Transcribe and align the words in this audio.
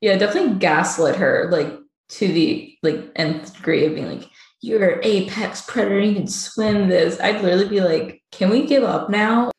yeah, 0.00 0.16
definitely 0.16 0.58
gaslit 0.58 1.16
her 1.16 1.48
like 1.50 1.72
to 2.08 2.28
the 2.28 2.76
like 2.82 3.10
nth 3.16 3.54
degree 3.56 3.86
of 3.86 3.94
being 3.94 4.06
like, 4.06 4.28
you're 4.60 4.90
an 4.90 5.00
apex 5.02 5.62
predator, 5.62 6.00
you 6.00 6.14
can 6.14 6.26
swim 6.26 6.88
this. 6.88 7.18
I'd 7.20 7.42
literally 7.42 7.68
be 7.68 7.80
like, 7.80 8.22
can 8.32 8.50
we 8.50 8.66
give 8.66 8.84
up 8.84 9.10
now? 9.10 9.50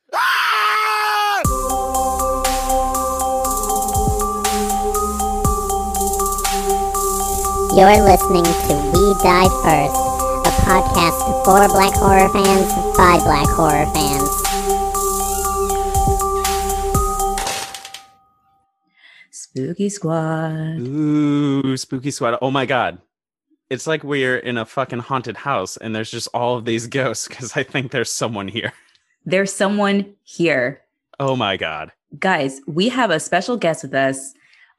You're 7.75 8.01
listening 8.01 8.43
to 8.43 8.73
We 8.93 9.13
Die 9.21 9.49
First, 9.61 10.01
a 10.45 10.53
podcast 10.65 11.45
for 11.45 11.67
black 11.67 11.93
horror 11.93 12.29
fans 12.29 12.73
by 12.97 13.19
black 13.23 13.47
horror 13.49 13.85
fans. 13.93 14.26
Spooky 19.57 19.89
Squad. 19.89 20.77
Ooh, 20.79 21.75
spooky 21.77 22.11
Squad. 22.11 22.37
Oh 22.43 22.51
my 22.51 22.67
god. 22.67 22.99
It's 23.71 23.87
like 23.87 24.03
we're 24.03 24.37
in 24.37 24.55
a 24.55 24.65
fucking 24.65 24.99
haunted 24.99 25.35
house 25.35 25.77
and 25.77 25.95
there's 25.95 26.11
just 26.11 26.27
all 26.31 26.57
of 26.57 26.65
these 26.65 26.85
ghosts 26.99 27.27
because 27.27 27.57
I 27.57 27.63
think 27.63 27.91
there's 27.91 28.11
someone 28.11 28.47
here. 28.47 28.71
There's 29.25 29.51
someone 29.51 30.13
here. 30.23 30.81
Oh 31.19 31.35
my 31.35 31.57
god. 31.57 31.91
Guys, 32.19 32.61
we 32.67 32.87
have 32.89 33.09
a 33.09 33.19
special 33.19 33.57
guest 33.57 33.83
with 33.83 33.95
us, 33.95 34.33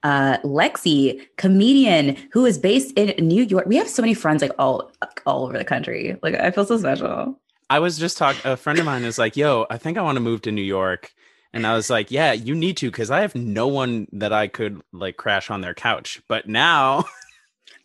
uh, 0.04 0.38
Lexi, 0.38 1.26
comedian 1.36 2.16
who 2.32 2.46
is 2.46 2.56
based 2.56 2.96
in 2.96 3.26
New 3.26 3.42
York. 3.42 3.66
We 3.66 3.76
have 3.76 3.88
so 3.88 4.00
many 4.00 4.14
friends 4.14 4.42
like 4.42 4.52
all 4.60 4.92
all 5.26 5.44
over 5.44 5.58
the 5.58 5.64
country. 5.64 6.16
Like 6.22 6.36
I 6.36 6.52
feel 6.52 6.64
so 6.64 6.78
special. 6.78 7.38
I 7.68 7.80
was 7.80 7.98
just 7.98 8.16
talking 8.16 8.40
a 8.44 8.56
friend 8.56 8.78
of 8.78 8.84
mine 8.84 9.02
is 9.02 9.18
like, 9.18 9.36
yo, 9.36 9.66
I 9.70 9.76
think 9.76 9.98
I 9.98 10.02
want 10.02 10.16
to 10.16 10.20
move 10.20 10.40
to 10.42 10.52
New 10.52 10.62
York. 10.62 11.12
And 11.52 11.66
I 11.66 11.74
was 11.74 11.88
like, 11.90 12.10
yeah, 12.10 12.32
you 12.32 12.54
need 12.54 12.76
to 12.78 12.90
because 12.90 13.10
I 13.10 13.22
have 13.22 13.34
no 13.34 13.68
one 13.68 14.06
that 14.12 14.32
I 14.32 14.48
could 14.48 14.82
like 14.92 15.16
crash 15.16 15.50
on 15.50 15.60
their 15.60 15.74
couch. 15.74 16.20
But 16.28 16.48
now 16.48 17.04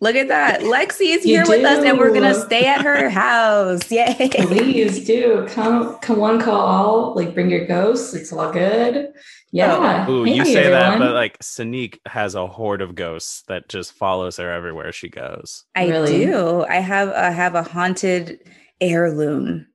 Look 0.01 0.15
at 0.17 0.27
that. 0.27 0.59
Lexi 0.61 1.15
is 1.15 1.25
You 1.25 1.37
here 1.37 1.45
with 1.47 1.63
us 1.63 1.85
and 1.85 1.97
we're 1.97 2.13
gonna 2.13 2.33
stay 2.33 2.65
at 2.65 2.81
her 2.81 3.09
house. 3.09 3.89
Yay. 3.89 4.29
Please 4.33 5.05
do 5.05 5.47
come 5.49 5.97
come 5.99 6.17
one 6.17 6.41
call 6.41 6.59
all, 6.59 7.15
like 7.15 7.33
bring 7.33 7.49
your 7.49 7.65
ghosts. 7.65 8.13
It's 8.13 8.33
all 8.33 8.51
good. 8.51 9.13
Yeah. 9.53 10.05
Oh. 10.07 10.11
Ooh, 10.11 10.23
Hey, 10.25 10.33
you 10.35 10.43
say 10.45 10.69
that, 10.69 10.99
but 10.99 11.13
like 11.13 11.39
Sanique 11.39 11.99
has 12.05 12.35
a 12.35 12.47
horde 12.47 12.81
of 12.81 12.95
ghosts 12.95 13.43
that 13.47 13.69
just 13.69 13.93
follows 13.93 14.35
her 14.37 14.51
everywhere 14.51 14.91
she 14.91 15.07
goes. 15.07 15.63
I 15.73 15.87
Really? 15.87 16.25
do. 16.25 16.65
I 16.65 16.77
have 16.81 17.09
I 17.09 17.29
have 17.29 17.55
a 17.55 17.63
haunted 17.63 18.39
heirloom 18.81 19.67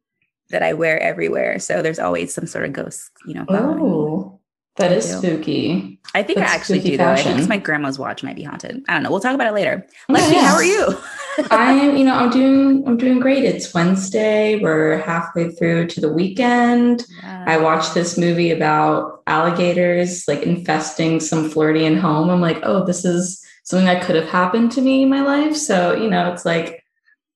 that 0.50 0.62
I 0.62 0.72
wear 0.72 1.00
everywhere. 1.00 1.58
So 1.58 1.82
there's 1.82 1.98
always 1.98 2.32
some 2.32 2.46
sort 2.46 2.64
of 2.64 2.72
ghost, 2.72 3.10
you 3.26 3.34
know. 3.34 3.44
Oh, 3.48 4.40
that 4.76 4.92
is 4.92 5.10
spooky. 5.10 6.00
I 6.14 6.22
think 6.22 6.38
I 6.38 6.42
actually 6.42 6.80
do 6.80 6.96
though. 6.96 7.10
I 7.10 7.22
think 7.22 7.38
it's 7.38 7.48
my 7.48 7.58
grandma's 7.58 7.98
watch 7.98 8.22
might 8.22 8.36
be 8.36 8.44
haunted. 8.44 8.82
I 8.88 8.94
don't 8.94 9.02
know. 9.02 9.10
We'll 9.10 9.20
talk 9.20 9.34
about 9.34 9.48
it 9.48 9.52
later. 9.52 9.84
Oh, 10.08 10.14
Lexi, 10.14 10.40
how 10.40 10.54
are 10.54 10.64
you? 10.64 10.96
I'm, 11.50 11.96
you 11.96 12.04
know, 12.04 12.14
I'm 12.14 12.30
doing 12.30 12.86
I'm 12.86 12.96
doing 12.96 13.18
great. 13.18 13.44
It's 13.44 13.74
Wednesday. 13.74 14.60
We're 14.60 14.98
halfway 14.98 15.50
through 15.50 15.88
to 15.88 16.00
the 16.00 16.12
weekend. 16.12 17.04
I 17.24 17.58
watched 17.58 17.94
this 17.94 18.16
movie 18.16 18.52
about 18.52 19.22
alligators 19.26 20.26
like 20.28 20.42
infesting 20.42 21.20
some 21.20 21.50
Floridian 21.50 21.96
home. 21.96 22.30
I'm 22.30 22.40
like, 22.40 22.60
oh, 22.62 22.84
this 22.84 23.04
is 23.04 23.44
something 23.64 23.86
that 23.86 24.02
could 24.02 24.16
have 24.16 24.28
happened 24.28 24.72
to 24.72 24.80
me 24.80 25.02
in 25.02 25.08
my 25.08 25.22
life. 25.22 25.56
So, 25.56 25.94
you 25.94 26.08
know, 26.08 26.32
it's 26.32 26.44
like 26.44 26.84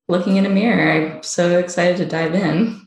looking 0.08 0.36
in 0.36 0.46
a 0.46 0.48
mirror. 0.48 0.92
I'm 0.92 1.22
so 1.22 1.58
excited 1.58 1.96
to 1.98 2.06
dive 2.06 2.34
in. 2.34 2.81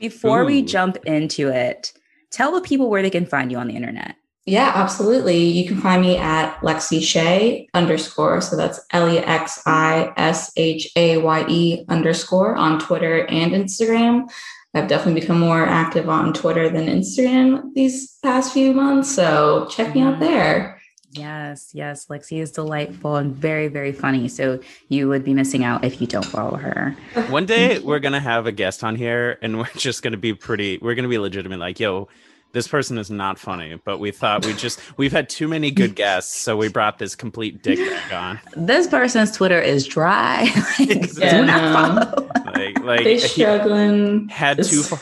Before 0.00 0.44
we 0.44 0.62
jump 0.62 0.96
into 1.04 1.48
it, 1.48 1.92
tell 2.30 2.52
the 2.52 2.60
people 2.62 2.88
where 2.90 3.02
they 3.02 3.10
can 3.10 3.26
find 3.26 3.52
you 3.52 3.58
on 3.58 3.68
the 3.68 3.76
internet. 3.76 4.16
Yeah, 4.46 4.72
absolutely. 4.74 5.36
You 5.44 5.68
can 5.68 5.80
find 5.80 6.00
me 6.00 6.16
at 6.16 6.56
Lexi 6.62 6.98
Shaye 6.98 7.66
underscore. 7.74 8.40
So 8.40 8.56
that's 8.56 8.80
L 8.92 9.08
E 9.08 9.18
X 9.18 9.62
I 9.66 10.12
S 10.16 10.50
H 10.56 10.90
A 10.96 11.18
Y 11.18 11.44
E 11.48 11.84
underscore 11.88 12.56
on 12.56 12.80
Twitter 12.80 13.26
and 13.26 13.52
Instagram. 13.52 14.28
I've 14.74 14.88
definitely 14.88 15.20
become 15.20 15.38
more 15.38 15.66
active 15.66 16.08
on 16.08 16.32
Twitter 16.32 16.70
than 16.70 16.86
Instagram 16.86 17.74
these 17.74 18.16
past 18.22 18.52
few 18.54 18.72
months. 18.72 19.14
So 19.14 19.68
check 19.70 19.94
me 19.94 20.00
out 20.00 20.16
Mhm. 20.16 20.20
there. 20.20 20.79
Yes, 21.12 21.70
yes. 21.72 22.06
Lexi 22.06 22.40
is 22.40 22.52
delightful 22.52 23.16
and 23.16 23.34
very, 23.34 23.68
very 23.68 23.92
funny. 23.92 24.28
So 24.28 24.60
you 24.88 25.08
would 25.08 25.24
be 25.24 25.34
missing 25.34 25.64
out 25.64 25.84
if 25.84 26.00
you 26.00 26.06
don't 26.06 26.24
follow 26.24 26.56
her. 26.56 26.94
One 27.28 27.46
day 27.46 27.78
we're 27.80 27.98
gonna 27.98 28.20
have 28.20 28.46
a 28.46 28.52
guest 28.52 28.84
on 28.84 28.94
here 28.96 29.38
and 29.42 29.58
we're 29.58 29.66
just 29.76 30.02
gonna 30.02 30.16
be 30.16 30.34
pretty 30.34 30.78
we're 30.80 30.94
gonna 30.94 31.08
be 31.08 31.18
legitimate, 31.18 31.58
like, 31.58 31.80
yo, 31.80 32.08
this 32.52 32.66
person 32.66 32.98
is 32.98 33.10
not 33.10 33.38
funny, 33.38 33.80
but 33.84 33.98
we 33.98 34.10
thought 34.10 34.44
we 34.44 34.52
just 34.54 34.80
we've 34.96 35.12
had 35.12 35.28
too 35.28 35.46
many 35.48 35.70
good 35.70 35.94
guests, 35.94 36.34
so 36.36 36.56
we 36.56 36.68
brought 36.68 36.98
this 36.98 37.14
complete 37.14 37.62
dick 37.62 37.78
bag 37.78 38.12
on. 38.12 38.40
This 38.56 38.86
person's 38.88 39.30
Twitter 39.36 39.60
is 39.60 39.86
dry. 39.86 40.42
like, 40.78 41.16
Yeah, 41.18 41.40
do 41.40 41.46
not 41.46 42.04
follow. 42.14 42.28
Like 42.54 42.80
like 42.80 43.04
They 43.04 43.14
he 43.14 43.18
struggling. 43.20 44.28
had 44.28 44.56
This- 44.58 44.88
two 44.88 44.96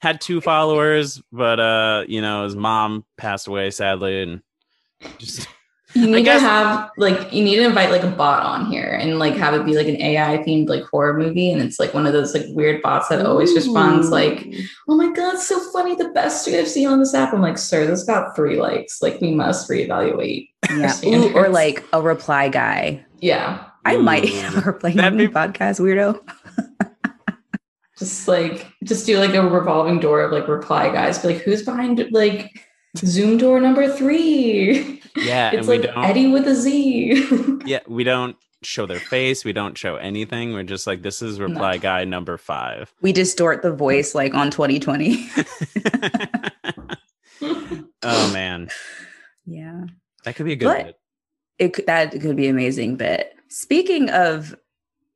had 0.00 0.20
two 0.22 0.40
followers, 0.40 1.20
but 1.32 1.60
uh, 1.60 2.04
you 2.08 2.22
know, 2.22 2.44
his 2.44 2.56
mom 2.56 3.04
passed 3.18 3.46
away 3.46 3.70
sadly 3.70 4.22
and 4.22 4.40
just 5.18 5.48
You 5.94 6.06
need 6.06 6.22
guess- 6.24 6.40
to 6.40 6.46
have 6.46 6.90
like 6.98 7.32
you 7.32 7.42
need 7.42 7.56
to 7.56 7.64
invite 7.64 7.90
like 7.90 8.04
a 8.04 8.10
bot 8.10 8.44
on 8.44 8.70
here 8.70 8.92
and 9.00 9.18
like 9.18 9.34
have 9.34 9.54
it 9.54 9.64
be 9.64 9.74
like 9.74 9.88
an 9.88 10.00
AI 10.00 10.38
themed 10.38 10.68
like 10.68 10.84
horror 10.84 11.18
movie, 11.18 11.50
and 11.50 11.60
it's 11.60 11.80
like 11.80 11.92
one 11.92 12.06
of 12.06 12.12
those 12.12 12.32
like 12.32 12.44
weird 12.50 12.80
bots 12.80 13.08
that 13.08 13.26
always 13.26 13.52
responds 13.56 14.08
like, 14.08 14.46
"Oh 14.88 14.94
my 14.94 15.10
god, 15.12 15.38
so 15.40 15.58
funny! 15.72 15.96
The 15.96 16.10
best 16.10 16.46
I've 16.46 16.68
seen 16.68 16.86
on 16.86 17.00
this 17.00 17.12
app." 17.12 17.34
I'm 17.34 17.40
like, 17.42 17.58
"Sir, 17.58 17.86
this 17.88 18.04
got 18.04 18.36
three 18.36 18.60
likes. 18.60 19.02
Like, 19.02 19.20
we 19.20 19.34
must 19.34 19.68
reevaluate." 19.68 20.50
yeah. 20.76 20.94
Ooh, 21.06 21.32
or 21.34 21.48
like 21.48 21.84
a 21.92 22.00
reply 22.00 22.48
guy. 22.50 23.04
Yeah, 23.18 23.64
I 23.84 23.96
might 23.96 24.26
Ooh. 24.30 24.34
have 24.42 24.58
a 24.58 24.70
reply 24.70 24.92
That'd 24.92 25.18
be- 25.18 25.26
podcast 25.26 25.80
weirdo. 25.80 26.20
just 27.98 28.28
like 28.28 28.64
just 28.84 29.06
do 29.06 29.18
like 29.18 29.34
a 29.34 29.42
revolving 29.42 29.98
door 29.98 30.20
of 30.22 30.30
like 30.30 30.46
reply 30.46 30.92
guys. 30.92 31.18
Be 31.18 31.34
like, 31.34 31.42
"Who's 31.42 31.62
behind 31.64 32.06
like 32.12 32.48
Zoom 32.96 33.38
door 33.38 33.60
number 33.60 33.88
three? 33.92 35.00
yeah, 35.16 35.48
and 35.50 35.58
it's 35.58 35.68
we 35.68 35.78
like 35.78 35.92
don't 35.92 36.04
Eddie 36.04 36.28
with 36.28 36.46
a 36.46 36.54
Z. 36.54 37.58
Yeah, 37.66 37.80
we 37.86 38.04
don't 38.04 38.36
show 38.62 38.86
their 38.86 38.98
face, 39.00 39.44
we 39.44 39.52
don't 39.52 39.76
show 39.76 39.96
anything. 39.96 40.52
We're 40.52 40.62
just 40.64 40.86
like 40.86 41.02
this 41.02 41.22
is 41.22 41.38
reply 41.40 41.76
guy 41.78 42.04
number 42.04 42.36
five. 42.36 42.92
We 43.00 43.12
distort 43.12 43.62
the 43.62 43.72
voice 43.72 44.14
like 44.14 44.34
on 44.34 44.50
2020. 44.50 45.28
oh 48.02 48.32
man. 48.32 48.68
yeah. 49.46 49.84
That 50.24 50.36
could 50.36 50.46
be 50.46 50.52
a 50.52 50.56
good 50.56 50.64
But- 50.66 50.84
bit. 50.86 50.96
It 51.58 51.74
could, 51.74 51.86
that 51.86 52.12
could 52.18 52.36
be 52.36 52.48
amazing. 52.48 52.96
bit. 52.96 53.34
speaking 53.48 54.08
of 54.08 54.56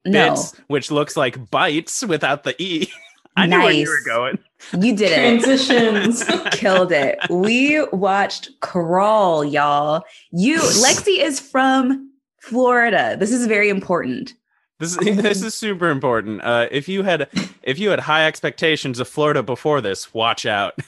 no, 0.04 0.30
Bits, 0.34 0.52
which 0.66 0.90
looks 0.90 1.16
like 1.16 1.50
bites 1.50 2.04
without 2.04 2.44
the 2.44 2.54
E. 2.62 2.92
I 3.36 3.46
knew 3.46 3.58
where 3.58 3.72
you 3.72 3.86
were 3.88 3.96
Nice. 3.96 4.04
going. 4.06 4.38
you 4.84 4.94
did 4.96 5.10
it. 5.10 5.16
Transitions. 5.42 6.24
Killed 6.52 6.92
it. 6.92 7.18
We 7.28 7.84
watched 7.86 8.50
Crawl, 8.60 9.44
y'all. 9.44 10.04
You, 10.30 10.56
Lexi 10.58 11.18
is 11.18 11.40
from 11.40 12.12
Florida. 12.40 13.16
This 13.18 13.32
is 13.32 13.46
very 13.46 13.68
important. 13.68 14.34
This 14.80 14.96
is 14.98 15.16
this 15.22 15.42
is 15.42 15.54
super 15.54 15.88
important. 15.90 16.42
Uh, 16.42 16.68
if 16.70 16.88
you 16.88 17.02
had 17.02 17.28
if 17.62 17.78
you 17.78 17.90
had 17.90 18.00
high 18.00 18.26
expectations 18.26 19.00
of 19.00 19.08
Florida 19.08 19.42
before 19.42 19.80
this, 19.80 20.12
watch 20.14 20.46
out. 20.46 20.78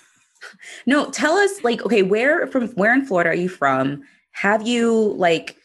No, 0.86 1.10
tell 1.10 1.34
us 1.36 1.64
like, 1.64 1.84
okay, 1.84 2.02
where 2.02 2.46
from 2.48 2.68
where 2.70 2.92
in 2.94 3.04
Florida 3.06 3.30
are 3.30 3.34
you 3.34 3.48
from? 3.48 4.02
Have 4.32 4.66
you 4.66 5.14
like 5.16 5.56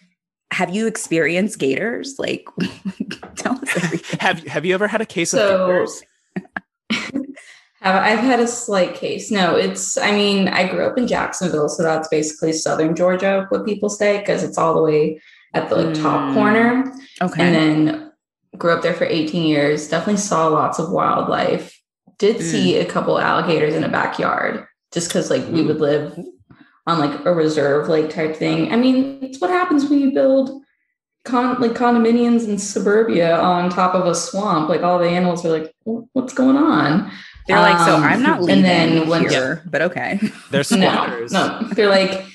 have 0.52 0.74
you 0.74 0.88
experienced 0.88 1.60
gators? 1.60 2.16
Like 2.20 2.46
tell 3.36 3.54
us 3.60 3.76
everything. 3.84 4.20
have 4.20 4.40
you 4.44 4.50
have 4.50 4.66
you 4.66 4.74
ever 4.74 4.88
had 4.88 5.02
a 5.02 5.06
case 5.06 5.34
of 5.34 5.40
gators? 5.40 6.04
Have 7.82 7.96
I've 7.96 8.20
had 8.20 8.40
a 8.40 8.48
slight 8.48 8.94
case. 8.94 9.32
No, 9.32 9.56
it's 9.56 9.98
I 9.98 10.12
mean, 10.12 10.48
I 10.48 10.68
grew 10.70 10.86
up 10.86 10.98
in 11.00 11.08
Jacksonville, 11.08 11.68
so 11.68 11.82
that's 11.82 12.08
basically 12.10 12.54
southern 12.54 12.96
Georgia, 12.96 13.48
what 13.50 13.66
people 13.66 13.90
say, 13.90 14.20
because 14.20 14.44
it's 14.44 14.58
all 14.58 14.76
the 14.76 14.84
way 14.84 15.20
at 15.56 15.68
the 15.70 15.76
like, 15.76 15.96
top 15.96 16.30
Mm. 16.30 16.34
corner. 16.36 16.94
Okay. 17.22 17.42
And 17.44 17.56
then 17.56 18.12
grew 18.58 18.72
up 18.72 18.84
there 18.84 18.94
for 18.94 19.06
18 19.06 19.44
years. 19.48 19.88
Definitely 19.90 20.22
saw 20.22 20.48
lots 20.48 20.78
of 20.78 20.92
wildlife. 20.92 21.76
Did 22.20 22.36
Mm. 22.38 22.42
see 22.44 22.78
a 22.78 22.86
couple 22.86 23.18
alligators 23.20 23.74
in 23.74 23.84
a 23.84 23.90
backyard 23.90 24.66
just 24.94 25.08
because 25.10 25.32
like 25.32 25.44
we 25.50 25.64
Mm. 25.64 25.68
would 25.68 25.80
live 25.82 26.20
on 26.86 27.00
like 27.00 27.26
a 27.26 27.34
reserve 27.34 27.90
like 27.90 28.10
type 28.12 28.36
thing. 28.36 28.72
I 28.72 28.76
mean, 28.76 29.18
it's 29.24 29.42
what 29.42 29.50
happens 29.50 29.90
when 29.90 30.00
you 30.00 30.12
build 30.12 30.62
con 31.24 31.60
like 31.62 31.72
condominiums 31.72 32.48
in 32.48 32.58
suburbia 32.58 33.40
on 33.40 33.70
top 33.70 33.94
of 33.94 34.06
a 34.06 34.16
swamp. 34.16 34.70
Like 34.70 34.82
all 34.82 35.00
the 35.00 35.08
animals 35.10 35.46
are 35.46 35.50
like, 35.60 35.74
what's 35.84 36.34
going 36.34 36.58
on? 36.58 37.12
They're 37.48 37.60
like, 37.60 37.78
so 37.86 37.96
Um, 37.96 38.04
I'm 38.04 38.22
not 38.24 38.42
leaving 38.42 38.64
and 38.64 39.00
then 39.00 39.10
when- 39.10 39.28
here, 39.30 39.64
but 39.66 39.82
okay. 39.82 40.20
They're 40.52 40.60
No, 40.60 40.64
squatters. 40.64 41.32
no. 41.32 41.68
They're 41.74 41.90
like, 41.90 42.26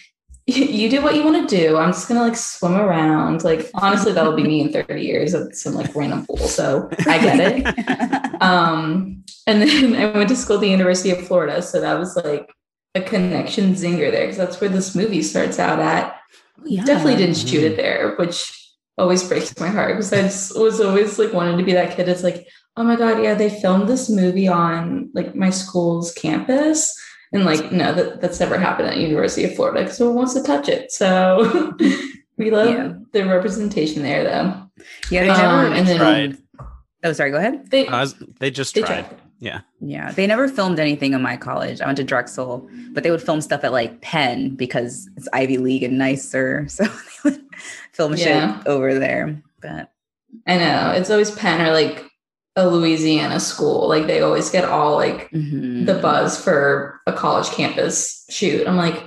you 0.48 0.88
do 0.88 1.02
what 1.02 1.16
you 1.16 1.24
want 1.24 1.48
to 1.48 1.56
do. 1.56 1.76
I'm 1.76 1.90
just 1.90 2.06
gonna 2.06 2.20
like 2.22 2.36
swim 2.36 2.74
around. 2.76 3.42
Like 3.42 3.68
honestly, 3.74 4.12
that'll 4.12 4.36
be 4.36 4.44
me 4.44 4.60
in 4.60 4.72
30 4.72 5.00
years 5.02 5.34
at 5.34 5.56
some 5.56 5.74
like 5.74 5.92
random 5.96 6.24
pool. 6.26 6.36
So 6.38 6.88
I 7.06 7.18
get 7.18 7.40
it. 7.40 8.16
Um, 8.40 9.24
and 9.46 9.62
then 9.62 9.94
I 9.96 10.10
went 10.12 10.28
to 10.28 10.36
school 10.36 10.56
at 10.56 10.60
the 10.60 10.68
University 10.68 11.10
of 11.10 11.26
Florida. 11.26 11.62
So 11.62 11.80
that 11.80 11.98
was 11.98 12.14
like 12.16 12.52
a 12.94 13.00
connection 13.00 13.72
zinger 13.74 14.10
there 14.10 14.24
because 14.26 14.36
that's 14.36 14.60
where 14.60 14.68
this 14.68 14.94
movie 14.94 15.22
starts 15.22 15.58
out 15.58 15.78
at. 15.78 16.20
yeah. 16.64 16.84
definitely 16.84 17.16
didn't 17.16 17.36
shoot 17.38 17.64
it 17.64 17.76
there, 17.76 18.14
which 18.18 18.65
always 18.98 19.26
breaks 19.26 19.58
my 19.58 19.68
heart 19.68 19.96
because 19.96 20.12
I 20.12 20.22
just 20.22 20.58
was 20.58 20.80
always 20.80 21.18
like 21.18 21.32
wanting 21.32 21.58
to 21.58 21.64
be 21.64 21.72
that 21.72 21.96
kid. 21.96 22.08
It's 22.08 22.22
like, 22.22 22.46
oh 22.76 22.84
my 22.84 22.96
god, 22.96 23.22
yeah, 23.22 23.34
they 23.34 23.50
filmed 23.50 23.88
this 23.88 24.08
movie 24.08 24.48
on 24.48 25.10
like 25.14 25.34
my 25.34 25.50
school's 25.50 26.12
campus. 26.12 26.94
And 27.32 27.44
like, 27.44 27.72
no, 27.72 27.92
that, 27.92 28.20
that's 28.20 28.40
never 28.40 28.56
happened 28.56 28.88
at 28.88 28.98
University 28.98 29.44
of 29.44 29.54
Florida 29.56 29.82
because 29.82 29.98
no 29.98 30.06
one 30.06 30.16
wants 30.16 30.34
to 30.34 30.42
touch 30.42 30.68
it. 30.68 30.92
So 30.92 31.74
we 32.36 32.50
love 32.50 32.70
yeah. 32.70 32.92
the 33.12 33.26
representation 33.26 34.02
there, 34.02 34.24
though. 34.24 34.62
Yeah, 35.10 35.22
they 35.22 35.28
never 35.28 35.66
um, 35.66 35.72
and 35.72 35.86
then, 35.86 35.96
tried. 35.98 36.38
Oh, 37.02 37.12
sorry. 37.12 37.32
Go 37.32 37.38
ahead. 37.38 37.70
They, 37.70 37.88
uh, 37.88 38.06
they 38.38 38.50
just 38.50 38.74
they 38.74 38.82
tried. 38.82 39.08
tried. 39.08 39.20
Yeah. 39.38 39.60
Yeah. 39.80 40.12
They 40.12 40.26
never 40.26 40.48
filmed 40.48 40.78
anything 40.78 41.12
in 41.12 41.20
my 41.20 41.36
college. 41.36 41.80
I 41.80 41.86
went 41.86 41.98
to 41.98 42.04
Drexel, 42.04 42.68
but 42.92 43.02
they 43.02 43.10
would 43.10 43.22
film 43.22 43.40
stuff 43.40 43.64
at 43.64 43.72
like 43.72 44.00
Penn 44.00 44.54
because 44.54 45.08
it's 45.16 45.28
Ivy 45.32 45.58
League 45.58 45.82
and 45.82 45.98
nicer. 45.98 46.66
So 46.76 46.84
they 46.84 47.30
would 47.30 47.42
film 47.96 48.14
yeah. 48.14 48.58
shit 48.58 48.66
over 48.66 48.98
there. 48.98 49.42
But 49.60 49.90
I 50.46 50.58
know 50.58 50.92
it's 50.94 51.10
always 51.10 51.30
Penn 51.30 51.66
or 51.66 51.72
like 51.72 52.04
a 52.56 52.68
Louisiana 52.68 53.40
school. 53.40 53.88
Like 53.88 54.06
they 54.06 54.22
always 54.22 54.50
get 54.50 54.64
all 54.64 54.94
like 54.94 55.30
mm-hmm. 55.30 55.84
the 55.84 55.94
buzz 55.94 56.42
for 56.42 57.00
a 57.06 57.12
college 57.12 57.48
campus 57.50 58.24
shoot. 58.30 58.66
I'm 58.66 58.76
like, 58.76 59.02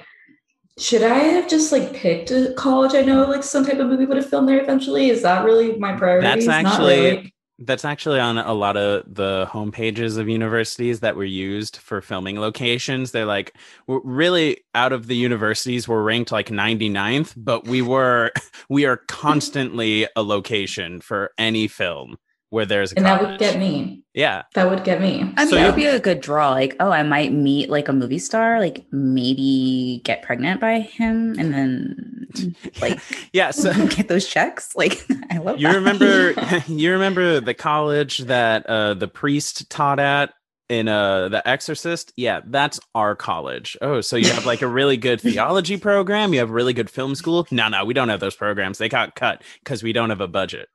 should 0.77 1.03
I 1.03 1.19
have 1.19 1.49
just 1.49 1.71
like 1.71 1.93
picked 1.93 2.31
a 2.31 2.53
college 2.53 2.93
I 2.93 3.01
know 3.01 3.25
like 3.25 3.43
some 3.43 3.65
type 3.65 3.79
of 3.79 3.87
movie 3.87 4.05
would 4.05 4.17
have 4.17 4.29
filmed 4.29 4.47
there 4.47 4.61
eventually? 4.61 5.09
Is 5.09 5.23
that 5.23 5.43
really 5.43 5.77
my 5.77 5.95
priority? 5.95 6.25
That's 6.25 6.47
actually 6.47 6.99
really. 6.99 7.33
That's 7.59 7.85
actually 7.85 8.19
on 8.19 8.37
a 8.37 8.53
lot 8.53 8.77
of 8.77 9.03
the 9.13 9.47
home 9.49 9.71
pages 9.71 10.17
of 10.17 10.29
universities 10.29 11.01
that 11.01 11.15
were 11.15 11.25
used 11.25 11.77
for 11.77 12.01
filming 12.01 12.39
locations. 12.39 13.11
They're 13.11 13.25
like 13.25 13.53
we're 13.87 14.01
really 14.03 14.63
out 14.73 14.93
of 14.93 15.07
the 15.07 15.15
universities 15.15 15.87
we're 15.87 16.03
ranked 16.03 16.31
like 16.31 16.49
99th, 16.49 17.33
but 17.35 17.65
we 17.65 17.81
were 17.81 18.31
we 18.69 18.85
are 18.85 18.97
constantly 18.97 20.07
a 20.15 20.23
location 20.23 21.01
for 21.01 21.31
any 21.37 21.67
film 21.67 22.17
where 22.49 22.65
there's 22.65 22.91
a 22.91 22.97
and 22.97 23.05
college. 23.05 23.21
that 23.21 23.29
would 23.29 23.39
get 23.39 23.59
me. 23.59 24.03
Yeah, 24.13 24.43
that 24.55 24.69
would 24.69 24.83
get 24.83 25.01
me. 25.01 25.21
I 25.37 25.45
mean, 25.45 25.49
so, 25.49 25.57
it 25.57 25.65
would 25.65 25.75
be 25.75 25.85
a 25.85 25.99
good 25.99 26.19
draw. 26.19 26.51
Like, 26.51 26.75
oh, 26.79 26.91
I 26.91 27.03
might 27.03 27.31
meet 27.31 27.69
like 27.69 27.87
a 27.87 27.93
movie 27.93 28.19
star, 28.19 28.59
like 28.59 28.85
maybe 28.91 30.01
get 30.03 30.23
pregnant 30.23 30.59
by 30.59 30.79
him, 30.79 31.37
and 31.37 31.53
then 31.53 32.55
like 32.81 32.99
yeah, 33.33 33.51
so 33.51 33.71
get 33.87 34.07
those 34.07 34.27
checks. 34.27 34.75
Like, 34.75 35.05
I 35.31 35.37
love. 35.37 35.59
You 35.59 35.67
that. 35.67 35.75
remember? 35.75 36.33
you 36.67 36.91
remember 36.91 37.39
the 37.39 37.53
college 37.53 38.19
that 38.19 38.65
uh, 38.65 38.95
the 38.95 39.07
priest 39.07 39.69
taught 39.69 39.99
at 39.99 40.33
in 40.69 40.87
uh 40.87 41.27
the 41.29 41.47
exorcist 41.47 42.13
yeah 42.15 42.41
that's 42.45 42.79
our 42.93 43.15
college 43.15 43.75
oh 43.81 44.01
so 44.01 44.15
you 44.15 44.29
have 44.29 44.45
like 44.45 44.61
a 44.61 44.67
really 44.67 44.97
good 44.97 45.19
theology 45.19 45.77
program 45.77 46.31
you 46.31 46.39
have 46.39 46.51
really 46.51 46.73
good 46.73 46.91
film 46.91 47.15
school 47.15 47.47
no 47.49 47.67
no 47.69 47.83
we 47.83 47.93
don't 47.93 48.09
have 48.09 48.19
those 48.19 48.35
programs 48.35 48.77
they 48.77 48.87
got 48.87 49.15
cut 49.15 49.41
because 49.63 49.81
we 49.81 49.91
don't 49.91 50.11
have 50.11 50.21
a 50.21 50.27
budget 50.27 50.69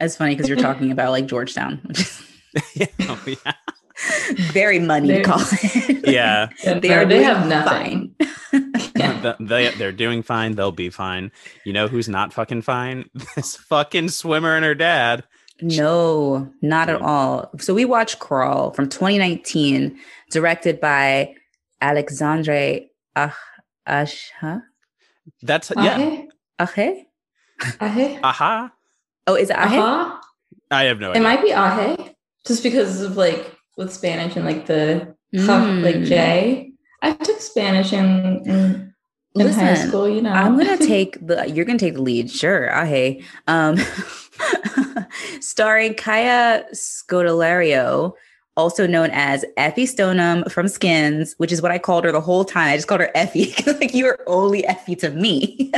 it's 0.00 0.16
funny 0.16 0.34
because 0.34 0.48
you're 0.48 0.58
talking 0.58 0.90
about 0.90 1.10
like 1.10 1.26
Georgetown, 1.26 1.80
yeah, 2.74 2.86
oh, 3.00 3.22
yeah. 3.26 3.52
very 4.52 4.78
money 4.78 5.08
they're, 5.08 5.24
college. 5.24 6.04
Yeah, 6.04 6.48
they 6.64 6.92
are. 6.92 7.04
They 7.04 7.22
have 7.22 7.46
nothing. 7.46 8.14
yeah. 8.96 9.36
they 9.40 9.70
they're 9.70 9.92
doing 9.92 10.22
fine. 10.22 10.54
They'll 10.54 10.72
be 10.72 10.90
fine. 10.90 11.30
You 11.64 11.72
know 11.72 11.88
who's 11.88 12.08
not 12.08 12.32
fucking 12.32 12.62
fine? 12.62 13.08
This 13.36 13.56
fucking 13.56 14.08
swimmer 14.08 14.56
and 14.56 14.64
her 14.64 14.74
dad. 14.74 15.24
No, 15.62 16.50
not 16.62 16.88
at 16.88 17.02
all. 17.02 17.50
So 17.58 17.74
we 17.74 17.84
watched 17.84 18.18
Crawl 18.18 18.70
from 18.72 18.88
2019, 18.88 19.98
directed 20.30 20.80
by 20.80 21.34
Alexandre 21.82 22.80
Ah 23.14 23.36
Asha. 23.86 24.62
That's 25.42 25.70
yeah. 25.76 26.22
Ahe. 26.58 27.04
Ahe. 27.80 28.20
Aha. 28.22 28.72
Oh, 29.26 29.34
is 29.34 29.50
it 29.50 29.56
ahe? 29.56 29.78
Uh-huh. 29.78 30.16
I 30.70 30.84
have 30.84 31.00
no 31.00 31.10
idea. 31.10 31.20
It 31.20 31.24
might 31.24 31.42
be 31.42 31.52
ahe, 31.52 32.14
just 32.46 32.62
because 32.62 33.00
of 33.00 33.16
like 33.16 33.56
with 33.76 33.92
Spanish 33.92 34.36
and 34.36 34.44
like 34.44 34.66
the 34.66 35.14
mm. 35.34 35.82
like 35.82 36.02
J. 36.04 36.72
I 37.02 37.12
took 37.14 37.40
Spanish 37.40 37.92
in, 37.92 38.42
in, 38.44 38.46
in 38.46 38.94
Listen, 39.34 39.64
high 39.64 39.74
school. 39.74 40.08
You 40.08 40.22
know, 40.22 40.32
I'm 40.32 40.56
gonna 40.56 40.76
take 40.94 41.24
the. 41.26 41.48
You're 41.48 41.64
gonna 41.64 41.78
take 41.78 41.94
the 41.94 42.02
lead, 42.02 42.30
sure. 42.30 42.70
Ahe. 42.70 43.22
Um, 43.46 43.76
starring 45.40 45.94
Kaya 45.94 46.64
Scodelario 46.72 48.14
also 48.56 48.86
known 48.86 49.10
as 49.12 49.44
Effy 49.56 49.84
Stonem 49.84 50.50
from 50.50 50.68
Skins, 50.68 51.34
which 51.38 51.52
is 51.52 51.62
what 51.62 51.72
I 51.72 51.78
called 51.78 52.04
her 52.04 52.12
the 52.12 52.20
whole 52.20 52.44
time. 52.44 52.72
I 52.72 52.76
just 52.76 52.88
called 52.88 53.00
her 53.00 53.10
Effy 53.14 53.66
like 53.80 53.94
you 53.94 54.06
are 54.06 54.20
only 54.26 54.62
Effy 54.62 54.98
to 55.00 55.10
me. 55.10 55.72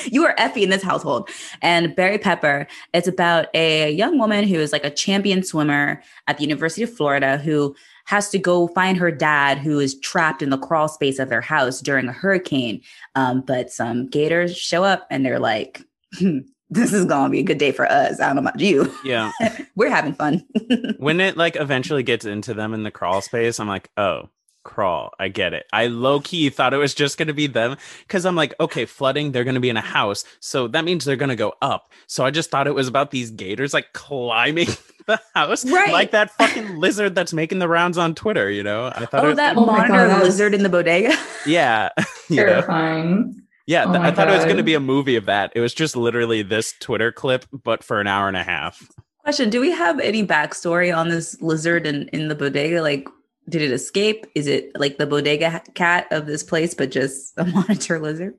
you 0.12 0.24
are 0.24 0.34
Effy 0.36 0.62
in 0.62 0.70
this 0.70 0.82
household. 0.82 1.28
And 1.62 1.94
Barry 1.94 2.18
Pepper, 2.18 2.66
it's 2.92 3.08
about 3.08 3.46
a 3.54 3.90
young 3.92 4.18
woman 4.18 4.46
who 4.46 4.56
is 4.56 4.72
like 4.72 4.84
a 4.84 4.90
champion 4.90 5.42
swimmer 5.42 6.02
at 6.26 6.38
the 6.38 6.44
University 6.44 6.82
of 6.82 6.92
Florida 6.92 7.38
who 7.38 7.74
has 8.06 8.30
to 8.30 8.38
go 8.38 8.68
find 8.68 8.96
her 8.98 9.10
dad 9.10 9.58
who 9.58 9.80
is 9.80 9.98
trapped 10.00 10.42
in 10.42 10.50
the 10.50 10.58
crawl 10.58 10.88
space 10.88 11.18
of 11.18 11.28
their 11.28 11.40
house 11.40 11.80
during 11.80 12.08
a 12.08 12.12
hurricane. 12.12 12.80
Um, 13.14 13.40
but 13.40 13.70
some 13.70 14.06
gators 14.06 14.56
show 14.56 14.84
up 14.84 15.06
and 15.10 15.24
they're 15.24 15.40
like, 15.40 15.82
hmm, 16.14 16.38
this 16.70 16.92
is 16.92 17.04
gonna 17.04 17.30
be 17.30 17.40
a 17.40 17.44
good 17.44 17.58
day 17.58 17.72
for 17.72 17.90
us. 17.90 18.20
I 18.20 18.26
don't 18.26 18.36
know 18.36 18.42
about 18.42 18.60
you. 18.60 18.92
Yeah. 19.04 19.32
We're 19.76 19.90
having 19.90 20.14
fun. 20.14 20.44
when 20.98 21.20
it 21.20 21.36
like 21.36 21.56
eventually 21.56 22.02
gets 22.02 22.24
into 22.24 22.54
them 22.54 22.74
in 22.74 22.82
the 22.82 22.90
crawl 22.90 23.20
space, 23.20 23.60
I'm 23.60 23.68
like, 23.68 23.90
oh, 23.96 24.30
crawl. 24.66 25.12
I 25.18 25.28
get 25.28 25.54
it. 25.54 25.64
I 25.72 25.86
low 25.86 26.20
key 26.20 26.50
thought 26.50 26.74
it 26.74 26.78
was 26.78 26.92
just 26.92 27.16
going 27.16 27.28
to 27.28 27.34
be 27.34 27.46
them 27.46 27.76
because 28.00 28.26
I'm 28.26 28.34
like, 28.34 28.52
okay, 28.58 28.84
flooding, 28.84 29.30
they're 29.30 29.44
going 29.44 29.54
to 29.54 29.60
be 29.60 29.70
in 29.70 29.76
a 29.76 29.80
house. 29.80 30.24
So 30.40 30.66
that 30.68 30.84
means 30.84 31.04
they're 31.04 31.16
going 31.16 31.30
to 31.30 31.36
go 31.36 31.54
up. 31.62 31.92
So 32.08 32.24
I 32.24 32.32
just 32.32 32.50
thought 32.50 32.66
it 32.66 32.74
was 32.74 32.88
about 32.88 33.12
these 33.12 33.30
gators 33.30 33.72
like 33.72 33.92
climbing 33.92 34.66
the 35.06 35.20
house. 35.34 35.64
Right. 35.64 35.92
Like 35.92 36.10
that 36.10 36.32
fucking 36.32 36.78
lizard 36.78 37.14
that's 37.14 37.32
making 37.32 37.60
the 37.60 37.68
rounds 37.68 37.96
on 37.96 38.14
Twitter, 38.16 38.50
you 38.50 38.64
know? 38.64 38.86
I 38.86 39.06
thought 39.06 39.22
oh, 39.22 39.26
it 39.26 39.28
was 39.28 39.36
that 39.36 39.56
oh 39.56 39.64
monitor 39.64 40.08
God, 40.08 40.22
lizard 40.24 40.52
in 40.52 40.62
the 40.62 40.68
bodega. 40.68 41.16
Yeah. 41.46 41.90
Terrifying. 42.28 43.40
Yeah, 43.66 43.84
oh 43.86 43.92
I 43.92 44.10
thought 44.10 44.26
God. 44.26 44.30
it 44.30 44.36
was 44.36 44.44
going 44.44 44.56
to 44.56 44.64
be 44.64 44.74
a 44.74 44.80
movie 44.80 45.14
of 45.14 45.26
that. 45.26 45.52
It 45.54 45.60
was 45.60 45.72
just 45.72 45.96
literally 45.96 46.42
this 46.42 46.74
Twitter 46.80 47.12
clip, 47.12 47.44
but 47.52 47.84
for 47.84 48.00
an 48.00 48.08
hour 48.08 48.26
and 48.26 48.36
a 48.36 48.42
half. 48.42 48.82
Question: 49.22 49.48
Do 49.48 49.60
we 49.60 49.70
have 49.70 50.00
any 50.00 50.26
backstory 50.26 50.96
on 50.96 51.08
this 51.08 51.40
lizard 51.40 51.86
in, 51.86 52.08
in 52.08 52.26
the 52.26 52.34
bodega? 52.34 52.82
Like, 52.82 53.08
did 53.48 53.62
it 53.62 53.72
escape? 53.72 54.26
Is 54.34 54.46
it 54.46 54.78
like 54.78 54.98
the 54.98 55.06
bodega 55.06 55.62
cat 55.74 56.06
of 56.10 56.26
this 56.26 56.42
place, 56.42 56.74
but 56.74 56.90
just 56.90 57.34
a 57.36 57.44
monitor 57.46 57.98
lizard? 57.98 58.34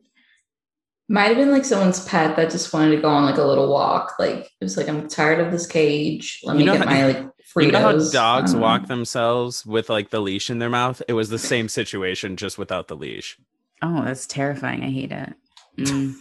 Might 1.09 1.29
have 1.29 1.37
been 1.37 1.51
like 1.51 1.63
someone's 1.63 2.05
pet 2.05 2.35
that 2.35 2.51
just 2.51 2.73
wanted 2.73 2.95
to 2.95 3.01
go 3.01 3.07
on 3.07 3.23
like 3.23 3.37
a 3.37 3.43
little 3.43 3.71
walk. 3.71 4.15
Like 4.19 4.39
it 4.59 4.63
was 4.63 4.75
like, 4.75 4.89
I'm 4.89 5.07
tired 5.07 5.39
of 5.39 5.51
this 5.51 5.65
cage. 5.65 6.41
Let 6.43 6.57
you 6.57 6.65
me 6.65 6.71
get 6.71 6.79
how, 6.79 6.85
my 6.85 7.05
like 7.05 7.29
Fritos. 7.57 7.65
You 7.65 7.71
know 7.71 7.79
how 7.79 8.11
dogs 8.11 8.55
walk 8.55 8.87
themselves 8.87 9.65
with 9.65 9.89
like 9.89 10.09
the 10.09 10.19
leash 10.19 10.49
in 10.49 10.59
their 10.59 10.69
mouth? 10.69 11.01
It 11.07 11.13
was 11.13 11.29
the 11.29 11.39
same 11.39 11.69
situation, 11.69 12.35
just 12.35 12.57
without 12.57 12.89
the 12.89 12.95
leash. 12.95 13.37
Oh, 13.81 14.03
that's 14.03 14.27
terrifying. 14.27 14.83
I 14.83 14.89
hate 14.89 15.11
it. 15.11 15.33
Mm. 15.77 16.15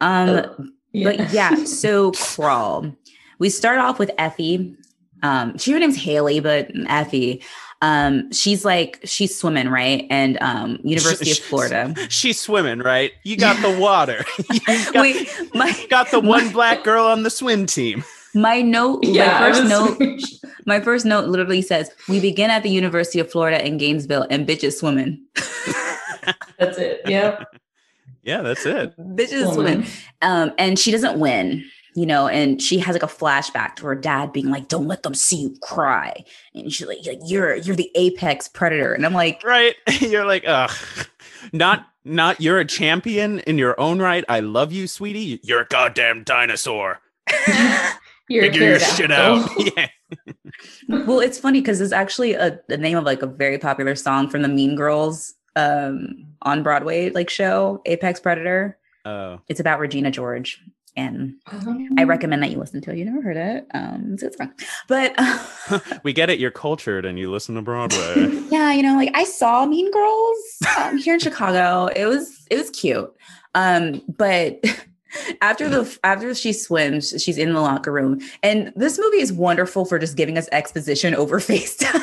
um, 0.00 0.28
uh, 0.30 0.48
yeah. 0.92 1.04
but 1.04 1.30
yeah. 1.30 1.54
So 1.66 2.12
crawl. 2.12 2.90
We 3.38 3.50
start 3.50 3.78
off 3.78 3.98
with 3.98 4.10
Effy. 4.18 4.74
Um, 5.22 5.58
she 5.58 5.72
her 5.72 5.78
name's 5.78 5.98
Haley, 5.98 6.40
but 6.40 6.72
Effy. 6.72 7.44
Um, 7.82 8.30
she's 8.30 8.64
like 8.64 9.00
she's 9.04 9.36
swimming 9.36 9.68
right, 9.68 10.06
and 10.08 10.40
um, 10.40 10.78
University 10.84 11.32
of 11.32 11.38
Florida. 11.38 11.94
She's 12.08 12.40
swimming 12.40 12.78
right. 12.78 13.12
You 13.24 13.36
got 13.36 13.60
the 13.60 13.76
water. 13.80 14.24
you 14.52 14.60
got, 14.60 14.94
Wait, 14.94 15.28
my 15.52 15.86
got 15.90 16.10
the 16.12 16.20
one 16.20 16.46
my, 16.46 16.52
black 16.52 16.84
girl 16.84 17.04
on 17.04 17.24
the 17.24 17.30
swim 17.30 17.66
team. 17.66 18.04
My 18.34 18.62
note, 18.62 19.00
yeah, 19.02 19.40
my 19.40 19.52
first 19.52 19.68
note, 19.68 20.20
my 20.66 20.80
first 20.80 21.04
note 21.04 21.26
literally 21.26 21.60
says, 21.60 21.90
"We 22.08 22.20
begin 22.20 22.50
at 22.50 22.62
the 22.62 22.70
University 22.70 23.18
of 23.18 23.30
Florida 23.30 23.66
in 23.66 23.78
Gainesville, 23.78 24.28
and 24.30 24.46
bitches 24.46 24.78
swimming." 24.78 25.20
that's 26.58 26.78
it. 26.78 27.00
Yep. 27.04 27.58
Yeah, 28.22 28.42
that's 28.42 28.64
it. 28.64 28.96
Bitches 28.96 29.52
swimming, 29.52 29.86
um, 30.22 30.52
and 30.56 30.78
she 30.78 30.92
doesn't 30.92 31.18
win 31.18 31.64
you 31.94 32.06
know, 32.06 32.26
and 32.26 32.60
she 32.60 32.78
has 32.78 32.94
like 32.94 33.02
a 33.02 33.06
flashback 33.06 33.76
to 33.76 33.86
her 33.86 33.94
dad 33.94 34.32
being 34.32 34.50
like, 34.50 34.68
"Don't 34.68 34.88
let 34.88 35.02
them 35.02 35.14
see 35.14 35.36
you 35.36 35.56
cry," 35.60 36.24
and 36.54 36.72
she's 36.72 36.86
like, 36.86 36.98
"You're 37.02 37.56
you're 37.56 37.76
the 37.76 37.90
apex 37.94 38.48
predator," 38.48 38.94
and 38.94 39.04
I'm 39.04 39.12
like, 39.12 39.42
"Right?" 39.44 39.76
you're 40.00 40.24
like, 40.24 40.44
"Ugh, 40.46 40.70
not 41.52 41.86
not 42.04 42.40
you're 42.40 42.58
a 42.58 42.64
champion 42.64 43.40
in 43.40 43.58
your 43.58 43.78
own 43.78 44.00
right. 44.00 44.24
I 44.28 44.40
love 44.40 44.72
you, 44.72 44.86
sweetie. 44.86 45.40
You're 45.42 45.62
a 45.62 45.66
goddamn 45.66 46.24
dinosaur. 46.24 47.00
you're 48.28 48.44
Figure 48.44 48.68
your 48.68 48.80
shit 48.80 49.12
out." 49.12 49.48
yeah. 49.76 49.88
well, 50.88 51.20
it's 51.20 51.38
funny 51.38 51.60
because 51.60 51.80
it's 51.80 51.92
actually 51.92 52.32
a 52.32 52.58
the 52.68 52.78
name 52.78 52.96
of 52.96 53.04
like 53.04 53.22
a 53.22 53.26
very 53.26 53.58
popular 53.58 53.94
song 53.94 54.28
from 54.28 54.42
the 54.42 54.48
Mean 54.48 54.76
Girls 54.76 55.34
um 55.56 56.26
on 56.40 56.62
Broadway 56.62 57.10
like 57.10 57.28
show, 57.28 57.82
Apex 57.84 58.18
Predator. 58.18 58.78
Oh. 59.04 59.40
It's 59.48 59.60
about 59.60 59.80
Regina 59.80 60.10
George 60.10 60.62
and 60.96 61.34
I 61.96 62.04
recommend 62.04 62.42
that 62.42 62.50
you 62.50 62.58
listen 62.58 62.80
to 62.82 62.90
it. 62.90 62.98
You 62.98 63.04
never 63.04 63.22
heard 63.22 63.36
it, 63.36 63.66
um, 63.72 64.16
so 64.18 64.26
it's 64.26 64.36
fun. 64.36 64.52
But 64.88 65.14
uh, 65.16 65.78
we 66.02 66.12
get 66.12 66.30
it. 66.30 66.38
You're 66.38 66.50
cultured, 66.50 67.04
and 67.04 67.18
you 67.18 67.30
listen 67.30 67.54
to 67.54 67.62
Broadway. 67.62 68.28
yeah, 68.50 68.72
you 68.72 68.82
know, 68.82 68.96
like 68.96 69.10
I 69.14 69.24
saw 69.24 69.64
Mean 69.66 69.90
Girls 69.90 70.36
um, 70.78 70.98
here 70.98 71.14
in 71.14 71.20
Chicago. 71.20 71.86
It 71.94 72.06
was 72.06 72.46
it 72.50 72.56
was 72.56 72.70
cute, 72.70 73.12
um, 73.54 74.02
but. 74.08 74.64
after 75.42 75.68
the 75.68 75.98
after 76.04 76.34
she 76.34 76.54
swims, 76.54 77.10
she's 77.22 77.36
in 77.36 77.52
the 77.52 77.60
locker 77.60 77.92
room, 77.92 78.18
and 78.42 78.72
this 78.76 78.98
movie 78.98 79.20
is 79.20 79.30
wonderful 79.30 79.84
for 79.84 79.98
just 79.98 80.16
giving 80.16 80.38
us 80.38 80.48
exposition 80.52 81.14
over 81.14 81.38
FaceTime. 81.38 82.00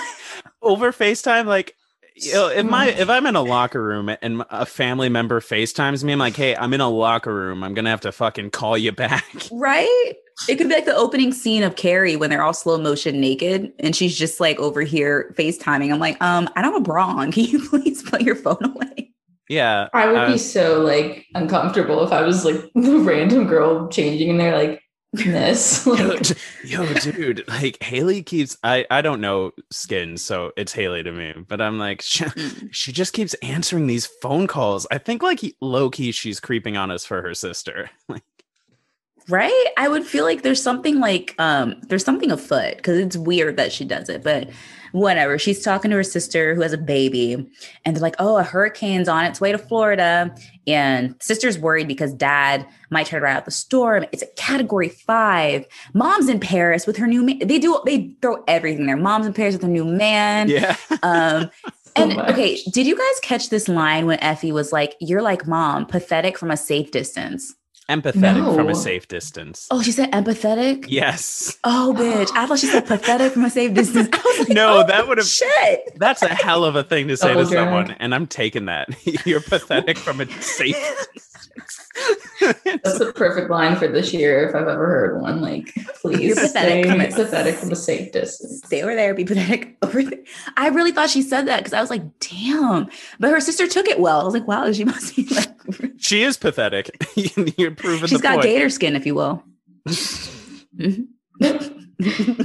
over 0.61 0.91
FaceTime, 0.91 1.47
like 1.47 1.75
you 2.21 2.33
know, 2.33 2.49
if 2.49 2.65
my 2.65 2.87
if 2.87 3.09
I'm 3.09 3.25
in 3.25 3.35
a 3.35 3.41
locker 3.41 3.81
room 3.81 4.09
and 4.21 4.43
a 4.49 4.65
family 4.65 5.09
member 5.09 5.39
FaceTimes 5.39 6.03
me, 6.03 6.13
I'm 6.13 6.19
like, 6.19 6.35
hey, 6.35 6.55
I'm 6.55 6.73
in 6.73 6.81
a 6.81 6.89
locker 6.89 7.33
room. 7.33 7.63
I'm 7.63 7.73
gonna 7.73 7.89
have 7.89 8.01
to 8.01 8.11
fucking 8.11 8.51
call 8.51 8.77
you 8.77 8.91
back. 8.91 9.25
Right? 9.51 10.13
It 10.47 10.55
could 10.55 10.69
be 10.69 10.75
like 10.75 10.85
the 10.85 10.95
opening 10.95 11.33
scene 11.33 11.63
of 11.63 11.75
Carrie 11.75 12.15
when 12.15 12.29
they're 12.29 12.43
all 12.43 12.53
slow 12.53 12.77
motion 12.77 13.19
naked 13.19 13.73
and 13.79 13.93
she's 13.93 14.17
just 14.17 14.39
like 14.39 14.57
over 14.57 14.81
here 14.81 15.33
FaceTiming. 15.37 15.91
I'm 15.91 15.99
like, 15.99 16.21
um, 16.21 16.49
I 16.55 16.61
don't 16.61 16.71
have 16.73 16.81
a 16.81 16.83
bra 16.83 17.07
on. 17.07 17.31
Can 17.31 17.43
you 17.45 17.59
please 17.69 18.03
put 18.03 18.21
your 18.21 18.35
phone 18.35 18.63
away? 18.63 19.11
Yeah. 19.49 19.89
I 19.93 20.07
would 20.07 20.17
uh, 20.17 20.31
be 20.31 20.37
so 20.37 20.81
like 20.81 21.25
uncomfortable 21.33 22.03
if 22.05 22.13
I 22.13 22.21
was 22.21 22.45
like 22.45 22.55
the 22.75 22.99
random 22.99 23.47
girl 23.47 23.89
changing 23.89 24.29
and 24.29 24.39
they're 24.39 24.55
like, 24.55 24.81
this. 25.13 25.85
like, 25.87 26.29
yo, 26.63 26.83
yo, 26.83 26.93
dude, 26.93 27.47
like 27.47 27.81
Haley 27.81 28.23
keeps 28.23 28.57
I 28.63 28.85
I 28.89 29.01
don't 29.01 29.21
know 29.21 29.51
skins, 29.71 30.21
so 30.23 30.51
it's 30.57 30.73
Haley 30.73 31.03
to 31.03 31.11
me. 31.11 31.33
But 31.47 31.61
I'm 31.61 31.79
like, 31.79 32.01
she, 32.01 32.25
hmm. 32.25 32.67
she 32.71 32.91
just 32.91 33.13
keeps 33.13 33.33
answering 33.35 33.87
these 33.87 34.05
phone 34.05 34.47
calls. 34.47 34.85
I 34.91 34.97
think 34.97 35.23
like 35.23 35.41
low 35.61 35.89
key, 35.89 36.11
she's 36.11 36.39
creeping 36.39 36.77
on 36.77 36.91
us 36.91 37.05
for 37.05 37.21
her 37.21 37.33
sister. 37.33 37.89
Like, 38.09 38.23
right? 39.29 39.65
I 39.77 39.87
would 39.87 40.05
feel 40.05 40.25
like 40.25 40.41
there's 40.41 40.61
something 40.61 40.99
like 40.99 41.35
um 41.39 41.75
there's 41.87 42.03
something 42.03 42.31
afoot 42.31 42.77
because 42.77 42.97
it's 42.97 43.17
weird 43.17 43.57
that 43.57 43.71
she 43.71 43.85
does 43.85 44.09
it, 44.09 44.23
but 44.23 44.49
whatever. 44.91 45.37
She's 45.37 45.63
talking 45.63 45.91
to 45.91 45.97
her 45.97 46.03
sister 46.03 46.55
who 46.55 46.61
has 46.61 46.73
a 46.73 46.77
baby, 46.77 47.33
and 47.85 47.95
they're 47.95 48.01
like, 48.01 48.15
"Oh, 48.19 48.37
a 48.37 48.43
hurricane's 48.43 49.07
on 49.07 49.25
its 49.25 49.39
way 49.39 49.51
to 49.51 49.57
Florida." 49.57 50.33
And 50.67 51.15
sister's 51.21 51.57
worried 51.57 51.87
because 51.87 52.13
dad 52.13 52.65
might 52.89 53.07
try 53.07 53.19
to 53.19 53.25
ride 53.25 53.37
out 53.37 53.45
the 53.45 53.51
storm. 53.51 54.05
It's 54.11 54.23
a 54.23 54.27
category 54.35 54.89
five. 54.89 55.65
Mom's 55.93 56.29
in 56.29 56.39
Paris 56.39 56.87
with 56.87 56.97
her 56.97 57.07
new 57.07 57.23
man. 57.23 57.39
They 57.39 57.59
do 57.59 57.79
they 57.85 58.15
throw 58.21 58.43
everything 58.47 58.85
there. 58.85 58.97
Mom's 58.97 59.27
in 59.27 59.33
Paris 59.33 59.53
with 59.53 59.63
her 59.63 59.69
new 59.69 59.85
man. 59.85 60.49
Yeah. 60.49 60.75
Um, 61.03 61.49
and 61.95 62.19
okay, 62.21 62.59
did 62.71 62.85
you 62.85 62.97
guys 62.97 63.19
catch 63.21 63.49
this 63.49 63.67
line 63.67 64.05
when 64.05 64.19
Effy 64.19 64.51
was 64.51 64.71
like, 64.71 64.95
"You're 64.99 65.21
like 65.21 65.47
mom, 65.47 65.85
pathetic 65.85 66.37
from 66.37 66.51
a 66.51 66.57
safe 66.57 66.91
distance." 66.91 67.55
Empathetic 67.89 68.43
no. 68.43 68.53
from 68.53 68.69
a 68.69 68.75
safe 68.75 69.07
distance. 69.07 69.67
Oh, 69.71 69.81
she 69.81 69.91
said 69.91 70.11
empathetic? 70.11 70.85
Yes. 70.87 71.57
Oh, 71.63 71.93
bitch. 71.97 72.29
I 72.33 72.45
thought 72.45 72.59
she 72.59 72.67
said 72.67 72.85
pathetic 72.85 73.33
from 73.33 73.45
a 73.45 73.49
safe 73.49 73.73
distance. 73.73 74.09
Like, 74.39 74.49
no, 74.49 74.79
oh, 74.79 74.87
that 74.87 75.07
would 75.07 75.17
have 75.17 75.27
shit. 75.27 75.97
That's 75.97 76.21
a 76.21 76.29
hell 76.29 76.63
of 76.63 76.75
a 76.75 76.83
thing 76.83 77.07
to 77.09 77.17
say 77.17 77.33
to 77.33 77.45
someone. 77.45 77.91
And 77.99 78.15
I'm 78.15 78.27
taking 78.27 78.65
that. 78.65 78.89
You're 79.25 79.41
pathetic 79.41 79.97
from 79.97 80.21
a 80.21 80.27
safe 80.41 80.77
That's 82.63 82.99
the 82.99 83.13
perfect 83.15 83.49
line 83.49 83.75
for 83.75 83.87
this 83.87 84.13
year 84.13 84.47
if 84.47 84.55
I've 84.55 84.67
ever 84.67 84.85
heard 84.87 85.21
one. 85.21 85.41
Like, 85.41 85.73
please 86.01 86.19
You're 86.21 86.35
pathetic, 86.35 86.85
stay 86.85 87.07
from 87.07 87.13
pathetic 87.23 87.55
from 87.55 87.71
a 87.71 87.75
safe 87.75 88.11
distance. 88.11 88.61
Stay 88.65 88.81
over 88.81 88.95
there, 88.95 89.13
be 89.13 89.25
pathetic 89.25 89.77
over 89.81 90.03
there. 90.03 90.19
I 90.57 90.69
really 90.69 90.91
thought 90.91 91.09
she 91.09 91.21
said 91.21 91.47
that 91.47 91.57
because 91.57 91.73
I 91.73 91.81
was 91.81 91.89
like, 91.89 92.03
damn. 92.19 92.89
But 93.19 93.31
her 93.31 93.41
sister 93.41 93.67
took 93.67 93.87
it 93.87 93.99
well. 93.99 94.21
I 94.21 94.23
was 94.23 94.33
like, 94.33 94.47
wow, 94.47 94.71
she 94.71 94.85
must 94.85 95.15
be 95.15 95.25
like 95.25 95.49
She 95.97 96.23
is 96.23 96.37
pathetic. 96.37 96.91
You're 97.57 97.71
proving 97.71 98.07
She's 98.07 98.21
got 98.21 98.35
point. 98.35 98.43
gator 98.43 98.69
skin, 98.69 98.95
if 98.95 99.05
you 99.05 99.15
will. 99.15 99.43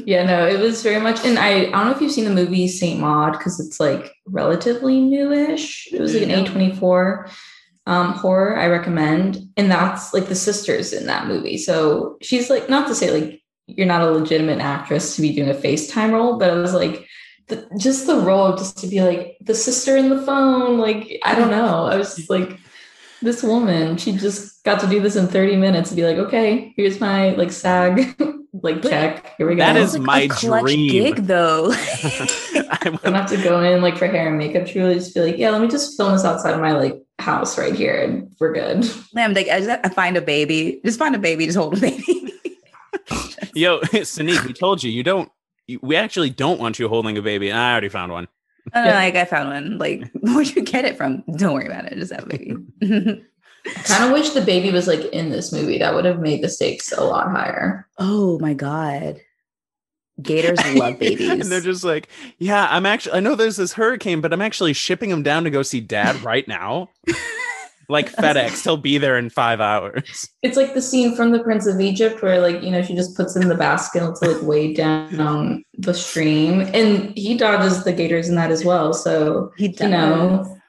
yeah, 0.04 0.24
no, 0.24 0.46
it 0.48 0.58
was 0.58 0.82
very 0.82 1.00
much. 1.00 1.24
And 1.24 1.38
I, 1.38 1.66
I 1.66 1.70
don't 1.70 1.86
know 1.86 1.92
if 1.92 2.00
you've 2.00 2.10
seen 2.10 2.24
the 2.24 2.30
movie 2.30 2.66
Saint 2.66 2.98
Maud 3.00 3.32
because 3.32 3.60
it's 3.60 3.78
like 3.78 4.12
relatively 4.26 5.00
newish. 5.00 5.88
It 5.92 6.00
was 6.00 6.14
like 6.14 6.28
an 6.28 6.44
A24 6.44 7.30
um, 7.86 8.12
horror 8.12 8.58
I 8.58 8.68
recommend. 8.68 9.38
And 9.56 9.70
that's 9.70 10.14
like 10.14 10.26
the 10.26 10.34
sisters 10.34 10.92
in 10.92 11.06
that 11.06 11.26
movie. 11.26 11.58
So 11.58 12.16
she's 12.22 12.50
like, 12.50 12.68
not 12.68 12.88
to 12.88 12.94
say 12.94 13.10
like 13.10 13.42
you're 13.66 13.86
not 13.86 14.02
a 14.02 14.10
legitimate 14.10 14.60
actress 14.60 15.16
to 15.16 15.22
be 15.22 15.34
doing 15.34 15.50
a 15.50 15.54
FaceTime 15.54 16.12
role, 16.12 16.38
but 16.38 16.50
I 16.50 16.54
was 16.54 16.74
like, 16.74 17.06
the, 17.48 17.68
just 17.78 18.06
the 18.06 18.16
role 18.16 18.56
just 18.56 18.78
to 18.78 18.86
be 18.86 19.02
like 19.02 19.36
the 19.40 19.54
sister 19.54 19.96
in 19.96 20.08
the 20.08 20.22
phone. 20.22 20.78
Like, 20.78 21.20
I 21.24 21.34
don't 21.34 21.50
know. 21.50 21.84
I 21.86 21.96
was 21.96 22.28
like, 22.30 22.58
this 23.20 23.42
woman, 23.42 23.96
she 23.96 24.12
just 24.12 24.62
got 24.64 24.80
to 24.80 24.86
do 24.86 25.00
this 25.00 25.16
in 25.16 25.26
30 25.26 25.56
minutes 25.56 25.90
and 25.90 25.96
be 25.96 26.06
like, 26.06 26.16
okay, 26.16 26.72
here's 26.76 27.00
my 27.00 27.30
like 27.30 27.52
SAG 27.52 28.16
like 28.62 28.82
check. 28.82 29.34
Here 29.36 29.48
we 29.48 29.56
go. 29.56 29.60
That 29.60 29.76
is 29.76 29.98
like 29.98 30.30
my 30.30 30.60
dream 30.60 30.90
gig 30.90 31.26
though. 31.26 31.72
I 31.72 32.78
don't 32.82 33.14
have 33.14 33.28
to 33.30 33.42
go 33.42 33.62
in 33.62 33.82
like 33.82 33.98
for 33.98 34.06
hair 34.06 34.28
and 34.28 34.38
makeup. 34.38 34.66
Truly, 34.66 34.94
just 34.94 35.14
be 35.14 35.20
like, 35.20 35.38
yeah, 35.38 35.50
let 35.50 35.60
me 35.60 35.68
just 35.68 35.96
film 35.96 36.12
this 36.12 36.24
outside 36.24 36.54
of 36.54 36.60
my 36.60 36.72
like 36.72 37.02
house 37.18 37.58
right 37.58 37.74
here, 37.74 38.00
and 38.00 38.32
we're 38.38 38.52
good. 38.52 38.88
I'm 39.16 39.34
like, 39.34 39.48
I 39.48 39.60
just 39.60 39.94
find 39.94 40.16
a 40.16 40.22
baby. 40.22 40.80
Just 40.84 40.98
find 40.98 41.14
a 41.14 41.18
baby. 41.18 41.46
Just 41.46 41.58
hold 41.58 41.76
a 41.76 41.80
baby. 41.80 42.32
Yo, 43.54 43.80
Sanique, 43.80 44.44
we 44.46 44.52
told 44.52 44.82
you 44.82 44.90
you 44.90 45.02
don't. 45.02 45.30
You, 45.66 45.80
we 45.82 45.96
actually 45.96 46.30
don't 46.30 46.60
want 46.60 46.78
you 46.78 46.88
holding 46.88 47.16
a 47.18 47.22
baby. 47.22 47.50
I 47.50 47.72
already 47.72 47.88
found 47.88 48.12
one. 48.12 48.28
Uh, 48.72 48.78
oh, 48.78 48.84
no, 48.84 48.90
like 48.90 49.16
I 49.16 49.24
found 49.24 49.48
one. 49.50 49.78
Like, 49.78 50.10
where'd 50.14 50.54
you 50.54 50.62
get 50.62 50.84
it 50.84 50.96
from? 50.96 51.22
Don't 51.36 51.54
worry 51.54 51.66
about 51.66 51.86
it. 51.86 51.98
Just 51.98 52.12
have 52.12 52.24
a 52.24 52.26
baby. 52.26 53.24
I 53.66 53.82
kind 53.82 54.04
of 54.04 54.12
wish 54.12 54.30
the 54.30 54.40
baby 54.40 54.70
was 54.70 54.86
like 54.86 55.04
in 55.06 55.30
this 55.30 55.52
movie. 55.52 55.78
That 55.78 55.94
would 55.94 56.04
have 56.04 56.20
made 56.20 56.42
the 56.42 56.48
stakes 56.48 56.92
a 56.92 57.02
lot 57.02 57.30
higher. 57.30 57.88
Oh 57.98 58.38
my 58.38 58.54
god. 58.54 59.20
Gators 60.22 60.58
love 60.74 60.98
babies. 60.98 61.28
and 61.28 61.42
they're 61.42 61.60
just 61.60 61.84
like, 61.84 62.08
yeah, 62.38 62.68
I'm 62.70 62.86
actually, 62.86 63.16
I 63.16 63.20
know 63.20 63.34
there's 63.34 63.56
this 63.56 63.72
hurricane, 63.72 64.20
but 64.20 64.32
I'm 64.32 64.42
actually 64.42 64.72
shipping 64.72 65.10
him 65.10 65.22
down 65.22 65.44
to 65.44 65.50
go 65.50 65.62
see 65.62 65.80
dad 65.80 66.22
right 66.22 66.46
now. 66.46 66.90
like 67.88 68.12
FedEx, 68.12 68.62
he'll 68.62 68.76
be 68.76 68.98
there 68.98 69.18
in 69.18 69.28
five 69.30 69.60
hours. 69.60 70.28
It's 70.42 70.56
like 70.56 70.74
the 70.74 70.82
scene 70.82 71.16
from 71.16 71.32
The 71.32 71.42
Prince 71.42 71.66
of 71.66 71.80
Egypt 71.80 72.22
where, 72.22 72.40
like, 72.40 72.62
you 72.62 72.70
know, 72.70 72.82
she 72.82 72.94
just 72.94 73.16
puts 73.16 73.34
him 73.34 73.42
in 73.42 73.48
the 73.48 73.56
basket 73.56 74.00
to 74.16 74.30
like 74.30 74.42
wade 74.42 74.76
down 74.76 75.64
the 75.78 75.94
stream. 75.94 76.60
And 76.60 77.16
he 77.16 77.36
dodges 77.36 77.82
the 77.82 77.92
gators 77.92 78.28
in 78.28 78.36
that 78.36 78.50
as 78.50 78.64
well. 78.64 78.92
So, 78.92 79.52
he 79.56 79.68
does. 79.68 79.80
you 79.80 79.88
know, 79.88 80.60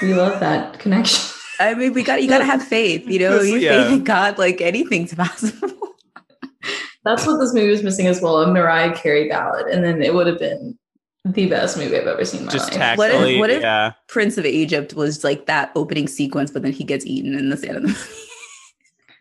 we 0.00 0.14
love 0.14 0.40
that 0.40 0.78
connection. 0.78 1.37
I 1.60 1.74
mean, 1.74 1.92
we 1.92 2.02
got 2.02 2.22
you 2.22 2.28
got 2.28 2.38
to 2.38 2.44
have 2.44 2.62
faith. 2.62 3.06
You 3.06 3.18
know, 3.18 3.40
you 3.40 3.58
yeah. 3.58 3.84
faith 3.84 3.92
in 3.98 4.04
God, 4.04 4.38
like 4.38 4.60
anything's 4.60 5.14
possible. 5.16 5.72
That's 7.04 7.26
what 7.26 7.38
this 7.38 7.54
movie 7.54 7.70
was 7.70 7.82
missing 7.82 8.06
as 8.06 8.20
well. 8.20 8.42
A 8.42 8.52
Mariah 8.52 8.94
Carey 8.94 9.28
ballad, 9.28 9.66
and 9.66 9.84
then 9.84 10.02
it 10.02 10.14
would 10.14 10.26
have 10.26 10.38
been 10.38 10.78
the 11.24 11.46
best 11.46 11.76
movie 11.76 11.96
I've 11.96 12.06
ever 12.06 12.24
seen 12.24 12.40
in 12.40 12.46
my 12.46 12.52
Just 12.52 12.74
life. 12.74 12.98
What 12.98 13.10
if, 13.10 13.38
what 13.38 13.50
if 13.50 13.62
yeah. 13.62 13.92
Prince 14.08 14.38
of 14.38 14.46
Egypt 14.46 14.94
was 14.94 15.24
like 15.24 15.46
that 15.46 15.70
opening 15.74 16.08
sequence, 16.08 16.50
but 16.50 16.62
then 16.62 16.72
he 16.72 16.84
gets 16.84 17.06
eaten 17.06 17.34
in 17.34 17.50
the 17.50 17.68
end 17.68 17.76
of 17.76 17.82
the 17.82 17.88
movie? 17.88 18.24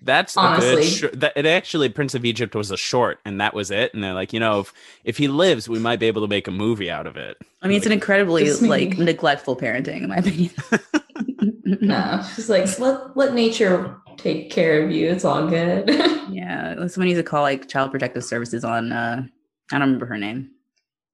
That's 0.04 0.38
honestly 0.38 0.86
sh- 0.86 1.06
that 1.14 1.34
it 1.36 1.46
actually 1.46 1.90
Prince 1.90 2.14
of 2.14 2.24
Egypt 2.24 2.56
was 2.56 2.72
a 2.72 2.78
short 2.78 3.20
and 3.26 3.42
that 3.42 3.54
was 3.54 3.72
it. 3.72 3.94
And 3.94 4.04
they're 4.04 4.14
like, 4.14 4.32
you 4.32 4.40
know, 4.40 4.62
if 4.62 4.74
if 5.04 5.18
he 5.18 5.28
lives, 5.28 5.68
we 5.68 5.80
might 5.80 6.00
be 6.00 6.06
able 6.06 6.22
to 6.22 6.28
make 6.28 6.48
a 6.48 6.52
movie 6.52 6.90
out 6.90 7.08
of 7.08 7.18
it. 7.18 7.38
I 7.62 7.68
mean, 7.68 7.74
like, 7.74 7.78
it's 7.78 7.86
an 7.88 7.92
incredibly 7.92 8.52
like 8.54 8.98
neglectful 8.98 9.58
parenting, 9.58 10.04
in 10.04 10.10
my 10.10 10.18
opinion. 10.18 10.52
no, 11.82 12.24
she's 12.36 12.50
like 12.50 12.80
let 12.80 13.16
let 13.16 13.34
nature 13.34 13.96
take 14.18 14.50
care 14.50 14.84
of 14.84 14.92
you. 14.92 15.10
It's 15.10 15.26
all 15.26 15.48
good. 15.48 15.90
yeah, 16.30 16.76
someone 16.88 17.08
needs 17.08 17.20
to 17.20 17.24
call 17.24 17.42
like 17.42 17.68
Child 17.68 17.92
Protective 17.92 18.24
Services 18.24 18.64
on. 18.64 18.92
uh 18.92 19.24
I 19.72 19.80
don't 19.80 19.88
remember 19.88 20.06
her 20.06 20.18
name. 20.18 20.52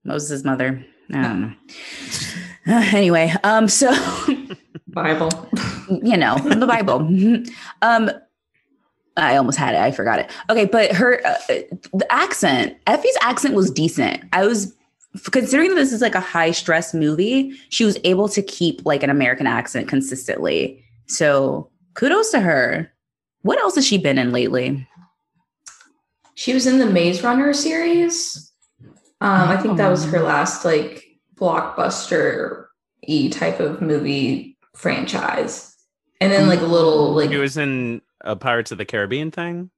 Moses' 0.03 0.43
mother. 0.43 0.85
I 1.11 1.21
don't 1.21 1.41
know. 1.41 1.53
Uh, 2.67 2.83
anyway, 2.93 3.33
um, 3.43 3.67
so 3.67 3.91
Bible. 4.87 5.29
You 5.89 6.17
know 6.17 6.37
the 6.37 6.67
Bible. 6.67 6.99
um, 7.81 8.11
I 9.17 9.35
almost 9.37 9.57
had 9.57 9.75
it. 9.75 9.81
I 9.81 9.91
forgot 9.91 10.19
it. 10.19 10.31
Okay, 10.49 10.65
but 10.65 10.91
her 10.93 11.25
uh, 11.25 11.37
the 11.47 12.07
accent, 12.09 12.77
Effy's 12.87 13.17
accent 13.21 13.55
was 13.55 13.69
decent. 13.71 14.23
I 14.33 14.45
was 14.45 14.75
considering 15.31 15.69
that 15.69 15.75
this 15.75 15.93
is 15.93 16.01
like 16.01 16.15
a 16.15 16.19
high 16.19 16.51
stress 16.51 16.93
movie. 16.93 17.57
She 17.69 17.85
was 17.85 17.97
able 18.03 18.29
to 18.29 18.41
keep 18.41 18.85
like 18.85 19.03
an 19.03 19.09
American 19.09 19.47
accent 19.47 19.87
consistently. 19.87 20.83
So 21.07 21.69
kudos 21.93 22.31
to 22.31 22.39
her. 22.39 22.91
What 23.41 23.59
else 23.59 23.75
has 23.75 23.85
she 23.85 23.97
been 23.97 24.17
in 24.17 24.31
lately? 24.31 24.87
She 26.35 26.53
was 26.53 26.65
in 26.65 26.79
the 26.79 26.85
Maze 26.85 27.23
Runner 27.23 27.53
series. 27.53 28.51
Um, 29.21 29.49
I 29.49 29.57
think 29.57 29.77
that 29.77 29.89
was 29.89 30.05
her 30.05 30.19
last 30.21 30.65
like 30.65 31.05
blockbuster 31.35 32.65
e 33.03 33.29
type 33.29 33.59
of 33.59 33.81
movie 33.81 34.57
franchise. 34.75 35.75
And 36.19 36.31
then 36.31 36.47
like 36.47 36.61
a 36.61 36.65
little 36.65 37.13
like 37.13 37.29
He 37.29 37.37
was 37.37 37.57
in 37.57 38.01
a 38.21 38.35
Pirates 38.35 38.71
of 38.71 38.77
the 38.77 38.85
Caribbean 38.85 39.31
thing? 39.31 39.69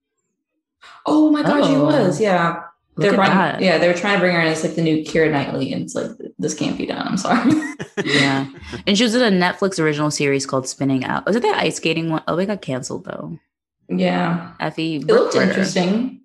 Oh 1.06 1.32
my 1.32 1.42
gosh, 1.42 1.66
oh. 1.66 1.68
he 1.68 1.78
was. 1.78 2.22
Yeah. 2.22 2.62
Look 2.98 3.10
they're 3.12 3.20
running, 3.20 3.62
yeah, 3.62 3.78
they 3.78 3.88
were 3.90 3.94
trying 3.94 4.14
to 4.16 4.20
bring 4.22 4.34
her 4.34 4.40
in 4.42 4.48
as 4.48 4.64
like 4.64 4.76
the 4.76 4.82
new 4.82 5.04
Keira 5.04 5.30
Knightley, 5.30 5.74
and 5.74 5.82
it's 5.84 5.96
like 5.96 6.12
this 6.40 6.54
can't 6.54 6.78
be 6.78 6.86
done. 6.86 7.06
I'm 7.06 7.18
sorry. 7.18 7.52
yeah, 8.06 8.48
and 8.88 8.98
she 8.98 9.04
was 9.04 9.14
in 9.16 9.22
a 9.22 9.30
Netflix 9.38 9.80
original 9.80 10.10
series 10.12 10.46
called 10.46 10.66
Spinning 10.68 11.04
Out. 11.04 11.26
Was 11.26 11.36
it 11.36 11.42
that 11.42 11.62
ice 11.62 11.76
skating 11.76 12.10
one? 12.10 12.24
Oh, 12.28 12.38
it 12.38 12.46
got 12.46 12.62
canceled 12.62 13.04
though. 13.04 13.38
Yeah. 13.90 14.54
Effy. 14.62 15.02
It 15.02 15.08
looked 15.08 15.36
interesting. 15.36 16.22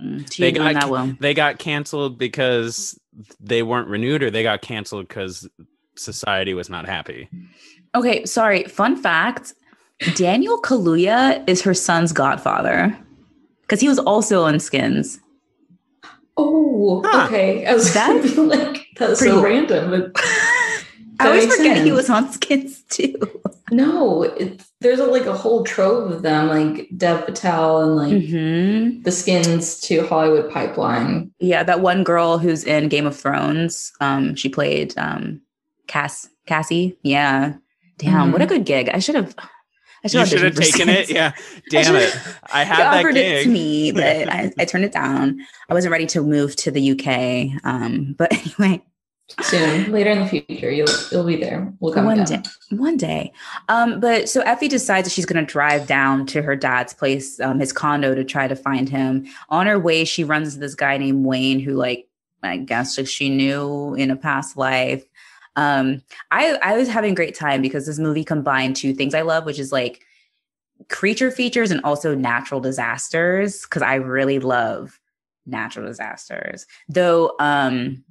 Mm, 0.00 0.32
She 0.32 0.42
They 0.42 0.48
ain't 0.48 0.56
got- 0.58 0.74
that 0.74 0.90
well. 0.90 1.14
They 1.18 1.34
got 1.34 1.58
canceled 1.58 2.18
because 2.18 2.98
they 3.40 3.62
weren't 3.64 3.88
renewed, 3.88 4.22
or 4.22 4.30
they 4.30 4.42
got 4.44 4.62
canceled 4.62 5.08
because 5.08 5.48
society 5.96 6.54
was 6.54 6.70
not 6.70 6.86
happy. 6.86 7.28
Okay, 7.96 8.24
sorry. 8.26 8.62
Fun 8.64 8.94
fact: 8.96 9.54
Daniel 10.14 10.62
Kaluuya 10.62 11.42
is 11.48 11.62
her 11.62 11.74
son's 11.74 12.12
godfather 12.12 12.96
because 13.62 13.80
he 13.80 13.88
was 13.88 13.98
also 13.98 14.44
on 14.44 14.60
Skins. 14.60 15.18
Oh, 16.36 17.02
Huh. 17.04 17.26
okay. 17.26 17.66
I 17.66 17.74
was 17.74 17.92
That- 17.94 18.22
that 18.22 18.36
like 18.42 18.86
that's 18.96 19.20
Pretty- 19.20 19.34
so 19.34 19.42
random. 19.42 20.12
But 21.18 21.24
I 21.24 21.28
always 21.28 21.44
makes 21.46 21.56
forget 21.56 21.78
he 21.82 21.92
was 21.92 22.10
on 22.10 22.30
Skins 22.30 22.82
too. 22.90 23.14
no, 23.72 24.22
it's 24.24 24.70
there's 24.82 24.98
a, 25.00 25.06
like 25.06 25.24
a 25.24 25.32
whole 25.32 25.64
trove 25.64 26.10
of 26.12 26.20
them, 26.20 26.48
like 26.48 26.88
Dev 26.94 27.24
Patel 27.24 27.80
and 27.80 27.96
like 27.96 28.22
hmm 28.28 29.00
the 29.02 29.10
skins 29.10 29.80
to 29.80 30.06
Hollywood 30.06 30.50
Pipeline. 30.52 31.30
Yeah, 31.40 31.62
that 31.62 31.80
one 31.80 32.04
girl 32.04 32.36
who's 32.36 32.64
in 32.64 32.88
Game 32.90 33.06
of 33.06 33.16
Thrones. 33.18 33.92
Um, 34.02 34.34
she 34.34 34.50
played 34.50 34.92
um, 34.98 35.40
Cass 35.86 36.28
Cassie. 36.44 36.98
Yeah, 37.02 37.54
damn, 37.96 38.30
what 38.30 38.42
a 38.42 38.46
good 38.46 38.66
gig. 38.66 38.90
I 38.90 38.98
should 38.98 39.14
have. 39.14 39.34
I 40.04 40.08
You 40.08 40.26
should 40.26 40.42
have 40.42 40.54
taken 40.54 40.88
it. 40.88 41.10
Yeah. 41.10 41.32
Damn 41.70 41.96
I 41.96 42.00
it. 42.00 42.18
I 42.52 42.64
had 42.64 42.78
that 42.78 42.98
offered 42.98 43.16
it 43.16 43.44
to 43.44 43.50
me, 43.50 43.92
but 43.92 44.28
I, 44.28 44.52
I 44.58 44.64
turned 44.64 44.84
it 44.84 44.92
down. 44.92 45.40
I 45.68 45.74
wasn't 45.74 45.92
ready 45.92 46.06
to 46.06 46.22
move 46.22 46.54
to 46.56 46.70
the 46.70 46.92
UK. 46.92 47.64
Um, 47.64 48.14
but 48.16 48.32
anyway, 48.60 48.82
Soon, 49.42 49.90
later 49.90 50.10
in 50.10 50.20
the 50.20 50.28
future, 50.28 50.70
you'll 50.70 50.88
you'll 51.10 51.24
be 51.24 51.36
there. 51.36 51.72
We'll 51.80 51.92
come 51.92 52.04
one 52.04 52.18
down. 52.18 52.42
day, 52.42 52.42
one 52.70 52.96
day. 52.96 53.32
Um, 53.68 53.98
but 53.98 54.28
so 54.28 54.40
Effy 54.42 54.68
decides 54.68 55.08
that 55.08 55.12
she's 55.12 55.26
going 55.26 55.44
to 55.44 55.52
drive 55.52 55.88
down 55.88 56.26
to 56.26 56.42
her 56.42 56.54
dad's 56.54 56.94
place, 56.94 57.40
um, 57.40 57.58
his 57.58 57.72
condo, 57.72 58.14
to 58.14 58.22
try 58.22 58.46
to 58.46 58.54
find 58.54 58.88
him. 58.88 59.26
On 59.48 59.66
her 59.66 59.80
way, 59.80 60.04
she 60.04 60.22
runs 60.22 60.54
into 60.54 60.60
this 60.60 60.76
guy 60.76 60.96
named 60.96 61.24
Wayne, 61.24 61.58
who, 61.58 61.74
like, 61.74 62.08
I 62.44 62.58
guess, 62.58 62.96
like 62.96 63.08
she 63.08 63.28
knew 63.28 63.94
in 63.94 64.12
a 64.12 64.16
past 64.16 64.56
life. 64.56 65.04
Um, 65.56 66.02
I 66.30 66.58
I 66.62 66.76
was 66.76 66.88
having 66.88 67.12
a 67.12 67.16
great 67.16 67.34
time 67.34 67.62
because 67.62 67.86
this 67.86 67.98
movie 67.98 68.24
combined 68.24 68.76
two 68.76 68.94
things 68.94 69.14
I 69.14 69.22
love, 69.22 69.44
which 69.44 69.58
is 69.58 69.72
like 69.72 70.02
creature 70.88 71.30
features 71.30 71.70
and 71.70 71.80
also 71.82 72.14
natural 72.14 72.60
disasters. 72.60 73.62
Because 73.62 73.82
I 73.82 73.96
really 73.96 74.38
love 74.38 75.00
natural 75.46 75.86
disasters, 75.86 76.66
though. 76.88 77.34
Um, 77.40 78.04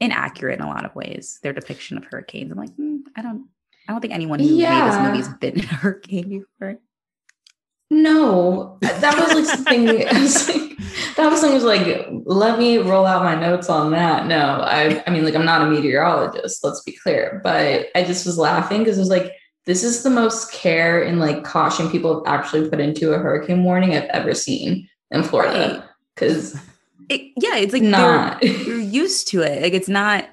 inaccurate 0.00 0.58
in 0.58 0.64
a 0.64 0.68
lot 0.68 0.84
of 0.84 0.94
ways. 0.94 1.38
Their 1.42 1.52
depiction 1.52 1.96
of 1.96 2.04
hurricanes. 2.04 2.50
I'm 2.50 2.58
like, 2.58 2.74
hmm, 2.74 2.98
I 3.16 3.22
don't, 3.22 3.48
I 3.88 3.92
don't 3.92 4.00
think 4.00 4.12
anyone 4.12 4.40
who 4.40 4.56
made 4.56 4.90
this 4.90 4.98
movie 4.98 5.18
has 5.18 5.28
been 5.28 5.58
in 5.58 5.64
a 5.64 5.74
hurricane 5.74 6.28
before. 6.28 6.78
No, 7.90 8.78
that 8.80 9.16
was 9.18 9.34
like 9.34 9.44
something. 9.44 9.86
Was 10.20 10.48
like, 10.48 11.16
that 11.16 11.30
was 11.30 11.40
something. 11.40 11.54
Was 11.54 11.64
like, 11.64 12.08
let 12.24 12.58
me 12.58 12.78
roll 12.78 13.06
out 13.06 13.22
my 13.22 13.34
notes 13.34 13.68
on 13.68 13.90
that. 13.92 14.26
No, 14.26 14.60
I, 14.62 15.02
I 15.06 15.10
mean, 15.10 15.24
like, 15.24 15.34
I'm 15.34 15.44
not 15.44 15.62
a 15.62 15.70
meteorologist. 15.70 16.64
Let's 16.64 16.82
be 16.82 16.92
clear, 16.92 17.40
but 17.44 17.86
I 17.94 18.02
just 18.04 18.26
was 18.26 18.38
laughing 18.38 18.80
because 18.80 18.96
it 18.96 19.00
was 19.00 19.10
like, 19.10 19.32
this 19.66 19.84
is 19.84 20.02
the 20.02 20.10
most 20.10 20.52
care 20.52 21.02
and 21.02 21.20
like 21.20 21.44
caution 21.44 21.90
people 21.90 22.24
have 22.24 22.34
actually 22.34 22.68
put 22.68 22.80
into 22.80 23.12
a 23.12 23.18
hurricane 23.18 23.64
warning 23.64 23.94
I've 23.94 24.04
ever 24.10 24.34
seen 24.34 24.88
in 25.10 25.22
Florida. 25.22 25.88
Because 26.14 26.54
It, 27.08 27.32
yeah, 27.36 27.56
it's 27.56 27.72
like 27.72 27.82
not. 27.82 28.42
You're, 28.42 28.52
you're 28.54 28.78
used 28.78 29.28
to 29.28 29.42
it. 29.42 29.62
Like 29.62 29.72
it's 29.72 29.88
not 29.88 30.28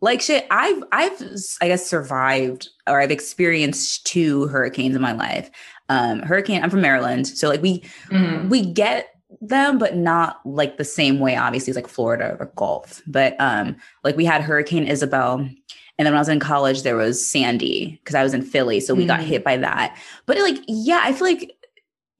like 0.00 0.20
shit. 0.20 0.46
I've, 0.50 0.82
I've, 0.92 1.20
I 1.60 1.68
guess, 1.68 1.86
survived 1.86 2.68
or 2.86 3.00
I've 3.00 3.10
experienced 3.10 4.06
two 4.06 4.46
hurricanes 4.48 4.94
in 4.96 5.02
my 5.02 5.12
life. 5.12 5.50
Um, 5.88 6.20
hurricane. 6.20 6.62
I'm 6.62 6.70
from 6.70 6.82
Maryland, 6.82 7.26
so 7.26 7.48
like 7.48 7.62
we 7.62 7.82
Mhm. 8.10 8.48
we 8.48 8.64
get 8.64 9.08
them 9.42 9.78
but 9.78 9.94
not 9.94 10.40
like 10.46 10.78
the 10.78 10.84
same 10.84 11.20
way 11.20 11.36
obviously 11.36 11.70
as 11.70 11.76
like 11.76 11.86
florida 11.86 12.34
or 12.40 12.46
gulf 12.56 13.02
but 13.06 13.36
um 13.38 13.76
like 14.02 14.16
we 14.16 14.24
had 14.24 14.40
hurricane 14.40 14.86
isabel 14.86 15.34
and 15.34 15.56
then 15.98 16.06
when 16.06 16.14
i 16.14 16.18
was 16.18 16.30
in 16.30 16.40
college 16.40 16.82
there 16.82 16.96
was 16.96 17.24
sandy 17.24 18.00
because 18.02 18.14
i 18.14 18.22
was 18.22 18.32
in 18.32 18.40
philly 18.40 18.80
so 18.80 18.94
we 18.94 19.04
got 19.04 19.20
Mm. 19.20 19.24
hit 19.24 19.44
by 19.44 19.58
that 19.58 19.94
but 20.24 20.38
like 20.38 20.56
yeah 20.66 21.00
i 21.02 21.12
feel 21.12 21.26
like 21.28 21.52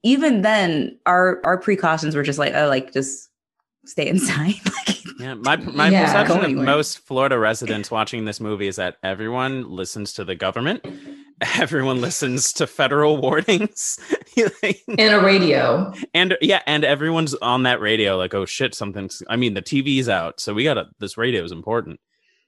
even 0.03 0.43
then 0.43 0.97
our 1.07 1.41
our 1.43 1.57
precautions 1.57 2.15
were 2.15 2.21
just 2.23 2.37
like 2.37 2.53
oh 2.53 2.67
like 2.67 2.93
just 2.93 3.27
stay 3.85 4.07
inside 4.07 4.53
like 4.87 4.98
Yeah, 5.19 5.33
my 5.35 5.57
my 5.57 5.89
Yeah. 5.89 6.05
perception 6.05 6.45
of 6.59 6.63
most 6.65 6.99
Florida 6.99 7.37
residents 7.37 7.91
watching 7.91 8.25
this 8.25 8.39
movie 8.39 8.67
is 8.67 8.77
that 8.77 8.97
everyone 9.03 9.69
listens 9.69 10.13
to 10.13 10.23
the 10.23 10.35
government, 10.35 10.85
everyone 11.57 11.99
listens 12.01 12.53
to 12.53 12.65
federal 12.67 13.17
warnings, 13.17 13.99
Like, 14.63 14.81
in 14.87 15.13
a 15.13 15.19
radio. 15.19 15.93
and 16.13 16.37
yeah, 16.41 16.61
and 16.65 16.85
everyone's 16.85 17.33
on 17.35 17.63
that 17.63 17.81
radio 17.81 18.15
like, 18.17 18.33
oh 18.33 18.45
shit, 18.45 18.73
something's. 18.73 19.21
I 19.29 19.35
mean, 19.35 19.53
the 19.55 19.61
TV's 19.61 20.07
out, 20.07 20.39
so 20.39 20.53
we 20.53 20.63
gotta. 20.63 20.85
This 20.99 21.17
radio 21.17 21.43
is 21.43 21.51
important. 21.51 21.99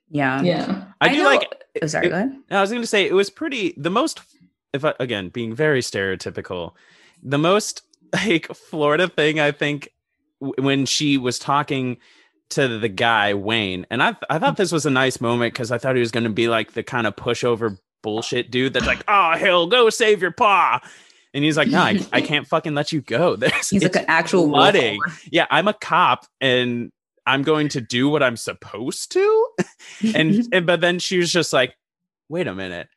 yeah 0.10 0.42
Yeah. 0.42 0.86
I, 1.02 1.10
do 1.10 1.18
know- 1.18 1.24
like. 1.26 1.52
oh, 1.82 1.88
sorry 1.88 2.08
it- 2.08 2.10
go 2.10 2.16
ahead 2.16 2.38
I 2.52 2.62
was 2.62 2.70
going 2.70 2.82
to 2.84 2.88
say 2.88 3.06
it 3.06 3.14
was 3.14 3.30
pretty. 3.30 3.74
The 3.78 3.90
most, 3.92 4.22
if 4.72 4.86
I, 4.86 4.94
again 5.00 5.28
being 5.30 5.54
very 5.54 5.82
stereotypical, 5.82 6.72
the 7.22 7.38
most 7.38 7.82
like 8.14 8.48
Florida 8.56 9.10
thing 9.10 9.40
I 9.42 9.52
think 9.52 9.90
w- 10.40 10.56
when 10.66 10.86
she 10.86 11.18
was 11.18 11.38
talking 11.38 11.98
to 12.52 12.80
the 12.80 12.90
guy 12.90 13.34
Wayne, 13.34 13.86
and 13.90 14.02
I 14.02 14.16
I 14.30 14.40
thought 14.40 14.54
mm. 14.54 14.58
this 14.58 14.72
was 14.72 14.86
a 14.86 14.92
nice 14.92 15.20
moment 15.20 15.54
because 15.54 15.72
I 15.72 15.78
thought 15.78 15.96
he 15.96 16.02
was 16.02 16.12
going 16.12 16.24
to 16.26 16.30
be 16.30 16.48
like 16.48 16.74
the 16.74 16.84
kind 16.84 17.08
of 17.08 17.16
pushover 17.16 17.78
bullshit 18.02 18.52
dude 18.52 18.74
that's 18.74 18.88
like, 18.88 19.04
oh 19.08 19.32
hell, 19.38 19.68
go 19.68 19.90
save 19.90 20.22
your 20.22 20.32
paw. 20.32 20.80
And 21.34 21.44
he's 21.44 21.56
like, 21.56 21.70
no, 21.70 21.80
I, 21.80 22.00
I 22.12 22.22
can't 22.22 22.46
fucking 22.46 22.76
let 22.76 22.92
you 22.92 23.02
go. 23.02 23.36
There's, 23.38 23.70
he's 23.70 23.84
like 23.84 23.96
an 23.96 24.06
actual 24.08 24.48
flooding. 24.50 25.00
yeah, 25.32 25.48
I'm 25.50 25.68
a 25.68 25.74
cop 25.74 26.26
and 26.42 26.92
I'm 27.26 27.44
going 27.44 27.70
to 27.70 27.82
do 27.82 28.10
what 28.10 28.24
I'm 28.24 28.38
supposed 28.38 29.12
to. 29.14 29.48
And, 30.16 30.48
and 30.52 30.66
but 30.66 30.82
then 30.82 30.98
she 31.00 31.18
was 31.18 31.32
just 31.32 31.54
like, 31.54 31.76
wait 32.28 32.48
a 32.48 32.56
minute, 32.56 32.88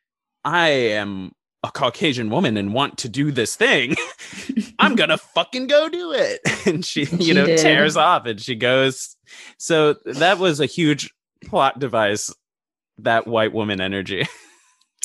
I 0.43 0.69
am 0.69 1.33
a 1.65 1.71
Caucasian 1.73 2.29
woman 2.31 2.57
and 2.59 2.73
want 2.75 2.99
to 2.99 3.09
do 3.09 3.33
this 3.33 3.57
thing. 3.57 3.97
I'm 4.79 4.95
gonna 4.95 5.17
fucking 5.19 5.67
go 5.67 5.89
do 5.89 6.13
it. 6.13 6.41
And 6.67 6.85
she, 6.85 7.01
you 7.13 7.23
She 7.23 7.33
know, 7.35 7.45
did. 7.47 7.59
tears 7.59 7.97
off 7.97 8.25
and 8.27 8.41
she 8.41 8.55
goes. 8.55 9.17
So 9.59 9.95
that 10.05 10.39
was 10.39 10.61
a 10.61 10.67
huge 10.67 11.13
plot 11.45 11.79
device, 11.79 12.33
that 12.99 13.27
white 13.27 13.53
woman 13.53 13.81
energy. 13.81 14.27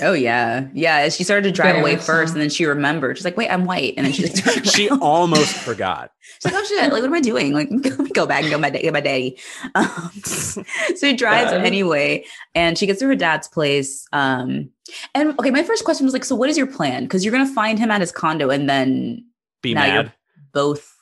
Oh 0.01 0.13
yeah 0.13 0.67
yeah 0.73 1.09
she 1.09 1.23
started 1.23 1.43
to 1.43 1.51
drive 1.51 1.73
Very 1.75 1.81
away 1.81 1.95
much 1.95 2.03
first 2.05 2.33
and 2.33 2.41
then 2.41 2.49
she 2.49 2.65
remembered 2.65 3.17
she's 3.17 3.25
like 3.25 3.35
wait 3.37 3.49
i'm 3.49 3.65
white 3.65 3.93
and 3.97 4.05
then 4.05 4.13
she 4.13 4.23
like 4.27 4.65
she 4.75 4.89
almost 5.01 5.55
forgot. 5.55 6.11
She's 6.41 6.53
like, 6.53 6.61
oh 6.61 6.65
shit, 6.65 6.83
like 6.83 7.01
what 7.01 7.03
am 7.05 7.13
I 7.13 7.21
doing? 7.21 7.53
Like, 7.53 7.69
let 7.71 7.99
me 7.99 8.09
go 8.11 8.25
back 8.27 8.43
and 8.43 8.51
go 8.51 8.57
my 8.59 8.69
get 8.69 8.93
my 8.93 9.01
daddy. 9.01 9.37
Um, 9.75 10.11
so 10.23 10.63
he 11.01 11.13
drives 11.13 11.51
Yeah. 11.51 11.57
anyway, 11.63 12.23
and 12.53 12.77
she 12.77 12.85
gets 12.85 12.99
to 12.99 13.07
her 13.07 13.15
dad's 13.15 13.47
place. 13.47 14.05
Um, 14.13 14.69
and 15.15 15.31
okay, 15.39 15.49
my 15.49 15.63
first 15.63 15.83
question 15.85 16.05
was 16.05 16.13
like, 16.13 16.23
so 16.23 16.35
what 16.35 16.49
is 16.49 16.55
your 16.57 16.67
plan? 16.67 17.03
Because 17.03 17.25
you're 17.25 17.31
gonna 17.31 17.51
find 17.51 17.79
him 17.79 17.89
at 17.91 17.99
his 17.99 18.11
condo, 18.11 18.51
and 18.51 18.69
then 18.69 19.25
Be 19.63 19.73
Now 19.73 19.85
you're- 19.85 20.03
mad. 20.03 20.13
both 20.53 20.95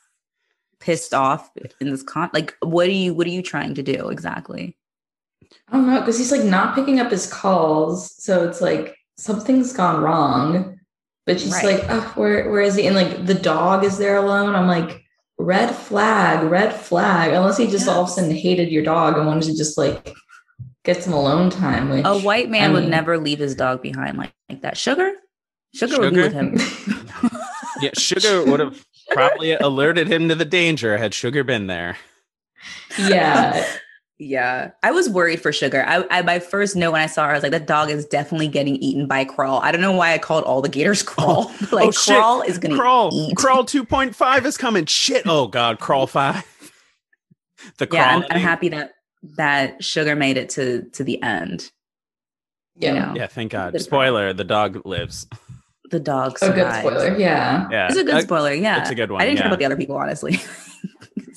pissed 0.80 1.14
off 1.14 1.52
in 1.82 1.90
this 1.92 2.04
con. 2.04 2.30
Like, 2.34 2.56
what 2.62 2.88
are 2.88 2.92
you? 2.92 3.14
What 3.14 3.28
are 3.28 3.32
you 3.32 3.42
trying 3.44 3.76
to 3.76 3.84
do 3.84 4.08
exactly? 4.10 4.78
I 5.70 5.74
don't 5.78 5.88
know 5.88 6.00
because 6.00 6.18
he's 6.18 6.32
like 6.32 6.44
not 6.44 6.76
picking 6.76 7.00
up 7.00 7.12
his 7.12 7.32
calls, 7.32 8.14
so 8.24 8.48
it's 8.48 8.62
like 8.62 8.96
something's 9.18 9.74
gone 9.74 10.02
wrong. 10.02 10.80
But 11.26 11.40
she's 11.42 11.52
Right. 11.52 11.80
like, 11.80 11.86
oh, 11.90 12.12
where 12.16 12.50
where 12.50 12.62
is 12.62 12.76
he? 12.76 12.88
And 12.88 12.96
like 12.96 13.26
the 13.26 13.34
dog 13.34 13.84
is 13.84 13.98
there 13.98 14.16
alone. 14.18 14.56
I'm 14.56 14.68
like, 14.68 15.04
red 15.38 15.76
flag, 15.76 16.50
red 16.50 16.74
flag. 16.74 17.34
Unless 17.34 17.58
he 17.58 17.68
just 17.68 17.88
all 17.88 18.04
of 18.04 18.08
a 18.08 18.12
sudden 18.12 18.32
hated 18.32 18.70
your 18.72 18.84
dog 18.84 19.18
and 19.18 19.28
wanted 19.28 19.44
to 19.44 19.56
just 19.58 19.78
like 19.78 20.14
get 20.86 21.04
some 21.04 21.12
alone 21.14 21.50
time. 21.50 21.90
Which 21.90 22.06
A 22.06 22.18
white 22.20 22.50
man 22.50 22.70
I 22.70 22.74
would 22.74 22.84
mean- 22.84 22.92
never 22.92 23.18
leave 23.18 23.40
his 23.40 23.56
dog 23.56 23.82
behind 23.82 24.18
like, 24.18 24.32
like 24.50 24.62
that. 24.62 24.78
Sugar, 24.78 25.12
sugar, 25.76 26.00
would 26.00 26.14
be 26.14 26.22
with 26.22 26.32
him. 26.34 26.56
Yeah, 27.82 27.92
Sugar 27.98 28.44
would 28.50 28.60
have 28.62 28.84
probably 29.12 29.52
alerted 29.54 30.08
him 30.08 30.30
to 30.30 30.36
the 30.36 30.46
danger 30.46 30.98
had 30.98 31.14
Sugar 31.14 31.44
been 31.44 31.68
there. 31.68 31.98
yeah, 32.98 33.66
Yeah, 34.20 34.72
I 34.82 34.90
was 34.92 35.08
worried 35.10 35.42
for 35.42 35.54
Sugar. 35.54 35.86
I, 35.88 36.04
I 36.10 36.22
my 36.24 36.40
first 36.40 36.76
note 36.76 36.94
when 36.94 37.02
I 37.02 37.06
saw 37.06 37.26
her, 37.26 37.32
I 37.32 37.34
was 37.36 37.44
like, 37.44 37.52
"That 37.52 37.68
dog 37.68 37.92
is 37.92 38.04
definitely 38.06 38.48
getting 38.48 38.76
eaten 38.78 39.06
by 39.08 39.26
Crawl." 39.26 39.60
I 39.60 39.72
don't 39.72 39.82
know 39.82 39.92
why 39.92 40.14
I 40.14 40.18
called 40.18 40.44
all 40.44 40.62
the 40.62 40.70
gators 40.70 41.04
Crawl. 41.12 41.52
like 41.72 41.90
oh, 41.90 41.92
shit. 41.92 42.16
Crawl 42.16 42.42
is 42.42 42.58
gonna 42.58 42.76
Crawl, 42.76 43.12
eat. 43.14 43.36
crawl 43.38 43.64
2.5 43.64 44.46
is 44.46 44.58
coming. 44.58 44.86
Shit. 44.86 45.24
Oh 45.28 45.46
god, 45.48 45.80
crawl 45.80 46.08
five. 46.08 46.44
The 47.78 47.88
Yeah, 47.92 48.16
I'm. 48.16 48.24
I'm 48.32 48.40
happy 48.42 48.70
that 48.70 48.94
that 49.36 49.84
Sugar 49.84 50.16
made 50.16 50.38
it 50.38 50.50
to 50.52 50.84
to 50.94 51.04
the 51.04 51.22
end. 51.22 51.70
yeah. 52.76 52.94
You 52.94 53.00
know, 53.00 53.14
Yeah, 53.16 53.28
thank 53.28 53.52
God. 53.52 53.74
Good 53.74 53.82
Spoiler: 53.84 54.34
the 54.34 54.44
dog 54.44 54.84
lives. 54.84 55.28
the 55.92 56.00
dog. 56.00 56.38
A 56.42 56.48
good 56.48 56.56
survived. 56.58 56.88
spoiler. 56.88 57.18
Yeah. 57.20 57.68
Yeah, 57.70 57.88
It's 57.90 57.98
a 57.98 58.04
good 58.04 58.16
Uh, 58.16 58.22
spoiler. 58.22 58.54
Yeah, 58.54 58.82
it's 58.82 58.90
a 58.90 58.96
good 58.96 59.12
one, 59.12 59.22
I 59.22 59.26
didn't 59.26 59.38
care 59.40 59.48
about 59.48 59.60
the 59.60 59.66
other 59.66 59.78
people, 59.78 59.96
honestly. 59.96 60.40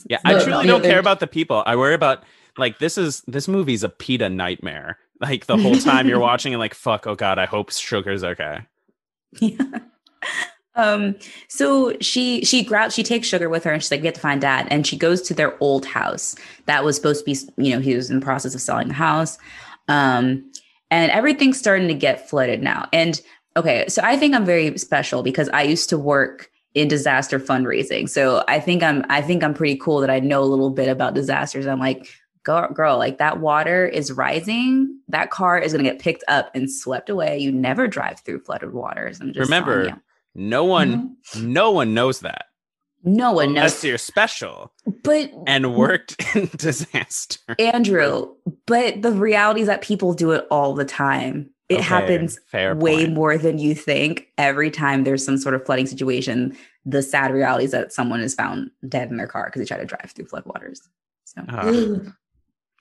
Yeah, 0.08 0.18
I 0.24 0.32
truly 0.42 0.66
don't 0.66 0.80
other- 0.80 0.88
care 0.88 0.98
about 0.98 1.20
the 1.20 1.28
people. 1.28 1.62
I 1.66 1.76
worry 1.76 1.94
about 1.94 2.24
like 2.60 2.78
this 2.78 2.98
is 2.98 3.22
this 3.26 3.48
movie's 3.48 3.82
a 3.82 3.88
PETA 3.88 4.28
nightmare. 4.28 4.98
Like 5.20 5.46
the 5.46 5.58
whole 5.58 5.76
time 5.76 6.08
you're 6.08 6.18
watching 6.30 6.54
and 6.54 6.60
like, 6.60 6.74
fuck, 6.74 7.06
oh 7.06 7.14
god, 7.14 7.38
I 7.38 7.46
hope 7.46 7.72
Sugar's 7.72 8.24
okay. 8.24 8.60
Yeah. 9.40 9.62
Um, 10.76 11.16
so 11.48 11.96
she 12.00 12.44
she 12.44 12.62
grabs 12.62 12.94
she 12.94 13.02
takes 13.02 13.26
sugar 13.26 13.50
with 13.50 13.64
her 13.64 13.72
and 13.72 13.82
she's 13.82 13.90
like, 13.90 14.00
we 14.00 14.06
have 14.06 14.14
to 14.14 14.20
find 14.20 14.40
dad. 14.40 14.68
And 14.70 14.86
she 14.86 14.96
goes 14.96 15.20
to 15.22 15.34
their 15.34 15.60
old 15.62 15.84
house 15.84 16.36
that 16.66 16.84
was 16.84 16.96
supposed 16.96 17.24
to 17.24 17.30
be, 17.30 17.62
you 17.62 17.74
know, 17.74 17.80
he 17.80 17.94
was 17.94 18.08
in 18.08 18.20
the 18.20 18.24
process 18.24 18.54
of 18.54 18.60
selling 18.60 18.88
the 18.88 18.94
house. 18.94 19.36
Um, 19.88 20.50
and 20.90 21.10
everything's 21.10 21.58
starting 21.58 21.88
to 21.88 21.94
get 21.94 22.30
flooded 22.30 22.62
now. 22.62 22.88
And 22.92 23.20
okay, 23.56 23.86
so 23.88 24.00
I 24.04 24.16
think 24.16 24.34
I'm 24.34 24.44
very 24.44 24.78
special 24.78 25.22
because 25.22 25.48
I 25.50 25.62
used 25.62 25.88
to 25.90 25.98
work 25.98 26.50
in 26.74 26.88
disaster 26.88 27.38
fundraising. 27.38 28.08
So 28.08 28.44
I 28.48 28.60
think 28.60 28.82
I'm 28.82 29.04
I 29.08 29.22
think 29.22 29.42
I'm 29.42 29.54
pretty 29.54 29.76
cool 29.76 30.00
that 30.00 30.10
I 30.10 30.20
know 30.20 30.42
a 30.42 30.44
little 30.44 30.70
bit 30.70 30.88
about 30.88 31.14
disasters. 31.14 31.66
I'm 31.66 31.80
like, 31.80 32.08
girl, 32.42 32.68
girl, 32.72 32.98
like 32.98 33.18
that 33.18 33.40
water 33.40 33.86
is 33.86 34.12
rising. 34.12 34.98
That 35.08 35.30
car 35.30 35.58
is 35.58 35.72
going 35.72 35.84
to 35.84 35.90
get 35.90 36.00
picked 36.00 36.24
up 36.28 36.50
and 36.54 36.70
swept 36.70 37.10
away. 37.10 37.38
You 37.38 37.52
never 37.52 37.86
drive 37.88 38.20
through 38.20 38.40
flooded 38.40 38.72
waters. 38.72 39.20
I'm 39.20 39.32
just 39.32 39.38
remember, 39.38 40.00
no 40.34 40.64
one, 40.64 41.16
mm-hmm. 41.34 41.52
no 41.52 41.70
one 41.70 41.94
knows 41.94 42.20
that. 42.20 42.46
No 43.02 43.32
one 43.32 43.54
knows. 43.54 43.62
Unless 43.62 43.84
you're 43.84 43.98
special. 43.98 44.72
But 45.02 45.32
and 45.46 45.74
worked 45.74 46.22
in 46.36 46.50
disaster. 46.56 47.56
Andrew, 47.58 48.34
but 48.66 49.00
the 49.02 49.12
reality 49.12 49.62
is 49.62 49.66
that 49.68 49.80
people 49.82 50.12
do 50.12 50.32
it 50.32 50.46
all 50.50 50.74
the 50.74 50.84
time. 50.84 51.50
It 51.70 51.78
okay, 51.78 51.82
happens 51.84 52.38
way 52.52 52.74
point. 52.74 53.12
more 53.12 53.38
than 53.38 53.58
you 53.58 53.74
think. 53.74 54.26
Every 54.36 54.70
time 54.70 55.04
there's 55.04 55.24
some 55.24 55.38
sort 55.38 55.54
of 55.54 55.64
flooding 55.64 55.86
situation, 55.86 56.56
the 56.84 57.00
sad 57.00 57.32
reality 57.32 57.64
is 57.64 57.70
that 57.70 57.92
someone 57.92 58.20
is 58.20 58.34
found 58.34 58.70
dead 58.88 59.08
in 59.08 59.16
their 59.16 59.28
car 59.28 59.46
because 59.46 59.60
they 59.60 59.66
tried 59.66 59.78
to 59.78 59.86
drive 59.86 60.10
through 60.10 60.26
floodwaters. 60.26 60.80
So, 61.24 61.42
uh. 61.48 62.10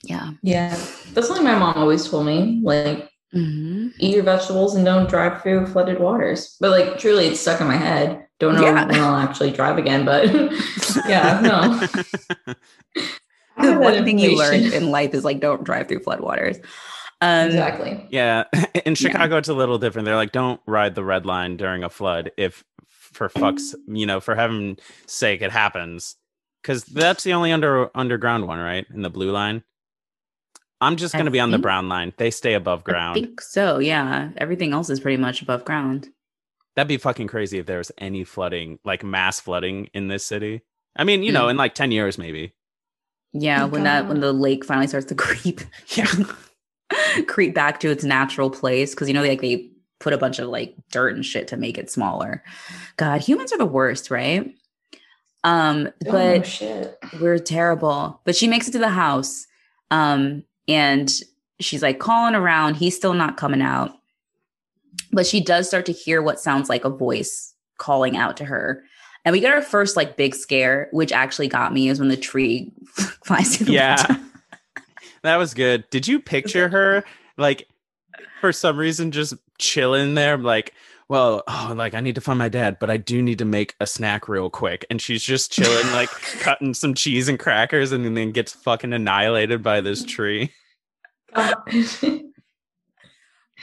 yeah, 0.04 0.32
yeah, 0.42 0.70
that's 1.14 1.28
something 1.28 1.44
my 1.44 1.58
mom 1.58 1.78
always 1.78 2.10
told 2.10 2.26
me. 2.26 2.62
Like, 2.64 3.10
mm-hmm. 3.34 3.90
eat 4.00 4.16
your 4.16 4.24
vegetables 4.24 4.76
and 4.76 4.86
don't 4.86 5.10
drive 5.10 5.42
through 5.42 5.68
flooded 5.68 6.00
waters. 6.00 6.56
But 6.60 6.72
like, 6.72 6.98
truly, 7.00 7.28
it's 7.28 7.40
stuck 7.40 7.62
in 7.62 7.68
my 7.68 7.78
head. 7.78 8.26
Don't 8.40 8.56
know 8.56 8.62
yeah. 8.62 8.86
when 8.86 9.00
I'll 9.00 9.16
actually 9.16 9.52
drive 9.52 9.78
again, 9.78 10.06
but 10.06 10.26
yeah, 11.08 11.42
no. 11.42 11.80
the 13.62 13.80
one 13.80 14.06
thing 14.06 14.18
you 14.18 14.38
learn 14.38 14.72
in 14.74 14.92
life 14.92 15.14
is 15.14 15.26
like 15.26 15.42
don't 15.42 15.64
drive 15.64 15.88
through 15.88 16.00
floodwaters. 16.00 16.64
Um, 17.22 17.48
exactly. 17.48 18.08
Yeah. 18.10 18.46
In 18.86 18.96
Chicago, 18.96 19.36
yeah. 19.36 19.40
it's 19.40 19.50
a 19.50 19.54
little 19.54 19.78
different. 19.78 20.06
They're 20.06 20.16
like, 20.16 20.32
don't 20.32 20.62
ride 20.66 20.96
the 20.96 21.04
red 21.04 21.26
line 21.26 21.58
during 21.58 21.84
a 21.84 21.90
flood 21.90 22.32
if, 22.38 22.64
for 22.88 23.28
fuck's, 23.28 23.76
you 23.88 24.06
know, 24.06 24.20
for 24.20 24.36
heaven's 24.36 24.80
sake, 25.06 25.42
it 25.42 25.52
happens. 25.52 26.16
Because 26.62 26.84
that's 26.86 27.24
the 27.24 27.34
only 27.34 27.52
under 27.52 27.90
underground 27.96 28.48
one, 28.48 28.60
right? 28.60 28.86
In 28.94 29.02
the 29.02 29.10
blue 29.10 29.32
line. 29.32 29.64
I'm 30.82 30.96
just 30.96 31.14
going 31.14 31.26
to 31.26 31.32
be 31.32 31.40
on 31.40 31.52
the 31.52 31.58
brown 31.58 31.90
line. 31.90 32.14
They 32.18 32.32
stay 32.32 32.54
above 32.54 32.84
ground. 32.84 33.18
I 33.18 33.22
think 33.22 33.42
so. 33.42 33.80
Yeah. 33.80 34.30
Everything 34.38 34.74
else 34.74 34.90
is 34.90 35.00
pretty 35.00 35.18
much 35.18 35.42
above 35.42 35.66
ground. 35.66 36.10
That'd 36.76 36.88
be 36.88 36.98
fucking 36.98 37.28
crazy 37.28 37.58
if 37.58 37.66
there 37.66 37.80
was 37.80 37.92
any 37.98 38.24
flooding, 38.24 38.80
like 38.86 39.04
mass 39.04 39.40
flooding 39.40 39.90
in 39.94 40.08
this 40.08 40.26
city. 40.26 40.62
I 40.96 41.04
mean, 41.04 41.24
you 41.24 41.32
mm. 41.32 41.34
know, 41.34 41.50
in 41.50 41.58
like 41.58 41.76
10 41.76 41.92
years, 41.92 42.18
maybe. 42.18 42.54
Yeah. 43.34 43.66
Oh, 43.66 43.68
when 43.68 43.84
God. 43.84 43.90
that, 43.90 44.08
when 44.08 44.22
the 44.22 44.32
lake 44.32 44.64
finally 44.64 44.88
starts 44.88 45.08
to 45.08 45.16
creep. 45.16 45.62
Yeah. 45.96 46.08
creep 47.28 47.54
back 47.54 47.80
to 47.80 47.90
its 47.90 48.04
natural 48.04 48.50
place 48.50 48.96
because 48.96 49.08
you 49.08 49.14
know 49.14 49.22
they 49.22 49.30
like 49.30 49.42
they 49.42 49.70
put 50.00 50.14
a 50.14 50.18
bunch 50.18 50.40
of 50.40 50.48
like 50.48 50.76
dirt 50.92 51.14
and 51.14 51.26
shit 51.26 51.48
to 51.50 51.58
make 51.58 51.78
it 51.78 51.92
smaller. 51.92 52.44
God, 52.98 53.22
humans 53.22 53.54
are 53.54 53.58
the 53.58 53.66
worst, 53.66 54.10
right? 54.10 54.54
Um, 55.44 55.90
oh, 56.08 56.12
but 56.12 56.60
oh, 56.62 56.94
we're 57.22 57.38
terrible. 57.38 58.22
But 58.24 58.36
she 58.36 58.48
makes 58.48 58.68
it 58.68 58.72
to 58.72 58.80
the 58.80 58.90
house. 58.90 59.46
Um, 59.92 60.44
and 60.70 61.12
she's 61.60 61.82
like 61.82 62.00
calling 62.00 62.36
around. 62.36 62.76
He's 62.76 62.96
still 62.96 63.14
not 63.14 63.36
coming 63.36 63.62
out. 63.62 63.92
But 65.12 65.26
she 65.26 65.42
does 65.44 65.68
start 65.68 65.86
to 65.88 65.92
hear 65.92 66.22
what 66.22 66.40
sounds 66.40 66.70
like 66.70 66.86
a 66.86 66.90
voice 66.90 67.54
calling 67.78 68.16
out 68.16 68.38
to 68.38 68.46
her. 68.46 68.84
And 69.26 69.34
we 69.34 69.40
get 69.40 69.54
our 69.54 69.62
first 69.62 69.98
like 69.98 70.16
big 70.16 70.36
scare, 70.36 70.88
which 70.92 71.12
actually 71.12 71.48
got 71.48 71.74
me 71.74 71.90
is 71.90 72.00
when 72.00 72.10
the 72.10 72.18
tree 72.18 72.72
flies 73.26 73.58
through 73.58 73.68
the 73.68 73.74
Yeah. 73.74 74.06
Window 74.08 74.24
that 75.24 75.38
was 75.38 75.54
good. 75.54 75.90
Did 75.90 76.08
you 76.08 76.20
picture 76.20 76.70
her 76.70 77.04
like 77.38 77.68
for 78.40 78.54
some 78.54 78.78
reason 78.78 79.12
just 79.12 79.34
chilling 79.58 80.16
there, 80.16 80.38
like, 80.38 80.74
well, 81.10 81.44
oh, 81.48 81.74
like 81.76 81.96
I 81.96 82.02
need 82.02 82.16
to 82.16 82.22
find 82.22 82.38
my 82.38 82.50
dad, 82.50 82.78
but 82.80 82.90
I 82.92 82.98
do 82.98 83.22
need 83.22 83.40
to 83.40 83.46
make 83.46 83.76
a 83.80 83.88
snack 83.88 84.30
real 84.30 84.50
quick. 84.50 84.86
And 84.90 85.02
she's 85.02 85.24
just 85.24 85.52
chilling, 85.52 85.92
like 85.92 86.10
cutting 86.40 86.74
some 86.76 86.94
cheese 86.94 87.28
and 87.28 87.40
crackers, 87.40 87.92
and 87.92 88.16
then 88.16 88.32
gets 88.32 88.54
fucking 88.54 88.94
annihilated 88.94 89.64
by 89.64 89.82
this 89.82 90.04
tree. 90.06 90.52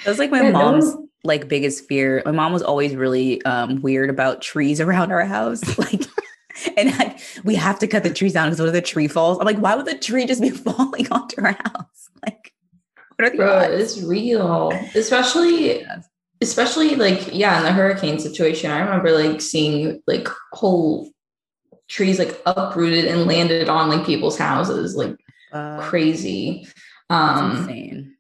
That's 0.05 0.19
like 0.19 0.31
my 0.31 0.43
yeah, 0.43 0.51
mom's 0.51 0.95
like 1.25 1.49
biggest 1.49 1.87
fear. 1.89 2.23
My 2.25 2.33
mom 2.33 2.53
was 2.53 2.63
always 2.63 2.95
really 2.95 3.43
um, 3.45 3.81
weird 3.83 4.11
about 4.11 4.43
trees 4.43 4.81
around 4.87 5.13
our 5.13 5.25
house. 5.25 5.63
Like 5.79 6.03
and 6.77 6.99
like, 6.99 7.21
we 7.45 7.55
have 7.55 7.79
to 7.81 7.87
cut 7.87 8.03
the 8.03 8.13
trees 8.13 8.33
down 8.33 8.49
because 8.49 8.59
what 8.59 8.69
if 8.69 8.73
the 8.73 8.81
tree 8.81 9.09
falls? 9.09 9.39
I'm 9.39 9.45
like, 9.45 9.59
why 9.59 9.75
would 9.75 9.85
the 9.85 9.99
tree 9.99 10.25
just 10.25 10.41
be 10.41 10.49
falling 10.51 11.07
onto 11.13 11.45
our 11.45 11.53
house? 11.53 12.09
Like, 12.25 12.55
what 13.17 13.27
are 13.27 13.31
the 13.31 13.37
Bro, 13.37 13.59
odds? 13.59 13.75
It's 13.75 14.03
real, 14.03 14.73
especially, 14.95 15.85
especially 16.41 16.97
like 16.97 17.35
yeah, 17.35 17.59
in 17.59 17.65
the 17.65 17.73
hurricane 17.73 18.19
situation. 18.19 18.71
I 18.71 18.81
remember 18.81 19.13
like 19.13 19.43
seeing 19.43 20.01
like 20.07 20.29
whole 20.53 21.11
trees 21.89 22.19
like 22.19 22.41
uprooted 22.47 23.05
and 23.05 23.27
landed 23.27 23.69
on 23.69 23.91
like 23.91 24.07
people's 24.07 24.39
houses, 24.39 24.97
like 24.97 25.17
uh, 25.53 25.81
crazy. 25.83 26.67
Um, 27.11 27.57
insane. 27.57 28.17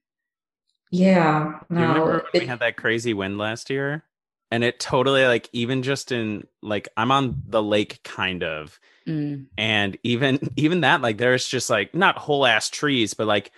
Yeah. 0.90 1.61
No, 1.68 1.81
you 1.81 1.87
remember 1.87 2.18
it, 2.33 2.40
we 2.40 2.46
had 2.46 2.61
that 2.61 2.77
crazy 2.77 3.14
wind 3.14 3.38
last 3.38 3.70
year? 3.70 4.05
and 4.51 4.62
it 4.62 4.79
totally 4.79 5.25
like 5.27 5.49
even 5.53 5.83
just 5.83 6.12
in 6.12 6.46
like 6.62 6.88
i'm 6.96 7.11
on 7.11 7.42
the 7.49 7.62
lake 7.62 8.01
kind 8.05 8.42
of 8.42 8.79
mm. 9.07 9.44
and 9.59 9.99
even 10.03 10.38
even 10.57 10.81
that 10.81 11.03
like 11.03 11.18
there's 11.18 11.46
just 11.46 11.70
like 11.70 11.94
not 11.94 12.18
whole 12.18 12.46
ass 12.46 12.68
trees 12.70 13.14
but 13.14 13.27
like 13.27 13.53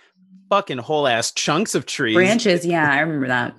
fucking 0.49 0.77
whole 0.77 1.07
ass 1.07 1.31
chunks 1.31 1.75
of 1.75 1.85
trees 1.85 2.15
branches 2.15 2.65
yeah 2.65 2.91
i 2.91 2.99
remember 2.99 3.27
that 3.27 3.55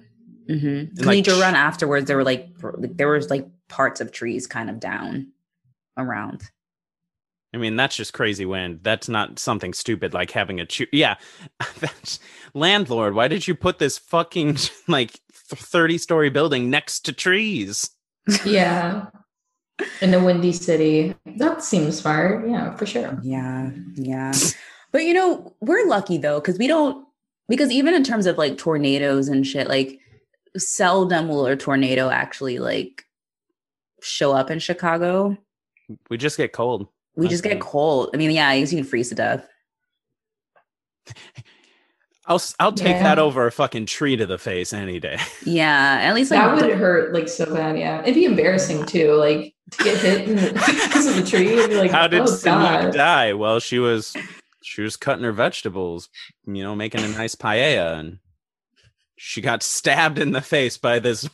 mm-hmm. 0.48 0.66
and 0.66 1.06
like, 1.06 1.24
to 1.24 1.32
run 1.40 1.54
afterwards 1.54 2.06
there 2.06 2.16
were 2.16 2.24
like 2.24 2.48
there 2.62 3.08
was 3.08 3.30
like 3.30 3.46
parts 3.68 4.00
of 4.00 4.10
trees 4.10 4.46
kind 4.46 4.68
of 4.68 4.80
down 4.80 5.28
around 5.96 6.42
I 7.52 7.56
mean, 7.56 7.76
that's 7.76 7.96
just 7.96 8.12
crazy 8.12 8.46
wind. 8.46 8.80
That's 8.82 9.08
not 9.08 9.38
something 9.38 9.74
stupid 9.74 10.14
like 10.14 10.30
having 10.30 10.60
a 10.60 10.66
chew. 10.66 10.86
Yeah, 10.92 11.16
that's 11.80 12.20
landlord. 12.54 13.14
Why 13.14 13.28
did 13.28 13.48
you 13.48 13.54
put 13.54 13.78
this 13.78 13.98
fucking 13.98 14.58
like 14.88 15.18
30 15.56 15.98
story 15.98 16.30
building 16.30 16.70
next 16.70 17.00
to 17.00 17.12
trees. 17.12 17.90
Yeah. 18.44 19.06
In 20.02 20.12
a 20.12 20.22
windy 20.22 20.52
city. 20.52 21.14
That 21.24 21.64
seems 21.64 21.98
smart. 21.98 22.46
Yeah, 22.46 22.76
for 22.76 22.84
sure. 22.84 23.18
Yeah. 23.22 23.70
Yeah. 23.94 24.32
But 24.92 25.04
you 25.04 25.14
know, 25.14 25.56
we're 25.60 25.88
lucky 25.88 26.18
though, 26.18 26.38
because 26.38 26.58
we 26.58 26.66
don't, 26.66 27.06
because 27.48 27.70
even 27.70 27.94
in 27.94 28.04
terms 28.04 28.26
of 28.26 28.36
like 28.36 28.58
tornadoes 28.58 29.28
and 29.28 29.46
shit, 29.46 29.68
like 29.68 29.98
seldom 30.54 31.28
will 31.28 31.46
a 31.46 31.56
tornado 31.56 32.10
actually 32.10 32.58
like 32.58 33.04
show 34.02 34.32
up 34.32 34.50
in 34.50 34.58
Chicago. 34.58 35.38
We 36.10 36.18
just 36.18 36.36
get 36.36 36.52
cold. 36.52 36.86
We 37.16 37.28
just 37.28 37.44
get 37.44 37.60
cold. 37.60 38.10
I 38.14 38.16
mean, 38.16 38.30
yeah, 38.30 38.48
I 38.48 38.60
guess 38.60 38.72
you 38.72 38.78
can 38.78 38.86
freeze 38.86 39.08
to 39.10 39.14
death. 39.14 39.46
I'll 42.26 42.40
I'll 42.60 42.72
take 42.72 42.96
yeah. 42.96 43.02
that 43.02 43.18
over 43.18 43.48
a 43.48 43.52
fucking 43.52 43.86
tree 43.86 44.14
to 44.16 44.24
the 44.24 44.38
face 44.38 44.72
any 44.72 45.00
day. 45.00 45.18
Yeah, 45.44 45.98
at 46.00 46.14
least 46.14 46.30
like, 46.30 46.38
that 46.38 46.54
would 46.54 46.78
hurt 46.78 47.12
like 47.12 47.28
so 47.28 47.52
bad. 47.52 47.76
Yeah, 47.76 48.02
it'd 48.02 48.14
be 48.14 48.24
embarrassing 48.24 48.86
too, 48.86 49.14
like 49.14 49.54
to 49.72 49.84
get 49.84 49.98
hit 49.98 50.28
in 50.28 50.36
because 50.54 51.06
of 51.06 51.16
the 51.16 51.28
tree. 51.28 51.66
Be 51.66 51.74
like, 51.74 51.90
how 51.90 52.06
did 52.06 52.22
oh, 52.24 52.90
die? 52.92 53.32
Well, 53.32 53.58
she 53.58 53.80
was 53.80 54.14
she 54.62 54.82
was 54.82 54.96
cutting 54.96 55.24
her 55.24 55.32
vegetables, 55.32 56.08
you 56.46 56.62
know, 56.62 56.76
making 56.76 57.02
a 57.02 57.08
nice 57.08 57.34
paella, 57.34 57.98
and 57.98 58.18
she 59.16 59.40
got 59.40 59.64
stabbed 59.64 60.18
in 60.18 60.30
the 60.30 60.40
face 60.40 60.78
by 60.78 61.00
this 61.00 61.28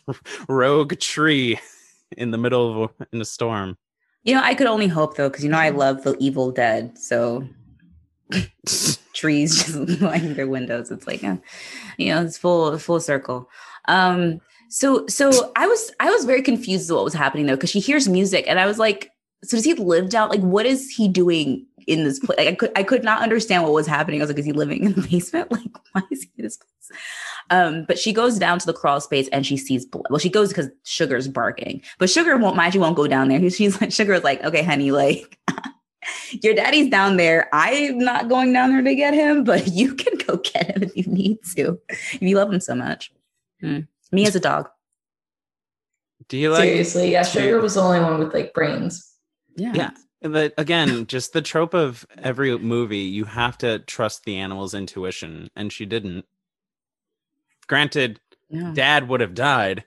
rogue 0.49 0.99
tree 0.99 1.59
in 2.17 2.31
the 2.31 2.39
middle 2.39 2.85
of 2.85 2.91
a, 2.91 3.07
in 3.13 3.21
a 3.21 3.25
storm. 3.27 3.77
You 4.27 4.35
know, 4.35 4.43
I 4.43 4.55
could 4.55 4.67
only 4.67 4.89
hope 4.89 5.17
though, 5.17 5.29
because 5.29 5.45
you 5.45 5.51
know 5.51 5.59
I 5.59 5.71
love 5.71 6.03
the 6.03 6.17
Evil 6.19 6.51
Dead, 6.51 6.99
so 6.99 7.49
trees 9.15 9.65
just 9.65 10.01
lining 10.03 10.35
their 10.35 10.49
windows. 10.49 10.91
It's 10.91 11.07
like, 11.07 11.23
a, 11.23 11.41
you 11.97 12.13
know, 12.13 12.25
it's 12.25 12.37
full 12.37 12.77
full 12.79 13.01
circle. 13.01 13.49
Um, 13.87 14.41
so 14.69 15.07
so 15.07 15.53
I 15.55 15.69
was 15.69 15.93
I 16.01 16.11
was 16.11 16.25
very 16.25 16.43
confused 16.43 16.91
with 16.91 16.97
what 16.97 17.05
was 17.05 17.15
happening 17.15 17.47
though 17.47 17.55
because 17.55 17.71
she 17.71 17.79
hears 17.79 18.09
music 18.09 18.45
and 18.49 18.59
I 18.59 18.67
was 18.67 18.81
like, 18.81 19.13
so 19.45 19.57
does 19.57 19.65
he 19.65 19.75
live 19.75 20.11
down? 20.11 20.29
Like, 20.29 20.41
what 20.41 20.67
is 20.67 20.91
he 20.91 21.07
doing 21.07 21.65
in 21.87 22.05
this 22.05 22.19
place? 22.19 22.39
Like, 22.39 22.49
I 22.49 22.55
could 22.55 22.73
I 22.77 22.83
could 22.83 23.05
not 23.05 23.23
understand 23.23 23.63
what 23.63 23.73
was 23.73 23.87
happening. 23.87 24.21
I 24.21 24.25
was 24.25 24.31
like, 24.31 24.39
is 24.39 24.45
he 24.45 24.53
living 24.53 24.85
in 24.85 24.93
the 24.95 25.03
basement? 25.03 25.51
Like, 25.57 25.71
why 25.93 26.03
is 26.11 26.23
he 26.23 26.31
in 26.37 26.45
this 26.45 26.57
place? 26.57 27.01
Um, 27.51 27.85
but 27.85 27.99
she 27.99 28.13
goes 28.13 28.39
down 28.39 28.59
to 28.59 28.67
the 28.67 28.73
crawl 28.73 29.01
space 29.01 29.29
and 29.29 29.47
she 29.47 29.57
sees 29.57 29.87
blood. 29.87 30.07
Well, 30.11 30.19
she 30.19 30.29
goes 30.29 30.49
because 30.49 30.69
Sugar's 30.85 31.29
barking, 31.29 31.83
but 31.99 32.11
Sugar 32.11 32.37
won't 32.37 32.57
mind. 32.57 32.73
She 32.73 32.79
won't 32.79 32.97
go 32.97 33.07
down 33.07 33.29
there. 33.29 33.51
She's 33.51 33.81
like, 33.81 33.93
Sugar's 33.93 34.25
like, 34.25 34.43
okay, 34.45 34.63
honey, 34.63 34.91
like 34.91 35.39
your 36.43 36.55
daddy's 36.55 36.91
down 36.91 37.17
there. 37.17 37.49
I'm 37.53 37.99
not 37.99 38.29
going 38.29 38.53
down 38.53 38.71
there 38.71 38.83
to 38.83 38.95
get 38.95 39.15
him, 39.15 39.45
but 39.45 39.69
you 39.69 39.95
can 39.95 40.19
go 40.27 40.37
get 40.37 40.77
him 40.77 40.83
if 40.83 40.97
you 40.97 41.05
need 41.05 41.39
to, 41.57 41.79
if 41.89 42.21
you 42.21 42.37
love 42.37 42.53
him 42.53 42.61
so 42.61 42.75
much. 42.75 43.13
Hmm. 43.61 43.81
Me 44.13 44.27
as 44.27 44.37
a 44.37 44.41
dog. 44.41 44.69
Do 46.29 46.37
you 46.37 46.51
like 46.51 46.63
Seriously, 46.63 47.13
yeah, 47.13 47.23
Sugar 47.23 47.61
was 47.61 47.75
the 47.75 47.83
only 47.83 48.01
one 48.01 48.19
with 48.19 48.35
like 48.35 48.53
brains. 48.53 49.13
Yeah. 49.57 49.73
Yeah. 49.75 49.91
But 50.23 50.55
again, 50.57 51.07
just 51.07 51.33
the 51.33 51.43
trope 51.43 51.75
of 51.75 52.07
every 52.19 52.57
movie, 52.59 52.99
you 52.99 53.25
have 53.25 53.59
to 53.59 53.81
trust 53.81 54.25
the 54.25 54.37
animal's 54.37 54.75
intuition, 54.75 55.51
and 55.55 55.73
she 55.73 55.85
didn't. 55.87 56.25
Granted, 57.67 58.21
Yeah. 58.49 58.73
dad 58.75 59.09
would 59.09 59.21
have 59.21 59.35
died 59.35 59.85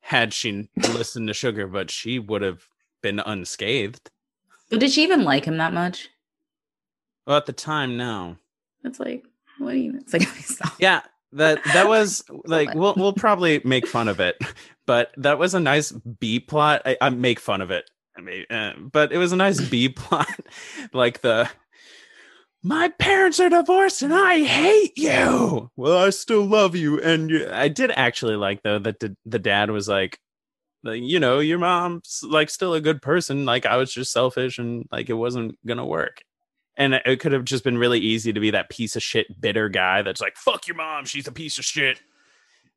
had 0.00 0.32
she 0.34 0.68
listened 0.76 1.28
to 1.28 1.34
Sugar, 1.34 1.66
but 1.66 1.90
she 1.90 2.18
would 2.18 2.42
have 2.42 2.64
been 3.02 3.20
unscathed. 3.20 4.10
But 4.70 4.80
did 4.80 4.90
she 4.90 5.02
even 5.04 5.22
like 5.22 5.44
him 5.44 5.58
that 5.58 5.72
much? 5.72 6.08
Well, 7.26 7.36
at 7.36 7.46
the 7.46 7.52
time, 7.52 7.96
no. 7.96 8.36
It's 8.84 8.98
like, 8.98 9.24
what 9.58 9.72
do 9.72 9.78
you? 9.78 9.94
It's 9.98 10.12
like. 10.12 10.26
Yeah, 10.80 11.02
that 11.32 11.62
that 11.64 11.86
was 11.86 12.24
like 12.46 12.74
we'll 12.74 12.94
we'll 12.96 13.12
probably 13.12 13.60
make 13.64 13.86
fun 13.86 14.08
of 14.08 14.18
it, 14.18 14.36
but 14.86 15.12
that 15.18 15.38
was 15.38 15.54
a 15.54 15.60
nice 15.60 15.92
B 15.92 16.40
plot. 16.40 16.82
I, 16.84 16.96
I 17.00 17.10
make 17.10 17.38
fun 17.38 17.60
of 17.60 17.70
it, 17.70 17.88
I 18.16 18.20
mean, 18.20 18.44
uh, 18.50 18.72
but 18.78 19.12
it 19.12 19.18
was 19.18 19.32
a 19.32 19.36
nice 19.36 19.60
B 19.60 19.88
plot, 19.88 20.28
like 20.92 21.20
the 21.22 21.48
my 22.62 22.88
parents 22.98 23.40
are 23.40 23.48
divorced 23.48 24.02
and 24.02 24.14
I 24.14 24.44
hate 24.44 24.92
you. 24.96 25.70
Well, 25.76 25.98
I 25.98 26.10
still 26.10 26.44
love 26.44 26.76
you, 26.76 27.00
and 27.00 27.30
you, 27.30 27.48
I 27.50 27.68
did 27.68 27.90
actually 27.90 28.36
like 28.36 28.62
though 28.62 28.78
that 28.78 29.00
the, 29.00 29.16
the 29.26 29.38
dad 29.38 29.70
was 29.70 29.88
like. 29.88 30.18
Like, 30.84 31.00
you 31.00 31.20
know, 31.20 31.38
your 31.38 31.60
mom's 31.60 32.24
like 32.28 32.50
still 32.50 32.74
a 32.74 32.80
good 32.80 33.00
person. 33.00 33.44
Like 33.44 33.66
I 33.66 33.76
was 33.76 33.92
just 33.92 34.10
selfish 34.10 34.58
and 34.58 34.84
like 34.90 35.08
it 35.08 35.12
wasn't 35.12 35.56
gonna 35.64 35.86
work 35.86 36.22
and 36.76 36.94
it 36.94 37.20
could 37.20 37.30
have 37.30 37.44
just 37.44 37.62
been 37.62 37.78
really 37.78 38.00
easy 38.00 38.32
to 38.32 38.40
be 38.40 38.50
that 38.50 38.68
piece 38.68 38.96
of 38.96 39.02
shit 39.02 39.26
bitter 39.40 39.68
guy 39.68 40.02
that's 40.02 40.20
like 40.20 40.34
fuck 40.36 40.66
your 40.66 40.76
mom 40.76 41.04
she's 41.04 41.28
a 41.28 41.32
piece 41.32 41.58
of 41.58 41.64
shit 41.64 42.00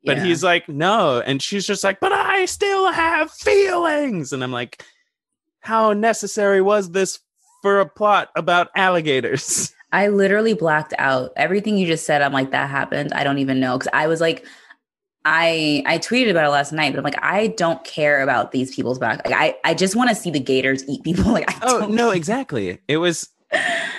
but 0.04 0.18
Yeah. 0.18 0.24
he's 0.26 0.44
like 0.44 0.68
no 0.70 1.20
and 1.22 1.42
she's 1.42 1.66
just 1.66 1.84
like 1.84 2.00
but 2.00 2.12
i 2.12 2.46
still 2.46 2.92
have 2.92 3.32
feelings 3.32 4.34
and 4.34 4.44
i'm 4.44 4.52
like 4.52 4.84
how 5.66 5.94
necessary 5.94 6.62
was 6.62 6.92
this 6.92 7.20
for 7.62 7.80
a 7.80 7.90
plot 7.90 8.30
about 8.36 8.70
alligators 8.76 9.74
I 9.92 10.10
literally 10.10 10.54
blacked 10.54 10.94
out 10.98 11.32
everything 11.38 11.78
you 11.78 11.88
just 11.88 12.06
said. 12.06 12.22
I'm 12.22 12.34
like, 12.34 12.52
that 12.52 12.70
happened. 12.70 13.14
I 13.14 13.24
don't 13.24 13.38
even 13.38 13.62
know 13.62 13.78
because 13.78 13.90
I 13.94 14.08
was 14.08 14.20
like, 14.20 14.46
I 15.24 15.84
I 15.86 16.00
tweeted 16.00 16.32
about 16.32 16.44
it 16.44 16.50
last 16.50 16.74
night, 16.74 16.92
but 16.92 16.98
I'm 17.00 17.04
like, 17.06 17.24
I 17.24 17.48
don't 17.48 17.82
care 17.86 18.22
about 18.22 18.52
these 18.52 18.76
people's 18.76 19.00
back. 19.00 19.26
Like, 19.26 19.34
I 19.34 19.56
I 19.64 19.74
just 19.74 19.96
want 19.96 20.10
to 20.10 20.16
see 20.16 20.32
the 20.32 20.40
gators 20.40 20.84
eat 20.90 21.02
people. 21.04 21.24
Like, 21.32 21.50
I 21.50 21.60
oh 21.62 21.80
don't 21.80 21.94
no 21.94 22.12
exactly 22.12 22.80
it 22.90 22.98
was 22.98 23.30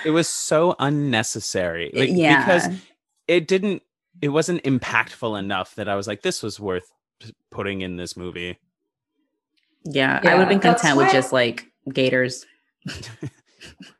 it 0.05 0.11
was 0.11 0.27
so 0.27 0.75
unnecessary 0.79 1.91
like, 1.95 2.09
yeah, 2.11 2.45
because 2.45 2.79
it 3.27 3.47
didn't 3.47 3.81
it 4.21 4.29
wasn't 4.29 4.63
impactful 4.63 5.37
enough 5.37 5.75
that 5.75 5.87
i 5.87 5.95
was 5.95 6.07
like 6.07 6.21
this 6.21 6.41
was 6.41 6.59
worth 6.59 6.91
putting 7.51 7.81
in 7.81 7.97
this 7.97 8.17
movie 8.17 8.57
yeah, 9.91 10.19
I 10.23 10.35
would 10.35 10.47
have 10.47 10.49
been 10.49 10.57
Yeah, 10.57 10.73
content 10.73 10.97
with 10.97 11.11
just 11.11 11.31
like 11.33 11.65
gators. 11.91 12.45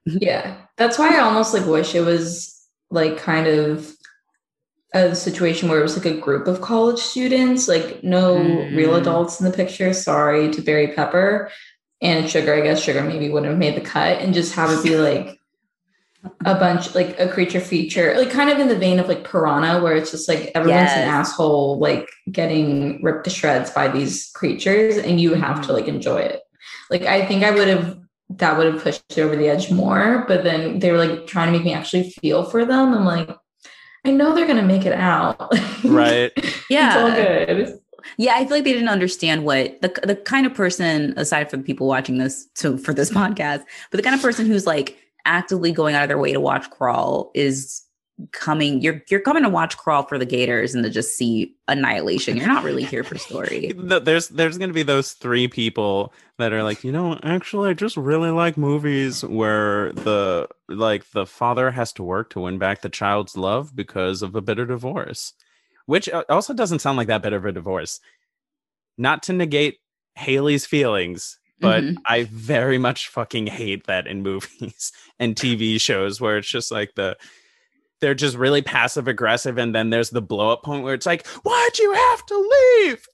Yeah. 0.05 0.55
That's 0.77 0.97
why 0.97 1.15
I 1.15 1.19
almost 1.19 1.53
like 1.53 1.65
wish 1.65 1.93
it 1.95 2.01
was 2.01 2.55
like 2.89 3.17
kind 3.17 3.47
of 3.47 3.91
a 4.93 5.13
situation 5.15 5.67
where 5.67 5.79
it 5.79 5.83
was 5.83 5.97
like 5.97 6.05
a 6.05 6.17
group 6.19 6.47
of 6.47 6.61
college 6.61 6.99
students, 6.99 7.67
like 7.67 8.03
no 8.03 8.37
real 8.37 8.91
Mm. 8.93 9.01
adults 9.01 9.39
in 9.41 9.45
the 9.49 9.55
picture. 9.55 9.93
Sorry 9.93 10.49
to 10.51 10.61
Barry 10.61 10.89
Pepper 10.93 11.51
and 12.01 12.29
Sugar. 12.29 12.53
I 12.53 12.61
guess 12.61 12.81
Sugar 12.81 13.03
maybe 13.03 13.29
wouldn't 13.29 13.49
have 13.49 13.59
made 13.59 13.75
the 13.75 13.81
cut 13.81 14.19
and 14.21 14.33
just 14.33 14.55
have 14.55 14.69
it 14.71 14.83
be 14.83 14.95
like 14.97 15.36
a 16.45 16.55
bunch, 16.55 16.93
like 16.95 17.17
a 17.19 17.27
creature 17.29 17.59
feature, 17.59 18.13
like 18.17 18.31
kind 18.31 18.49
of 18.49 18.59
in 18.59 18.67
the 18.67 18.75
vein 18.77 18.99
of 18.99 19.07
like 19.07 19.23
Piranha, 19.29 19.81
where 19.81 19.95
it's 19.95 20.11
just 20.11 20.27
like 20.27 20.51
everyone's 20.55 20.91
an 20.91 21.07
asshole, 21.07 21.79
like 21.79 22.09
getting 22.31 23.01
ripped 23.03 23.23
to 23.25 23.29
shreds 23.29 23.69
by 23.71 23.87
these 23.87 24.29
creatures, 24.31 24.97
and 24.97 25.21
you 25.21 25.33
have 25.35 25.61
to 25.61 25.67
Mhm. 25.69 25.73
like 25.73 25.87
enjoy 25.87 26.17
it. 26.19 26.41
Like 26.89 27.03
I 27.03 27.25
think 27.25 27.43
I 27.43 27.51
would 27.51 27.67
have 27.67 27.97
that 28.29 28.57
would 28.57 28.73
have 28.73 28.83
pushed 28.83 29.03
it 29.17 29.21
over 29.21 29.37
the 29.37 29.47
edge 29.47 29.71
more. 29.71 30.25
But 30.27 30.43
then 30.43 30.79
they 30.79 30.91
were 30.91 30.97
like 30.97 31.27
trying 31.27 31.47
to 31.51 31.57
make 31.57 31.63
me 31.65 31.73
actually 31.73 32.09
feel 32.21 32.43
for 32.43 32.65
them. 32.65 32.93
I'm 32.93 33.05
like, 33.05 33.29
I 34.05 34.11
know 34.11 34.35
they're 34.35 34.47
gonna 34.47 34.63
make 34.63 34.85
it 34.85 34.93
out. 34.93 35.51
Right. 35.85 36.31
Yeah. 36.69 36.87
It's 36.87 36.97
all 36.97 37.11
good. 37.11 37.79
Yeah, 38.17 38.33
I 38.35 38.43
feel 38.45 38.57
like 38.57 38.63
they 38.63 38.73
didn't 38.73 38.89
understand 38.89 39.45
what 39.45 39.79
the 39.81 39.89
the 40.03 40.15
kind 40.15 40.45
of 40.45 40.53
person, 40.53 41.13
aside 41.17 41.49
from 41.49 41.63
people 41.63 41.87
watching 41.87 42.17
this 42.17 42.47
to 42.55 42.77
for 42.77 42.93
this 42.93 43.09
podcast, 43.21 43.63
but 43.91 43.97
the 43.97 44.01
kind 44.03 44.15
of 44.15 44.21
person 44.21 44.45
who's 44.47 44.65
like 44.65 44.97
actively 45.27 45.71
going 45.71 45.93
out 45.93 46.03
of 46.03 46.09
their 46.09 46.17
way 46.17 46.33
to 46.33 46.39
watch 46.39 46.69
Crawl 46.71 47.31
is 47.35 47.83
coming. 48.31 48.81
You're 48.81 49.03
you're 49.09 49.19
coming 49.19 49.43
to 49.43 49.49
watch 49.49 49.77
Crawl 49.77 50.03
for 50.03 50.17
the 50.17 50.25
Gators 50.25 50.73
and 50.73 50.83
to 50.83 50.89
just 50.89 51.15
see 51.15 51.55
annihilation. 51.67 52.35
You're 52.35 52.47
not 52.47 52.63
really 52.63 52.83
here 52.83 53.03
for 53.03 53.17
story. 53.17 53.73
There's 53.77 54.29
there's 54.29 54.57
gonna 54.57 54.73
be 54.73 54.83
those 54.83 55.13
three 55.13 55.47
people 55.47 56.13
that 56.37 56.53
are 56.53 56.63
like, 56.63 56.83
you 56.83 56.91
know, 56.91 57.19
actually, 57.23 57.69
I 57.69 57.73
just 57.73 57.97
really 57.97 58.31
like 58.31 58.57
movies 58.57 59.23
where 59.23 59.91
the 59.93 60.47
like 60.67 61.11
the 61.11 61.25
father 61.25 61.71
has 61.71 61.93
to 61.93 62.03
work 62.03 62.31
to 62.31 62.39
win 62.39 62.57
back 62.57 62.81
the 62.81 62.89
child's 62.89 63.37
love 63.37 63.75
because 63.75 64.21
of 64.21 64.35
a 64.35 64.41
bitter 64.41 64.65
divorce, 64.65 65.33
which 65.85 66.09
also 66.09 66.53
doesn't 66.53 66.79
sound 66.79 66.97
like 66.97 67.07
that 67.07 67.21
bitter 67.21 67.37
of 67.37 67.45
a 67.45 67.51
divorce. 67.51 67.99
Not 68.97 69.21
to 69.23 69.33
negate 69.33 69.77
Haley's 70.15 70.65
feelings, 70.65 71.37
but 71.59 71.83
Mhm. 71.83 71.95
I 72.05 72.23
very 72.31 72.77
much 72.77 73.07
fucking 73.09 73.47
hate 73.47 73.85
that 73.87 74.07
in 74.07 74.21
movies 74.23 74.91
and 75.19 75.35
TV 75.35 75.79
shows 75.81 76.19
where 76.21 76.37
it's 76.37 76.49
just 76.49 76.71
like 76.71 76.95
the 76.95 77.17
they're 77.99 78.13
just 78.15 78.37
really 78.37 78.61
passive 78.61 79.07
aggressive 79.07 79.57
and 79.57 79.73
then 79.73 79.89
there's 79.89 80.11
the 80.11 80.21
blow 80.21 80.51
up 80.51 80.63
point 80.63 80.83
where 80.83 80.93
it's 80.93 81.05
like 81.07 81.25
why'd 81.43 81.77
you 81.79 81.91
have 81.93 82.25
to 82.27 82.51
leave 82.85 83.05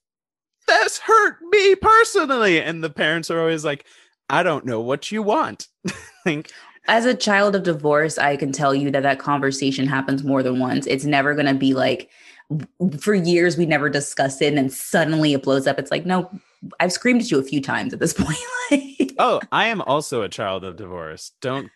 this 0.67 0.97
hurt 0.99 1.37
me 1.51 1.75
personally 1.75 2.59
and 2.61 2.83
the 2.83 2.89
parents 2.89 3.31
are 3.31 3.39
always 3.39 3.63
like 3.63 3.85
i 4.29 4.43
don't 4.43 4.65
know 4.65 4.81
what 4.81 5.09
you 5.11 5.21
want 5.23 5.67
like 6.25 6.51
As 6.85 7.05
a 7.05 7.15
child 7.15 7.55
of 7.55 7.63
divorce, 7.63 8.17
I 8.17 8.35
can 8.35 8.51
tell 8.51 8.75
you 8.75 8.91
that 8.91 9.03
that 9.03 9.17
conversation 9.19 9.87
happens 9.87 10.21
more 10.21 10.43
than 10.43 10.59
once. 10.59 10.85
It's 10.85 11.05
never 11.05 11.33
going 11.33 11.45
to 11.45 11.53
be 11.53 11.73
like 11.73 12.09
for 12.99 13.13
years 13.13 13.57
we 13.57 13.65
never 13.65 13.89
discussed 13.89 14.41
it 14.41 14.47
and 14.47 14.57
then 14.57 14.69
suddenly 14.69 15.33
it 15.33 15.43
blows 15.43 15.67
up. 15.67 15.79
It's 15.79 15.91
like, 15.91 16.05
no, 16.05 16.29
I've 16.79 16.91
screamed 16.91 17.21
at 17.21 17.31
you 17.31 17.39
a 17.39 17.43
few 17.43 17.61
times 17.61 17.93
at 17.93 17.99
this 17.99 18.13
point. 18.17 18.37
Oh 19.19 19.39
i 19.51 19.67
am 19.67 19.81
also 19.81 20.23
a 20.23 20.29
child 20.29 20.63
of 20.63 20.75
divorce 20.75 21.33
don't 21.41 21.69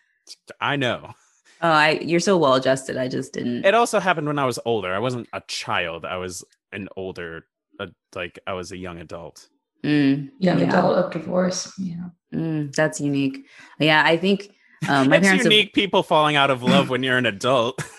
i 0.60 0.74
know 0.76 1.12
Oh, 1.60 1.68
I 1.68 1.98
you're 2.02 2.20
so 2.20 2.36
well 2.38 2.54
adjusted. 2.54 2.96
I 2.96 3.06
just 3.08 3.32
didn't. 3.32 3.64
it 3.64 3.74
also 3.74 4.00
happened 4.00 4.26
when 4.26 4.38
i 4.40 4.44
was 4.44 4.58
older 4.64 4.92
i 4.94 4.98
wasn't 4.98 5.28
a 5.32 5.40
child 5.46 6.04
i 6.04 6.16
was 6.16 6.44
an 6.72 6.88
older 6.96 7.44
uh, 7.78 7.86
like 8.16 8.38
i 8.46 8.52
was 8.54 8.72
a 8.72 8.76
young 8.76 8.98
adult 8.98 9.48
Mm, 9.84 10.30
Young 10.40 10.58
Yeah. 10.58 10.66
adult 10.68 10.96
of 10.98 11.12
divorce. 11.12 11.72
Yeah. 11.78 12.08
mm, 12.34 12.74
that's 12.74 13.00
unique. 13.00 13.46
Yeah, 13.78 14.02
I 14.04 14.16
think 14.16 14.48
um, 14.88 15.08
my 15.08 15.16
it's 15.18 15.26
parents. 15.26 15.44
have- 15.44 15.52
unique 15.52 15.72
people 15.72 16.02
falling 16.02 16.34
out 16.34 16.50
of 16.50 16.64
love 16.64 16.90
when 16.90 17.04
you're 17.04 17.16
an 17.18 17.26
adult 17.26 17.78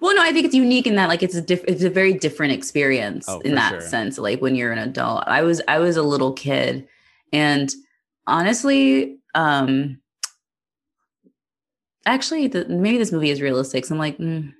well, 0.00 0.14
no, 0.14 0.22
I 0.22 0.32
think 0.32 0.46
it's 0.46 0.54
unique 0.54 0.86
in 0.86 0.94
that 0.96 1.08
like 1.08 1.22
it's 1.22 1.34
a 1.34 1.42
diff- 1.42 1.64
it's 1.66 1.82
a 1.82 1.90
very 1.90 2.12
different 2.12 2.52
experience 2.52 3.26
Oh, 3.28 3.40
in 3.40 3.54
that 3.56 3.70
sure. 3.70 3.80
sense. 3.80 4.18
Like 4.18 4.40
when 4.40 4.54
you're 4.54 4.72
an 4.72 4.78
adult, 4.78 5.24
I 5.26 5.42
was 5.42 5.60
I 5.66 5.78
was 5.78 5.96
a 5.96 6.02
little 6.02 6.32
kid, 6.32 6.86
and 7.32 7.72
honestly, 8.26 9.18
um, 9.34 9.98
actually, 12.06 12.48
the, 12.48 12.66
maybe 12.66 12.98
this 12.98 13.12
movie 13.12 13.30
is 13.30 13.40
realistic. 13.40 13.86
So 13.86 13.94
I'm 13.94 13.98
like. 13.98 14.18
Mm, 14.18 14.54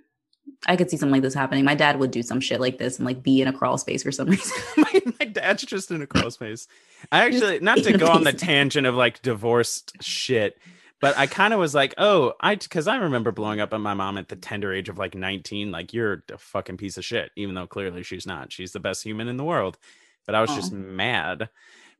I 0.67 0.77
could 0.77 0.91
see 0.91 0.99
something 0.99 1.13
like 1.13 1.23
this 1.23 1.33
happening. 1.33 1.65
My 1.65 1.75
dad 1.75 1.99
would 2.01 2.11
do 2.11 2.23
some 2.23 2.39
shit 2.39 2.61
like 2.61 2.77
this 2.77 2.99
and 2.99 3.07
like 3.07 3.23
be 3.23 3.41
in 3.41 3.49
a 3.49 3.53
crawl 3.53 3.79
space 3.79 4.03
for 4.03 4.13
some 4.13 4.29
reason. 4.31 4.63
my, 4.77 5.01
my 5.19 5.25
dad's 5.25 5.65
just 5.65 5.91
in 5.91 6.03
a 6.03 6.07
crawl 6.07 6.31
space. 6.31 6.69
I 7.11 7.25
actually 7.25 7.61
not 7.61 7.79
to 7.79 7.97
go 7.97 8.09
on 8.09 8.25
the 8.25 8.35
tangent 8.35 8.87
of 8.87 8.95
like 8.95 9.23
divorced 9.23 9.97
shit, 10.03 10.59
but 11.01 11.17
I 11.17 11.27
kind 11.27 11.55
of 11.55 11.61
was 11.61 11.75
like, 11.75 11.95
oh, 11.99 12.35
I 12.41 12.55
because 12.55 12.87
I 12.87 12.97
remember 12.97 13.33
blowing 13.33 13.61
up 13.61 13.73
at 13.73 13.81
my 13.81 13.95
mom 13.95 14.19
at 14.19 14.29
the 14.29 14.37
tender 14.37 14.73
age 14.73 14.89
of 14.89 14.99
like 14.99 15.15
19, 15.15 15.71
like 15.71 15.95
you're 15.95 16.23
a 16.33 16.39
fucking 16.39 16.77
piece 16.77 16.99
of 16.99 17.05
shit, 17.05 17.31
even 17.37 17.55
though 17.55 17.67
clearly 17.67 18.03
she's 18.03 18.27
not. 18.27 18.53
She's 18.53 18.73
the 18.73 18.81
best 18.81 19.03
human 19.03 19.29
in 19.29 19.39
the 19.39 19.45
world. 19.45 19.79
But 20.27 20.35
I 20.35 20.43
was 20.43 20.55
just 20.55 20.73
mad. 20.73 21.49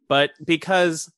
But 0.07 0.33
because 0.45 1.11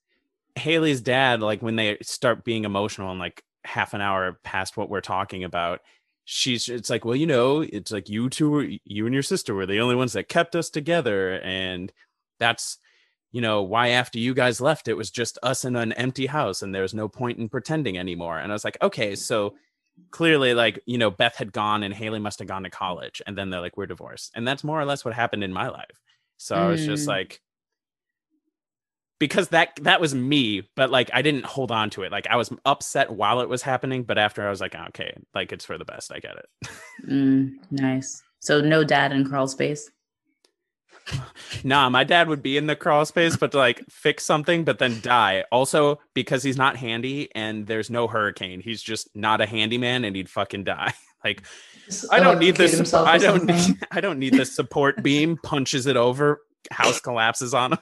Haley's 0.54 1.00
dad, 1.00 1.40
like 1.40 1.60
when 1.60 1.76
they 1.76 1.98
start 2.02 2.44
being 2.44 2.64
emotional 2.64 3.10
and 3.10 3.18
like 3.18 3.42
half 3.64 3.94
an 3.94 4.00
hour 4.00 4.38
past 4.44 4.76
what 4.76 4.88
we're 4.88 5.00
talking 5.00 5.42
about, 5.42 5.80
she's 6.24 6.68
it's 6.68 6.88
like 6.88 7.04
well 7.04 7.16
you 7.16 7.26
know 7.26 7.62
it's 7.62 7.90
like 7.90 8.08
you 8.08 8.30
two 8.30 8.48
were 8.48 8.68
you 8.84 9.06
and 9.06 9.12
your 9.12 9.24
sister 9.24 9.54
were 9.54 9.66
the 9.66 9.80
only 9.80 9.96
ones 9.96 10.12
that 10.12 10.28
kept 10.28 10.54
us 10.54 10.70
together 10.70 11.40
and 11.40 11.92
that's 12.38 12.78
you 13.32 13.40
know 13.40 13.62
why 13.62 13.88
after 13.88 14.18
you 14.18 14.34
guys 14.34 14.60
left 14.60 14.88
it 14.88 14.94
was 14.94 15.10
just 15.10 15.38
us 15.42 15.64
in 15.64 15.74
an 15.74 15.92
empty 15.94 16.26
house 16.26 16.62
and 16.62 16.74
there's 16.74 16.94
no 16.94 17.08
point 17.08 17.38
in 17.38 17.48
pretending 17.48 17.98
anymore 17.98 18.38
and 18.38 18.52
i 18.52 18.54
was 18.54 18.64
like 18.64 18.76
okay 18.82 19.14
so 19.16 19.54
clearly 20.10 20.54
like 20.54 20.78
you 20.86 20.98
know 20.98 21.10
beth 21.10 21.36
had 21.36 21.52
gone 21.52 21.82
and 21.82 21.94
haley 21.94 22.18
must 22.18 22.38
have 22.38 22.48
gone 22.48 22.62
to 22.62 22.70
college 22.70 23.20
and 23.26 23.36
then 23.36 23.50
they're 23.50 23.60
like 23.60 23.76
we're 23.76 23.86
divorced 23.86 24.30
and 24.34 24.46
that's 24.46 24.62
more 24.64 24.80
or 24.80 24.84
less 24.84 25.04
what 25.04 25.14
happened 25.14 25.42
in 25.42 25.52
my 25.52 25.68
life 25.68 26.00
so 26.36 26.54
i 26.56 26.68
was 26.68 26.84
just 26.84 27.04
Mm. 27.06 27.08
like 27.08 27.40
because 29.18 29.48
that 29.48 29.70
that 29.82 30.00
was 30.00 30.14
me 30.14 30.68
but 30.74 30.90
like 30.90 31.10
i 31.14 31.22
didn't 31.22 31.44
hold 31.44 31.70
on 31.70 31.90
to 31.90 32.02
it 32.02 32.10
like 32.12 32.26
i 32.28 32.36
was 32.36 32.50
upset 32.64 33.10
while 33.10 33.40
it 33.40 33.48
was 33.48 33.62
happening 33.62 34.02
but 34.02 34.18
after 34.18 34.46
i 34.46 34.50
was 34.50 34.60
like 34.60 34.74
okay 34.74 35.14
like 35.34 35.52
it's 35.52 35.64
for 35.64 35.78
the 35.78 35.84
best 35.84 36.12
i 36.12 36.18
get 36.18 36.36
it 36.36 36.70
Mm, 37.08 37.54
nice. 37.70 38.22
So 38.40 38.60
no 38.60 38.84
dad 38.84 39.12
in 39.12 39.24
crawl 39.24 39.46
space. 39.48 39.90
Nah, 41.64 41.88
my 41.88 42.04
dad 42.04 42.28
would 42.28 42.42
be 42.42 42.56
in 42.56 42.66
the 42.66 42.76
crawl 42.76 43.04
space, 43.04 43.36
but 43.36 43.52
to, 43.52 43.58
like 43.58 43.84
fix 43.88 44.24
something, 44.24 44.64
but 44.64 44.78
then 44.78 45.00
die. 45.00 45.44
Also, 45.52 46.00
because 46.14 46.42
he's 46.42 46.56
not 46.56 46.76
handy 46.76 47.28
and 47.34 47.66
there's 47.66 47.90
no 47.90 48.06
hurricane, 48.06 48.60
he's 48.60 48.82
just 48.82 49.14
not 49.14 49.40
a 49.40 49.46
handyman 49.46 50.04
and 50.04 50.16
he'd 50.16 50.28
fucking 50.28 50.64
die. 50.64 50.92
Like 51.24 51.44
I 52.10 52.18
don't 52.18 52.40
need 52.40 52.56
Electrocute 52.56 52.78
this. 52.78 52.94
I 52.94 53.16
don't. 53.16 53.44
Need, 53.44 53.78
I 53.92 54.00
don't 54.00 54.18
need 54.18 54.34
this 54.34 54.56
support 54.56 55.04
beam. 55.04 55.38
Punches 55.42 55.86
it 55.86 55.96
over. 55.96 56.40
House 56.72 57.00
collapses 57.00 57.54
on 57.54 57.74
him. 57.74 57.78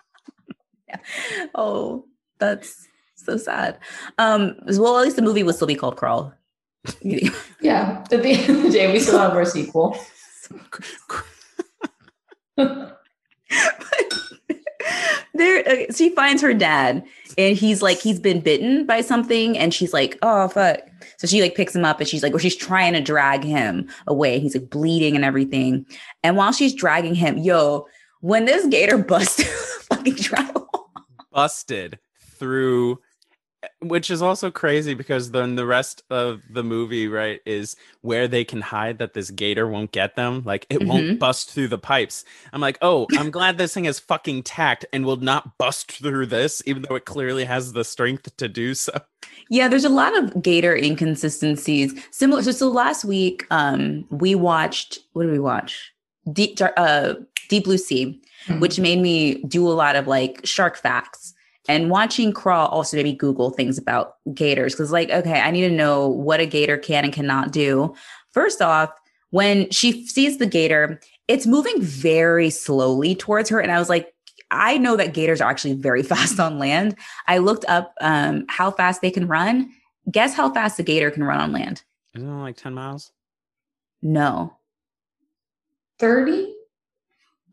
yeah. 0.89 1.47
oh, 1.55 2.05
that's 2.39 2.87
so 3.17 3.39
sad. 3.39 3.79
Um, 4.19 4.57
well, 4.67 4.99
at 4.99 5.05
least 5.05 5.17
the 5.17 5.23
movie 5.23 5.43
would 5.43 5.55
still 5.55 5.67
be 5.67 5.75
called 5.75 5.97
Crawl. 5.97 6.35
Yeah. 7.01 8.05
At 8.13 8.23
the 8.23 8.31
end 8.31 8.57
of 8.57 8.63
the 8.65 8.71
day, 8.71 8.93
we 8.93 9.01
still 9.01 9.19
have 9.19 9.33
our 9.33 9.45
sequel. 9.45 9.99
there 15.35 15.61
okay, 15.61 15.87
she 15.95 16.11
finds 16.11 16.43
her 16.43 16.55
dad 16.55 17.05
and 17.39 17.57
he's 17.57 17.83
like 17.83 17.99
he's 17.99 18.21
been 18.21 18.41
bitten 18.41 18.87
by 18.87 19.01
something 19.01 19.57
and 19.59 19.73
she's 19.75 19.93
like 19.93 20.19
oh 20.23 20.49
fuck. 20.49 20.81
So 21.19 21.27
she 21.27 21.43
like 21.43 21.55
picks 21.55 21.75
him 21.75 21.85
up 21.85 22.01
and 22.01 22.09
she's 22.09 22.23
like 22.23 22.35
or 22.35 22.39
she's 22.39 22.57
trying 22.57 22.93
to 22.95 23.01
drag 23.01 23.45
him 23.45 23.89
away. 24.07 24.39
He's 24.39 24.55
like 24.55 24.71
bleeding 24.71 25.17
and 25.17 25.25
everything. 25.25 25.87
And 26.23 26.37
while 26.37 26.53
she's 26.53 26.75
dragging 26.75 27.15
him 27.15 27.39
yo 27.39 27.87
when 28.21 28.45
this 28.45 28.67
gator 28.67 28.99
the 29.37 29.45
fucking 29.91 30.15
drywall 30.15 30.67
Busted 31.33 31.99
through, 32.39 33.01
which 33.83 34.11
is 34.11 34.23
also 34.23 34.51
crazy 34.51 34.95
because 34.95 35.33
then 35.33 35.55
the 35.57 35.67
rest 35.67 36.03
of 36.09 36.41
the 36.51 36.63
movie, 36.65 37.09
right, 37.09 37.41
is 37.45 37.77
where 38.01 38.27
they 38.27 38.43
can 38.45 38.61
hide 38.63 38.99
that 38.99 39.13
this 39.13 39.31
gator 39.31 39.67
won't 39.67 39.93
get 39.93 40.17
them. 40.17 40.43
Like 40.45 40.67
it 40.71 40.81
Mhm. 40.81 40.87
won't 40.87 41.19
bust 41.19 41.51
through 41.51 41.69
the 41.69 41.79
pipes. 41.79 42.25
I'm 42.53 42.61
like, 42.63 42.79
oh, 42.81 43.07
I'm 43.19 43.31
glad 43.31 43.59
this 43.59 43.75
thing 43.75 43.85
has 43.85 43.99
fucking 44.01 44.45
tact 44.45 44.87
and 44.93 45.05
will 45.05 45.17
not 45.19 45.59
bust 45.59 45.93
through 45.93 46.27
this, 46.27 46.63
even 46.65 46.83
though 46.89 46.95
it 46.95 47.05
clearly 47.05 47.45
has 47.45 47.73
the 47.73 47.85
strength 47.85 48.35
to 48.39 48.49
do 48.49 48.73
so. 48.75 48.93
Yeah, 49.51 49.69
there's 49.69 49.85
a 49.85 49.89
lot 49.91 50.17
of 50.17 50.43
Gator 50.43 50.75
inconsistencies. 50.75 51.93
Similar. 52.11 52.43
So, 52.43 52.53
so 52.53 52.69
last 52.71 53.05
week, 53.05 53.47
um, 53.51 54.07
we 54.11 54.35
watched. 54.35 55.01
What 55.13 55.25
did 55.25 55.33
we 55.33 55.39
watch? 55.39 55.93
Deep, 56.33 56.59
uh, 56.77 57.15
Deep 57.49 57.65
Blue 57.65 57.79
Sea, 57.79 58.21
which 58.59 58.79
made 58.79 59.01
me 59.01 59.43
do 59.45 59.67
a 59.69 59.73
lot 59.73 59.97
of 59.97 60.07
like 60.07 60.41
shark 60.45 60.77
facts. 60.79 61.35
And 61.69 61.91
watching 61.91 62.33
Crawl 62.33 62.69
also 62.69 62.97
made 62.97 63.05
me 63.05 63.15
Google 63.15 63.51
things 63.51 63.79
about 63.79 64.15
gators 64.35 64.75
because, 64.75 64.93
like, 64.93 65.11
okay, 65.11 65.41
I 65.41 65.51
need 65.51 65.69
to 65.69 65.75
know 65.75 66.09
what 66.09 66.41
a 66.41 66.47
gator 66.47 66.79
can 66.79 67.05
and 67.05 67.13
cannot 67.13 67.53
do. 67.53 67.95
First 68.33 68.63
off, 68.63 68.91
when 69.31 69.71
she 69.71 70.07
sees 70.07 70.39
the 70.39 70.47
gator, 70.47 71.01
it's 71.29 71.47
moving 71.47 71.81
very 71.81 72.51
slowly 72.51 73.15
towards 73.15 73.49
her, 73.51 73.61
and 73.61 73.71
I 73.71 73.79
was 73.79 73.89
like, 73.89 74.13
I 74.51 74.79
know 74.79 74.97
that 74.97 75.15
gators 75.15 75.41
are 75.41 75.51
actually 75.51 75.75
very 75.75 76.03
fast 76.05 76.41
on 76.41 76.59
land. 76.59 76.97
I 77.29 77.39
looked 77.39 77.65
up 77.69 77.95
um, 78.01 78.47
how 78.49 78.71
fast 78.71 79.01
they 79.01 79.11
can 79.11 79.29
run. 79.29 79.71
Guess 80.11 80.35
how 80.35 80.53
fast 80.53 80.81
a 80.81 80.83
gator 80.83 81.11
can 81.11 81.23
run 81.23 81.41
on 81.41 81.53
land? 81.53 81.83
Isn't 82.15 82.29
it 82.29 82.43
like 82.43 82.57
10 82.57 82.75
miles? 82.75 83.13
No, 84.03 84.57
30? 85.99 86.55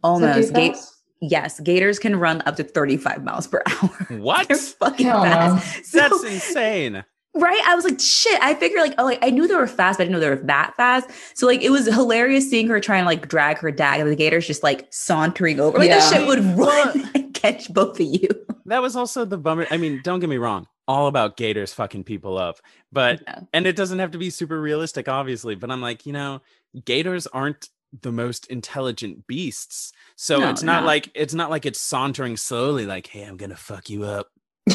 almost. 0.03 0.53
Ga- 0.53 0.73
yes, 1.21 1.59
gators 1.59 1.99
can 1.99 2.15
run 2.15 2.41
up 2.45 2.55
to 2.57 2.63
35 2.63 3.23
miles 3.23 3.47
per 3.47 3.61
hour. 3.67 3.89
What? 4.19 4.47
They're 4.47 4.57
fucking 4.57 5.05
Hell 5.05 5.23
fast. 5.23 5.85
So- 5.85 5.97
That's 5.99 6.23
insane. 6.23 7.03
right. 7.35 7.61
I 7.67 7.75
was 7.75 7.83
like, 7.85 7.99
shit. 7.99 8.39
I 8.41 8.53
figured 8.55 8.81
like, 8.81 8.95
oh, 8.97 9.03
like 9.05 9.19
I 9.21 9.29
knew 9.29 9.47
they 9.47 9.55
were 9.55 9.67
fast, 9.67 9.97
but 9.97 10.03
I 10.03 10.05
didn't 10.05 10.13
know 10.13 10.19
they 10.19 10.29
were 10.29 10.45
that 10.47 10.75
fast. 10.75 11.09
So 11.35 11.45
like, 11.47 11.61
it 11.61 11.69
was 11.69 11.85
hilarious 11.85 12.49
seeing 12.49 12.67
her 12.67 12.79
trying 12.79 13.03
to 13.03 13.05
like 13.07 13.27
drag 13.27 13.57
her 13.59 13.71
dad, 13.71 13.99
and 13.99 14.09
the 14.09 14.15
gator's 14.15 14.47
just 14.47 14.63
like 14.63 14.87
sauntering 14.91 15.59
over. 15.59 15.77
Like 15.77 15.89
Yeah. 15.89 15.99
that 15.99 16.13
shit 16.13 16.27
would 16.27 16.43
run 16.57 17.09
and 17.15 17.33
catch 17.33 17.71
both 17.73 17.99
of 17.99 18.05
you. 18.05 18.27
That 18.65 18.81
was 18.81 18.95
also 18.95 19.23
the 19.25 19.37
bummer. 19.37 19.65
I 19.71 19.77
mean, 19.77 20.01
don't 20.03 20.19
get 20.19 20.29
me 20.29 20.37
wrong. 20.37 20.67
All 20.89 21.07
about 21.07 21.35
gators 21.37 21.73
fucking 21.73 22.05
people 22.05 22.37
up. 22.37 22.59
But 22.91 23.21
Yeah. 23.21 23.41
and 23.53 23.67
it 23.67 23.75
doesn't 23.75 23.99
have 23.99 24.11
to 24.11 24.17
be 24.17 24.29
super 24.29 24.59
realistic, 24.59 25.07
obviously. 25.07 25.55
But 25.55 25.69
I'm 25.69 25.81
like, 25.81 26.05
you 26.05 26.13
know, 26.13 26.41
gators 26.85 27.27
aren't 27.27 27.69
the 28.01 28.11
most 28.11 28.47
intelligent 28.47 29.27
beasts. 29.27 29.91
So 30.15 30.39
No, 30.39 30.49
it's 30.49 30.63
not 30.63 30.81
no. 30.81 30.87
like 30.87 31.09
it's 31.15 31.33
not 31.33 31.49
like 31.49 31.65
it's 31.65 31.79
sauntering 31.81 32.37
slowly, 32.37 32.85
like, 32.85 33.07
hey, 33.07 33.23
I'm 33.23 33.37
gonna 33.37 33.55
fuck 33.55 33.89
you 33.89 34.03
up. 34.03 34.27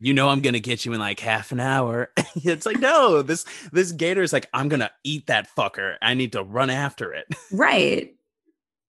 you 0.00 0.12
know 0.14 0.28
I'm 0.28 0.40
gonna 0.40 0.58
get 0.60 0.84
you 0.84 0.92
in 0.92 1.00
like 1.00 1.20
half 1.20 1.52
an 1.52 1.60
hour. 1.60 2.10
it's 2.36 2.66
like, 2.66 2.78
no, 2.80 3.22
this 3.22 3.44
this 3.72 3.92
gator's 3.92 4.32
like, 4.32 4.48
I'm 4.52 4.68
gonna 4.68 4.90
eat 5.04 5.26
that 5.28 5.48
fucker. 5.56 5.94
I 6.02 6.14
need 6.14 6.32
to 6.32 6.42
run 6.42 6.70
after 6.70 7.12
it. 7.12 7.26
Right. 7.52 8.10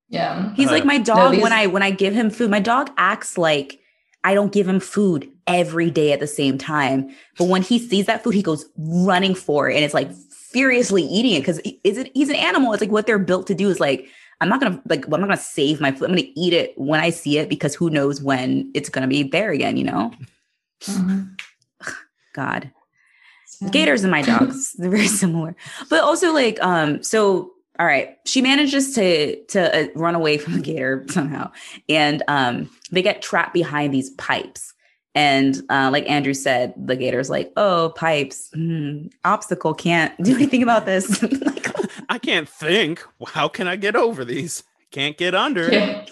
Yeah. 0.09 0.53
He's 0.55 0.69
Uh, 0.69 0.71
like 0.73 0.85
my 0.85 0.97
dog 0.97 1.33
these- 1.33 1.41
when 1.43 1.53
I 1.53 1.67
when 1.67 1.83
I 1.83 1.91
give 1.91 2.13
him 2.13 2.29
food. 2.29 2.49
My 2.49 2.59
dog 2.59 2.89
acts 2.97 3.37
like 3.37 3.79
I 4.23 4.33
don't 4.33 4.51
give 4.51 4.67
him 4.67 4.79
food 4.79 5.29
every 5.45 5.91
day 5.91 6.11
at 6.11 6.19
the 6.19 6.27
same 6.27 6.57
time. 6.57 7.09
But 7.37 7.47
when 7.47 7.61
he 7.61 7.77
sees 7.77 8.07
that 8.07 8.23
food, 8.23 8.33
he 8.33 8.41
goes 8.41 8.65
running 8.77 9.35
for 9.35 9.69
it 9.69 9.75
and 9.75 9.85
it's 9.85 9.93
like 9.93 10.09
furiously 10.55 11.03
eating 11.03 11.33
it 11.33 11.41
because 11.41 11.59
is 11.83 11.97
it 11.97 12.09
he's 12.13 12.29
an 12.29 12.35
animal. 12.35 12.71
It's 12.73 12.79
like 12.81 12.91
what 12.91 13.05
they're 13.05 13.19
built 13.19 13.47
to 13.47 13.55
do 13.55 13.69
is 13.69 13.79
like 13.81 14.07
I'm 14.39 14.47
not 14.47 14.61
gonna 14.61 14.81
like 14.87 15.03
I'm 15.05 15.11
not 15.11 15.27
gonna 15.27 15.37
save 15.37 15.81
my 15.81 15.91
food. 15.91 16.05
I'm 16.09 16.15
gonna 16.15 16.29
eat 16.35 16.53
it 16.53 16.73
when 16.77 17.01
I 17.01 17.09
see 17.09 17.37
it 17.37 17.49
because 17.49 17.75
who 17.75 17.89
knows 17.89 18.21
when 18.21 18.71
it's 18.73 18.87
gonna 18.89 19.07
be 19.07 19.23
there 19.23 19.51
again, 19.51 19.75
you 19.75 19.83
know? 19.83 20.13
Mhm. 20.83 21.37
God. 22.33 22.71
So- 23.47 23.67
Gators 23.69 24.03
and 24.03 24.11
my 24.11 24.21
dogs, 24.33 24.73
they're 24.77 24.89
very 24.89 25.07
similar. 25.07 25.55
But 25.89 26.03
also 26.03 26.33
like 26.33 26.61
um 26.63 27.03
so 27.03 27.51
all 27.77 27.85
right, 27.85 28.15
she 28.25 28.41
manages 28.41 28.93
to 28.95 29.35
to 29.47 29.59
uh, 29.77 29.87
run 29.95 30.15
away 30.15 30.37
from 30.37 30.53
the 30.53 30.61
gator 30.61 31.05
somehow. 31.09 31.51
And 31.89 32.23
um 32.29 32.69
they 32.91 33.01
get 33.01 33.21
trapped 33.21 33.53
behind 33.53 33.93
these 33.93 34.11
pipes. 34.11 34.73
And 35.15 35.63
uh, 35.69 35.89
like 35.91 36.07
Andrew 36.09 36.33
said, 36.33 36.73
the 36.77 36.97
gator's 36.97 37.29
like, 37.29 37.51
"Oh, 37.55 37.93
pipes, 37.95 38.49
hmm, 38.53 39.07
obstacle 39.23 39.73
can't 39.73 40.13
do 40.21 40.35
anything 40.35 40.61
about 40.61 40.85
this." 40.85 41.21
like, 41.41 41.67
I 42.09 42.19
can't 42.19 42.47
think. 42.49 43.03
How 43.27 43.47
can 43.47 43.67
I 43.67 43.77
get 43.77 43.95
over 43.95 44.25
these? 44.25 44.63
Can't 44.91 45.17
get 45.17 45.33
under. 45.33 45.71
Yeah. 45.71 46.05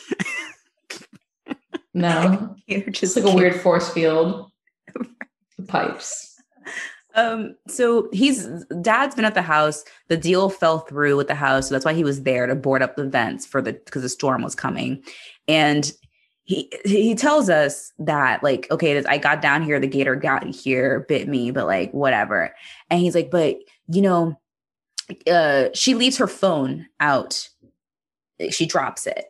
no. 1.94 2.56
gator 2.68 2.89
It's 2.89 3.00
just 3.00 3.16
like 3.18 3.26
a 3.26 3.28
can't- 3.28 3.39
weird 3.39 3.62
force 3.62 3.89
field. 3.89 4.50
The 5.58 5.66
pipes. 5.68 6.30
Um, 7.16 7.56
so 7.68 8.10
he's 8.12 8.48
dad's 8.82 9.16
been 9.16 9.26
at 9.26 9.36
the 9.36 9.42
house. 9.44 9.84
The 10.08 10.18
deal 10.18 10.50
fell 10.50 10.80
through 10.80 11.16
with 11.16 11.28
the 11.28 11.36
house, 11.36 11.68
so 11.68 11.76
that's 11.76 11.86
why 11.86 11.94
he 11.94 12.04
was 12.04 12.24
there 12.24 12.48
to 12.48 12.56
board 12.56 12.82
up 12.82 12.96
the 12.96 13.08
vents 13.08 13.46
for 13.46 13.62
the 13.62 13.74
because 13.74 14.02
the 14.02 14.10
storm 14.10 14.42
was 14.42 14.56
coming. 14.56 15.04
And 15.48 15.92
he 16.46 16.72
he 16.84 17.16
tells 17.16 17.50
us 17.50 17.94
that 18.00 18.44
like, 18.44 18.68
okay, 18.70 19.02
I 19.06 19.18
got 19.18 19.42
down 19.42 19.64
here, 19.64 19.80
the 19.80 19.88
gator 19.88 20.16
got 20.16 20.46
here, 20.48 21.06
bit 21.08 21.28
me, 21.28 21.52
but 21.52 21.66
like 21.66 21.92
whatever. 21.92 22.54
And 22.90 23.00
he's 23.00 23.16
like, 23.16 23.32
but 23.32 23.58
you 23.88 24.02
know, 24.02 24.40
uh, 25.32 25.70
she 25.74 25.96
leaves 25.96 26.18
her 26.18 26.28
phone 26.28 26.88
out. 27.00 27.50
She 28.50 28.66
drops 28.66 29.08
it 29.08 29.26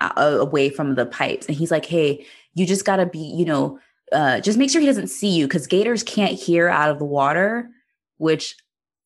uh, 0.00 0.38
away 0.40 0.70
from 0.70 0.96
the 0.96 1.06
pipes, 1.06 1.46
and 1.46 1.56
he's 1.56 1.70
like, 1.70 1.86
hey, 1.86 2.26
you 2.54 2.66
just 2.66 2.84
gotta 2.84 3.06
be, 3.06 3.18
you 3.18 3.44
know, 3.44 3.78
uh, 4.12 4.40
just 4.40 4.58
make 4.58 4.70
sure 4.70 4.80
he 4.80 4.86
doesn't 4.86 5.08
see 5.08 5.30
you 5.30 5.46
because 5.46 5.66
gators 5.66 6.02
can't 6.02 6.32
hear 6.32 6.68
out 6.68 6.90
of 6.90 6.98
the 6.98 7.04
water, 7.04 7.70
which 8.18 8.56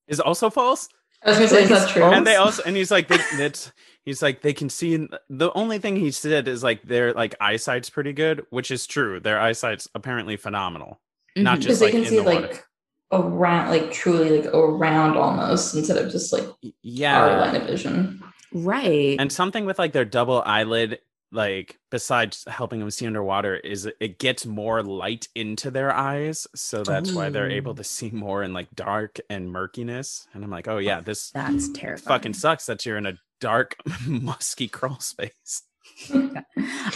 Is 0.09 0.21
also 0.21 0.51
false. 0.51 0.89
I 1.23 1.31
was 1.31 1.39
gonna 1.39 1.49
say, 1.49 1.63
is 1.65 1.69
that 1.69 1.89
true? 1.89 2.05
and 2.05 2.27
they 2.27 2.37
also 2.37 2.63
and 2.65 2.77
he's 2.77 2.91
like 2.91 3.09
they, 3.09 3.19
that's 3.37 3.73
he's 4.05 4.23
like 4.23 4.41
they 4.43 4.53
can 4.53 4.69
see 4.71 4.95
in, 4.95 5.09
the 5.29 5.53
only 5.55 5.79
thing 5.79 5.97
he 5.97 6.11
said 6.11 6.49
is 6.49 6.63
like 6.63 6.83
their 6.83 7.13
like 7.13 7.35
eyesight's 7.41 7.91
pretty 7.91 8.13
good 8.13 8.47
which 8.51 8.71
is 8.71 8.87
true 8.87 9.21
their 9.21 9.39
eyesight's 9.41 9.87
apparently 9.95 10.37
phenomenal 10.37 11.01
not 11.37 11.59
Mhm. 11.59 11.63
just 11.63 11.67
because 11.67 11.79
they 11.81 11.91
can 11.91 12.01
in 12.01 12.07
see 12.07 12.17
the 12.17 12.23
water. 12.23 12.41
like 12.41 12.65
around, 13.13 13.71
like 13.71 13.93
truly 13.93 14.41
like 14.41 14.55
around 14.55 15.17
almost 15.17 15.75
instead 15.75 15.97
of 15.99 16.11
just 16.11 16.33
like 16.33 16.45
Y- 16.63 16.71
our 16.71 16.73
yeah 16.83 17.41
line 17.41 17.57
of 17.57 17.65
vision. 17.67 18.23
right. 18.53 19.17
and 19.19 19.31
something 19.33 19.65
with 19.67 19.79
like 19.79 19.93
their 19.93 20.05
double 20.05 20.43
eyelid 20.47 21.01
like 21.33 21.79
besides 21.91 22.45
helping 22.49 22.81
them 22.81 22.91
see 22.91 23.07
underwater 23.07 23.57
is 23.57 23.89
it 24.01 24.19
gets 24.19 24.45
more 24.45 24.83
light 24.83 25.29
into 25.35 25.71
their 25.71 25.93
eyes 25.93 26.47
so 26.55 26.83
that's 26.83 27.13
why 27.13 27.29
they're 27.29 27.51
able 27.51 27.75
to 27.75 27.85
see 27.85 28.11
more 28.11 28.43
in 28.43 28.53
like 28.53 28.69
dark 28.75 29.19
and 29.29 29.51
murkiness 29.51 30.27
and 30.35 30.43
i'm 30.43 30.51
like 30.51 30.67
oh 30.67 30.79
yeah 30.79 31.01
this 31.01 31.31
That's 31.31 31.71
terrifying. 31.71 32.19
fucking 32.19 32.35
sucks 32.35 32.67
that 32.67 32.85
you're 32.85 32.99
in 32.99 33.07
a 33.07 33.19
dark 33.41 33.77
musky 34.07 34.69
crawl 34.69 34.99
space 34.99 35.63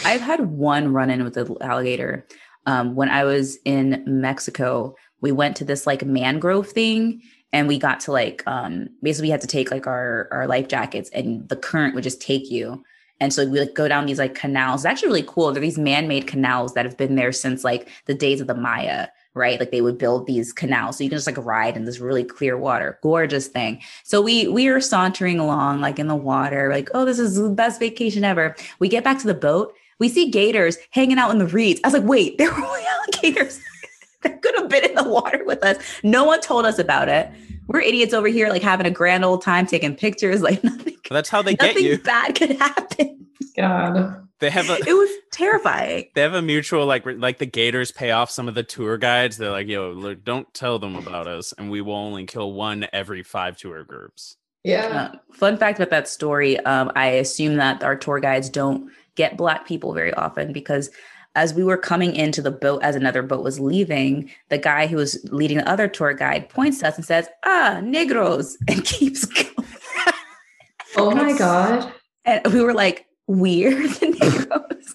I've 0.05 0.21
had 0.21 0.41
one 0.41 0.93
run 0.93 1.09
in 1.09 1.23
with 1.23 1.37
an 1.37 1.55
alligator. 1.61 2.25
Um, 2.65 2.95
when 2.95 3.09
I 3.09 3.23
was 3.23 3.57
in 3.65 4.03
Mexico, 4.07 4.95
we 5.21 5.31
went 5.31 5.57
to 5.57 5.65
this 5.65 5.85
like 5.85 6.03
mangrove 6.03 6.69
thing 6.69 7.21
and 7.53 7.67
we 7.67 7.77
got 7.77 7.99
to 8.01 8.11
like 8.11 8.43
um 8.47 8.89
basically 9.01 9.27
we 9.27 9.31
had 9.31 9.41
to 9.41 9.47
take 9.47 9.71
like 9.71 9.87
our 9.87 10.27
our 10.31 10.47
life 10.47 10.67
jackets 10.67 11.09
and 11.11 11.47
the 11.47 11.55
current 11.55 11.95
would 11.95 12.03
just 12.03 12.21
take 12.21 12.49
you. 12.49 12.83
And 13.19 13.33
so 13.33 13.47
we 13.47 13.59
like 13.59 13.73
go 13.73 13.87
down 13.87 14.05
these 14.05 14.19
like 14.19 14.35
canals. 14.35 14.81
It's 14.81 14.85
actually 14.85 15.07
really 15.07 15.25
cool. 15.27 15.51
They're 15.51 15.61
these 15.61 15.77
man-made 15.77 16.27
canals 16.27 16.73
that 16.73 16.85
have 16.85 16.97
been 16.97 17.15
there 17.15 17.31
since 17.31 17.63
like 17.63 17.87
the 18.05 18.13
days 18.13 18.41
of 18.41 18.47
the 18.47 18.55
Maya, 18.55 19.07
right? 19.33 19.59
Like 19.59 19.71
they 19.71 19.81
would 19.81 19.97
build 19.97 20.27
these 20.27 20.51
canals 20.51 20.97
so 20.97 21.03
you 21.03 21.09
can 21.09 21.17
just 21.17 21.27
like 21.27 21.37
ride 21.37 21.77
in 21.77 21.85
this 21.85 21.99
really 21.99 22.23
clear 22.23 22.57
water. 22.57 22.99
Gorgeous 23.01 23.47
thing. 23.47 23.81
So 24.03 24.21
we 24.21 24.47
we 24.47 24.67
are 24.67 24.81
sauntering 24.81 25.39
along 25.39 25.81
like 25.81 25.99
in 25.99 26.07
the 26.07 26.15
water, 26.15 26.69
like, 26.71 26.89
oh, 26.93 27.05
this 27.05 27.19
is 27.19 27.35
the 27.35 27.49
best 27.49 27.79
vacation 27.79 28.23
ever. 28.23 28.55
We 28.79 28.89
get 28.89 29.03
back 29.03 29.19
to 29.19 29.27
the 29.27 29.33
boat, 29.33 29.73
we 29.99 30.09
see 30.09 30.29
gators 30.29 30.77
hanging 30.91 31.17
out 31.17 31.31
in 31.31 31.37
the 31.37 31.47
reeds. 31.47 31.79
I 31.83 31.87
was 31.87 31.93
like, 31.93 32.09
wait, 32.09 32.37
there 32.37 32.51
were 32.51 32.61
alligators 32.61 33.59
that 34.23 34.41
could 34.41 34.55
have 34.55 34.69
been 34.69 34.85
in 34.85 34.95
the 34.95 35.07
water 35.07 35.43
with 35.45 35.63
us. 35.63 35.77
No 36.03 36.23
one 36.25 36.41
told 36.41 36.65
us 36.65 36.79
about 36.79 37.09
it. 37.09 37.29
We're 37.67 37.81
idiots 37.81 38.13
over 38.13 38.27
here, 38.27 38.49
like 38.49 38.61
having 38.61 38.85
a 38.85 38.91
grand 38.91 39.25
old 39.25 39.41
time 39.41 39.65
taking 39.65 39.95
pictures. 39.95 40.41
Like 40.41 40.63
nothing. 40.63 40.97
That's 41.09 41.29
how 41.29 41.41
they 41.41 41.55
get 41.55 41.79
you. 41.79 41.97
Bad 41.99 42.35
could 42.35 42.51
happen. 42.51 43.27
God. 43.57 44.25
They 44.39 44.49
have 44.49 44.69
a 44.69 44.73
it 44.87 44.93
was 44.93 45.09
terrifying. 45.31 46.05
They 46.13 46.21
have 46.21 46.33
a 46.33 46.41
mutual 46.41 46.85
like 46.85 47.05
like 47.05 47.37
the 47.37 47.45
Gators 47.45 47.91
pay 47.91 48.11
off 48.11 48.29
some 48.29 48.47
of 48.47 48.55
the 48.55 48.63
tour 48.63 48.97
guides. 48.97 49.37
They're 49.37 49.51
like, 49.51 49.67
yo, 49.67 49.91
look, 49.91 50.23
don't 50.23 50.51
tell 50.53 50.79
them 50.79 50.95
about 50.95 51.27
us, 51.27 51.53
and 51.57 51.71
we 51.71 51.81
will 51.81 51.95
only 51.95 52.25
kill 52.25 52.53
one 52.53 52.87
every 52.91 53.23
five 53.23 53.57
tour 53.57 53.83
groups. 53.83 54.37
Yeah. 54.63 55.11
Uh, 55.13 55.17
fun 55.33 55.57
fact 55.57 55.79
about 55.79 55.91
that 55.91 56.07
story: 56.07 56.59
um, 56.61 56.91
I 56.95 57.07
assume 57.07 57.55
that 57.55 57.83
our 57.83 57.95
tour 57.95 58.19
guides 58.19 58.49
don't 58.49 58.91
get 59.15 59.37
black 59.37 59.65
people 59.65 59.93
very 59.93 60.13
often 60.13 60.51
because 60.51 60.89
as 61.35 61.53
we 61.53 61.63
were 61.63 61.77
coming 61.77 62.15
into 62.15 62.41
the 62.41 62.51
boat 62.51 62.81
as 62.81 62.95
another 62.95 63.21
boat 63.21 63.43
was 63.43 63.59
leaving, 63.59 64.31
the 64.49 64.57
guy 64.57 64.87
who 64.87 64.95
was 64.95 65.19
leading 65.31 65.57
the 65.57 65.69
other 65.69 65.87
tour 65.87 66.13
guide 66.13 66.49
points 66.49 66.79
to 66.79 66.87
us 66.87 66.95
and 66.95 67.05
says, 67.05 67.27
"Ah, 67.45 67.79
negros," 67.81 68.55
and 68.67 68.83
keeps 68.83 69.25
going. 69.25 69.69
oh 70.97 71.11
my 71.11 71.37
god! 71.37 71.91
And 72.23 72.41
we 72.53 72.61
were 72.61 72.73
like, 72.73 73.05
"We're 73.27 73.71
the 73.87 74.07
negros." 74.07 74.93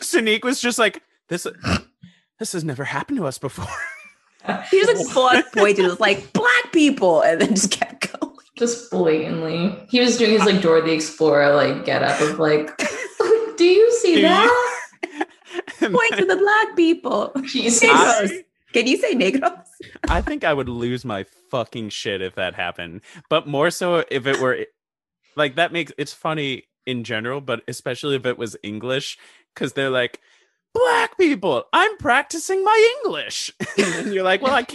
Sanique 0.00 0.44
was 0.44 0.60
just 0.60 0.78
like, 0.78 1.02
"This, 1.28 1.46
this 2.38 2.52
has 2.52 2.64
never 2.64 2.84
happened 2.84 3.18
to 3.18 3.26
us 3.26 3.38
before." 3.38 3.66
he 4.70 4.80
just 4.80 5.14
like 5.16 5.44
full 5.44 5.62
pointed, 5.62 5.84
it 5.84 5.88
was 5.88 6.00
like 6.00 6.32
black 6.32 6.72
people, 6.72 7.22
and 7.22 7.40
then 7.40 7.50
just 7.50 7.70
kept 7.70 8.20
going. 8.20 8.34
Just 8.56 8.90
blatantly, 8.90 9.76
he 9.88 10.00
was 10.00 10.16
doing 10.16 10.32
his 10.32 10.44
like 10.44 10.60
Dora 10.60 10.82
the 10.82 10.92
Explorer 10.92 11.54
like 11.54 11.84
get 11.84 12.02
up 12.02 12.20
of 12.20 12.40
like, 12.40 12.76
"Do 13.56 13.64
you 13.64 13.92
see 14.00 14.16
Do 14.16 14.22
that?" 14.22 14.67
Point 15.92 16.16
to 16.16 16.24
the 16.24 16.36
black 16.36 16.76
people. 16.76 17.32
Jesus. 17.44 17.82
Negros. 17.88 18.44
Can 18.72 18.86
you 18.86 18.96
say 18.98 19.14
negros? 19.14 19.64
I 20.08 20.20
think 20.20 20.44
I 20.44 20.52
would 20.52 20.68
lose 20.68 21.04
my 21.04 21.24
fucking 21.50 21.88
shit 21.90 22.20
if 22.20 22.34
that 22.34 22.54
happened. 22.54 23.00
But 23.30 23.46
more 23.46 23.70
so 23.70 24.04
if 24.10 24.26
it 24.26 24.40
were 24.40 24.66
like 25.36 25.54
that 25.56 25.72
makes 25.72 25.92
it's 25.96 26.12
funny 26.12 26.64
in 26.86 27.04
general, 27.04 27.40
but 27.40 27.62
especially 27.68 28.16
if 28.16 28.26
it 28.26 28.36
was 28.38 28.56
English, 28.62 29.18
because 29.54 29.72
they're 29.74 29.90
like, 29.90 30.20
black 30.74 31.16
people, 31.18 31.64
I'm 31.72 31.96
practicing 31.98 32.62
my 32.64 32.94
English. 33.04 33.52
and 33.78 34.12
you're 34.12 34.24
like, 34.24 34.42
well, 34.42 34.54
I, 34.54 34.66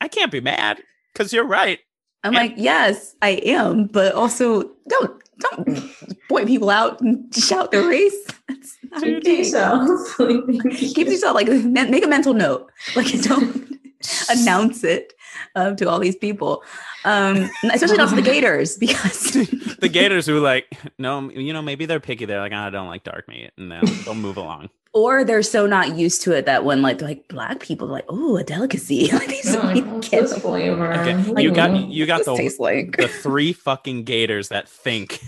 I 0.00 0.08
can't 0.08 0.30
be 0.32 0.40
mad 0.40 0.80
because 1.12 1.32
you're 1.32 1.46
right. 1.46 1.78
I'm 2.22 2.32
Yeah. 2.34 2.38
like, 2.40 2.54
yes, 2.56 3.16
I 3.22 3.30
am, 3.30 3.86
but 3.86 4.14
also 4.14 4.70
don't 4.88 5.22
don't 5.38 5.94
point 6.30 6.46
people 6.46 6.70
out 6.70 7.00
and 7.02 7.34
shout 7.34 7.70
their 7.72 7.86
race. 7.86 8.16
That's 8.48 8.78
not 8.90 9.02
Do 9.02 9.16
okay. 9.18 9.44
so. 9.44 10.06
Keep 10.70 11.08
yourself 11.08 11.34
like 11.34 11.48
make 11.48 12.04
a 12.04 12.08
mental 12.08 12.32
note. 12.34 12.70
Like 12.96 13.12
don't 13.22 13.68
announce 14.30 14.82
it 14.84 15.12
um, 15.54 15.76
to 15.76 15.88
all 15.90 15.98
these 15.98 16.16
people, 16.16 16.62
um, 17.04 17.50
especially 17.72 17.98
not 17.98 18.08
to 18.10 18.16
the 18.16 18.22
Gators 18.22 18.78
because 18.78 19.32
The 19.80 19.88
Gators 19.92 20.24
who 20.26 20.40
like, 20.40 20.66
no, 20.98 21.30
you 21.30 21.52
know, 21.52 21.60
maybe 21.62 21.84
they're 21.86 22.00
picky. 22.00 22.24
They're 22.24 22.40
like, 22.40 22.52
"Ah, 22.54 22.66
I 22.66 22.70
don't 22.70 22.88
like 22.88 23.04
dark 23.04 23.28
meat, 23.28 23.50
and 23.58 23.70
they'll, 23.70 23.84
they'll 24.04 24.14
move 24.14 24.36
along. 24.38 24.70
or 24.94 25.22
they're 25.24 25.42
so 25.42 25.66
not 25.66 25.96
used 25.96 26.22
to 26.22 26.32
it 26.32 26.46
that 26.46 26.64
when 26.64 26.80
like 26.82 27.00
like 27.02 27.28
black 27.28 27.60
people, 27.60 27.86
they're 27.86 27.96
like, 28.00 28.06
oh, 28.08 28.36
a 28.38 28.44
delicacy. 28.44 29.10
like 29.12 29.28
these 29.28 29.54
Oh, 29.54 29.70
people 29.72 29.94
what's 29.96 30.08
get 30.08 30.22
this 30.22 30.38
flavor? 30.38 30.92
Okay, 30.94 31.42
you 31.42 31.52
got 31.52 31.70
you 31.90 32.06
got 32.06 32.24
the 32.24 32.34
like. 32.58 32.96
the 32.96 33.08
three 33.08 33.52
fucking 33.52 34.04
gators 34.04 34.48
that 34.48 34.68
think. 34.68 35.20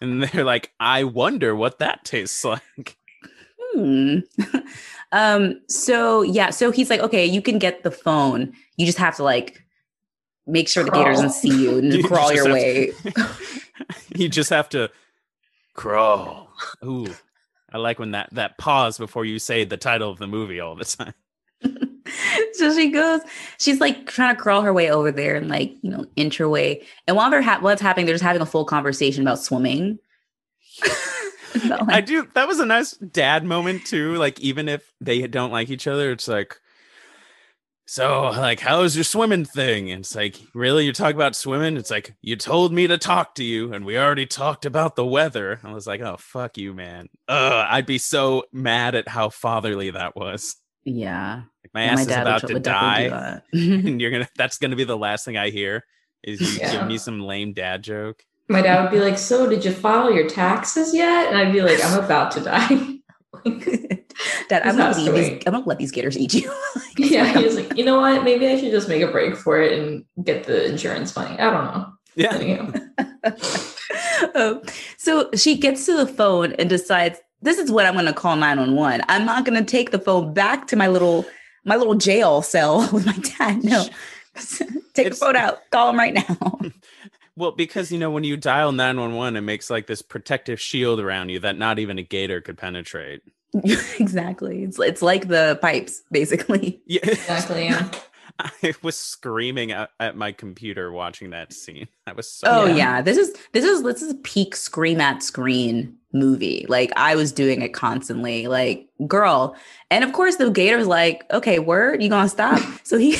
And 0.00 0.22
they're 0.22 0.44
like, 0.44 0.72
I 0.80 1.04
wonder 1.04 1.54
what 1.56 1.78
that 1.78 2.04
tastes 2.04 2.44
like. 2.44 2.96
Hmm. 3.74 4.18
um, 5.12 5.60
so 5.68 6.22
yeah, 6.22 6.50
so 6.50 6.70
he's 6.70 6.90
like, 6.90 7.00
okay, 7.00 7.24
you 7.26 7.42
can 7.42 7.58
get 7.58 7.82
the 7.82 7.90
phone. 7.90 8.52
You 8.76 8.86
just 8.86 8.98
have 8.98 9.16
to 9.16 9.24
like 9.24 9.62
make 10.46 10.68
sure 10.68 10.84
the 10.84 10.90
gator 10.90 11.10
doesn't 11.12 11.28
Crawl. 11.30 11.40
see 11.40 11.62
you 11.62 11.78
and 11.78 11.92
You 11.92 12.04
crawl 12.04 12.32
your 12.32 12.52
way. 12.52 12.92
you 14.14 14.28
just 14.28 14.50
have 14.50 14.68
to 14.70 14.90
crawl. 15.74 16.50
Ooh. 16.84 17.08
I 17.72 17.78
like 17.78 17.98
when 17.98 18.12
that 18.12 18.28
that 18.32 18.56
pause 18.58 18.96
before 18.96 19.24
you 19.24 19.38
say 19.38 19.64
the 19.64 19.76
title 19.76 20.10
of 20.10 20.18
the 20.18 20.26
movie 20.28 20.60
all 20.60 20.76
the 20.76 20.84
time. 20.84 21.14
so 22.52 22.74
she 22.74 22.90
goes, 22.90 23.20
she's 23.58 23.80
like 23.80 24.06
trying 24.06 24.34
to 24.34 24.40
crawl 24.40 24.62
her 24.62 24.72
way 24.72 24.90
over 24.90 25.12
there 25.12 25.36
and 25.36 25.48
like, 25.48 25.74
you 25.82 25.90
know, 25.90 26.06
inch 26.16 26.36
her 26.38 26.48
way. 26.48 26.82
And 27.06 27.16
while 27.16 27.30
they're 27.30 27.42
ha- 27.42 27.58
what's 27.60 27.82
happening, 27.82 28.06
they're 28.06 28.14
just 28.14 28.24
having 28.24 28.42
a 28.42 28.46
full 28.46 28.64
conversation 28.64 29.22
about 29.22 29.38
swimming. 29.38 29.98
About, 31.64 31.90
I 31.90 32.02
do 32.02 32.28
that 32.34 32.48
was 32.48 32.60
a 32.60 32.66
nice 32.66 32.90
dad 32.92 33.42
moment 33.42 33.86
too. 33.86 34.16
Like 34.16 34.38
even 34.40 34.68
if 34.68 34.92
they 35.00 35.26
don't 35.26 35.50
like 35.50 35.70
each 35.70 35.86
other, 35.86 36.10
it's 36.12 36.28
like 36.28 36.58
so 37.86 38.24
like 38.24 38.60
how's 38.60 38.94
your 38.94 39.04
swimming 39.04 39.46
thing? 39.46 39.90
And 39.90 40.00
it's 40.00 40.14
like, 40.14 40.36
really? 40.54 40.84
You 40.84 40.92
talk 40.92 41.14
about 41.14 41.34
swimming? 41.34 41.78
It's 41.78 41.90
like, 41.90 42.14
you 42.20 42.36
told 42.36 42.74
me 42.74 42.86
to 42.88 42.98
talk 42.98 43.36
to 43.36 43.44
you, 43.44 43.72
and 43.72 43.86
we 43.86 43.96
already 43.96 44.26
talked 44.26 44.66
about 44.66 44.96
the 44.96 45.06
weather. 45.06 45.60
I 45.64 45.72
was 45.72 45.86
like, 45.86 46.02
oh 46.02 46.16
fuck 46.18 46.58
you, 46.58 46.74
man. 46.74 47.08
Ugh, 47.28 47.66
I'd 47.70 47.86
be 47.86 47.98
so 47.98 48.44
mad 48.52 48.94
at 48.94 49.08
how 49.08 49.30
fatherly 49.30 49.90
that 49.92 50.14
was. 50.14 50.56
yeah. 50.84 51.44
Like 51.76 51.84
my 51.84 51.84
Yeah, 51.84 51.92
ass 51.92 52.00
is 52.00 52.06
about 52.06 52.40
tr- 52.40 52.46
to 52.48 52.52
would 52.54 52.62
definitely 52.62 53.04
do 53.04 53.10
die. 53.10 53.42
and 53.88 54.00
you're 54.00 54.10
gonna 54.10 54.28
that's 54.36 54.58
gonna 54.58 54.76
be 54.76 54.84
the 54.84 54.96
last 54.96 55.24
thing 55.24 55.36
I 55.36 55.50
hear 55.50 55.84
is 56.22 56.40
you 56.40 56.58
Yeah. 56.60 56.72
give 56.72 56.86
me 56.86 56.98
some 56.98 57.20
lame 57.20 57.52
dad 57.52 57.82
joke. 57.82 58.22
My 58.48 58.62
dad 58.62 58.82
would 58.82 58.90
be 58.92 59.00
like, 59.00 59.18
"So, 59.18 59.48
did 59.48 59.64
you 59.64 59.72
file 59.72 60.12
your 60.12 60.28
taxes 60.28 60.94
yet?" 60.94 61.28
And 61.28 61.36
I'd 61.36 61.52
be 61.52 61.62
like, 61.62 61.84
"I'm 61.84 62.02
about 62.02 62.30
to 62.32 62.40
die." 62.40 62.68
Dad, 64.48 64.62
I'm 64.64 64.76
gonna, 64.76 64.90
not 64.90 64.96
leave 64.96 65.14
these. 65.14 65.42
I'm 65.46 65.52
gonna 65.52 65.66
let 65.66 65.78
these 65.78 65.90
gators 65.90 66.16
eat 66.16 66.32
you. 66.32 66.50
yeah, 66.96 67.36
he 67.36 67.44
was 67.44 67.56
like, 67.56 67.76
"You 67.76 67.84
know 67.84 68.00
what? 68.00 68.22
Maybe 68.24 68.46
I 68.48 68.58
should 68.58 68.70
just 68.70 68.88
make 68.88 69.02
a 69.02 69.08
break 69.08 69.36
for 69.36 69.60
it 69.60 69.78
and 69.78 70.04
get 70.24 70.44
the 70.44 70.64
insurance 70.66 71.14
money." 71.16 71.36
I 71.38 71.50
don't 71.50 71.64
know. 71.64 71.92
Yeah. 72.14 72.70
Um, 74.34 74.62
so 74.96 75.30
she 75.34 75.56
gets 75.58 75.84
to 75.86 75.96
the 75.96 76.06
phone 76.06 76.52
and 76.54 76.68
decides 76.70 77.18
this 77.42 77.58
is 77.58 77.70
what 77.70 77.84
I'm 77.86 77.94
going 77.94 78.06
to 78.06 78.12
call 78.14 78.36
911. 78.36 79.02
I'm 79.08 79.26
not 79.26 79.44
going 79.44 79.58
to 79.62 79.64
take 79.70 79.90
the 79.90 79.98
phone 79.98 80.32
back 80.32 80.66
to 80.68 80.76
my 80.76 80.88
little 80.88 81.26
my 81.66 81.76
little 81.76 81.94
jail 81.96 82.40
cell 82.40 82.88
with 82.92 83.04
my 83.04 83.18
dad. 83.38 83.62
No, 83.62 83.84
take 84.94 85.06
It's- 85.06 85.18
the 85.18 85.26
phone 85.26 85.36
out. 85.36 85.58
Call 85.70 85.90
him 85.90 85.98
right 85.98 86.14
now. 86.14 86.58
Well, 87.38 87.52
because 87.52 87.92
you 87.92 87.98
know, 87.98 88.10
when 88.10 88.24
you 88.24 88.38
dial 88.38 88.72
911, 88.72 89.36
it 89.36 89.42
makes 89.42 89.68
like 89.68 89.86
this 89.86 90.00
protective 90.00 90.58
shield 90.58 91.00
around 91.00 91.28
you 91.28 91.38
that 91.40 91.58
not 91.58 91.78
even 91.78 91.98
a 91.98 92.02
gator 92.02 92.40
could 92.40 92.56
penetrate. 92.56 93.20
exactly. 93.98 94.62
It's 94.64 94.78
it's 94.80 95.02
like 95.02 95.28
the 95.28 95.58
pipes, 95.60 96.00
basically. 96.10 96.80
Yeah. 96.86 97.00
Exactly. 97.02 97.64
Yeah. 97.66 97.90
I 98.62 98.74
was 98.82 98.98
screaming 98.98 99.72
at, 99.72 99.90
at 100.00 100.16
my 100.16 100.32
computer 100.32 100.92
watching 100.92 101.30
that 101.30 101.52
scene. 101.52 101.88
I 102.06 102.12
was 102.12 102.30
so 102.30 102.46
Oh 102.48 102.64
Yeah. 102.66 102.74
yeah. 102.74 103.02
This 103.02 103.16
is 103.16 103.34
this 103.52 103.64
is 103.64 103.82
this 103.82 104.02
is 104.02 104.12
a 104.12 104.16
peak 104.16 104.54
scream 104.56 105.00
at 105.00 105.22
screen 105.22 105.96
movie. 106.12 106.66
Like 106.68 106.92
I 106.96 107.14
was 107.14 107.32
doing 107.32 107.62
it 107.62 107.70
constantly. 107.74 108.46
Like, 108.46 108.88
girl. 109.06 109.56
And 109.90 110.04
of 110.04 110.12
course 110.12 110.36
the 110.36 110.50
gator's 110.50 110.86
like, 110.86 111.24
okay, 111.32 111.58
word, 111.58 112.02
you 112.02 112.08
gonna 112.08 112.28
stop? 112.28 112.60
So 112.84 112.98
he 112.98 113.12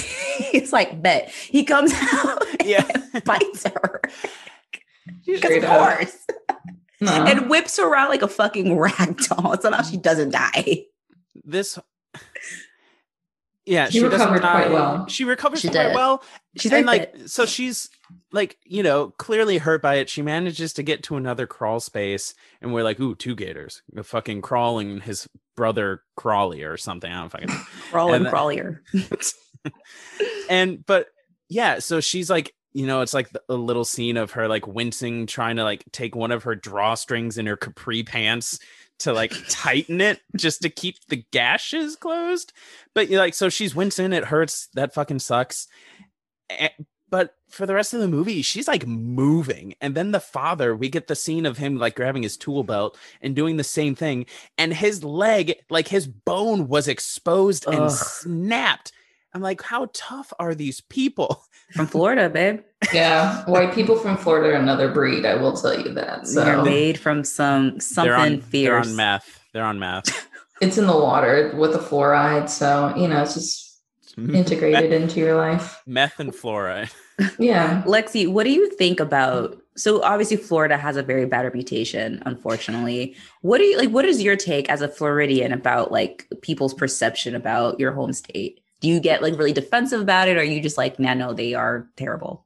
he's 0.53 0.73
like, 0.73 1.03
bet. 1.03 1.31
He 1.31 1.65
comes 1.65 1.93
out 1.95 2.43
yeah. 2.65 2.87
and 3.13 3.25
bites 3.25 3.65
her. 3.65 4.01
Because 5.25 5.39
Straight 5.41 5.65
of 5.65 5.71
course. 5.71 6.27
No. 7.01 7.13
And 7.13 7.51
whips 7.51 7.77
her 7.79 7.87
around 7.87 8.09
like 8.11 8.23
a 8.23 8.29
fucking 8.29 8.77
rag 8.79 9.19
doll. 9.19 9.61
Somehow 9.61 9.83
she 9.83 9.97
doesn't 9.97 10.31
die. 10.31 10.85
This 11.45 11.79
Yeah, 13.67 13.89
She 13.91 14.01
doesn't 14.01 14.13
recovered 14.33 14.41
quite 14.43 14.71
well. 14.71 15.07
She 15.09 15.25
recovers 15.25 15.61
She 15.61 15.69
quite 15.69 15.89
did. 15.89 15.95
well. 15.97 16.23
She 16.57 16.71
and 16.71 16.87
like 16.87 17.15
fit. 17.17 17.31
so 17.31 17.45
she's 17.47 17.91
like 18.33 18.57
you 18.65 18.83
know 18.83 19.11
clearly 19.19 19.59
hurt 19.59 19.83
by 19.83 19.97
it 19.97 20.09
she 20.09 20.23
manages 20.23 20.73
to 20.75 20.83
get 20.85 21.03
to 21.03 21.17
another 21.17 21.47
crawl 21.47 21.81
space 21.81 22.33
and 22.63 22.73
we're 22.73 22.85
like 22.85 23.01
ooh 23.01 23.15
two 23.17 23.35
gators 23.35 23.83
the 23.93 24.05
fucking 24.05 24.41
crawling 24.41 25.01
his 25.01 25.29
brother 25.57 26.03
crawley 26.17 26.63
or 26.63 26.77
something 26.77 27.11
i 27.11 27.21
don't 27.21 27.31
fucking 27.31 27.49
Crawl 27.91 28.15
and 28.15 28.27
And- 28.27 28.35
crawlier. 28.35 28.81
and 30.49 30.85
but 30.87 31.09
yeah 31.49 31.79
so 31.79 32.01
she's 32.01 32.31
like 32.31 32.55
you 32.73 32.87
know 32.87 33.01
it's 33.01 33.15
like 33.15 33.31
the- 33.31 33.43
a 33.49 33.55
little 33.55 33.85
scene 33.85 34.17
of 34.17 34.33
her 34.33 34.49
like 34.49 34.67
wincing 34.67 35.27
trying 35.27 35.57
to 35.57 35.65
like 35.65 35.85
take 35.93 36.15
one 36.15 36.31
of 36.31 36.45
her 36.45 36.55
drawstrings 36.57 37.39
in 37.39 37.47
her 37.47 37.57
capri 37.57 38.03
pants 38.03 38.59
to 38.99 39.13
like 39.13 39.33
tighten 39.49 40.01
it 40.01 40.21
just 40.37 40.63
to 40.63 40.69
keep 40.69 40.97
the 41.09 41.25
gashes 41.33 41.97
closed 41.97 42.53
but 42.95 43.11
you 43.11 43.19
like 43.19 43.35
so 43.35 43.49
she's 43.49 43.75
wincing 43.75 44.13
it 44.13 44.25
hurts 44.25 44.69
that 44.75 44.95
fucking 44.95 45.19
sucks 45.19 45.69
Eh, 46.51 46.69
but 47.09 47.35
for 47.49 47.67
the 47.67 47.75
rest 47.75 47.95
of 47.95 48.01
the 48.01 48.09
movie, 48.09 48.43
she's 48.43 48.67
like 48.69 48.87
moving. 48.87 49.75
And 49.81 49.95
then 49.95 50.11
the 50.11 50.21
father, 50.21 50.75
we 50.75 50.89
get 50.89 51.07
the 51.07 51.15
scene 51.15 51.47
of 51.47 51.59
him 51.59 51.79
like 51.79 51.95
grabbing 51.95 52.25
his 52.25 52.37
tool 52.37 52.65
belt 52.65 52.99
and 53.23 53.37
doing 53.37 53.57
the 53.57 53.65
same 53.65 53.95
thing. 53.95 54.27
And 54.59 54.75
his 54.75 55.05
leg, 55.05 55.55
like 55.71 55.89
his 55.89 56.07
bone 56.07 56.69
was 56.69 56.89
exposed 56.89 57.67
and 57.67 57.77
Ugh. 57.77 57.91
snapped. 57.91 58.93
I'm 59.35 59.43
like, 59.43 59.63
how 59.63 59.91
tough 59.93 60.33
are 60.39 60.55
these 60.55 60.81
people? 60.81 61.45
From 61.75 61.87
Florida, 61.87 62.31
babe. 62.31 62.61
Yeah, 62.93 63.45
white 63.47 63.75
people 63.75 63.97
from 63.97 64.17
Florida 64.17 64.51
are 64.51 64.61
another 64.61 64.89
breed. 64.93 65.27
I 65.27 65.35
will 65.35 65.57
tell 65.57 65.77
you 65.77 65.93
that. 65.95 66.25
They're 66.33 66.63
made 66.63 66.97
from 66.97 67.25
some 67.25 67.81
something 67.81 68.09
they're 68.13 68.17
on, 68.17 68.33
They're 68.35 68.41
fierce. 68.43 68.87
on 68.89 68.95
meth. 68.97 69.41
They're 69.53 69.65
on 69.65 69.81
meth. 69.81 70.29
it's 70.61 70.79
in 70.79 70.87
the 70.87 70.97
water 70.97 71.53
with 71.57 71.73
the 71.73 71.81
fluoride. 71.81 72.49
So 72.49 72.95
you 72.97 73.09
know, 73.09 73.21
it's 73.21 73.35
just 73.35 73.81
integrated 74.17 74.93
into 74.93 75.19
your 75.19 75.35
life. 75.37 75.83
meth 75.87 76.21
and 76.21 76.33
fluoride. 76.33 76.95
Yeah. 77.39 77.83
Lexi, 77.85 78.29
what 78.31 78.45
do 78.45 78.53
you 78.53 78.71
think 78.77 79.01
about? 79.01 79.61
So 79.77 80.03
obviously, 80.03 80.37
Florida 80.37 80.77
has 80.77 80.97
a 80.97 81.03
very 81.03 81.27
bad 81.27 81.43
reputation. 81.43 82.23
Unfortunately, 82.27 83.17
what 83.43 83.59
do 83.59 83.65
you 83.65 83.77
like? 83.77 83.91
What 83.91 84.05
is 84.05 84.23
your 84.23 84.37
take 84.37 84.71
as 84.71 84.83
a 84.83 84.89
Floridian 84.89 85.53
about 85.53 85.91
like 85.91 86.29
people's 86.43 86.75
perception 86.75 87.35
about 87.35 87.81
your 87.81 87.91
home 87.91 88.13
state? 88.13 88.61
Do 88.87 88.93
you 88.93 89.01
get 89.01 89.21
like 89.21 89.37
really 89.37 89.53
defensive 89.53 90.01
about 90.01 90.29
it, 90.29 90.37
or 90.37 90.41
are 90.41 90.45
you 90.45 90.61
just 90.61 90.79
like, 90.79 91.01
nah, 91.01 91.15
no, 91.15 91.33
they 91.33 91.55
are 91.55 91.89
terrible? 91.97 92.45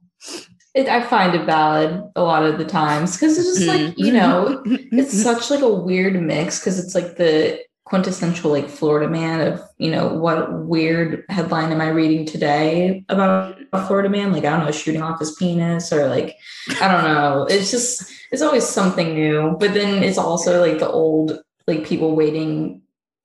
It, 0.73 0.87
I 0.87 1.03
find 1.03 1.35
it 1.35 1.45
valid 1.45 2.01
a 2.15 2.23
lot 2.23 2.43
of 2.43 2.57
the 2.57 2.65
times 2.65 3.15
because 3.15 3.37
it's 3.37 3.59
just 3.59 3.67
like 3.67 3.93
you 3.95 4.11
know 4.11 4.59
mm-hmm. 4.65 4.97
it's 4.97 5.21
such 5.21 5.51
like 5.51 5.61
a 5.61 5.71
weird 5.71 6.19
mix 6.19 6.57
because 6.57 6.79
it's 6.79 6.95
like 6.95 7.17
the 7.17 7.59
quintessential 7.83 8.49
like 8.49 8.69
Florida 8.69 9.07
man 9.07 9.53
of 9.53 9.61
you 9.77 9.91
know 9.91 10.15
what 10.15 10.65
weird 10.65 11.25
headline 11.29 11.71
am 11.71 11.79
I 11.79 11.89
reading 11.89 12.25
today 12.25 13.05
about 13.07 13.59
a 13.71 13.85
Florida 13.85 14.09
man? 14.09 14.31
Like 14.31 14.43
I 14.43 14.49
don't 14.49 14.65
know 14.65 14.71
shooting 14.71 15.03
off 15.03 15.19
his 15.19 15.35
penis 15.35 15.93
or 15.93 16.07
like 16.07 16.37
I 16.81 16.87
don't 16.91 17.03
know. 17.03 17.45
It's 17.51 17.69
just 17.69 18.11
it's 18.31 18.41
always 18.41 18.67
something 18.67 19.13
new 19.13 19.57
but 19.59 19.75
then 19.75 20.01
it's 20.01 20.17
also 20.17 20.59
like 20.59 20.79
the 20.79 20.89
old 20.89 21.39
like 21.67 21.85
people 21.85 22.15
waiting 22.15 22.80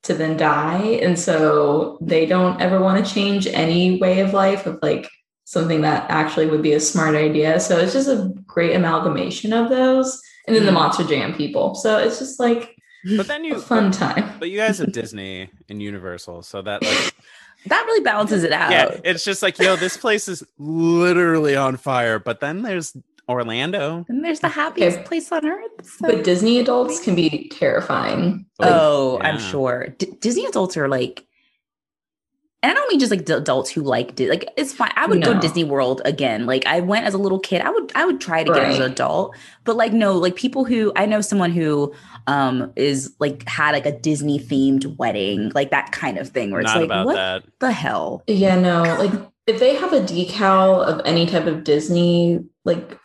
to 0.07 0.15
then 0.15 0.37
die 0.37 0.83
and 1.03 1.19
so 1.19 1.99
they 2.01 2.25
don't 2.27 2.61
ever 2.61 2.81
want 2.81 3.05
to 3.05 3.15
change 3.15 3.47
any 3.49 3.99
way 4.01 4.21
of 4.21 4.33
life 4.33 4.67
of 4.67 4.79
like 4.83 5.09
something 5.45 5.81
that 5.83 6.11
actually 6.11 6.47
would 6.47 6.63
be 6.63 6.73
a 6.73 6.81
smart 6.81 7.15
idea 7.15 7.61
so 7.61 7.79
it's 7.79 7.93
just 7.93 8.09
a 8.09 8.33
great 8.47 8.75
amalgamation 8.75 9.53
of 9.53 9.69
those 9.69 10.21
and 10.47 10.55
then 10.57 10.65
the 10.65 10.71
Mm. 10.71 10.75
monster 10.75 11.05
jam 11.05 11.35
people 11.35 11.75
so 11.75 11.99
it's 11.99 12.19
just 12.19 12.41
like 12.41 12.75
But 13.17 13.27
then 13.29 13.45
a 13.45 13.49
you 13.49 13.61
fun 13.61 13.91
time 13.93 14.39
but 14.39 14.51
you 14.51 14.57
guys 14.59 14.79
have 14.79 14.93
Disney 14.93 15.49
and 15.69 15.81
Universal, 15.83 16.43
so 16.43 16.63
that 16.63 16.83
like 16.83 17.15
that 17.67 17.83
really 17.87 18.01
balances 18.05 18.43
it 18.45 18.53
out. 18.53 18.71
yeah, 18.71 19.01
it's 19.05 19.25
just 19.25 19.43
like, 19.43 19.59
yo, 19.59 19.75
this 19.77 19.97
place 19.97 20.29
is 20.29 20.45
literally 20.59 21.57
on 21.57 21.77
fire. 21.77 22.19
But 22.21 22.39
then 22.41 22.63
there's 22.63 22.97
Orlando. 23.29 24.05
and 24.09 24.24
there's 24.24 24.41
the 24.41 24.49
happiest 24.49 24.99
Okay. 24.99 25.07
place 25.07 25.33
on 25.33 25.47
earth. 25.47 25.70
so- 25.83 26.09
but 26.09 26.24
disney 26.24 26.59
adults 26.59 27.01
can 27.03 27.14
be 27.14 27.49
terrifying 27.49 28.47
Oh, 28.61 29.18
I'm 29.20 29.39
sure. 29.39 29.89
D- 29.99 30.12
Disney 30.20 30.47
adults 30.47 30.77
are 30.77 30.89
like, 30.89 31.24
and 32.62 32.72
I 32.72 32.74
don't 32.74 32.89
mean 32.89 32.99
just 32.99 33.11
like 33.12 33.24
d- 33.27 33.35
adults 33.35 33.70
who 33.70 33.83
like 33.83 34.14
Di- 34.16 34.29
like 34.31 34.49
it's 34.57 34.72
fine. 34.72 34.91
I 34.97 35.07
would 35.07 35.22
go 35.22 35.35
No. 35.35 35.41
Disney 35.41 35.62
World 35.62 36.01
again. 36.05 36.47
Like 36.47 36.66
I 36.66 36.81
went 36.81 37.05
as 37.07 37.12
a 37.14 37.18
little 37.18 37.39
kid. 37.39 37.61
I 37.61 37.70
would 37.70 37.93
I 37.95 38.05
would 38.07 38.20
try 38.20 38.43
to 38.43 38.53
get 38.53 38.64
as 38.64 38.77
an 38.79 38.91
adult, 38.91 39.37
but 39.64 39.77
like 39.77 39.93
no, 39.93 40.14
like 40.14 40.35
people 40.37 40.64
who 40.64 40.91
I 40.97 41.05
know 41.07 41.20
someone 41.20 41.51
who 41.51 41.93
um 42.27 42.72
is 42.74 43.14
like 43.20 43.47
had 43.49 43.72
like 43.72 43.87
a 43.87 43.93
Disney 43.97 44.39
themed 44.41 44.97
wedding, 44.97 45.53
like 45.55 45.70
that 45.70 45.93
kind 45.93 46.16
of 46.18 46.31
thing 46.31 46.51
where 46.51 46.62
it's 46.62 46.74
Not 46.74 46.89
like 46.89 47.05
what 47.07 47.14
that. 47.16 47.45
the 47.61 47.70
hell? 47.72 48.22
yeah 48.27 48.59
no 48.59 48.83
like 48.99 49.12
if 49.47 49.61
they 49.61 49.77
have 49.77 49.93
a 49.93 50.01
decal 50.01 50.83
of 50.83 51.01
any 51.05 51.24
type 51.27 51.47
of 51.47 51.62
disney 51.62 52.41
like 52.64 52.99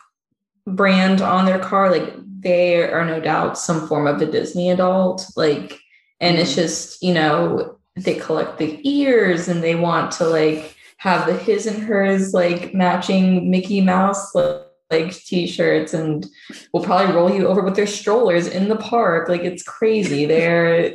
brand 0.66 1.20
on 1.20 1.44
their 1.44 1.58
car 1.58 1.90
like 1.90 2.12
they 2.40 2.82
are 2.82 3.04
no 3.04 3.20
doubt 3.20 3.58
some 3.58 3.86
form 3.86 4.06
of 4.06 4.20
a 4.22 4.26
disney 4.26 4.70
adult 4.70 5.26
like 5.36 5.78
and 6.20 6.38
it's 6.38 6.52
mm. 6.52 6.56
just 6.56 7.02
you 7.02 7.12
know 7.12 7.76
they 7.96 8.14
collect 8.14 8.58
the 8.58 8.80
ears 8.88 9.48
and 9.48 9.62
they 9.62 9.74
want 9.74 10.10
to 10.10 10.24
like 10.24 10.76
have 10.96 11.26
the 11.26 11.34
his 11.34 11.66
and 11.66 11.82
hers 11.82 12.32
like 12.32 12.72
matching 12.72 13.50
mickey 13.50 13.80
mouse 13.80 14.34
like, 14.34 14.62
like 14.92 15.12
t-shirts 15.12 15.94
and 15.94 16.26
will 16.72 16.84
probably 16.84 17.12
roll 17.14 17.34
you 17.34 17.48
over 17.48 17.62
with 17.62 17.74
their 17.74 17.86
strollers 17.86 18.46
in 18.46 18.68
the 18.68 18.76
park. 18.76 19.28
Like 19.28 19.40
it's 19.40 19.62
crazy. 19.62 20.26
They're 20.32 20.94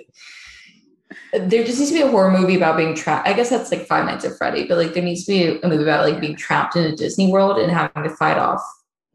there 1.34 1.63
just 1.63 1.80
needs 1.80 1.91
to 1.91 1.97
be 1.97 2.01
a 2.01 2.09
horror 2.09 2.32
movie 2.32 2.55
about 2.55 2.78
being 2.78 2.95
trapped. 2.95 3.28
I 3.28 3.34
guess 3.34 3.49
that's 3.49 3.72
like 3.72 3.86
Five 3.86 4.05
Nights 4.05 4.24
at 4.24 4.38
Freddy, 4.38 4.65
but 4.65 4.78
like 4.78 4.93
there 4.93 5.03
needs 5.03 5.26
to 5.26 5.32
be 5.32 5.59
a 5.61 5.68
movie 5.68 5.84
about 5.84 6.09
like 6.09 6.22
being 6.22 6.36
trapped 6.36 6.76
in 6.76 6.86
a 6.86 6.95
Disney 6.95 7.32
world 7.32 7.57
and 7.57 7.72
having 7.72 8.03
to 8.03 8.09
fight 8.09 8.38
off 8.38 8.61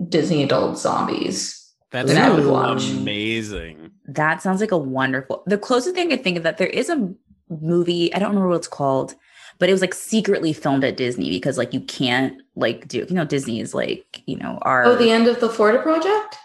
Disney 0.08 0.42
adult 0.42 0.78
zombies. 0.78 1.58
That's 1.90 2.12
that 2.12 2.30
I 2.30 2.34
would 2.34 2.46
watch. 2.46 2.90
amazing. 2.90 3.90
That 4.06 4.40
sounds 4.42 4.60
like 4.60 4.70
a 4.72 4.78
wonderful. 4.78 5.42
The 5.46 5.58
closest 5.58 5.94
thing 5.94 6.12
I 6.12 6.16
think 6.16 6.36
of 6.38 6.42
that 6.42 6.56
there 6.58 6.66
is 6.68 6.88
a 6.88 7.12
movie. 7.50 8.12
I 8.14 8.18
don't 8.18 8.30
remember 8.30 8.48
what 8.48 8.56
it's 8.56 8.68
called, 8.68 9.14
but 9.58 9.68
it 9.68 9.72
was 9.72 9.82
like 9.82 9.92
secretly 9.94 10.52
filmed 10.54 10.84
at 10.84 10.96
Disney 10.96 11.28
because 11.30 11.58
like 11.58 11.74
you 11.74 11.80
can't 11.80 12.40
like 12.56 12.88
do 12.88 12.98
you 13.08 13.14
know 13.14 13.24
Disney 13.26 13.60
is 13.60 13.74
like 13.74 14.22
you 14.26 14.36
know 14.36 14.58
our 14.62 14.84
Oh, 14.84 14.96
the 14.96 15.10
end 15.10 15.26
of 15.28 15.40
the 15.40 15.50
Florida 15.50 15.82
Project? 15.82 16.36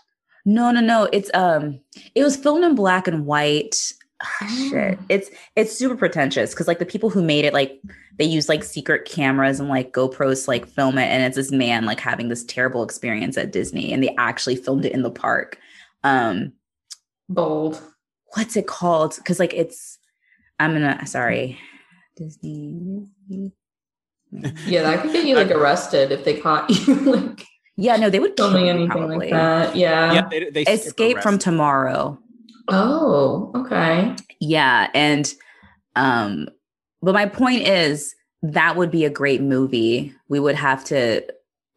no 0.45 0.71
no 0.71 0.79
no 0.79 1.09
it's 1.11 1.29
um 1.33 1.77
it 2.15 2.23
was 2.23 2.35
filmed 2.37 2.63
in 2.65 2.75
black 2.75 3.07
and 3.07 3.25
white. 3.25 3.93
Ah, 4.21 4.47
shit 4.69 4.97
Oh. 4.99 5.05
it's 5.09 5.29
it's 5.55 5.77
super 5.77 5.95
pretentious 5.95 6.51
because 6.51 6.67
like 6.67 6.79
the 6.79 6.85
people 6.85 7.09
who 7.11 7.21
made 7.21 7.45
it 7.45 7.53
like 7.53 7.79
they 8.17 8.25
use 8.25 8.49
like 8.49 8.63
secret 8.63 9.05
cameras 9.05 9.59
and 9.59 9.69
like 9.69 9.93
GoPros 9.93 10.45
to, 10.45 10.49
like 10.49 10.65
film 10.65 10.97
it 10.97 11.05
and 11.07 11.21
it's 11.23 11.35
this 11.35 11.51
man 11.51 11.85
like 11.85 11.99
having 11.99 12.27
this 12.29 12.43
terrible 12.43 12.81
experience 12.83 13.37
at 13.37 13.51
Disney 13.51 13.93
and 13.93 14.01
they 14.03 14.15
actually 14.17 14.55
filmed 14.55 14.85
it 14.85 14.91
in 14.93 15.03
the 15.03 15.11
park. 15.11 15.59
Um 16.03 16.53
Bold. 17.29 17.79
what's 18.33 18.55
it 18.55 18.65
called? 18.65 19.15
Because 19.17 19.37
like 19.39 19.53
it's 19.53 19.99
I'm 20.59 20.73
gonna 20.73 21.05
sorry. 21.05 21.59
Disney. 22.15 23.05
Disney. 23.29 23.53
Yeah, 24.65 24.81
that 24.83 25.03
could 25.03 25.13
get 25.13 25.25
you 25.25 25.35
like 25.35 25.51
arrested 25.51 26.11
if 26.11 26.25
they 26.25 26.37
caught 26.39 26.69
you 26.87 26.95
like 26.95 27.45
Yeah, 27.75 27.95
no, 27.97 28.09
they 28.09 28.19
would 28.19 28.35
kill 28.35 28.51
me 28.51 28.67
anything 28.67 28.89
probably. 28.89 29.17
like 29.17 29.29
that. 29.29 29.75
Yeah. 29.75 30.11
yeah, 30.13 30.27
they, 30.29 30.49
they 30.49 30.63
Escape 30.63 31.19
from 31.19 31.37
Tomorrow. 31.37 32.17
Oh, 32.67 33.51
okay. 33.55 34.15
Yeah, 34.39 34.89
and 34.93 35.33
um, 35.95 36.49
but 37.01 37.13
my 37.13 37.25
point 37.25 37.67
is 37.67 38.13
that 38.41 38.75
would 38.75 38.91
be 38.91 39.05
a 39.05 39.09
great 39.09 39.41
movie. 39.41 40.13
We 40.29 40.39
would 40.39 40.55
have 40.55 40.83
to 40.85 41.23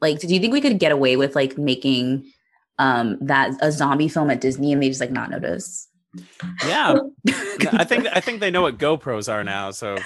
like. 0.00 0.20
Do 0.20 0.32
you 0.32 0.40
think 0.40 0.52
we 0.52 0.60
could 0.60 0.78
get 0.78 0.92
away 0.92 1.16
with 1.16 1.34
like 1.34 1.56
making 1.58 2.30
um 2.78 3.18
that 3.20 3.52
a 3.60 3.70
zombie 3.72 4.08
film 4.08 4.30
at 4.30 4.40
Disney 4.40 4.72
and 4.72 4.82
they 4.82 4.88
just 4.88 5.00
like 5.00 5.10
not 5.10 5.30
notice? 5.30 5.88
Yeah, 6.66 6.96
I 7.72 7.84
think 7.84 8.06
I 8.12 8.20
think 8.20 8.40
they 8.40 8.50
know 8.50 8.62
what 8.62 8.78
GoPros 8.78 9.32
are 9.32 9.44
now. 9.44 9.70
So 9.70 9.96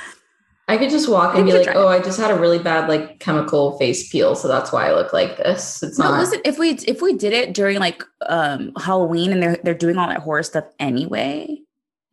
I 0.66 0.78
could 0.78 0.88
just 0.90 1.10
walk 1.10 1.34
and 1.36 1.44
be 1.44 1.52
like, 1.52 1.74
oh, 1.76 1.88
I 1.88 2.00
just 2.00 2.18
had 2.18 2.30
a 2.30 2.38
really 2.40 2.58
bad 2.58 2.88
like 2.88 3.20
chemical 3.20 3.76
face 3.78 4.10
peel, 4.10 4.34
so 4.34 4.48
that's 4.48 4.72
why 4.72 4.88
I 4.88 4.94
look 4.94 5.12
like 5.12 5.36
this. 5.36 5.82
It's 5.82 5.98
No, 5.98 6.06
not 6.10 6.20
listen. 6.20 6.40
If 6.44 6.58
we 6.58 6.70
if 6.70 7.02
we 7.02 7.14
did 7.14 7.32
it 7.34 7.52
during 7.52 7.78
like 7.78 8.02
um 8.26 8.72
Halloween 8.78 9.32
and 9.32 9.42
they're 9.42 9.58
they're 9.62 9.74
doing 9.74 9.98
all 9.98 10.08
that 10.08 10.20
horror 10.20 10.42
stuff 10.42 10.64
anyway, 10.78 11.58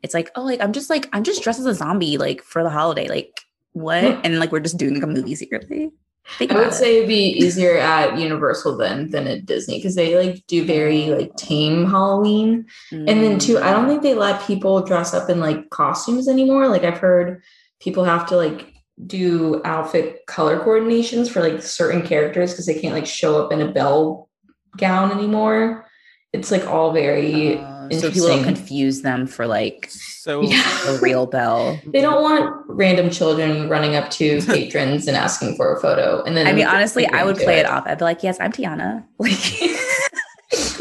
it's 0.03 0.13
like 0.13 0.31
oh 0.35 0.43
like 0.43 0.59
I'm 0.61 0.73
just 0.73 0.89
like 0.89 1.07
I'm 1.13 1.23
just 1.23 1.43
dressed 1.43 1.59
as 1.61 1.65
a 1.65 1.73
zombie 1.73 2.17
like 2.17 2.41
for 2.43 2.61
the 2.63 2.69
holiday 2.69 3.07
like 3.07 3.39
what 3.73 4.03
Hmm. 4.03 4.19
and 4.25 4.39
like 4.39 4.51
we're 4.51 4.59
just 4.59 4.77
doing 4.77 4.95
like 4.95 5.03
a 5.03 5.07
movie 5.07 5.35
secretly. 5.35 5.91
Think 6.37 6.51
I 6.51 6.55
would 6.57 6.67
it. 6.67 6.73
say 6.73 6.97
it'd 6.97 7.07
be 7.07 7.29
easier 7.31 7.77
at 7.77 8.17
Universal 8.19 8.77
than 8.77 9.09
than 9.11 9.27
at 9.27 9.45
Disney 9.45 9.77
because 9.77 9.95
they 9.95 10.15
like 10.17 10.45
do 10.47 10.63
very 10.65 11.09
like 11.09 11.35
tame 11.35 11.89
Halloween. 11.89 12.65
And 12.91 13.07
then 13.07 13.39
too, 13.39 13.57
I 13.59 13.71
don't 13.71 13.87
think 13.87 14.03
they 14.03 14.13
let 14.13 14.45
people 14.45 14.81
dress 14.83 15.13
up 15.13 15.29
in 15.29 15.39
like 15.39 15.69
costumes 15.71 16.27
anymore. 16.27 16.67
Like 16.67 16.83
I've 16.83 16.99
heard 16.99 17.41
people 17.81 18.03
have 18.03 18.25
to 18.27 18.37
like 18.37 18.73
do 19.05 19.61
outfit 19.65 20.25
color 20.27 20.59
coordinations 20.59 21.29
for 21.29 21.41
like 21.41 21.61
certain 21.61 22.01
characters 22.01 22.51
because 22.51 22.65
they 22.65 22.79
can't 22.79 22.93
like 22.93 23.05
show 23.05 23.43
up 23.43 23.51
in 23.51 23.61
a 23.61 23.71
Belle 23.71 24.29
gown 24.77 25.11
anymore. 25.11 25.87
It's 26.33 26.51
like 26.51 26.65
all 26.65 26.93
very 26.93 27.57
Uh, 27.57 27.89
so 27.99 28.09
people 28.09 28.29
don't 28.29 28.43
confuse 28.43 29.01
them 29.01 29.27
for 29.27 29.47
like 29.47 29.87
so 29.89 30.41
yeah. 30.43 30.87
a 30.87 30.99
real 30.99 31.25
Belle. 31.25 31.79
They 31.85 31.99
don't 31.99 32.21
want 32.21 32.55
random 32.67 33.09
children 33.09 33.67
running 33.67 33.95
up 33.95 34.09
to 34.11 34.41
patrons 34.45 35.07
and 35.07 35.17
asking 35.17 35.57
for 35.57 35.75
a 35.75 35.81
photo. 35.81 36.23
And 36.23 36.37
then 36.37 36.47
I 36.47 36.53
mean, 36.53 36.67
honestly, 36.67 37.05
I 37.07 37.25
would 37.25 37.35
to 37.37 37.43
play 37.43 37.59
it 37.59 37.65
off. 37.65 37.83
I'd 37.85 37.97
be 37.97 38.05
like, 38.05 38.23
yes, 38.23 38.39
I'm 38.39 38.51
Tiana. 38.51 39.05
Like, 39.19 39.31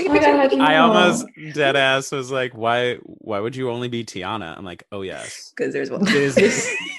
Oh 0.09 0.13
my 0.13 0.19
God, 0.19 0.51
how'd 0.51 0.61
I 0.61 0.77
almost 0.77 1.27
dead 1.55 1.77
ass 1.77 2.13
was 2.13 2.31
like, 2.31 2.53
why 2.53 2.97
why 3.05 3.41
would 3.41 3.55
you 3.57 3.71
only 3.71 3.89
be 3.89 4.05
Tiana? 4.05 4.57
I'm 4.57 4.65
like, 4.65 4.85
oh 4.93 5.03
yes. 5.03 5.53
because 5.57 5.73
there's 5.73 5.91
one. 5.91 6.05
Disney. 6.05 6.51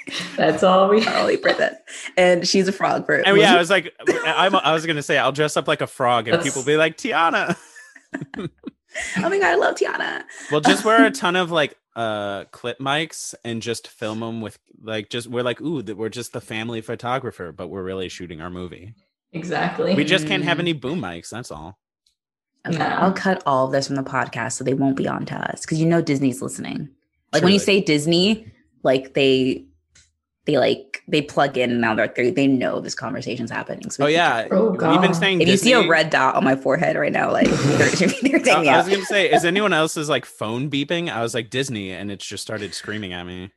That's 0.37 0.63
all 0.63 0.89
we 0.89 1.01
Charlie 1.01 1.37
princess, 1.37 1.75
and 2.17 2.47
she's 2.47 2.67
a 2.67 2.71
frog. 2.71 3.05
For 3.05 3.15
And 3.15 3.37
yeah, 3.37 3.55
I 3.55 3.57
was 3.57 3.69
like, 3.69 3.93
I'm, 4.25 4.55
I 4.55 4.73
was 4.73 4.85
gonna 4.85 5.01
say 5.03 5.17
I'll 5.17 5.31
dress 5.31 5.57
up 5.57 5.67
like 5.67 5.81
a 5.81 5.87
frog, 5.87 6.27
and 6.27 6.41
people 6.43 6.63
be 6.63 6.77
like 6.77 6.97
Tiana. 6.97 7.57
oh 8.37 8.47
my 9.17 9.37
god, 9.39 9.43
I 9.43 9.55
love 9.55 9.75
Tiana. 9.75 10.23
We'll 10.51 10.61
just 10.61 10.83
wear 10.85 11.05
a 11.05 11.11
ton 11.11 11.35
of 11.35 11.51
like 11.51 11.75
uh 11.95 12.45
clip 12.51 12.79
mics 12.79 13.35
and 13.43 13.61
just 13.61 13.87
film 13.87 14.21
them 14.21 14.39
with 14.41 14.57
like 14.81 15.09
just 15.09 15.27
we're 15.27 15.43
like 15.43 15.59
ooh 15.61 15.81
that 15.81 15.97
we're 15.97 16.09
just 16.09 16.33
the 16.33 16.41
family 16.41 16.81
photographer, 16.81 17.51
but 17.51 17.67
we're 17.67 17.83
really 17.83 18.09
shooting 18.09 18.41
our 18.41 18.49
movie. 18.49 18.93
Exactly. 19.33 19.95
We 19.95 20.03
just 20.03 20.27
can't 20.27 20.43
have 20.43 20.57
Mm. 20.57 20.61
any 20.61 20.73
boom 20.73 20.99
mics. 21.01 21.29
That's 21.29 21.51
all. 21.51 21.77
Okay, 22.67 22.77
No. 22.77 22.85
I'll 22.85 23.13
cut 23.13 23.41
all 23.45 23.65
of 23.65 23.71
this 23.71 23.87
from 23.87 23.95
the 23.95 24.03
podcast 24.03 24.53
so 24.53 24.63
they 24.63 24.73
won't 24.73 24.95
be 24.95 25.07
on 25.07 25.25
to 25.27 25.35
us 25.35 25.61
because 25.61 25.79
you 25.79 25.85
know 25.85 26.01
Disney's 26.01 26.41
listening. 26.41 26.89
Like 27.33 27.43
when 27.43 27.53
you 27.53 27.59
say 27.59 27.81
Disney, 27.81 28.51
like 28.83 29.13
they 29.13 29.65
they 30.45 30.57
like 30.57 31.01
they 31.07 31.21
plug 31.21 31.57
in 31.57 31.71
and 31.71 31.81
now 31.81 31.95
they're 31.95 32.11
they, 32.15 32.31
they 32.31 32.47
know 32.47 32.79
this 32.79 32.95
conversation's 32.95 33.51
happening. 33.51 33.89
So 33.89 34.05
Oh 34.05 34.07
yeah, 34.07 34.47
Oh, 34.51 34.71
we've 34.71 35.01
been 35.01 35.13
saying. 35.13 35.41
If 35.41 35.47
you 35.47 35.57
see 35.57 35.73
a 35.73 35.87
red 35.87 36.09
dot 36.09 36.35
on 36.35 36.43
my 36.43 36.55
forehead 36.55 36.95
right 36.95 37.11
now, 37.11 37.31
like 37.31 37.47
they're, 37.49 37.89
they're 37.89 38.39
taking 38.39 38.51
I, 38.51 38.61
me 38.61 38.69
I 38.69 38.77
was 38.77 38.89
gonna 38.89 39.05
say, 39.05 39.31
is 39.31 39.45
anyone 39.45 39.73
else's 39.73 40.09
like 40.09 40.25
phone 40.25 40.69
beeping? 40.69 41.11
I 41.11 41.21
was 41.21 41.33
like 41.33 41.49
Disney, 41.49 41.91
and 41.91 42.11
it 42.11 42.19
just 42.19 42.43
started 42.43 42.73
screaming 42.73 43.13
at 43.13 43.25
me. 43.25 43.51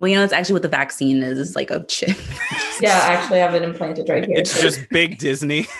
Well, 0.00 0.08
you 0.08 0.16
know, 0.16 0.24
it's 0.24 0.32
actually 0.32 0.54
what 0.54 0.62
the 0.62 0.68
vaccine 0.68 1.22
is. 1.22 1.38
It's 1.38 1.54
like 1.54 1.70
a 1.70 1.84
chip. 1.84 2.16
Yeah, 2.80 2.92
actually, 2.92 3.10
I 3.10 3.14
actually 3.14 3.38
have 3.40 3.54
it 3.54 3.62
implanted 3.62 4.08
right 4.08 4.24
here. 4.24 4.38
It's 4.38 4.58
just 4.60 4.88
big 4.88 5.18
Disney. 5.18 5.66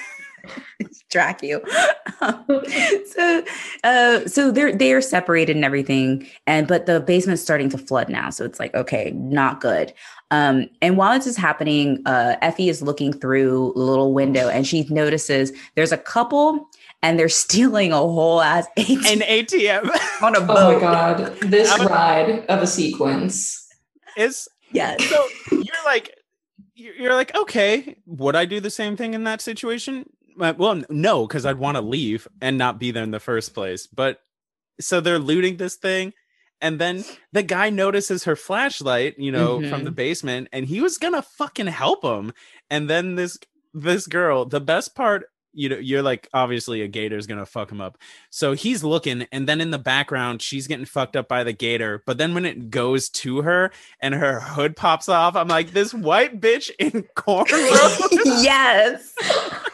track 1.10 1.42
you. 1.42 1.62
so, 2.20 3.44
uh, 3.84 4.26
so 4.26 4.50
they're 4.50 4.74
they 4.74 4.92
are 4.92 5.00
separated 5.00 5.56
and 5.56 5.64
everything, 5.64 6.26
and 6.46 6.66
but 6.66 6.86
the 6.86 7.00
basement's 7.00 7.42
starting 7.42 7.68
to 7.70 7.78
flood 7.78 8.08
now. 8.08 8.30
So 8.30 8.44
it's 8.44 8.58
like 8.60 8.74
okay, 8.74 9.12
not 9.14 9.60
good. 9.60 9.92
Um, 10.30 10.68
and 10.80 10.96
while 10.96 11.16
this 11.18 11.26
is 11.26 11.36
happening, 11.36 12.02
uh, 12.06 12.36
Effy 12.42 12.68
is 12.68 12.82
looking 12.82 13.12
through 13.12 13.72
the 13.74 13.80
little 13.80 14.12
window 14.14 14.48
and 14.48 14.64
she 14.64 14.86
notices 14.88 15.52
there's 15.74 15.90
a 15.90 15.96
couple 15.98 16.68
and 17.02 17.18
they're 17.18 17.28
stealing 17.46 17.92
a 17.92 17.96
whole 17.96 18.40
ass 18.40 18.66
ATM 18.78 19.12
An 19.12 19.20
ATM 19.22 20.22
on 20.22 20.36
a 20.36 20.40
boat. 20.40 20.56
Oh 20.56 20.72
my 20.74 20.80
god, 20.80 21.36
this 21.40 21.68
I'm- 21.72 21.86
ride 21.88 22.46
of 22.46 22.62
a 22.62 22.66
sequence. 22.66 23.66
is 24.16 24.48
Yes. 24.72 25.02
so 25.08 25.26
you're 25.50 25.84
like 25.84 26.14
you're 26.76 26.94
you're 26.94 27.14
like 27.14 27.34
okay 27.34 27.96
would 28.06 28.36
i 28.36 28.44
do 28.44 28.60
the 28.60 28.70
same 28.70 28.96
thing 28.96 29.14
in 29.14 29.24
that 29.24 29.40
situation 29.40 30.08
Uh, 30.40 30.54
well 30.56 30.82
no 30.88 31.26
because 31.26 31.44
i'd 31.44 31.58
want 31.58 31.76
to 31.76 31.82
leave 31.82 32.26
and 32.40 32.56
not 32.56 32.80
be 32.80 32.90
there 32.90 33.02
in 33.02 33.10
the 33.10 33.20
first 33.20 33.54
place 33.54 33.86
but 33.86 34.20
so 34.80 35.00
they're 35.00 35.18
looting 35.18 35.56
this 35.56 35.76
thing 35.76 36.12
and 36.60 36.78
then 36.78 37.04
the 37.32 37.42
guy 37.42 37.70
notices 37.70 38.24
her 38.24 38.36
flashlight 38.36 39.18
you 39.18 39.30
know 39.30 39.60
from 39.68 39.84
the 39.84 39.90
mm-hmm. 39.90 39.94
basement 39.94 40.48
and 40.52 40.66
he 40.66 40.80
was 40.80 40.98
gonna 40.98 41.22
fucking 41.22 41.66
help 41.66 42.04
him 42.04 42.32
and 42.70 42.88
then 42.88 43.14
this 43.14 43.38
this 43.74 44.06
girl 44.06 44.44
the 44.44 44.60
best 44.60 44.94
part 44.94 45.24
you 45.52 45.68
know 45.68 45.76
you're 45.76 46.02
like 46.02 46.28
obviously 46.32 46.82
a 46.82 46.88
gator's 46.88 47.26
gonna 47.26 47.46
fuck 47.46 47.70
him 47.70 47.80
up 47.80 47.98
so 48.30 48.52
he's 48.52 48.84
looking 48.84 49.26
and 49.32 49.48
then 49.48 49.60
in 49.60 49.70
the 49.70 49.78
background 49.78 50.40
she's 50.40 50.66
getting 50.66 50.84
fucked 50.84 51.16
up 51.16 51.28
by 51.28 51.42
the 51.42 51.52
gator 51.52 52.02
but 52.06 52.18
then 52.18 52.34
when 52.34 52.44
it 52.44 52.70
goes 52.70 53.08
to 53.08 53.42
her 53.42 53.70
and 54.00 54.14
her 54.14 54.40
hood 54.40 54.76
pops 54.76 55.08
off 55.08 55.34
i'm 55.36 55.48
like 55.48 55.72
this 55.72 55.92
white 55.92 56.40
bitch 56.40 56.70
in 56.78 56.90
cornrows 57.16 58.00
yes. 58.42 59.14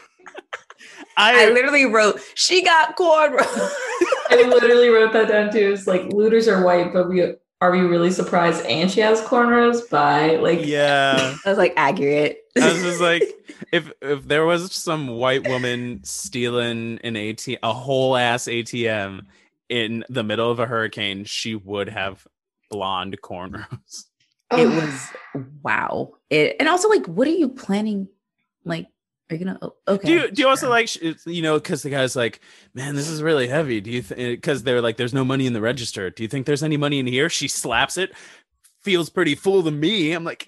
I 1.17 1.47
i 1.47 1.49
literally 1.49 1.85
wrote, 1.85 2.21
she 2.35 2.63
got 2.63 2.95
cornrows. 2.95 3.41
I 4.29 4.47
literally 4.47 4.89
wrote 4.89 5.13
that 5.13 5.27
down 5.27 5.51
too. 5.51 5.71
It's 5.73 5.87
like 5.87 6.13
looters 6.13 6.47
are 6.47 6.63
white, 6.63 6.93
but 6.93 7.09
we 7.09 7.33
are 7.59 7.71
we 7.71 7.79
really 7.79 8.11
surprised? 8.11 8.63
And 8.65 8.89
she 8.89 8.99
has 8.99 9.19
cornrows. 9.21 9.89
By 9.89 10.35
like, 10.37 10.63
yeah 10.63 11.35
I 11.45 11.49
was 11.49 11.57
like, 11.57 11.73
accurate. 11.75 12.39
i 12.55 12.71
was 12.71 12.81
just 12.81 13.01
like 13.01 13.23
if 13.71 13.91
if 14.01 14.27
there 14.27 14.45
was 14.45 14.71
some 14.73 15.07
white 15.07 15.47
woman 15.47 16.01
stealing 16.03 16.99
an 17.03 17.15
ATM, 17.15 17.57
a 17.63 17.73
whole 17.73 18.15
ass 18.15 18.45
ATM 18.45 19.21
in 19.69 20.05
the 20.09 20.23
middle 20.23 20.51
of 20.51 20.59
a 20.59 20.65
hurricane, 20.65 21.25
she 21.25 21.55
would 21.55 21.89
have 21.89 22.25
blonde 22.69 23.17
cornrows. 23.21 24.05
it 24.51 24.65
oh. 24.67 24.75
was 24.75 25.07
wow. 25.63 26.11
It 26.29 26.57
and 26.59 26.69
also 26.69 26.89
like, 26.89 27.05
what 27.07 27.27
are 27.27 27.31
you 27.31 27.49
planning? 27.49 28.07
Like, 28.65 28.87
are 29.29 29.35
you 29.35 29.45
gonna? 29.45 29.59
oh, 29.61 29.73
Okay. 29.87 30.07
Do 30.07 30.13
you, 30.13 30.31
do 30.31 30.41
you 30.41 30.47
also 30.47 30.69
like, 30.69 30.89
you 31.25 31.41
know, 31.41 31.55
because 31.55 31.83
the 31.83 31.89
guy's 31.89 32.15
like, 32.15 32.39
man, 32.73 32.95
this 32.95 33.09
is 33.09 33.21
really 33.21 33.47
heavy. 33.47 33.81
Do 33.81 33.91
you, 33.91 34.01
think? 34.01 34.39
because 34.41 34.63
they're 34.63 34.81
like, 34.81 34.97
there's 34.97 35.13
no 35.13 35.25
money 35.25 35.45
in 35.47 35.53
the 35.53 35.61
register. 35.61 36.09
Do 36.09 36.23
you 36.23 36.29
think 36.29 36.45
there's 36.45 36.63
any 36.63 36.77
money 36.77 36.99
in 36.99 37.07
here? 37.07 37.29
She 37.29 37.47
slaps 37.47 37.97
it, 37.97 38.13
feels 38.81 39.09
pretty 39.09 39.35
full 39.35 39.63
to 39.63 39.71
me. 39.71 40.13
I'm 40.13 40.23
like, 40.23 40.45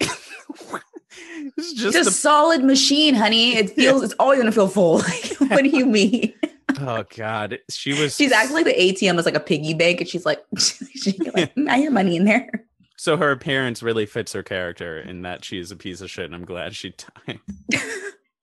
it's 1.56 1.72
just, 1.74 1.96
It's 1.96 2.06
a 2.06 2.10
the, 2.10 2.10
solid 2.10 2.64
machine, 2.64 3.14
honey. 3.14 3.56
It 3.56 3.70
feels 3.76 4.02
it's 4.02 4.14
always 4.18 4.38
gonna 4.38 4.52
feel 4.52 4.68
full. 4.68 5.02
Like, 5.40 5.50
what 5.50 5.62
do 5.62 5.68
you 5.68 5.84
mean? 5.86 6.32
oh 6.80 7.04
God. 7.16 7.58
She 7.68 8.00
was, 8.00 8.14
she's 8.16 8.32
acting 8.32 8.54
like 8.54 8.64
the 8.64 8.72
ATM 8.72 9.18
is 9.18 9.26
like 9.26 9.34
a 9.34 9.40
piggy 9.40 9.74
bank, 9.74 10.00
and 10.00 10.08
she's 10.08 10.24
like, 10.24 10.42
she's 10.58 11.18
like, 11.34 11.52
I 11.68 11.78
hear 11.78 11.90
money 11.90 12.16
in 12.16 12.24
there. 12.24 12.48
so 12.96 13.16
her 13.16 13.30
appearance 13.32 13.82
really 13.82 14.06
fits 14.06 14.32
her 14.32 14.42
character 14.42 14.98
in 15.00 15.22
that 15.22 15.44
she's 15.44 15.70
a 15.70 15.76
piece 15.76 16.00
of 16.00 16.10
shit. 16.10 16.26
And 16.26 16.34
I'm 16.34 16.44
glad 16.44 16.74
she 16.76 16.94
died. 17.26 17.40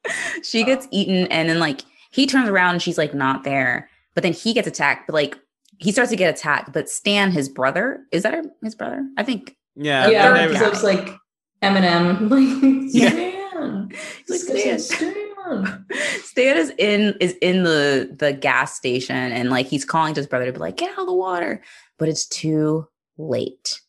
she 0.43 0.63
gets 0.63 0.87
eaten, 0.91 1.27
and 1.27 1.49
then 1.49 1.59
like 1.59 1.81
he 2.11 2.25
turns 2.27 2.49
around 2.49 2.73
and 2.75 2.81
she's 2.81 2.97
like 2.97 3.13
not 3.13 3.43
there, 3.43 3.89
but 4.15 4.23
then 4.23 4.33
he 4.33 4.53
gets 4.53 4.67
attacked. 4.67 5.07
But 5.07 5.13
like 5.13 5.37
he 5.79 5.91
starts 5.91 6.09
to 6.11 6.15
get 6.17 6.33
attacked, 6.33 6.73
but 6.73 6.89
Stan, 6.89 7.31
his 7.31 7.49
brother, 7.49 8.01
is 8.11 8.23
that 8.23 8.43
his 8.63 8.75
brother? 8.75 9.05
I 9.17 9.23
think. 9.23 9.55
Yeah. 9.75 10.07
yeah, 10.09 10.27
and 10.27 10.35
they- 10.37 10.47
because 10.53 10.61
it 10.67 10.69
was 10.71 10.83
like 10.83 11.15
Eminem, 11.61 12.29
like 12.81 12.89
Yeah. 12.93 13.09
Stan. 13.09 13.89
He's 14.27 14.49
like, 14.49 14.59
"Stan." 14.59 14.79
Stan. 14.79 15.85
Stan 16.23 16.57
is 16.57 16.73
in 16.77 17.15
is 17.21 17.35
in 17.41 17.63
the 17.63 18.13
the 18.17 18.33
gas 18.33 18.75
station 18.75 19.15
and 19.15 19.49
like 19.49 19.65
he's 19.67 19.85
calling 19.85 20.13
to 20.13 20.19
his 20.19 20.27
brother 20.27 20.45
to 20.45 20.51
be 20.51 20.59
like, 20.59 20.77
get 20.77 20.91
out 20.91 20.99
of 20.99 21.05
the 21.07 21.13
water. 21.13 21.61
But 21.97 22.09
it's 22.09 22.27
too 22.27 22.87
late. 23.17 23.79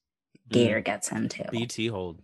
Mm. 0.50 0.52
Gator 0.52 0.80
gets 0.80 1.08
him 1.08 1.28
too. 1.28 1.44
BT 1.50 1.88
hold. 1.88 2.20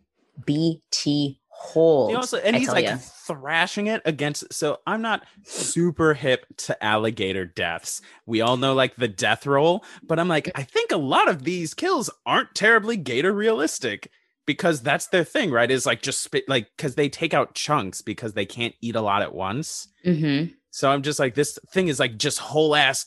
BT 0.46 1.40
hold. 1.64 2.10
He 2.10 2.16
also 2.16 2.38
and 2.38 2.54
I 2.54 2.58
he's 2.58 2.68
like 2.68 2.84
ya. 2.84 2.96
thrashing 2.98 3.86
it 3.86 4.02
against 4.04 4.52
so 4.52 4.78
I'm 4.86 5.00
not 5.02 5.24
super 5.44 6.14
hip 6.14 6.44
to 6.58 6.84
alligator 6.84 7.46
deaths. 7.46 8.02
We 8.26 8.40
all 8.42 8.56
know 8.56 8.74
like 8.74 8.96
the 8.96 9.08
death 9.08 9.46
roll, 9.46 9.84
but 10.02 10.18
I'm 10.18 10.28
like 10.28 10.50
I 10.54 10.62
think 10.62 10.92
a 10.92 10.96
lot 10.96 11.28
of 11.28 11.44
these 11.44 11.74
kills 11.74 12.10
aren't 12.26 12.54
terribly 12.54 12.96
gator 12.96 13.32
realistic 13.32 14.10
because 14.46 14.82
that's 14.82 15.06
their 15.06 15.24
thing, 15.24 15.50
right? 15.50 15.70
Is 15.70 15.86
like 15.86 16.02
just 16.02 16.22
spit 16.22 16.44
like 16.48 16.68
cuz 16.76 16.94
they 16.94 17.08
take 17.08 17.32
out 17.32 17.54
chunks 17.54 18.02
because 18.02 18.34
they 18.34 18.46
can't 18.46 18.74
eat 18.82 18.94
a 18.94 19.00
lot 19.00 19.22
at 19.22 19.34
once. 19.34 19.88
Mhm. 20.04 20.54
So 20.70 20.90
I'm 20.90 21.02
just 21.02 21.18
like 21.18 21.34
this 21.34 21.58
thing 21.72 21.88
is 21.88 21.98
like 21.98 22.18
just 22.18 22.38
whole 22.38 22.76
ass 22.76 23.06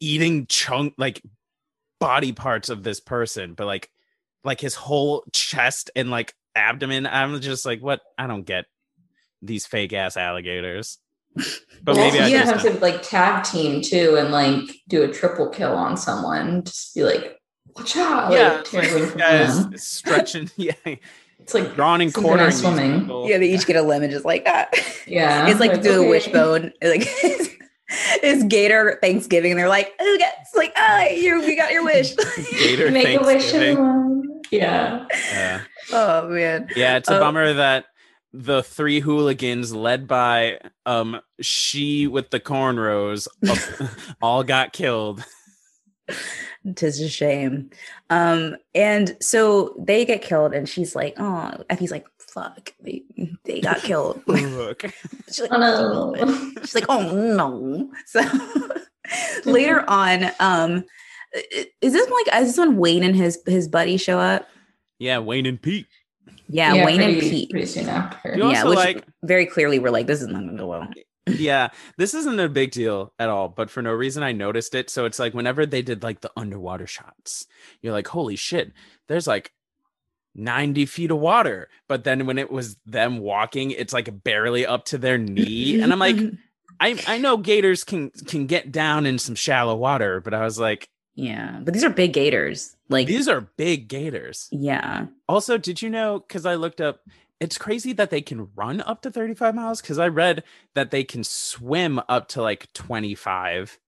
eating 0.00 0.46
chunk 0.46 0.94
like 0.96 1.22
body 2.00 2.32
parts 2.32 2.68
of 2.68 2.82
this 2.84 3.00
person, 3.00 3.54
but 3.54 3.66
like 3.66 3.90
like 4.44 4.60
his 4.60 4.76
whole 4.76 5.24
chest 5.32 5.90
and 5.96 6.10
like 6.10 6.34
abdomen. 6.56 7.06
I'm 7.06 7.40
just 7.40 7.66
like, 7.66 7.80
what? 7.80 8.00
I 8.18 8.26
don't 8.26 8.44
get 8.44 8.64
these 9.42 9.66
fake 9.66 9.92
ass 9.92 10.16
alligators. 10.16 10.98
But 11.84 11.94
Well, 11.94 12.10
maybe 12.10 12.24
I 12.24 12.28
you 12.28 12.38
just 12.38 12.64
have 12.64 12.74
to 12.74 12.80
like 12.80 13.02
tag 13.02 13.44
team 13.44 13.80
too 13.80 14.16
and 14.18 14.32
like 14.32 14.58
do 14.88 15.04
a 15.04 15.12
triple 15.12 15.50
kill 15.50 15.72
on 15.72 15.96
someone. 15.96 16.64
Just 16.64 16.94
be 16.94 17.04
like, 17.04 17.38
watch 17.76 17.96
out. 17.96 18.32
yeah, 18.32 18.54
like, 18.54 18.64
tear 18.64 19.10
guys 19.10 19.66
stretching, 19.76 20.50
yeah, 20.56 20.72
It's 21.38 21.54
like 21.54 21.76
drawn 21.76 22.00
and 22.00 22.12
quartering. 22.12 22.50
Synchronized 22.50 23.06
swimming. 23.06 23.28
Yeah, 23.28 23.38
they 23.38 23.52
each 23.52 23.66
get 23.66 23.76
a 23.76 23.82
limb 23.82 24.02
and 24.02 24.10
just 24.10 24.24
like 24.24 24.46
that. 24.46 24.74
yeah. 25.06 25.46
it's 25.46 25.60
like, 25.60 25.82
do 25.82 25.90
a 25.90 25.98
okay. 25.98 26.08
wishbone. 26.08 26.72
Like 26.82 27.06
it's 27.88 28.44
Gator 28.44 28.98
Thanksgiving. 29.00 29.52
And 29.52 29.60
they're 29.60 29.68
like, 29.68 29.92
who 29.98 30.18
gets 30.18 30.54
like, 30.54 30.72
ah, 30.76 31.04
you 31.06 31.40
we 31.40 31.54
got 31.56 31.72
your 31.72 31.84
wish. 31.84 32.16
Gator 32.50 32.90
Make 32.90 33.20
a 33.20 33.22
wish 33.22 33.52
Thanksgiving. 33.52 33.78
everyone. 33.78 34.15
Yeah. 34.50 35.06
Yeah. 35.32 35.60
oh 35.92 36.28
man. 36.28 36.68
Yeah, 36.76 36.96
it's 36.96 37.08
a 37.08 37.16
Oh. 37.16 37.20
bummer 37.20 37.52
that 37.54 37.86
the 38.32 38.62
three 38.62 39.00
hooligans 39.00 39.74
led 39.74 40.06
by 40.06 40.58
um 40.84 41.20
she 41.40 42.06
with 42.06 42.30
the 42.30 42.40
cornrows 42.40 43.28
all 44.22 44.42
got 44.44 44.72
killed. 44.72 45.24
Tis 46.74 47.00
a 47.00 47.08
shame. 47.08 47.70
Um, 48.10 48.56
and 48.74 49.16
so 49.20 49.74
they 49.78 50.04
get 50.04 50.22
killed, 50.22 50.52
and 50.52 50.68
she's 50.68 50.94
like, 50.96 51.14
oh, 51.18 51.62
and 51.70 51.78
he's 51.78 51.90
like, 51.92 52.06
fuck, 52.18 52.72
they, 52.80 53.02
they 53.44 53.60
got 53.60 53.78
killed. 53.78 54.20
Look. 54.26 54.82
She's 55.26 55.40
like, 55.40 55.50
Oh 55.52 56.14
no. 56.14 56.52
She's 56.60 56.74
like, 56.74 56.86
oh 56.88 57.12
no. 57.12 57.90
So 58.06 59.50
later 59.50 59.84
on, 59.88 60.24
um, 60.40 60.78
i- 60.78 60.84
is 61.32 61.92
this 61.92 62.10
like 62.10 62.42
is 62.42 62.48
this 62.48 62.58
when 62.58 62.76
Wayne 62.76 63.02
and 63.02 63.16
his 63.16 63.40
his 63.46 63.68
buddy 63.68 63.96
show 63.96 64.18
up? 64.18 64.46
Yeah, 64.98 65.18
Wayne 65.18 65.46
and 65.46 65.60
Pete. 65.60 65.86
Yeah, 66.48 66.84
Wayne 66.84 67.02
and 67.02 67.20
Pete. 67.20 67.50
Pretty 67.50 67.66
soon 67.66 67.88
after. 67.88 68.34
Yeah, 68.36 68.64
which 68.64 68.76
like- 68.76 69.04
very 69.22 69.46
clearly 69.46 69.78
we're 69.78 69.90
like, 69.90 70.06
this 70.06 70.22
is 70.22 70.28
not 70.28 70.44
gonna 70.44 70.56
go 70.56 70.66
well. 70.66 70.88
yeah, 71.26 71.68
this 71.98 72.14
isn't 72.14 72.38
a 72.38 72.48
big 72.48 72.70
deal 72.70 73.12
at 73.18 73.28
all, 73.28 73.48
but 73.48 73.68
for 73.68 73.82
no 73.82 73.92
reason 73.92 74.22
I 74.22 74.32
noticed 74.32 74.74
it. 74.74 74.88
So 74.90 75.04
it's 75.06 75.18
like 75.18 75.34
whenever 75.34 75.66
they 75.66 75.82
did 75.82 76.02
like 76.02 76.20
the 76.20 76.30
underwater 76.36 76.86
shots, 76.86 77.46
you're 77.82 77.92
like, 77.92 78.06
holy 78.06 78.36
shit, 78.36 78.72
there's 79.08 79.26
like 79.26 79.52
90 80.36 80.86
feet 80.86 81.10
of 81.10 81.18
water. 81.18 81.68
But 81.88 82.04
then 82.04 82.26
when 82.26 82.38
it 82.38 82.52
was 82.52 82.76
them 82.86 83.18
walking, 83.18 83.72
it's 83.72 83.92
like 83.92 84.22
barely 84.22 84.64
up 84.64 84.84
to 84.86 84.98
their 84.98 85.18
knee. 85.18 85.80
And 85.80 85.92
I'm 85.92 85.98
like, 85.98 86.16
I, 86.80 87.02
I 87.08 87.18
know 87.18 87.38
gators 87.38 87.84
can 87.84 88.10
can 88.10 88.46
get 88.46 88.70
down 88.70 89.06
in 89.06 89.18
some 89.18 89.34
shallow 89.34 89.74
water, 89.74 90.20
but 90.20 90.34
I 90.34 90.44
was 90.44 90.58
like, 90.58 90.88
yeah, 91.16 91.58
but 91.62 91.74
these 91.74 91.82
are 91.82 91.90
big 91.90 92.12
gators. 92.12 92.76
Like, 92.88 93.08
these 93.08 93.26
are 93.26 93.40
big 93.40 93.88
gators. 93.88 94.48
yeah, 94.52 95.06
Also, 95.28 95.58
did 95.58 95.82
you 95.82 95.90
know? 95.90 96.20
Because 96.20 96.46
I 96.46 96.54
looked 96.54 96.80
up 96.80 97.00
it's 97.40 97.58
crazy 97.58 97.92
that 97.92 98.10
they 98.10 98.22
can 98.22 98.48
run 98.54 98.80
up 98.80 99.02
to 99.02 99.10
35 99.10 99.54
miles 99.54 99.80
because 99.80 99.98
I 99.98 100.08
read 100.08 100.42
that 100.74 100.90
they 100.90 101.04
can 101.04 101.22
swim 101.22 102.00
up 102.08 102.28
to 102.28 102.42
like 102.42 102.72
25. 102.72 103.78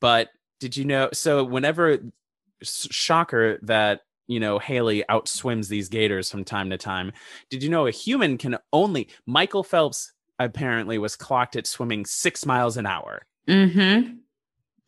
But 0.00 0.28
did 0.60 0.76
you 0.76 0.84
know? 0.84 1.08
So, 1.12 1.44
whenever 1.44 1.98
shocker 2.62 3.58
that 3.62 4.02
you 4.26 4.40
know 4.40 4.58
Haley 4.58 5.04
outswims 5.08 5.68
these 5.68 5.88
gators 5.88 6.30
from 6.30 6.44
time 6.44 6.70
to 6.70 6.78
time, 6.78 7.12
did 7.50 7.62
you 7.62 7.70
know 7.70 7.86
a 7.86 7.90
human 7.90 8.38
can 8.38 8.58
only 8.72 9.08
Michael 9.26 9.62
Phelps 9.62 10.12
apparently 10.38 10.98
was 10.98 11.16
clocked 11.16 11.56
at 11.56 11.66
swimming 11.66 12.04
six 12.04 12.46
miles 12.46 12.76
an 12.76 12.86
hour. 12.86 13.22
Mm-hmm. 13.48 14.16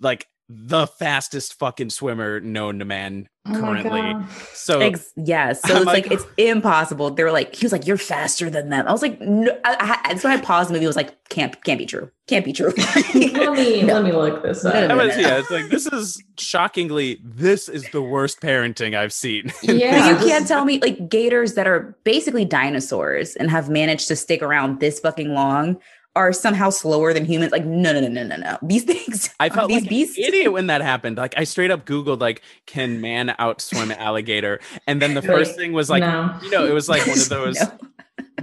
Like 0.00 0.26
the 0.52 0.86
fastest 0.88 1.54
fucking 1.60 1.90
swimmer 1.90 2.40
known 2.40 2.80
to 2.80 2.84
man 2.84 3.28
Oh 3.46 3.54
currently. 3.54 4.00
God. 4.02 4.26
so 4.52 4.80
Ex- 4.80 5.12
yeah. 5.16 5.52
So 5.52 5.74
I'm 5.74 5.76
it's 5.78 5.86
like, 5.86 6.04
like- 6.06 6.12
it's 6.12 6.26
impossible. 6.36 7.10
They 7.12 7.22
were 7.22 7.30
like, 7.32 7.54
he 7.54 7.64
was 7.64 7.70
like, 7.72 7.86
you're 7.86 7.96
faster 7.96 8.50
than 8.50 8.68
them. 8.68 8.86
I 8.86 8.92
was 8.92 9.00
like, 9.00 9.20
no. 9.20 9.56
I, 9.64 10.00
I, 10.04 10.08
that's 10.12 10.24
when 10.24 10.32
I 10.36 10.40
paused 10.42 10.68
the 10.68 10.74
movie. 10.74 10.84
I 10.86 10.88
was 10.88 10.96
like, 10.96 11.16
can't 11.28 11.62
can't 11.64 11.78
be 11.78 11.86
true. 11.86 12.10
Can't 12.26 12.44
be 12.44 12.52
true. 12.52 12.72
let 13.14 13.14
me 13.52 13.82
No. 13.84 13.94
let 13.94 14.04
me 14.04 14.12
look 14.12 14.42
this 14.42 14.64
up. 14.64 14.74
No, 14.74 14.80
no, 14.80 14.88
That 14.88 14.96
no, 14.96 15.06
was- 15.06 15.16
yeah, 15.16 15.38
it's 15.38 15.50
like 15.50 15.68
this 15.68 15.86
is 15.86 16.22
shockingly 16.38 17.20
this 17.24 17.68
is 17.68 17.88
the 17.90 18.02
worst 18.02 18.40
parenting 18.40 18.96
I've 18.96 19.12
seen. 19.12 19.52
Yeah, 19.62 20.10
you 20.20 20.26
can't 20.28 20.46
tell 20.48 20.64
me 20.64 20.80
like 20.80 21.08
gators 21.08 21.54
that 21.54 21.66
are 21.68 21.96
basically 22.04 22.44
dinosaurs 22.44 23.36
and 23.36 23.50
have 23.50 23.70
managed 23.70 24.08
to 24.08 24.16
stick 24.16 24.42
around 24.42 24.80
this 24.80 24.98
fucking 25.00 25.32
long 25.32 25.80
are 26.20 26.32
somehow 26.32 26.70
slower 26.70 27.12
than 27.12 27.24
humans. 27.24 27.50
Like, 27.52 27.64
no, 27.64 27.92
no, 27.92 28.00
no, 28.00 28.08
no, 28.08 28.22
no, 28.24 28.36
no. 28.36 28.58
These 28.62 28.84
things, 28.92 29.34
I 29.40 29.48
felt 29.48 29.68
these 29.68 29.82
like 29.82 29.88
beasts. 29.90 30.18
an 30.18 30.24
idiot 30.24 30.52
when 30.52 30.66
that 30.68 30.82
happened. 30.82 31.16
Like 31.16 31.34
I 31.36 31.44
straight 31.44 31.70
up 31.70 31.86
Googled 31.86 32.20
like, 32.20 32.42
can 32.66 33.00
man 33.00 33.34
outswim 33.38 33.96
alligator? 33.96 34.60
And 34.86 35.00
then 35.00 35.14
the 35.14 35.22
first 35.22 35.56
thing 35.56 35.72
was 35.72 35.88
like, 35.90 36.02
no. 36.02 36.38
you 36.42 36.50
know, 36.50 36.66
it 36.66 36.72
was 36.72 36.88
like 36.88 37.06
one 37.06 37.18
of 37.18 37.28
those 37.30 37.58
No. 37.58 37.78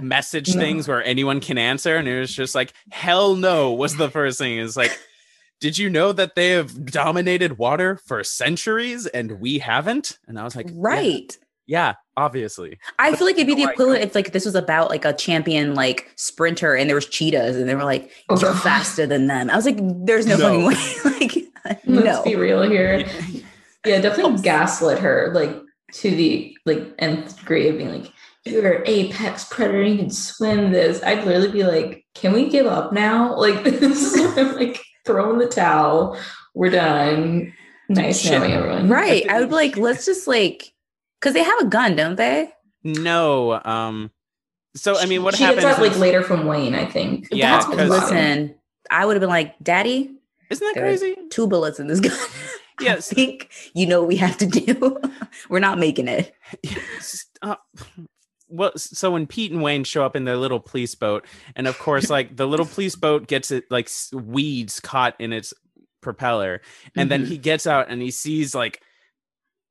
message 0.00 0.54
No. 0.54 0.60
things 0.60 0.88
where 0.88 1.02
anyone 1.04 1.40
can 1.40 1.58
answer. 1.58 1.96
And 1.96 2.08
it 2.08 2.18
was 2.20 2.34
just 2.34 2.54
like, 2.54 2.72
hell 2.90 3.34
no, 3.36 3.72
was 3.72 3.96
the 3.96 4.10
first 4.10 4.38
thing. 4.38 4.58
Is 4.58 4.76
like, 4.76 4.96
did 5.60 5.78
you 5.78 5.88
know 5.90 6.12
that 6.12 6.34
they 6.34 6.50
have 6.50 6.86
dominated 6.86 7.58
water 7.58 7.98
for 8.06 8.22
centuries 8.24 9.06
and 9.06 9.40
we 9.40 9.58
haven't? 9.58 10.18
And 10.28 10.38
I 10.38 10.44
was 10.44 10.54
like, 10.56 10.68
Right. 10.72 11.36
Yeah, 11.38 11.44
obviously. 12.16 12.78
I 12.98 13.14
feel 13.14 13.26
like 13.26 13.36
it'd 13.36 13.46
be 13.46 13.54
the 13.54 13.70
equivalent 13.70 14.02
if 14.02 14.14
like 14.14 14.32
this 14.32 14.44
was 14.44 14.54
about 14.54 14.90
like 14.90 15.04
a 15.04 15.12
champion 15.12 15.74
like 15.74 16.10
sprinter 16.16 16.74
and 16.74 16.88
there 16.88 16.94
was 16.96 17.06
cheetahs 17.06 17.56
and 17.56 17.68
they 17.68 17.74
were 17.74 17.84
like, 17.84 18.10
you're 18.40 18.54
faster 18.54 19.06
than 19.06 19.26
them. 19.26 19.50
I 19.50 19.56
was 19.56 19.64
like, 19.64 19.78
there's 19.80 20.26
no, 20.26 20.36
No. 20.36 20.70
fucking 20.70 21.42
way. 21.44 21.46
like, 21.64 21.86
no. 21.86 22.00
Let's 22.00 22.22
be 22.22 22.36
real 22.36 22.62
here. 22.62 23.06
Yeah, 23.86 24.00
definitely 24.00 24.42
gaslit 24.42 24.98
her 24.98 25.30
like 25.34 25.56
to 25.94 26.10
the 26.10 26.56
like 26.66 26.82
nth 26.98 27.38
degree 27.38 27.68
of 27.68 27.78
being 27.78 28.02
like, 28.02 28.12
you're 28.44 28.82
apex 28.86 29.44
predator, 29.44 29.82
you 29.82 29.98
can 29.98 30.10
swim 30.10 30.72
this. 30.72 31.02
I'd 31.02 31.24
literally 31.24 31.52
be 31.52 31.64
like, 31.64 32.04
can 32.14 32.32
we 32.32 32.48
give 32.48 32.66
up 32.66 32.92
now? 32.92 33.34
Like 33.38 33.62
this 33.64 34.14
is 34.14 34.36
I'm 34.36 34.56
like 34.56 34.80
throw 35.06 35.32
in 35.32 35.38
the 35.38 35.46
towel. 35.46 36.18
We're 36.54 36.70
done. 36.70 37.54
Nice 37.88 38.20
Shit. 38.20 38.32
knowing 38.32 38.52
everyone. 38.52 38.88
Right. 38.88 39.28
I 39.30 39.40
would 39.40 39.48
be 39.50 39.54
like, 39.54 39.76
let's 39.76 40.04
just 40.04 40.26
like, 40.26 40.72
because 41.20 41.34
they 41.34 41.42
have 41.42 41.60
a 41.60 41.66
gun, 41.66 41.96
don't 41.96 42.16
they? 42.16 42.50
No. 42.84 43.60
Um. 43.64 44.10
So 44.76 44.96
I 44.98 45.06
mean, 45.06 45.22
what 45.22 45.34
she 45.36 45.42
happens? 45.44 45.64
gets 45.64 45.76
that 45.78 45.82
like 45.82 45.98
later 45.98 46.22
from 46.22 46.46
Wayne, 46.46 46.74
I 46.74 46.84
think. 46.86 47.28
Yeah, 47.30 47.52
That's, 47.52 47.66
'cause- 47.66 47.88
listen, 47.90 48.54
I 48.90 49.04
would 49.06 49.16
have 49.16 49.20
been 49.20 49.28
like, 49.30 49.56
Daddy, 49.62 50.10
Isn't 50.50 50.66
that 50.74 50.80
crazy? 50.80 51.16
two 51.30 51.46
bullets 51.46 51.80
in 51.80 51.86
this 51.88 52.00
gun. 52.00 52.16
Yes. 52.80 53.10
I 53.10 53.14
think 53.16 53.50
you 53.74 53.86
know 53.86 53.98
what 53.98 54.08
we 54.08 54.14
have 54.18 54.36
to 54.38 54.46
do. 54.46 55.00
We're 55.50 55.58
not 55.58 55.78
making 55.80 56.06
it. 56.06 56.32
uh, 57.42 57.56
well, 58.48 58.70
so 58.76 59.10
when 59.10 59.26
Pete 59.26 59.50
and 59.50 59.62
Wayne 59.62 59.82
show 59.82 60.04
up 60.04 60.14
in 60.14 60.24
their 60.24 60.36
little 60.36 60.60
police 60.60 60.94
boat, 60.94 61.26
and 61.56 61.66
of 61.66 61.76
course, 61.80 62.08
like 62.08 62.36
the 62.36 62.46
little 62.46 62.64
police 62.66 62.94
boat 62.94 63.26
gets 63.26 63.50
it 63.50 63.64
like 63.68 63.90
weeds 64.12 64.78
caught 64.78 65.16
in 65.20 65.32
its 65.32 65.52
propeller, 66.02 66.60
and 66.94 67.10
then 67.10 67.24
Mhm. 67.24 67.28
he 67.28 67.38
gets 67.38 67.66
out 67.66 67.86
and 67.90 68.00
he 68.00 68.12
sees 68.12 68.54
like 68.54 68.80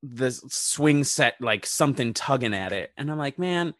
the 0.02 0.30
swing 0.30 1.04
set, 1.04 1.40
like 1.40 1.66
something 1.66 2.14
tugging 2.14 2.54
at 2.54 2.72
it, 2.72 2.92
and 2.96 3.10
I'm 3.10 3.18
like, 3.18 3.38
man, 3.38 3.74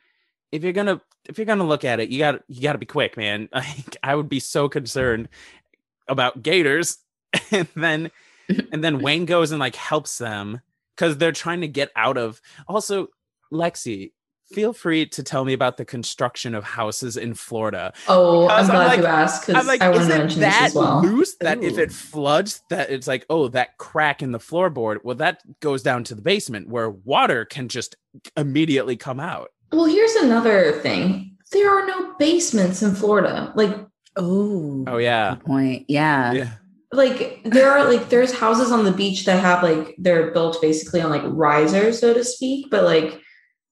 if 0.53 0.63
you're 0.63 0.73
gonna 0.73 1.01
if 1.29 1.39
you're 1.39 1.47
gonna 1.47 1.67
look 1.67 1.85
at 1.85 2.01
it, 2.01 2.09
you 2.09 2.19
got 2.19 2.43
you 2.49 2.63
got 2.63 2.73
to 2.73 2.79
be 2.79 2.87
quick, 2.87 3.17
man. 3.17 3.49
Like, 3.55 3.97
I 4.03 4.15
would 4.15 4.29
be 4.29 4.41
so 4.41 4.69
concerned 4.69 5.29
about 6.09 6.43
gators, 6.43 6.99
and 7.51 7.69
then 7.77 8.11
and 8.73 8.83
then 8.83 9.01
Wayne 9.01 9.27
goes 9.27 9.51
and 9.51 9.61
like 9.61 9.77
helps 9.77 10.19
them 10.19 10.61
because 10.97 11.19
they're 11.19 11.33
trying 11.33 11.61
to 11.61 11.69
get 11.69 11.91
out 11.97 12.17
of. 12.19 12.41
Also, 12.67 13.09
Lexi, 13.53 14.13
feel 14.53 14.73
free 14.73 15.07
to 15.07 15.23
tell 15.23 15.45
me 15.45 15.53
about 15.53 15.77
the 15.77 15.85
construction 15.85 16.55
of 16.55 16.65
houses 16.65 17.17
in 17.17 17.35
Florida. 17.35 17.93
Oh, 18.09 18.47
Because 18.47 18.71
I'm 18.71 18.77
I'm 18.77 18.83
glad 18.83 18.87
like- 18.89 18.99
you 19.01 19.07
asked 19.07 19.47
because 19.47 19.61
I'm 19.61 19.67
like, 19.67 19.83
I 19.83 19.91
is 19.91 19.97
want 19.99 20.09
to 20.11 20.15
it 20.15 20.19
mention 20.19 20.41
this 20.41 20.55
that 20.55 20.63
as 20.69 20.75
well. 20.75 21.03
loose 21.03 21.37
that 21.41 21.63
if 21.63 21.79
it 21.79 21.93
floods, 21.93 22.63
that 22.71 22.91
it's 22.91 23.07
like, 23.07 23.27
oh, 23.31 23.49
that 23.49 23.77
crack 23.79 24.23
in 24.23 24.33
the 24.33 24.39
floorboard. 24.39 24.99
Well, 25.05 25.17
that 25.17 25.43
goes 25.61 25.83
down 25.83 26.05
to 26.05 26.15
the 26.15 26.23
basement 26.23 26.69
where 26.69 26.89
water 26.91 27.45
can 27.45 27.69
just 27.69 27.97
immediately 28.37 28.97
come 28.97 29.21
out. 29.21 29.51
Well, 29.73 29.85
here's 29.87 30.15
another 30.17 30.73
thing. 30.81 31.37
There 31.53 31.71
are 31.71 31.87
no 31.87 32.15
basements 32.19 32.83
in 32.83 32.95
Florida. 32.95 33.53
Like 33.55 33.77
Oh, 34.17 34.85
Oh 34.89 34.97
yeah, 34.97 35.37
good 35.37 35.45
point. 35.45 35.85
Yeah. 35.89 36.33
yeah. 36.33 36.51
like 36.93 37.41
there 37.45 37.71
are 37.71 37.85
like 37.85 38.09
there's 38.09 38.33
houses 38.33 38.73
on 38.73 38.85
the 38.85 38.91
beach 38.93 39.25
that 39.27 39.41
have 39.41 39.63
like 39.63 39.95
they're 39.99 40.31
built 40.33 40.61
basically 40.63 41.01
on 41.03 41.11
like 41.11 41.23
risers 41.27 42.01
so 42.01 42.15
to 42.15 42.25
speak 42.25 42.67
but 42.71 42.83
like 42.83 43.05
n- 43.13 43.21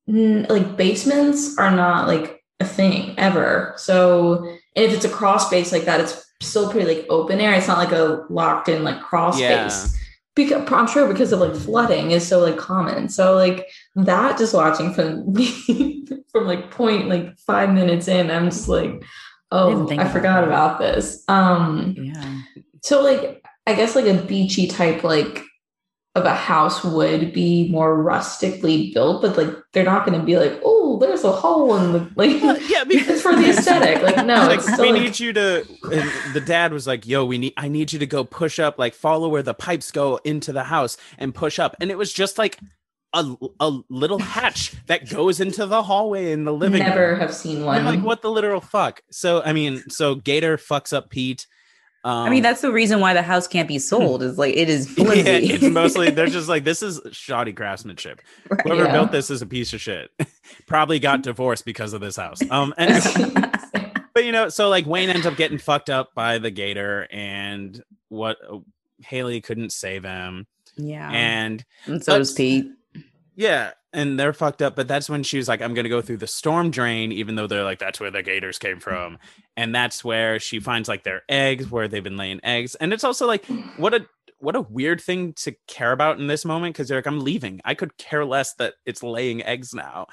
like 0.08 0.76
basements 0.76 1.58
are 1.58 1.70
not 1.70 2.06
like 2.06 2.42
a 2.60 2.64
thing 2.64 3.14
ever 3.18 3.74
so 3.76 4.44
and 4.76 4.84
if 4.86 4.92
it's 4.92 5.04
a 5.04 5.08
crawl 5.08 5.38
space 5.38 5.72
like 5.72 5.84
that 5.84 6.00
it's 6.00 6.24
still 6.42 6.70
pretty 6.70 6.86
like 6.86 7.06
open 7.10 7.40
air 7.40 7.52
it's 7.54 7.68
not 7.68 7.78
like 7.78 7.92
a 7.92 8.24
locked 8.30 8.68
in 8.68 8.84
like 8.84 9.00
crawl 9.02 9.36
Yeah. 9.38 9.68
space 9.68 9.98
because 10.34 10.70
i'm 10.72 10.86
sure 10.86 11.08
because 11.08 11.32
of 11.32 11.40
like 11.40 11.54
flooding 11.54 12.12
is 12.12 12.26
so 12.26 12.38
like 12.40 12.56
common 12.56 13.08
so 13.08 13.34
like 13.34 13.66
that 13.96 14.38
just 14.38 14.54
watching 14.54 14.92
from 14.94 15.34
from 16.32 16.46
like 16.46 16.70
point 16.70 17.08
like 17.08 17.36
five 17.40 17.72
minutes 17.72 18.06
in 18.08 18.30
i'm 18.30 18.46
just 18.46 18.68
like 18.68 19.02
oh 19.50 19.86
think 19.86 20.00
i 20.00 20.08
forgot 20.08 20.42
that. 20.42 20.44
about 20.48 20.78
this 20.78 21.24
um 21.28 21.94
Yeah. 21.98 22.38
so 22.82 23.02
like 23.02 23.42
I 23.68 23.74
guess 23.74 23.96
like 23.96 24.06
a 24.06 24.14
beachy 24.22 24.68
type 24.68 25.02
like 25.02 25.42
of 26.16 26.24
a 26.24 26.34
house 26.34 26.82
would 26.82 27.32
be 27.32 27.68
more 27.68 28.02
rustically 28.02 28.92
built, 28.92 29.22
but 29.22 29.36
like 29.36 29.54
they're 29.72 29.84
not 29.84 30.06
going 30.06 30.18
to 30.18 30.24
be 30.24 30.38
like, 30.38 30.60
oh, 30.64 30.98
there's 30.98 31.24
a 31.24 31.32
hole 31.32 31.76
in 31.76 31.92
the 31.92 31.98
like. 32.16 32.42
Well, 32.42 32.60
yeah, 32.62 32.84
it's 32.86 33.22
for 33.22 33.36
the 33.36 33.50
aesthetic. 33.50 34.02
Like 34.02 34.24
no, 34.26 34.46
like, 34.46 34.60
still 34.60 34.80
we 34.80 34.92
like, 34.92 35.02
need 35.02 35.20
you 35.20 35.32
to 35.34 35.66
and 35.92 36.34
the 36.34 36.40
dad 36.40 36.72
was 36.72 36.86
like 36.86 37.06
yo 37.06 37.24
we 37.24 37.38
need 37.38 37.52
i 37.56 37.68
need 37.68 37.92
you 37.92 37.98
to 37.98 38.06
go 38.06 38.24
push 38.24 38.58
up 38.58 38.78
like 38.78 38.94
follow 38.94 39.28
where 39.28 39.42
the 39.42 39.54
pipes 39.54 39.90
go 39.90 40.18
into 40.24 40.52
the 40.52 40.64
house 40.64 40.96
and 41.18 41.34
push 41.34 41.58
up 41.58 41.76
and 41.80 41.90
it 41.90 41.98
was 41.98 42.12
just 42.12 42.38
like 42.38 42.58
a, 43.12 43.34
a 43.60 43.78
little 43.88 44.18
hatch 44.18 44.74
that 44.86 45.08
goes 45.08 45.40
into 45.40 45.64
the 45.66 45.82
hallway 45.82 46.32
in 46.32 46.44
the 46.44 46.52
living 46.52 46.80
room 46.80 46.88
never 46.88 47.14
have 47.16 47.34
seen 47.34 47.64
one. 47.64 47.84
like 47.84 48.00
what 48.00 48.22
the 48.22 48.30
literal 48.30 48.60
fuck 48.60 49.02
so 49.10 49.42
i 49.42 49.52
mean 49.52 49.82
so 49.88 50.14
gator 50.14 50.56
fucks 50.56 50.92
up 50.92 51.10
pete 51.10 51.46
um, 52.06 52.26
I 52.26 52.30
mean, 52.30 52.42
that's 52.42 52.60
the 52.60 52.72
reason 52.72 53.00
why 53.00 53.12
the 53.14 53.22
house 53.22 53.48
can't 53.48 53.66
be 53.68 53.78
sold. 53.78 54.22
Is 54.22 54.38
like 54.38 54.54
it 54.56 54.68
is 54.68 54.86
yeah, 54.98 55.06
it's 55.14 55.64
mostly 55.64 56.10
they're 56.10 56.26
just 56.38 56.48
like 56.48 56.64
this 56.64 56.82
is 56.82 57.00
shoddy 57.12 57.52
craftsmanship 57.52 58.20
Right. 58.48 58.60
whoever 58.62 58.84
Yeah. 58.84 58.92
built 58.92 59.12
this 59.12 59.28
is 59.30 59.42
a 59.42 59.46
piece 59.46 59.72
of 59.72 59.80
shit 59.80 60.10
probably 60.66 60.98
got 61.00 61.22
divorced 61.22 61.64
because 61.64 61.92
of 61.92 62.00
this 62.00 62.16
house 62.16 62.38
um 62.50 62.72
anyway 62.78 63.00
but 64.14 64.24
you 64.24 64.32
know, 64.32 64.48
so 64.48 64.68
like 64.70 64.86
Wayne 64.86 65.10
ends 65.10 65.26
up 65.26 65.36
getting 65.36 65.58
fucked 65.58 65.90
up 65.90 66.14
by 66.14 66.38
the 66.38 66.50
gator, 66.50 67.06
and 67.10 67.82
what 68.08 68.38
Haley 69.04 69.42
couldn't 69.42 69.72
save 69.72 70.04
him, 70.04 70.46
Yeah. 70.78 71.10
and 71.10 71.62
And 71.86 72.02
so 72.02 72.16
does 72.18 72.32
Pete. 72.32 72.66
Yeah, 73.36 73.72
and 73.92 74.18
they're 74.18 74.32
fucked 74.32 74.62
up. 74.62 74.74
But 74.74 74.88
that's 74.88 75.08
when 75.08 75.22
she 75.22 75.36
was 75.36 75.46
like, 75.46 75.60
"I'm 75.60 75.74
gonna 75.74 75.90
go 75.90 76.00
through 76.00 76.16
the 76.16 76.26
storm 76.26 76.70
drain," 76.70 77.12
even 77.12 77.36
though 77.36 77.46
they're 77.46 77.64
like, 77.64 77.78
"That's 77.78 78.00
where 78.00 78.10
the 78.10 78.22
gators 78.22 78.58
came 78.58 78.80
from," 78.80 79.14
mm-hmm. 79.14 79.40
and 79.56 79.74
that's 79.74 80.02
where 80.02 80.40
she 80.40 80.58
finds 80.58 80.88
like 80.88 81.04
their 81.04 81.22
eggs, 81.28 81.70
where 81.70 81.86
they've 81.86 82.02
been 82.02 82.16
laying 82.16 82.40
eggs, 82.42 82.74
and 82.76 82.92
it's 82.92 83.04
also 83.04 83.26
like, 83.26 83.44
what 83.76 83.94
a 83.94 84.06
what 84.38 84.56
a 84.56 84.62
weird 84.62 85.00
thing 85.00 85.34
to 85.34 85.54
care 85.68 85.92
about 85.92 86.18
in 86.18 86.26
this 86.26 86.44
moment 86.44 86.74
because 86.74 86.88
they're 86.88 86.98
like, 86.98 87.06
"I'm 87.06 87.20
leaving. 87.20 87.60
I 87.64 87.74
could 87.74 87.96
care 87.98 88.24
less 88.24 88.54
that 88.54 88.74
it's 88.86 89.02
laying 89.02 89.42
eggs 89.42 89.74
now." 89.74 90.06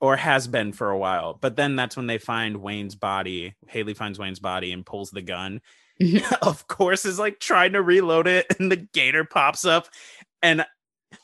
Or 0.00 0.14
has 0.16 0.46
been 0.46 0.72
for 0.72 0.90
a 0.90 0.98
while, 0.98 1.34
but 1.34 1.56
then 1.56 1.74
that's 1.74 1.96
when 1.96 2.06
they 2.06 2.18
find 2.18 2.58
Wayne's 2.58 2.94
body. 2.94 3.56
Haley 3.66 3.94
finds 3.94 4.16
Wayne's 4.16 4.38
body 4.38 4.70
and 4.70 4.86
pulls 4.86 5.10
the 5.10 5.22
gun, 5.22 5.60
mm-hmm. 6.00 6.34
of 6.42 6.68
course, 6.68 7.04
is 7.04 7.18
like 7.18 7.40
trying 7.40 7.72
to 7.72 7.82
reload 7.82 8.28
it, 8.28 8.46
and 8.60 8.70
the 8.70 8.76
gator 8.76 9.24
pops 9.24 9.64
up 9.64 9.88
and 10.40 10.64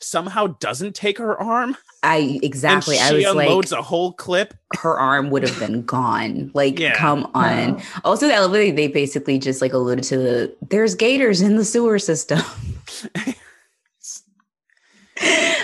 somehow 0.01 0.47
doesn't 0.59 0.95
take 0.95 1.17
her 1.17 1.39
arm. 1.41 1.75
I 2.03 2.39
exactly. 2.43 2.97
And 2.97 3.05
I 3.05 3.09
she 3.19 3.25
was 3.25 3.35
like, 3.35 3.47
unloads 3.47 3.71
a 3.71 3.81
whole 3.81 4.13
clip. 4.13 4.53
her 4.79 4.97
arm 4.99 5.29
would 5.31 5.43
have 5.43 5.57
been 5.59 5.83
gone. 5.83 6.51
Like, 6.53 6.79
Yeah. 6.79 6.95
come 6.95 7.29
on. 7.33 7.81
Also, 8.03 8.27
the 8.27 8.33
elevator, 8.33 8.75
they 8.75 8.87
basically 8.87 9.39
just 9.39 9.61
like 9.61 9.73
alluded 9.73 10.03
to 10.05 10.17
the 10.17 10.55
there's 10.69 10.93
gators 10.95 11.41
in 11.41 11.55
the 11.55 11.65
sewer 11.65 11.97
system. 11.99 12.39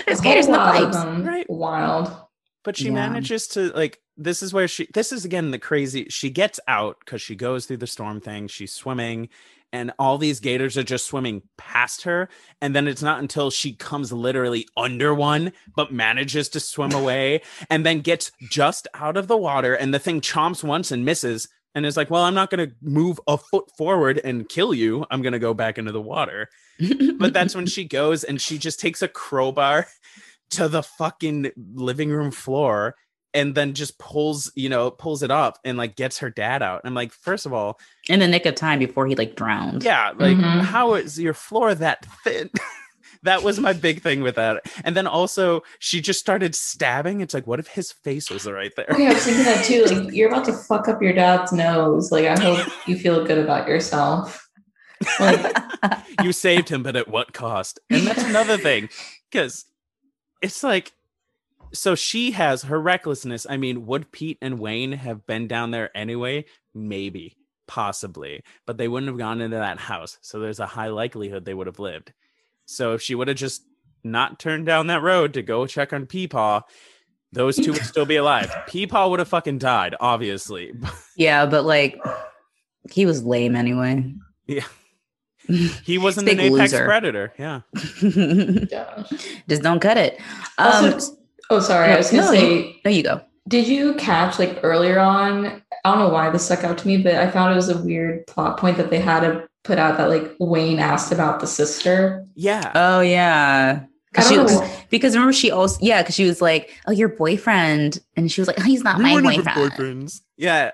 there's 0.06 0.20
A 0.20 0.22
gators 0.22 0.46
in 0.46 0.52
the 0.52 0.58
whole 0.58 0.74
lot 0.74 0.82
of 0.82 0.92
pipes. 0.92 1.26
Right. 1.26 1.48
Wild. 1.50 2.10
but 2.64 2.76
she 2.76 2.86
Yeah. 2.86 2.92
manages 2.92 3.48
to 3.48 3.70
like 3.72 4.00
this 4.16 4.42
is 4.42 4.52
where 4.52 4.68
she 4.68 4.88
this 4.94 5.12
is 5.12 5.24
again 5.24 5.50
the 5.50 5.58
crazy 5.58 6.06
she 6.10 6.30
gets 6.30 6.58
out 6.68 6.96
because 7.04 7.20
she 7.22 7.34
goes 7.34 7.66
through 7.66 7.78
the 7.78 7.86
storm 7.86 8.20
thing 8.20 8.46
she's 8.46 8.72
swimming 8.72 9.28
and 9.72 9.92
all 9.98 10.18
these 10.18 10.40
gators 10.40 10.76
are 10.76 10.82
just 10.82 11.06
swimming 11.06 11.42
past 11.56 12.02
her 12.02 12.28
and 12.60 12.76
then 12.76 12.86
it's 12.86 13.02
not 13.02 13.20
until 13.20 13.50
she 13.50 13.72
comes 13.72 14.12
literally 14.12 14.66
under 14.76 15.14
one 15.14 15.52
but 15.74 15.92
manages 15.92 16.48
to 16.50 16.60
swim 16.60 16.92
away 16.92 17.40
and 17.70 17.84
then 17.86 18.00
gets 18.00 18.30
just 18.50 18.86
out 18.94 19.16
of 19.16 19.28
the 19.28 19.36
water 19.36 19.74
and 19.74 19.92
the 19.92 19.98
thing 19.98 20.20
chomps 20.20 20.62
once 20.62 20.90
and 20.90 21.04
misses 21.04 21.48
and 21.74 21.86
is 21.86 21.96
like 21.96 22.10
well 22.10 22.22
i'm 22.22 22.34
not 22.34 22.50
going 22.50 22.68
to 22.68 22.74
move 22.82 23.18
a 23.26 23.38
foot 23.38 23.70
forward 23.76 24.20
and 24.22 24.48
kill 24.48 24.74
you. 24.74 25.04
I'm 25.10 25.22
going 25.22 25.32
to 25.32 25.38
go 25.38 25.54
back 25.54 25.78
into 25.78 25.92
the 25.92 26.00
water. 26.00 26.48
But 27.18 27.32
that's 27.32 27.54
when 27.54 27.66
she 27.74 27.84
goes 27.84 28.24
and 28.24 28.40
she 28.40 28.58
just 28.58 28.80
takes 28.80 29.02
a 29.02 29.08
crowbar 29.08 29.86
to 30.50 30.68
the 30.68 30.82
fucking 30.82 31.52
living 31.74 32.10
room 32.10 32.30
floor 32.30 32.96
and 33.34 33.54
then 33.54 33.72
just 33.74 33.98
pulls 33.98 34.50
you 34.54 34.68
know 34.68 34.90
pulls 34.90 35.22
it 35.22 35.30
up 35.30 35.58
and 35.64 35.78
like 35.78 35.96
gets 35.96 36.18
her 36.18 36.30
dad 36.30 36.62
out 36.62 36.80
i'm 36.84 36.94
like 36.94 37.12
first 37.12 37.46
of 37.46 37.52
all 37.52 37.78
in 38.08 38.20
the 38.20 38.28
nick 38.28 38.44
of 38.46 38.54
time 38.54 38.78
before 38.78 39.06
he 39.06 39.14
like 39.14 39.34
drowned. 39.36 39.82
yeah 39.82 40.12
like 40.18 40.36
Mhm. 40.36 40.60
how 40.60 40.94
is 40.94 41.18
your 41.18 41.34
floor 41.34 41.74
that 41.74 42.04
thin 42.24 42.50
that 43.24 43.42
was 43.42 43.60
my 43.60 43.72
big 43.72 44.02
thing 44.02 44.20
with 44.22 44.34
that 44.34 44.62
and 44.84 44.96
then 44.96 45.06
also 45.06 45.62
she 45.78 46.00
just 46.00 46.18
started 46.20 46.54
stabbing 46.54 47.20
it's 47.20 47.32
like 47.34 47.46
what 47.46 47.60
if 47.60 47.68
his 47.68 47.92
face 47.92 48.28
was 48.30 48.46
right 48.46 48.72
there 48.76 48.86
Okay, 48.90 49.06
I 49.06 49.12
was 49.12 49.24
thinking 49.24 49.44
that 49.44 49.64
too. 49.64 49.84
Like, 50.04 50.12
you're 50.14 50.28
about 50.28 50.44
to 50.46 50.52
fuck 50.52 50.88
up 50.88 51.00
your 51.00 51.12
dad's 51.12 51.52
nose. 51.52 52.10
Like, 52.10 52.26
I 52.26 52.38
hope 52.40 52.66
you 52.86 52.96
feel 52.98 53.24
good 53.24 53.38
about 53.38 53.68
yourself. 53.68 54.48
Like, 55.20 55.56
you 56.22 56.32
saved 56.32 56.68
him, 56.68 56.82
but 56.82 56.96
at 56.96 57.08
what 57.08 57.32
cost? 57.32 57.78
And 57.90 58.06
that's 58.06 58.22
another 58.24 58.56
thing, 58.58 58.88
because 59.30 59.64
it's 60.42 60.62
like, 60.62 60.92
so 61.72 61.94
she 61.94 62.32
has 62.32 62.62
her 62.64 62.80
recklessness. 62.80 63.46
I 63.48 63.56
mean, 63.56 63.86
would 63.86 64.12
Pete 64.12 64.38
and 64.42 64.58
Wayne 64.58 64.92
have 64.92 65.26
been 65.26 65.48
down 65.48 65.70
there 65.70 65.90
anyway? 65.96 66.44
Maybe, 66.74 67.36
possibly, 67.66 68.42
but 68.66 68.76
they 68.78 68.88
wouldn't 68.88 69.08
have 69.10 69.18
gone 69.18 69.40
into 69.40 69.56
that 69.56 69.78
house. 69.78 70.18
So 70.22 70.38
there's 70.40 70.60
a 70.60 70.66
high 70.66 70.88
likelihood 70.88 71.44
they 71.44 71.54
would 71.54 71.66
have 71.66 71.78
lived. 71.78 72.12
So 72.66 72.92
if 72.94 73.02
she 73.02 73.14
would 73.14 73.28
have 73.28 73.36
just 73.36 73.62
not 74.04 74.38
turned 74.38 74.66
down 74.66 74.88
that 74.88 75.02
road 75.02 75.34
to 75.34 75.42
go 75.42 75.66
check 75.66 75.92
on 75.92 76.06
Peepaw, 76.06 76.62
those 77.32 77.56
two 77.56 77.72
would 77.72 77.84
still 77.84 78.04
be 78.06 78.16
alive. 78.16 78.50
Peepaw 78.68 79.08
would 79.10 79.18
have 79.18 79.28
fucking 79.28 79.58
died, 79.58 79.94
obviously. 80.00 80.72
Yeah, 81.16 81.44
but 81.46 81.64
like 81.64 81.98
he 82.90 83.04
was 83.06 83.22
lame 83.22 83.54
anyway. 83.56 84.12
Yeah. 84.46 84.64
He 85.84 85.98
wasn't 85.98 86.26
Big 86.26 86.38
an 86.38 86.44
apex 86.54 86.72
loser. 86.72 86.84
predator. 86.84 87.32
Yeah. 87.36 87.62
yeah. 88.00 89.02
Just 89.48 89.62
don't 89.62 89.80
cut 89.80 89.96
it. 89.96 90.20
Um, 90.56 90.94
Also, 90.94 91.16
oh, 91.50 91.60
sorry. 91.60 91.92
I 91.92 91.96
was 91.96 92.10
gonna 92.10 92.22
no, 92.22 92.32
say, 92.32 92.80
there 92.84 92.92
you 92.92 93.02
go. 93.02 93.20
did 93.48 93.66
you 93.66 93.94
catch 93.94 94.38
like 94.38 94.60
earlier 94.62 94.98
on? 94.98 95.46
I 95.84 95.90
don't 95.90 95.98
know 95.98 96.08
why 96.08 96.30
this 96.30 96.44
stuck 96.44 96.64
out 96.64 96.78
to 96.78 96.86
me, 96.86 96.98
but 96.98 97.14
I 97.14 97.30
found 97.30 97.52
it 97.52 97.56
was 97.56 97.68
a 97.68 97.78
weird 97.78 98.26
plot 98.26 98.58
point 98.58 98.76
that 98.76 98.90
they 98.90 99.00
had 99.00 99.20
to 99.20 99.48
put 99.64 99.78
out 99.78 99.96
that 99.98 100.08
like 100.08 100.34
Wayne 100.38 100.78
asked 100.78 101.12
about 101.12 101.40
the 101.40 101.46
sister. 101.46 102.24
Yeah. 102.34 102.72
Oh 102.74 103.00
yeah. 103.00 103.84
Cause 104.14 104.28
she 104.28 104.34
don't 104.34 104.44
was, 104.44 104.60
because 104.90 105.14
remember 105.14 105.32
she 105.32 105.50
also 105.50 105.78
yeah 105.80 106.02
because 106.02 106.14
she 106.14 106.26
was 106.26 106.42
like 106.42 106.70
oh 106.86 106.92
your 106.92 107.08
boyfriend 107.08 107.98
and 108.14 108.30
she 108.30 108.42
was 108.42 108.48
like 108.48 108.60
oh, 108.60 108.62
he's 108.62 108.84
not 108.84 108.98
We 108.98 109.04
my 109.04 109.22
boyfriend 109.22 109.72
boyfriends. 109.72 110.20
Yeah. 110.36 110.72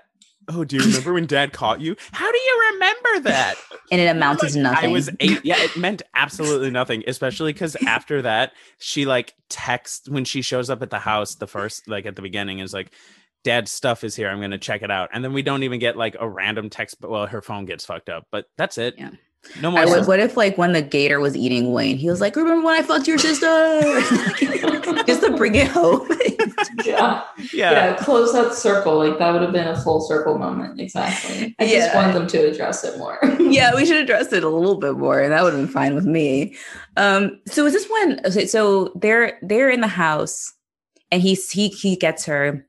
Oh, 0.48 0.64
do 0.64 0.76
you 0.76 0.82
remember 0.82 1.12
when 1.12 1.26
dad 1.26 1.52
caught 1.52 1.80
you? 1.80 1.94
How 2.12 2.30
do 2.30 2.38
you 2.38 2.70
remember 2.72 3.20
that? 3.28 3.54
and 3.92 4.00
it 4.00 4.06
amounted 4.06 4.50
to 4.50 4.58
Like, 4.58 4.72
nothing. 4.72 4.90
I 4.90 4.92
was 4.92 5.10
eight. 5.20 5.40
Yeah, 5.44 5.56
it 5.58 5.76
meant 5.76 6.02
absolutely 6.14 6.70
nothing, 6.70 7.04
especially 7.06 7.52
because 7.52 7.76
after 7.86 8.22
that, 8.22 8.52
she 8.78 9.04
like 9.04 9.34
texts 9.48 10.08
when 10.08 10.24
she 10.24 10.42
shows 10.42 10.70
up 10.70 10.82
at 10.82 10.90
the 10.90 10.98
house, 10.98 11.34
the 11.34 11.46
first, 11.46 11.86
like 11.88 12.06
at 12.06 12.16
the 12.16 12.22
beginning, 12.22 12.60
is 12.60 12.72
like, 12.72 12.92
Dad's 13.44 13.70
stuff 13.70 14.04
is 14.04 14.16
here. 14.16 14.28
I'm 14.28 14.38
going 14.38 14.50
to 14.50 14.58
check 14.58 14.82
it 14.82 14.90
out. 14.90 15.10
And 15.12 15.22
then 15.22 15.32
we 15.32 15.42
don't 15.42 15.62
even 15.62 15.78
get 15.78 15.96
like 15.96 16.16
a 16.18 16.28
random 16.28 16.70
text, 16.70 17.00
but 17.00 17.10
well, 17.10 17.26
her 17.26 17.40
phone 17.40 17.66
gets 17.66 17.86
fucked 17.86 18.08
up, 18.08 18.26
but 18.32 18.46
that's 18.56 18.78
it. 18.78 18.94
Yeah. 18.98 19.10
No 19.60 19.70
more. 19.70 19.80
I 19.80 19.84
would, 19.86 20.06
what 20.06 20.20
if 20.20 20.36
like 20.36 20.58
when 20.58 20.72
the 20.72 20.82
gator 20.82 21.20
was 21.20 21.36
eating 21.36 21.72
Wayne, 21.72 21.96
he 21.96 22.10
was 22.10 22.20
like, 22.20 22.36
"Remember 22.36 22.64
when 22.64 22.74
I 22.74 22.82
fucked 22.82 23.06
your 23.06 23.18
sister?" 23.18 23.46
Just 25.06 25.22
to 25.22 25.34
bring 25.36 25.54
it 25.54 25.68
home. 25.68 26.08
yeah. 26.84 27.22
yeah. 27.52 27.72
yeah, 27.72 27.96
close 27.96 28.32
that 28.32 28.54
circle. 28.54 28.98
Like 28.98 29.18
that 29.18 29.32
would 29.32 29.42
have 29.42 29.52
been 29.52 29.68
a 29.68 29.80
full 29.80 30.00
circle 30.00 30.38
moment. 30.38 30.80
Exactly. 30.80 31.54
I 31.58 31.66
just 31.66 31.94
want 31.94 32.12
them 32.14 32.26
to 32.26 32.38
address 32.38 32.84
it 32.84 32.98
more. 32.98 33.18
yeah, 33.40 33.74
we 33.74 33.86
should 33.86 33.96
address 33.96 34.32
it 34.32 34.44
a 34.44 34.48
little 34.48 34.76
bit 34.76 34.96
more, 34.96 35.20
and 35.20 35.32
that 35.32 35.42
would 35.42 35.54
have 35.54 35.62
been 35.62 35.72
fine 35.72 35.94
with 35.94 36.04
me. 36.04 36.56
Um, 36.96 37.40
so 37.46 37.64
is 37.66 37.72
this 37.72 37.88
when? 37.88 38.20
okay, 38.26 38.46
So 38.46 38.92
they're 38.96 39.38
they're 39.42 39.70
in 39.70 39.80
the 39.80 39.88
house, 39.88 40.52
and 41.10 41.22
he's 41.22 41.50
he 41.50 41.68
he 41.68 41.96
gets 41.96 42.24
her, 42.26 42.66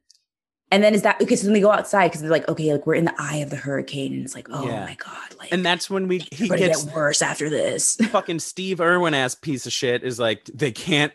and 0.71 0.83
then 0.83 0.93
is 0.93 1.01
that 1.03 1.21
okay? 1.21 1.35
So 1.35 1.45
then 1.45 1.53
they 1.53 1.61
go 1.61 1.71
outside 1.71 2.07
because 2.09 2.21
they're 2.21 2.29
like, 2.29 2.47
okay, 2.47 2.71
like 2.73 2.85
we're 2.85 2.95
in 2.95 3.05
the 3.05 3.15
eye 3.17 3.37
of 3.37 3.49
the 3.49 3.55
hurricane, 3.55 4.13
and 4.13 4.23
it's 4.25 4.35
like, 4.35 4.47
oh 4.51 4.65
Yeah. 4.67 4.85
my 4.85 4.95
god, 4.95 5.35
like 5.39 5.51
And 5.51 5.65
that's 5.65 5.89
when 5.89 6.07
we 6.07 6.19
he 6.31 6.47
gets 6.49 6.83
get 6.85 6.93
worse 6.95 7.21
after 7.21 7.49
this. 7.49 7.95
fucking 8.11 8.39
Steve 8.39 8.79
Irwin 8.81 9.13
ass 9.13 9.35
piece 9.35 9.65
of 9.65 9.73
shit 9.73 10.03
is 10.03 10.19
like 10.19 10.45
they 10.53 10.71
can't 10.71 11.13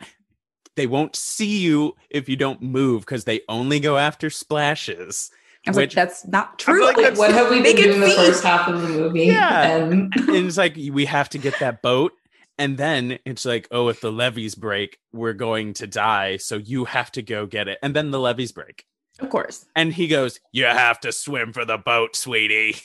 they 0.76 0.86
won't 0.88 1.14
see 1.14 1.59
you 1.61 1.94
if 2.11 2.28
you 2.28 2.34
don't 2.36 2.61
move 2.61 3.02
because 3.02 3.24
they 3.24 3.42
only 3.48 3.78
go 3.78 3.96
after 3.96 4.28
splashes. 4.30 5.30
I 5.66 5.70
was 5.70 5.76
Which- 5.76 5.96
like, 5.96 6.09
that's 6.09 6.26
not 6.26 6.59
true. 6.59 6.84
like, 6.84 6.96
Like, 6.96 7.05
that's- 7.05 7.18
what 7.18 7.30
have 7.30 7.48
we 7.48 7.62
been 7.62 7.76
can 7.76 7.84
doing 7.86 8.00
the 8.00 8.11
first 8.11 8.42
half 8.44 8.68
of 8.68 8.82
the 8.82 8.88
movie? 8.88 9.26
Yeah. 9.26 9.76
And 9.76 10.12
and 10.16 10.46
it's 10.46 10.57
like 10.59 10.76
we 10.76 11.05
have 11.07 11.28
to 11.30 11.38
get 11.38 11.59
that 11.61 11.80
boat. 11.80 12.12
And 12.59 12.76
then 12.76 13.18
it's 13.24 13.44
like, 13.44 13.66
oh, 13.72 13.88
if 13.88 14.00
the 14.00 14.12
levees 14.12 14.55
break, 14.55 14.98
we're 15.12 15.32
going 15.32 15.74
to 15.74 15.86
die. 15.88 16.36
So 16.36 16.57
you 16.57 16.84
have 16.84 17.11
to 17.12 17.22
go 17.22 17.46
get 17.46 17.66
it. 17.66 17.78
And 17.82 17.96
then 17.96 18.11
the 18.12 18.20
levees 18.20 18.52
break. 18.52 18.84
Of 19.20 19.30
course. 19.30 19.66
And 19.76 19.92
he 19.94 20.06
goes, 20.08 20.40
You 20.52 20.64
have 20.64 21.00
to 21.00 21.12
swim 21.12 21.52
for 21.52 21.64
the 21.64 21.78
boat, 21.78 22.16
sweetie. 22.16 22.76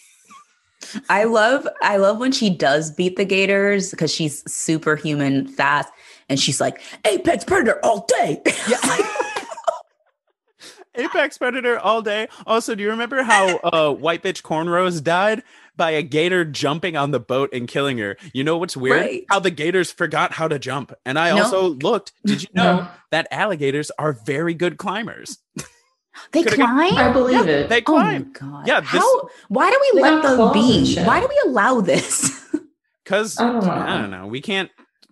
I 1.09 1.25
love 1.25 1.67
I 1.81 1.97
love 1.97 2.19
when 2.19 2.31
she 2.31 2.49
does 2.49 2.89
beat 2.91 3.17
the 3.17 3.25
Gators 3.25 3.91
because 3.91 4.13
she's 4.13 4.49
superhuman 4.51 5.47
fast 5.47 5.89
and 6.29 6.39
she's 6.39 6.61
like 6.61 6.81
apex 7.05 7.43
predator 7.43 7.79
all 7.83 8.05
day. 8.07 8.41
Apex 10.95 11.37
Predator 11.37 11.79
all 11.79 12.01
day. 12.01 12.27
Also, 12.45 12.75
do 12.75 12.83
you 12.83 12.89
remember 12.89 13.23
how 13.23 13.57
uh, 13.57 13.93
White 13.93 14.21
Bitch 14.21 14.41
Cornrows 14.41 15.01
died 15.01 15.43
by 15.77 15.91
a 15.91 16.01
gator 16.01 16.43
jumping 16.43 16.97
on 16.97 17.11
the 17.11 17.19
boat 17.21 17.51
and 17.53 17.69
killing 17.69 17.99
her? 17.99 18.17
You 18.33 18.43
know 18.43 18.57
what's 18.57 18.75
weird? 18.75 18.99
Right. 18.99 19.23
How 19.29 19.39
the 19.39 19.51
gators 19.51 19.91
forgot 19.93 20.33
how 20.33 20.49
to 20.49 20.59
jump. 20.59 20.91
And 21.05 21.17
I 21.17 21.29
No. 21.29 21.43
also 21.43 21.69
looked. 21.69 22.11
Did 22.25 22.41
you 22.41 22.49
know 22.53 22.79
No. 22.81 22.87
that 23.11 23.27
alligators 23.31 23.91
are 23.97 24.11
very 24.11 24.53
good 24.53 24.77
climbers? 24.77 25.37
they 26.31 26.43
Could've 26.43 26.57
got- 26.59 26.69
climb. 26.89 26.97
I 26.97 27.11
believe 27.11 27.47
it. 27.47 27.69
They 27.69 27.81
climb. 27.81 28.05
Oh 28.05 28.25
my 28.27 28.33
climb 28.33 28.51
god! 28.51 28.67
Yeah, 28.67 28.79
this- 28.81 28.89
How? 28.89 29.29
Why 29.47 29.69
do 29.71 29.79
we 29.93 30.01
let 30.01 30.21
got 30.23 30.37
them 30.37 30.53
be? 30.53 30.95
Why 31.03 31.19
do 31.19 31.27
we 31.27 31.51
allow 31.51 31.81
this? 31.81 32.45
because 33.03 33.39
I 33.39 33.51
don't 33.51 33.65
know. 33.65 33.71
I 33.71 33.97
don't 33.97 34.11
know. 34.11 34.27
We 34.27 34.41
can't 34.41 34.69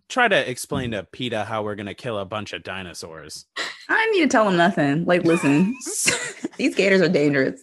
try 0.09 0.27
to 0.27 0.49
explain 0.49 0.91
to 0.91 1.03
PETA 1.11 1.45
how 1.45 1.63
we're 1.63 1.75
gonna 1.75 1.93
kill 1.93 2.17
a 2.17 2.25
bunch 2.25 2.53
of 2.53 2.63
dinosaurs. 2.63 3.45
I 3.89 4.05
need 4.11 4.21
to 4.21 4.27
tell 4.27 4.45
them 4.45 4.57
nothing. 4.57 5.05
Like, 5.05 5.23
listen, 5.23 5.73
these 6.57 6.75
gators 6.75 7.01
are 7.01 7.09
dangerous. 7.09 7.61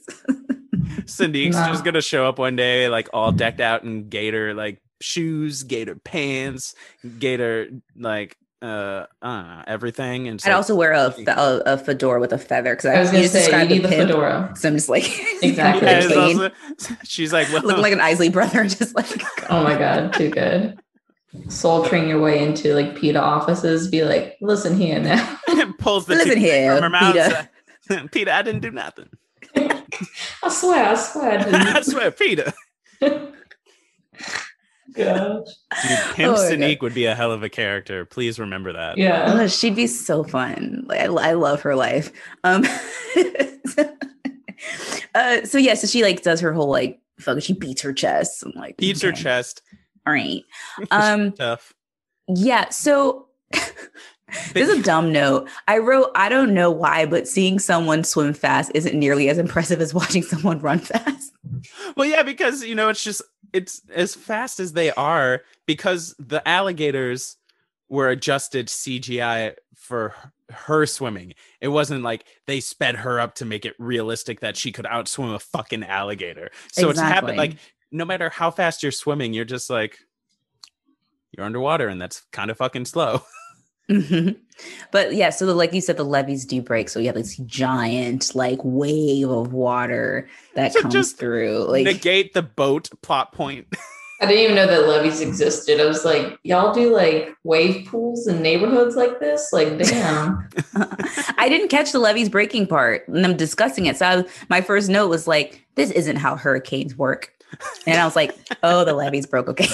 Cindy's 1.07 1.55
No. 1.55 1.67
just 1.69 1.85
gonna 1.85 2.01
show 2.03 2.27
up 2.27 2.39
one 2.39 2.57
day, 2.57 2.89
like 2.89 3.09
all 3.13 3.33
decked 3.33 3.61
out 3.61 3.85
in 3.85 4.09
gator 4.09 4.55
like 4.55 4.81
shoes, 5.01 5.63
gator 5.65 5.97
pants, 5.97 6.75
gator 7.19 7.69
like 7.97 8.37
uh, 8.63 9.07
I 9.23 9.37
don't 9.37 9.49
know 9.49 9.63
everything. 9.67 10.29
And 10.29 10.41
I'd 10.45 10.49
like- 10.49 10.57
also 10.57 10.75
wear 10.75 10.93
a, 10.93 11.15
a, 11.27 11.63
a 11.67 11.79
fedora 11.79 12.19
with 12.21 12.33
a 12.33 12.39
feather 12.39 12.73
because 12.75 12.87
I 12.87 12.99
was 13.01 13.11
gonna 13.11 13.23
just 13.23 13.35
say 13.35 13.63
you 13.63 13.69
need 13.69 13.83
the 13.83 13.89
pimp, 13.89 14.09
fedora. 14.11 14.53
So 14.57 14.69
I'm 14.69 14.75
just 14.75 14.89
like 14.89 15.05
Exactly. 15.43 15.87
Yeah, 15.87 16.21
also- 16.21 16.51
she's 17.05 17.33
like, 17.33 17.49
well, 17.53 17.63
looking 17.63 17.83
like 17.83 17.93
an 17.93 18.01
Isley 18.01 18.29
brother, 18.31 18.65
just 18.65 18.95
like 18.95 19.07
Oh 19.51 19.63
my 19.65 19.77
god, 19.77 20.15
too 20.15 20.31
good. 20.31 20.79
Soldiering 21.49 22.09
your 22.09 22.21
way 22.21 22.43
into 22.47 22.75
like 22.75 22.95
PETA 22.97 23.21
offices, 23.21 23.89
be 23.89 24.05
like, 24.05 24.37
listen 24.41 24.77
here 24.77 25.01
now. 25.01 25.39
pulls 25.79 26.07
the 26.07 26.15
Listen 26.15 26.29
toothpick 26.35 26.43
here, 26.45 26.75
from 26.75 26.83
her 26.85 26.91
mouth. 26.91 27.15
PETA. 27.89 28.09
Peter, 28.13 28.31
I 28.31 28.43
didn't 28.43 28.61
do 28.63 28.71
nothing. 28.71 29.09
I 29.57 30.49
swear, 30.49 30.91
I 30.91 30.95
swear. 30.95 31.33
I 31.33 31.35
I 31.35 31.45
didn't. 31.45 31.85
swear, 31.85 32.11
Peter. 32.13 32.53
Gosh. 34.95 35.47
Dude, 35.83 35.99
Pimp 36.15 36.37
Oh 36.39 36.57
my 36.57 36.79
would 36.81 36.95
be 36.95 37.07
a 37.07 37.15
hell 37.15 37.33
of 37.33 37.43
a 37.43 37.49
character. 37.49 38.05
Please 38.05 38.39
remember 38.39 38.73
that. 38.73 38.97
Yeah. 38.97 39.33
Oh, 39.35 39.47
she'd 39.49 39.75
be 39.75 39.87
so 39.87 40.23
fun. 40.23 40.85
Like 40.87 41.01
I, 41.01 41.05
I 41.07 41.33
love 41.33 41.63
her 41.63 41.75
life. 41.75 42.13
Um, 42.45 42.65
uh, 45.15 45.45
so 45.45 45.59
yeah, 45.59 45.75
so 45.75 45.87
she 45.87 46.03
like 46.03 46.23
does 46.23 46.41
her 46.41 46.53
whole 46.53 46.71
like 46.71 47.01
fuck. 47.19 47.43
She 47.43 47.53
beats 47.55 47.83
her 47.83 47.93
chest. 47.93 48.45
I'm 48.45 48.53
like 48.55 48.77
Beats 48.77 49.03
her 49.03 49.13
chest. 49.13 49.63
All 50.07 50.13
right. 50.13 50.43
Um, 50.91 51.33
Tough. 51.33 51.75
yeah. 52.29 52.69
So 52.69 53.27
this 54.53 54.69
is 54.69 54.79
a 54.79 54.83
dumb 54.83 55.13
note. 55.13 55.49
I 55.67 55.79
wrote. 55.79 56.11
I 56.15 56.29
don't 56.29 56.55
know 56.55 56.71
why, 56.71 57.07
but 57.07 57.27
seeing 57.27 57.59
someone 57.59 58.05
swim 58.05 58.33
fast 58.33 58.71
isn't 58.75 58.99
nearly 58.99 59.29
as 59.29 59.39
impressive 59.39 59.81
as 59.81 59.93
watching 59.95 60.23
someone 60.23 60.61
run 60.61 60.79
fast. 60.79 61.33
Well, 61.97 62.09
yeah, 62.09 62.23
because 62.23 62.63
you 62.63 62.75
know, 62.75 62.89
it's 62.89 63.03
just 63.03 63.23
it's 63.55 63.81
as 63.95 64.15
fast 64.15 64.59
as 64.61 64.73
they 64.73 64.91
are 64.91 65.43
because 65.65 66.15
the 66.19 66.47
alligators 66.47 67.37
were 67.89 68.09
adjusted 68.09 68.67
CGI 68.67 69.55
for 69.77 70.15
her 70.51 70.85
swimming. 70.87 71.35
It 71.61 71.69
wasn't 71.69 72.03
like 72.03 72.25
they 72.47 72.59
sped 72.59 72.97
her 72.97 73.21
up 73.21 73.37
to 73.37 73.45
make 73.45 73.65
it 73.65 73.75
realistic 73.79 74.41
that 74.41 74.57
she 74.57 74.73
could 74.73 74.87
outswim 74.87 75.35
a 75.35 75.39
fucking 75.39 75.85
alligator. 75.85 76.51
So 76.73 76.91
it's 76.91 77.01
happened 77.01 77.39
like 77.39 77.57
no 77.93 78.05
matter 78.05 78.29
how 78.29 78.51
fast 78.51 78.83
you're 78.83 78.93
swimming, 78.93 79.33
you're 79.33 79.45
just 79.45 79.71
like 79.71 79.99
you're 81.31 81.47
underwater 81.47 81.87
and 81.89 82.01
that's 82.01 82.23
kind 82.33 82.51
of 82.51 82.57
fucking 82.57 82.87
slow. 82.87 83.23
Mhm. 83.89 84.37
But 84.93 85.15
yeah, 85.15 85.31
so 85.31 85.47
the, 85.47 85.55
like 85.55 85.73
you 85.73 85.81
said, 85.81 85.97
the 85.97 86.05
levees 86.05 86.45
do 86.45 86.63
break. 86.63 86.89
So 86.89 87.01
you 87.01 87.07
have 87.07 87.17
this 87.17 87.37
giant 87.39 88.35
like 88.35 88.61
wave 88.63 89.29
of 89.29 89.53
water 89.53 90.29
that 90.55 90.73
So 90.73 90.83
comes 90.83 90.95
just 90.95 91.19
through. 91.19 91.67
Like 91.69 91.85
Negate 91.85 92.35
the 92.35 92.43
boat 92.43 92.91
plot 93.03 93.33
point. 93.33 93.67
I 94.21 94.27
didn't 94.27 94.45
even 94.45 94.55
know 94.55 94.67
that 94.67 94.89
levees 94.89 95.21
existed. 95.21 95.81
I 95.81 95.87
was 95.87 96.05
like, 96.05 96.39
y'all 96.45 96.73
do 96.73 96.91
like 96.93 97.35
wave 97.43 97.87
pools 97.87 98.27
in 98.29 98.41
neighborhoods 98.41 98.95
like 98.97 99.19
this? 99.19 99.53
Like, 99.53 99.77
damn. 99.79 100.49
I 101.37 101.49
didn't 101.49 101.69
catch 101.69 101.93
the 101.93 101.99
levees 101.99 102.29
breaking 102.29 102.69
part 102.69 103.07
and 103.09 103.25
I'm 103.25 103.37
discussing 103.37 103.87
it. 103.87 103.97
So 103.97 104.07
I, 104.07 104.25
my 104.49 104.61
first 104.61 104.89
note 104.89 105.09
was 105.09 105.27
like, 105.27 105.67
this 105.75 105.91
isn't 105.91 106.17
how 106.17 106.37
hurricanes 106.37 106.97
work. 106.97 107.33
And 107.87 108.01
I 108.01 108.05
was 108.05 108.17
like, 108.17 108.35
oh, 108.63 108.85
the 108.85 108.95
levees 108.95 109.27
broke. 109.27 109.49
Okay. 109.49 109.67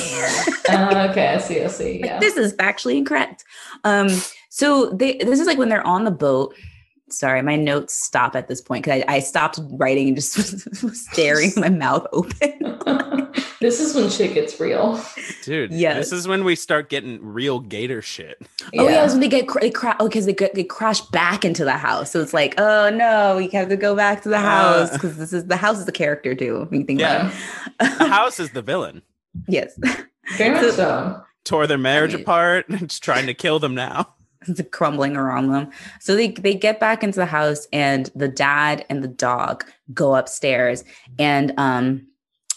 Uh, 0.68 1.09
okay, 1.11 1.28
I 1.35 1.39
see. 1.39 1.62
I 1.62 1.66
see. 1.68 1.99
Like, 2.01 2.05
Yeah. 2.11 2.18
this 2.20 2.37
is 2.37 2.53
factually 2.55 2.97
incorrect. 2.97 3.45
Um, 3.85 4.09
so 4.49 4.91
they 4.91 5.18
this 5.18 5.41
is 5.41 5.47
like 5.47 5.59
when 5.59 5.68
they're 5.68 5.87
on 5.87 6.05
the 6.05 6.11
boat. 6.11 6.55
Sorry, 7.13 7.43
my 7.43 7.57
notes 7.57 7.95
stop 7.95 8.35
at 8.37 8.49
this 8.49 8.61
point 8.61 8.85
because 8.85 9.03
I, 9.09 9.15
I 9.17 9.19
stopped 9.21 9.59
writing 9.73 10.09
and 10.09 10.17
just 10.17 10.37
was 10.83 11.07
staring, 11.11 11.53
my 11.57 11.69
mouth 11.69 12.07
open. 12.13 12.79
this 13.61 13.81
is 13.81 13.95
when 13.95 14.09
shit 14.11 14.35
gets 14.35 14.59
real. 14.61 15.01
Dude, 15.43 15.73
Yes. 15.73 15.97
this 15.97 16.13
is 16.13 16.27
when 16.29 16.45
we 16.45 16.55
start 16.57 16.89
getting 16.89 17.19
real 17.25 17.61
gator 17.61 18.01
shit. 18.03 18.41
Oh 18.79 18.89
yeah, 18.89 19.05
it's 19.05 19.13
when 19.13 19.21
they 19.21 19.29
get 19.29 19.49
cra- 19.49 19.61
they 19.61 19.71
cra- 19.71 19.97
oh 20.01 20.09
because 20.09 20.27
they 20.27 20.33
get 20.33 20.55
they 20.55 20.65
crash 20.65 21.01
back 21.01 21.45
into 21.45 21.65
the 21.65 21.73
house. 21.77 22.11
So 22.11 22.21
it's 22.21 22.33
like, 22.35 22.55
oh 22.59 22.91
no, 22.91 23.37
we 23.37 23.49
have 23.49 23.69
to 23.69 23.77
go 23.77 23.95
back 23.97 24.23
to 24.23 24.29
the 24.29 24.39
house 24.39 24.91
Uh. 24.91 24.95
because 24.95 25.17
this 25.17 25.33
is 25.33 25.47
the 25.47 25.57
house 25.57 25.79
is 25.79 25.87
the 25.87 25.93
character 25.93 26.35
too. 26.35 26.67
When 26.71 26.81
you 26.81 26.87
think 26.87 27.01
Yeah. 27.01 27.33
about 27.81 27.99
The 27.99 28.09
house 28.09 28.41
is 28.41 28.51
the 28.51 28.63
villain. 28.63 29.03
yes, 29.49 29.79
Very 30.37 30.51
much 30.55 30.75
so. 30.75 31.23
Tore 31.45 31.67
their 31.67 31.79
marriage 31.79 32.13
mean- 32.15 32.23
apart 32.23 32.69
and 32.69 32.83
it's 32.83 32.99
trying 32.99 33.27
to 33.27 33.35
kill 33.35 33.59
them 33.59 33.75
now. 33.75 34.15
it's 34.49 34.62
crumbling 34.70 35.16
around 35.16 35.51
them. 35.51 35.70
So 36.01 36.14
they 36.16 36.28
they 36.28 36.55
get 36.55 36.80
back 36.80 37.03
into 37.03 37.18
the 37.18 37.26
house, 37.26 37.66
and 37.72 38.11
the 38.14 38.28
dad 38.28 38.84
and 38.88 39.03
the 39.03 39.09
dog 39.09 39.64
go 39.93 40.14
upstairs, 40.14 40.84
and 41.18 41.53
um, 41.59 42.07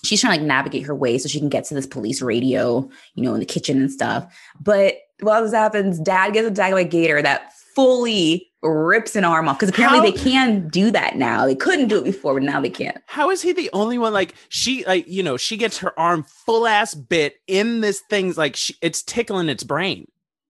she's 0.03 0.21
trying 0.21 0.38
to 0.38 0.41
like 0.41 0.47
navigate 0.47 0.84
her 0.84 0.95
way 0.95 1.17
so 1.17 1.27
she 1.27 1.39
can 1.39 1.49
get 1.49 1.65
to 1.65 1.73
this 1.73 1.88
police 1.88 2.21
radio, 2.21 2.89
you 3.15 3.23
know, 3.23 3.34
in 3.34 3.39
the 3.39 3.45
kitchen 3.45 3.79
and 3.79 3.91
stuff. 3.91 4.34
But 4.59 4.95
while 5.21 5.43
this 5.43 5.53
happens, 5.53 5.99
dad 5.99 6.34
gets 6.34 6.47
attacked 6.47 6.73
by 6.73 6.81
a 6.81 6.86
gator 6.86 7.21
that 7.21 7.53
fully 7.75 8.49
rips 8.61 9.15
an 9.15 9.23
arm 9.25 9.49
off 9.49 9.57
because 9.57 9.69
apparently 9.69 9.99
How- 9.99 10.15
they 10.15 10.23
can 10.23 10.67
do 10.69 10.91
that 10.91 11.17
now. 11.17 11.45
They 11.45 11.55
couldn't 11.55 11.88
do 11.88 11.99
it 11.99 12.03
before, 12.03 12.36
but 12.36 12.43
now 12.43 12.61
they 12.61 12.69
can. 12.69 12.99
How 13.07 13.29
is 13.29 13.41
he 13.41 13.51
the 13.51 13.69
only 13.73 13.97
one? 13.97 14.13
Like 14.13 14.36
she, 14.49 14.86
like 14.86 15.07
you 15.07 15.23
know, 15.23 15.38
she 15.38 15.57
gets 15.57 15.77
her 15.79 15.97
arm 15.99 16.23
full 16.23 16.67
ass 16.67 16.93
bit 16.93 17.36
in 17.47 17.81
this 17.81 18.01
thing's 18.09 18.38
like 18.38 18.55
she, 18.55 18.75
it's 18.81 19.01
tickling 19.01 19.49
its 19.49 19.63
brain, 19.63 20.07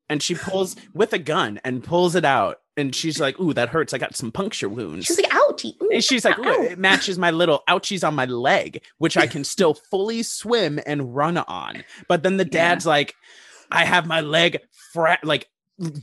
and 0.10 0.22
she 0.22 0.36
pulls 0.36 0.76
with 0.94 1.14
a 1.14 1.20
gun 1.20 1.60
and 1.64 1.84
pulls 1.84 2.16
it 2.16 2.26
out, 2.26 2.60
and 2.78 2.94
she's 2.96 3.20
like, 3.20 3.40
"Ooh, 3.40 3.54
that 3.54 3.70
hurts. 3.70 3.94
I 3.94 3.98
got 3.98 4.16
some 4.16 4.32
puncture 4.32 4.70
wounds." 4.70 5.06
She's 5.06 5.18
like, 5.22 5.32
ouchie. 5.32 5.74
ooh, 5.82 5.90
And 5.92 6.04
she's 6.04 6.26
like, 6.26 6.38
ow, 6.40 6.62
it 6.64 6.78
matches 6.80 7.18
my 7.18 7.32
little 7.32 7.62
ouchies 7.70 8.06
on 8.08 8.16
my 8.16 8.26
leg, 8.26 8.82
which 8.98 9.18
I 9.18 9.28
can 9.28 9.44
still 9.44 9.74
fully 9.92 10.24
swim 10.24 10.80
and 10.86 11.16
run 11.16 11.38
on. 11.38 11.84
But 12.08 12.24
then 12.24 12.38
the 12.38 12.46
Yeah. 12.46 12.50
dad's 12.70 12.86
like, 12.86 13.14
I 13.72 13.86
have 13.86 14.06
my 14.08 14.22
leg 14.22 14.60
fra- 14.94 15.20
like 15.24 15.48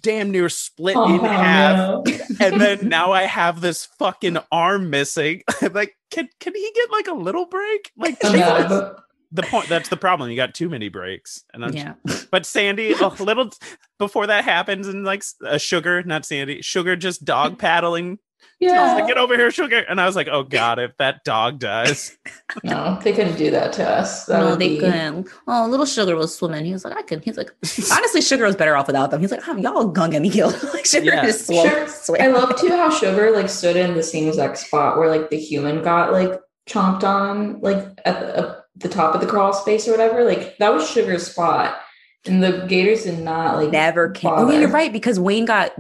damn 0.03 0.31
near 0.33 0.49
split 0.49 0.97
Oh, 0.97 1.15
in 1.15 1.21
half. 1.21 1.77
no. 1.77 2.05
And 2.41 2.61
then 2.61 2.89
now 2.89 3.13
I 3.13 3.23
have 3.25 3.61
this 3.61 3.87
fucking 3.99 4.39
arm 4.51 4.91
missing. 4.91 5.43
Like, 5.61 5.95
can 6.11 6.29
can 6.41 6.55
he 6.55 6.73
get 6.75 6.91
like 6.91 7.07
a 7.09 7.13
little 7.15 7.47
break? 7.47 7.93
Like 7.97 8.17
oh, 8.25 8.33
Jesus. 8.33 8.49
know, 8.49 8.69
but 8.69 9.05
the 9.33 9.43
point 9.43 9.69
that's 9.69 9.89
the 9.89 9.97
problem. 9.97 10.31
You 10.31 10.37
got 10.37 10.55
too 10.55 10.69
many 10.69 10.89
breaks. 10.89 11.45
And 11.53 11.65
I'm 11.65 11.73
yeah. 11.75 11.95
but 12.31 12.47
Sandy, 12.47 12.93
a 12.93 13.09
little 13.21 13.51
before 13.99 14.27
that 14.27 14.45
happens, 14.45 14.89
and 14.89 15.05
like 15.05 15.23
uh, 15.45 15.59
Sugar, 15.59 16.03
not 16.03 16.25
Sandy, 16.25 16.63
Sugar 16.63 16.97
just 16.97 17.25
dog 17.25 17.59
paddling. 17.59 18.19
I 18.63 18.65
was 18.65 18.73
yeah. 18.73 18.95
like, 18.95 19.07
get 19.07 19.17
over 19.17 19.37
here, 19.37 19.51
Sugar. 19.51 19.79
And 19.89 19.99
I 20.01 20.07
was 20.07 20.17
like, 20.17 20.29
oh 20.29 20.43
God, 20.49 20.79
if 20.79 20.95
that 20.99 21.25
dog 21.25 21.59
dies. 21.59 22.17
No, 22.63 22.99
they 23.03 23.13
couldn't 23.13 23.37
do 23.37 23.51
that 23.51 23.73
to 23.75 23.89
us. 23.89 24.27
That 24.27 24.41
no, 24.41 24.55
they 24.55 24.69
be- 24.71 24.79
couldn't. 24.79 25.29
Oh, 25.47 25.67
little 25.67 25.87
sugar 25.87 26.15
was 26.15 26.35
swimming. 26.35 26.67
He 26.67 26.73
was 26.73 26.85
like, 26.85 26.97
I 26.97 27.03
could. 27.03 27.25
He's 27.25 27.39
like, 27.39 27.51
honestly, 27.91 28.21
sugar 28.21 28.45
was 28.45 28.57
better 28.57 28.77
off 28.77 28.87
without 28.87 29.11
them. 29.11 29.21
He's 29.21 29.31
like, 29.31 29.47
oh, 29.49 29.57
y'all 29.57 29.89
gonna 29.89 30.13
get 30.13 30.23
me 30.23 30.31
killed. 30.31 30.63
like 30.75 30.85
sugar 30.85 31.07
Yeah. 31.07 31.25
just 31.25 31.47
swam. 31.47 31.69
Sure. 31.69 31.89
swam. 31.89 32.21
I 32.21 32.27
love 32.27 32.55
too 32.59 32.69
how 32.69 32.91
Sugar 32.91 33.31
like 33.31 33.49
stood 33.49 33.77
in 33.77 33.95
the 33.95 34.03
same 34.03 34.29
exact 34.29 34.59
spot 34.59 34.99
where 34.99 35.09
like 35.09 35.31
the 35.31 35.39
human 35.39 35.83
got 35.83 36.13
like 36.13 36.39
chomped 36.69 37.03
on 37.03 37.61
like 37.61 37.79
at 38.05 38.21
the, 38.21 38.37
uh, 38.37 38.60
the 38.81 38.89
top 38.89 39.15
of 39.15 39.21
the 39.21 39.27
crawl 39.27 39.53
space 39.53 39.87
or 39.89 39.93
whatever. 39.93 40.25
Like 40.25 40.59
that 40.59 40.73
was 40.73 40.89
Sugar's 40.89 41.27
spot, 41.27 41.79
and 42.27 42.43
the 42.43 42.65
Gators 42.69 43.05
did 43.05 43.19
not 43.21 43.57
like 43.57 43.71
never 43.71 44.11
came. 44.11 44.33
Oh, 44.33 44.51
yeah, 44.51 44.61
you're 44.61 44.69
right 44.69 44.93
because 44.93 45.19
Wayne 45.21 45.45
got 45.45 45.73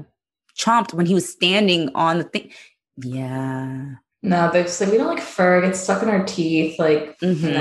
chomped 0.56 0.92
when 0.94 1.06
he 1.06 1.14
was 1.14 1.28
standing 1.30 1.90
on 1.94 2.18
the 2.18 2.24
thing. 2.24 2.50
Yeah. 3.02 3.94
No, 4.22 4.50
they're 4.52 4.64
just 4.64 4.78
like 4.82 4.90
we 4.90 4.98
don't 4.98 5.06
like 5.06 5.22
fur. 5.22 5.60
It 5.62 5.66
gets 5.68 5.80
stuck 5.80 6.02
in 6.02 6.10
our 6.10 6.22
teeth. 6.26 6.78
Like 6.78 7.18
Mhm. 7.20 7.54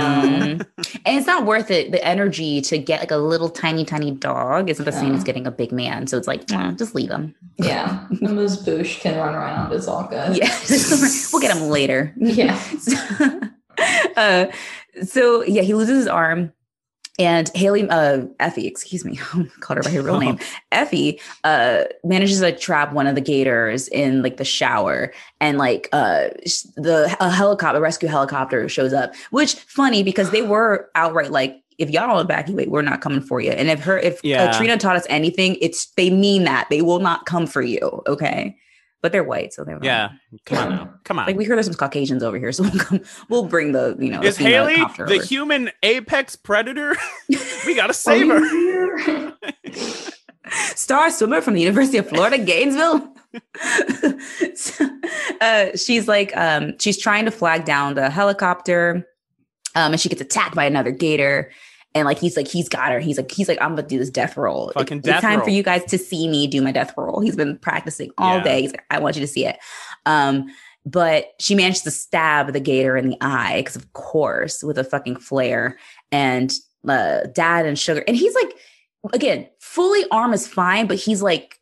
and 1.05 1.17
it's 1.17 1.25
not 1.25 1.45
worth 1.45 1.71
it. 1.71 1.93
The 1.93 2.03
energy 2.05 2.59
to 2.59 2.77
get 2.77 2.99
like 2.99 3.11
a 3.11 3.15
little 3.17 3.47
tiny, 3.49 3.85
tiny 3.85 4.11
dog 4.11 4.69
isn't 4.69 4.83
the 4.83 4.91
same 4.91 5.15
as 5.15 5.23
getting 5.23 5.47
a 5.47 5.51
big 5.51 5.71
man. 5.71 6.07
So 6.07 6.17
it's 6.17 6.27
like, 6.27 6.47
"Mwah, 6.47 6.77
just 6.77 6.93
leave 6.95 7.09
him. 7.11 7.33
yeah, 7.59 8.05
amuse-bouche 8.21 8.99
can 8.99 9.17
run 9.17 9.35
around. 9.35 9.71
It's 9.71 9.87
all 9.87 10.03
good. 10.03 10.35
Yeah. 10.35 10.53
we'll 11.31 11.41
get 11.41 11.55
him 11.55 11.69
later. 11.69 12.13
Yeah. 12.17 12.59
uh, 14.17 14.47
so 15.03 15.43
yeah, 15.43 15.61
he 15.61 15.73
loses 15.73 15.97
his 15.97 16.07
arm. 16.07 16.53
And 17.17 17.51
Haley, 17.53 17.87
uh, 17.89 18.21
Effy, 18.39 18.65
excuse 18.65 19.03
me, 19.03 19.17
called 19.59 19.75
her 19.75 19.83
by 19.83 19.89
her 19.89 20.01
real 20.01 20.21
name. 20.21 20.39
Effy 20.71 21.19
uh, 21.43 21.83
manages 22.05 22.39
to 22.39 22.55
trap 22.55 22.93
one 22.93 23.07
of 23.07 23.15
the 23.15 23.21
gators 23.21 23.89
in 23.89 24.21
like 24.23 24.37
the 24.37 24.45
shower, 24.45 25.13
and 25.41 25.57
like 25.57 25.89
uh, 25.91 26.29
the 26.77 27.13
a 27.19 27.29
helicopter, 27.29 27.77
a 27.77 27.81
rescue 27.81 28.07
helicopter 28.07 28.69
shows 28.69 28.93
up. 28.93 29.13
Which 29.31 29.55
funny 29.55 30.01
because 30.01 30.31
they 30.31 30.41
were 30.43 30.89
outright 30.95 31.29
like, 31.31 31.61
if 31.77 31.89
y'all 31.89 32.07
don't 32.07 32.23
evacuate, 32.23 32.69
we're 32.71 32.81
not 32.83 33.01
coming 33.01 33.21
for 33.21 33.41
you. 33.41 33.51
And 33.51 33.69
if 33.69 33.81
her, 33.83 33.99
if 33.99 34.21
Yeah. 34.23 34.45
uh, 34.45 34.57
Trina 34.57 34.77
taught 34.77 34.95
us 34.95 35.05
anything, 35.09 35.57
it's 35.59 35.87
they 35.97 36.09
mean 36.09 36.45
that 36.45 36.67
they 36.69 36.81
will 36.81 36.99
not 36.99 37.25
come 37.25 37.47
for 37.47 37.61
you. 37.61 38.01
Okay, 38.07 38.55
but 39.01 39.11
they're 39.11 39.23
white, 39.23 39.53
so 39.53 39.63
they're 39.63 39.79
Yeah. 39.81 40.09
Come 40.45 40.57
on 40.57 40.69
now. 40.69 40.93
Come 41.03 41.19
on. 41.19 41.27
like 41.27 41.37
we 41.37 41.45
heard 41.45 41.55
there's 41.57 41.67
some 41.67 41.75
Caucasians 41.75 42.23
over 42.23 42.37
here, 42.37 42.51
so 42.51 42.63
we'll 42.63 42.79
come. 42.79 43.01
We'll 43.29 43.45
bring 43.45 43.71
the 43.71 43.95
you 43.99 44.11
know. 44.11 44.21
Is 44.21 44.37
the 44.37 44.43
Haley 44.43 44.75
the 44.75 45.03
over. 45.03 45.23
hume 45.23 45.69
apex 45.83 46.35
predator? 46.35 46.95
we 47.65 47.75
gotta 47.75 47.93
save 47.93 48.27
her. 48.27 48.99
her. 48.99 49.33
star 50.75 51.11
swimmer 51.11 51.41
from 51.41 51.53
the 51.53 51.61
University 51.61 51.97
of 51.97 52.09
Florida, 52.09 52.37
Gainesville? 52.37 53.13
So, 54.55 54.89
uh, 55.41 55.77
she's 55.77 56.07
like, 56.07 56.35
um, 56.35 56.77
she's 56.79 56.97
trying 56.97 57.25
to 57.25 57.31
flag 57.31 57.65
down 57.65 57.95
the 57.95 58.09
helicopter, 58.09 59.07
um, 59.75 59.91
and 59.93 60.01
she 60.01 60.09
gets 60.09 60.21
attacked 60.21 60.55
by 60.55 60.65
another 60.65 60.91
gator. 60.91 61.51
And 61.95 62.05
like 62.05 62.19
he's 62.19 62.37
like 62.37 62.47
he's 62.47 62.69
got 62.69 62.91
her. 62.91 62.99
He's 62.99 63.17
like 63.17 63.31
he's 63.31 63.47
like 63.49 63.59
I'm 63.61 63.75
gonna 63.75 63.87
do 63.87 63.97
this 63.97 64.09
death 64.11 64.37
roll. 64.37 64.71
Fucking 64.75 64.99
it's 64.99 65.05
death 65.07 65.21
time 65.21 65.41
for 65.41 65.49
you 65.49 65.63
guys 65.63 65.83
to 65.85 65.97
see 65.97 66.27
me 66.27 66.45
do 66.47 66.61
my 66.61 66.71
death 66.71 66.93
roll. 66.95 67.19
He's 67.19 67.35
been 67.35 67.57
practicing 67.57 68.11
all 68.17 68.37
Yeah. 68.37 68.43
day. 68.43 68.61
He's 68.61 68.71
like, 68.71 68.83
I 68.91 68.99
want 68.99 69.15
you 69.15 69.21
to 69.21 69.27
see 69.27 69.45
it. 69.47 69.57
Um, 70.05 70.45
but 70.85 71.25
she 71.39 71.55
managed 71.55 71.83
to 71.85 71.91
stab 71.91 72.53
the 72.53 72.59
gator 72.59 72.95
in 72.95 73.09
the 73.09 73.17
eye 73.21 73.57
because 73.61 73.75
of 73.75 73.91
course 73.93 74.63
with 74.63 74.77
a 74.77 74.83
fucking 74.83 75.17
flare. 75.17 75.77
And 76.11 76.53
uh, 76.87 77.21
dad 77.33 77.65
and 77.65 77.77
sugar, 77.77 78.03
and 78.07 78.15
he's 78.15 78.33
like, 78.35 78.53
again, 79.13 79.47
fully 79.59 80.05
arm 80.11 80.31
is 80.33 80.47
fine, 80.47 80.87
but 80.87 80.97
he's 80.97 81.21
like, 81.21 81.59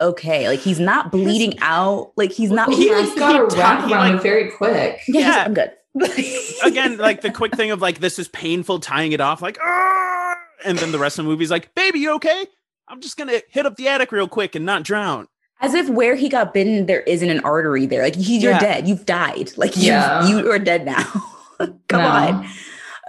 okay, 0.00 0.48
like 0.48 0.60
he's 0.60 0.80
not 0.80 1.10
bleeding 1.12 1.58
out. 1.60 2.12
Like 2.16 2.32
he's 2.32 2.50
not. 2.50 2.70
he 2.70 2.88
He- 2.88 2.94
like 2.94 3.16
got 3.16 3.36
a 3.40 3.56
wrap 3.56 3.80
around 3.90 4.14
like- 4.14 4.22
very 4.22 4.50
quick. 4.50 5.00
yeah, 5.08 5.20
Yeah. 5.20 5.28
like, 5.36 5.46
I'm 5.46 5.54
good. 5.54 5.72
Again, 6.64 6.98
like 6.98 7.20
the 7.22 7.30
quick 7.32 7.54
thing 7.56 7.70
of 7.70 7.80
like 7.80 7.98
this 8.00 8.18
is 8.18 8.28
painful, 8.28 8.80
tying 8.80 9.12
it 9.12 9.20
off, 9.20 9.42
like, 9.42 9.58
"Ah!" 9.62 10.34
and 10.64 10.78
then 10.78 10.92
the 10.92 10.98
rest 10.98 11.18
of 11.18 11.24
the 11.24 11.30
movie's 11.30 11.50
like, 11.50 11.74
baby, 11.74 12.00
you 12.00 12.12
okay? 12.14 12.46
I'm 12.88 13.00
just 13.00 13.16
gonna 13.16 13.40
hit 13.48 13.66
up 13.66 13.76
the 13.76 13.88
attic 13.88 14.12
real 14.12 14.28
quick 14.28 14.54
and 14.54 14.64
not 14.64 14.82
drown. 14.82 15.26
As 15.60 15.74
if 15.74 15.88
where 15.90 16.14
he 16.14 16.28
got 16.28 16.54
bitten, 16.54 16.86
there 16.86 17.00
isn't 17.02 17.28
an 17.28 17.40
artery 17.40 17.86
there. 17.86 18.02
Like 18.02 18.16
he, 18.16 18.38
you're 18.38 18.52
Yeah. 18.52 18.60
dead. 18.60 18.88
You've 18.88 19.04
died. 19.06 19.52
Like 19.56 19.76
you, 19.76 19.88
Yeah. 19.88 20.26
you 20.26 20.50
are 20.50 20.58
dead 20.58 20.84
now. 20.86 21.04
Come 21.88 22.00
No. 22.02 22.08
on. 22.08 22.46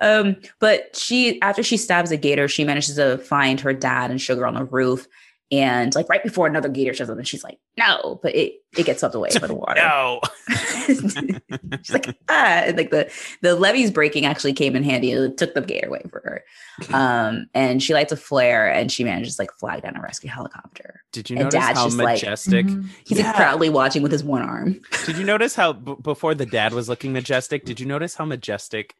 Um, 0.01 0.35
but 0.59 0.95
she 0.95 1.39
after 1.41 1.61
she 1.63 1.77
stabs 1.77 2.11
a 2.11 2.17
gator, 2.17 2.47
she 2.47 2.63
manages 2.63 2.95
to 2.95 3.19
find 3.19 3.59
her 3.61 3.71
dad 3.73 4.09
and 4.11 4.19
sugar 4.19 4.45
on 4.47 4.55
the 4.55 4.65
roof. 4.65 5.07
And 5.51 5.93
like 5.95 6.07
right 6.09 6.23
before 6.23 6.47
another 6.47 6.69
gator 6.69 6.93
shows 6.93 7.09
up, 7.09 7.17
and 7.17 7.27
she's 7.27 7.43
like, 7.43 7.59
"No," 7.77 8.19
but 8.23 8.35
it 8.35 8.53
it 8.77 8.85
gets 8.85 8.99
swept 9.01 9.15
away 9.15 9.29
by 9.39 9.47
the 9.47 9.53
water. 9.55 9.75
no. 9.81 10.21
she's 10.87 11.91
like, 11.93 12.17
"Ah!" 12.29 12.63
And, 12.65 12.77
like 12.77 12.89
the 12.91 13.11
the 13.41 13.55
levees 13.55 13.91
breaking 13.91 14.25
actually 14.25 14.53
came 14.53 14.75
in 14.75 14.83
handy. 14.83 15.11
It 15.11 15.37
took 15.37 15.53
the 15.53 15.61
gator 15.61 15.87
away 15.87 16.01
for 16.09 16.21
her. 16.23 16.43
Um, 16.93 17.45
and 17.53 17.81
she 17.83 17.93
lights 17.93 18.11
a 18.11 18.17
flare, 18.17 18.67
and 18.71 18.91
she 18.91 19.03
manages 19.03 19.35
to 19.35 19.43
like 19.43 19.51
flag 19.59 19.83
down 19.83 19.95
a 19.97 20.01
rescue 20.01 20.31
helicopter. 20.31 21.03
Did 21.11 21.29
you 21.29 21.35
And 21.35 21.43
notice 21.45 21.59
Dad's 21.59 21.77
how 21.77 21.85
just 21.85 21.97
like- 21.97 22.07
majestic? 22.15 22.65
Mhm. 22.65 22.87
He's 23.05 23.19
Yeah. 23.19 23.27
like 23.27 23.35
proudly 23.35 23.69
watching 23.69 24.01
with 24.01 24.11
his 24.11 24.23
one 24.23 24.41
arm. 24.41 24.79
Did 25.05 25.17
you 25.17 25.23
notice 25.23 25.53
how 25.53 25.73
b- 25.73 25.93
before 26.01 26.33
the 26.33 26.45
dad 26.47 26.73
was 26.73 26.89
looking 26.89 27.13
majestic? 27.13 27.65
Did 27.65 27.79
you 27.79 27.85
notice 27.85 28.15
how 28.15 28.25
majestic 28.25 28.95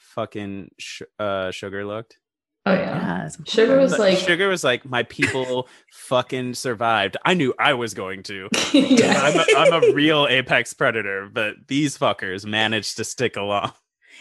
fucking 0.00 0.70
sh- 0.78 1.02
uh, 1.20 1.52
sugar 1.52 1.84
looked? 1.84 2.18
Oh 2.64 2.72
yeah. 2.72 3.26
it's 3.26 3.38
Sugar 3.50 3.78
was 3.78 3.98
like 3.98 4.18
sugar 4.18 4.48
was 4.48 4.62
like 4.62 4.84
my 4.84 5.02
people 5.04 5.68
fucking 5.92 6.54
survived. 6.54 7.16
I 7.24 7.34
knew 7.34 7.52
I 7.58 7.74
was 7.74 7.92
going 7.94 8.22
to. 8.24 8.48
yeah. 8.72 9.20
I'm 9.20 9.36
a, 9.40 9.44
I'm 9.76 9.82
a 9.90 9.92
real 9.94 10.26
apex 10.30 10.72
predator, 10.72 11.28
but 11.32 11.56
these 11.66 11.98
fuckers 11.98 12.46
managed 12.46 12.96
to 12.98 13.04
stick 13.04 13.36
along. 13.36 13.72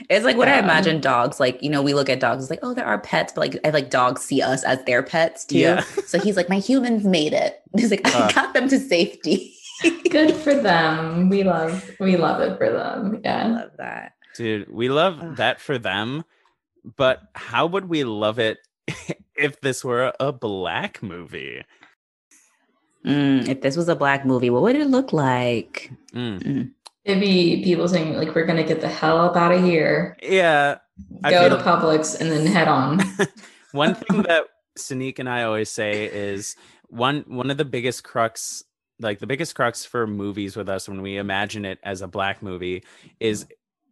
It's 0.09 0.25
like 0.25 0.37
what 0.37 0.47
I 0.47 0.57
imagine 0.57 0.99
dogs 1.01 1.39
like. 1.39 1.61
You 1.61 1.69
know, 1.69 1.83
we 1.83 1.93
look 1.93 2.09
at 2.09 2.19
dogs 2.19 2.49
like, 2.49 2.59
oh, 2.63 2.73
there 2.73 2.85
are 2.85 2.97
pets, 2.99 3.33
but 3.35 3.41
like, 3.41 3.59
I 3.63 3.69
like 3.69 3.91
dogs 3.91 4.23
see 4.23 4.41
us 4.41 4.63
as 4.63 4.83
their 4.85 5.03
pets 5.03 5.45
too. 5.45 5.59
Yeah. 5.59 5.81
So 6.07 6.17
he's 6.19 6.35
like, 6.35 6.49
my 6.49 6.57
humans 6.57 7.03
made 7.03 7.33
it. 7.33 7.61
He's 7.77 7.91
like, 7.91 8.07
I 8.07 8.21
Uh. 8.21 8.31
got 8.31 8.53
them 8.55 8.67
to 8.69 8.79
safety. 8.79 9.53
Good 10.09 10.33
for 10.35 10.55
them. 10.55 11.29
We 11.29 11.43
love 11.43 11.91
we 11.99 12.15
love 12.17 12.41
it 12.41 12.57
for 12.57 12.71
them. 12.71 13.21
Yeah, 13.23 13.45
I 13.45 13.47
love 13.49 13.71
that. 13.77 14.13
Dude, 14.35 14.71
we 14.71 14.89
love 14.89 15.19
Ugh. 15.21 15.35
that 15.37 15.59
for 15.59 15.77
them, 15.77 16.23
but 16.97 17.21
how 17.35 17.65
would 17.67 17.89
we 17.89 18.03
love 18.03 18.39
it 18.39 18.59
if 19.35 19.59
this 19.61 19.83
were 19.83 20.13
a 20.19 20.31
black 20.31 21.01
movie? 21.03 21.63
Mm, 23.05 23.47
if 23.47 23.61
this 23.61 23.75
was 23.75 23.89
a 23.89 23.95
black 23.95 24.25
movie, 24.25 24.49
what 24.49 24.61
would 24.61 24.75
it 24.75 24.87
look 24.89 25.11
like? 25.11 25.91
Mm. 26.13 26.71
It'd 27.03 27.19
be 27.21 27.63
people 27.63 27.87
saying 27.87 28.13
like 28.15 28.35
we're 28.35 28.45
gonna 28.45 28.63
get 28.63 28.79
the 28.81 28.87
hell 28.87 29.17
up 29.17 29.35
out 29.35 29.51
of 29.51 29.63
here, 29.63 30.17
Yeah, 30.21 30.77
I 31.23 31.31
go 31.31 31.49
feel- 31.49 31.57
to 31.57 31.63
Publix, 31.63 32.19
and 32.19 32.31
then 32.31 32.45
head 32.45 32.67
on. 32.67 32.99
one 33.71 33.95
thing 33.95 34.21
that 34.23 34.45
Sanique 34.77 35.17
and 35.17 35.27
I 35.27 35.43
always 35.43 35.71
say 35.71 36.05
is 36.05 36.55
one 36.89 37.23
one 37.27 37.49
of 37.49 37.57
the 37.57 37.65
biggest 37.65 38.03
crux, 38.03 38.63
like 38.99 39.17
the 39.17 39.25
biggest 39.25 39.55
crux 39.55 39.83
for 39.83 40.05
movies 40.05 40.55
with 40.55 40.69
us 40.69 40.87
when 40.87 41.01
we 41.01 41.17
imagine 41.17 41.65
it 41.65 41.79
as 41.83 42.01
a 42.03 42.07
black 42.07 42.43
movie, 42.43 42.83
is 43.19 43.47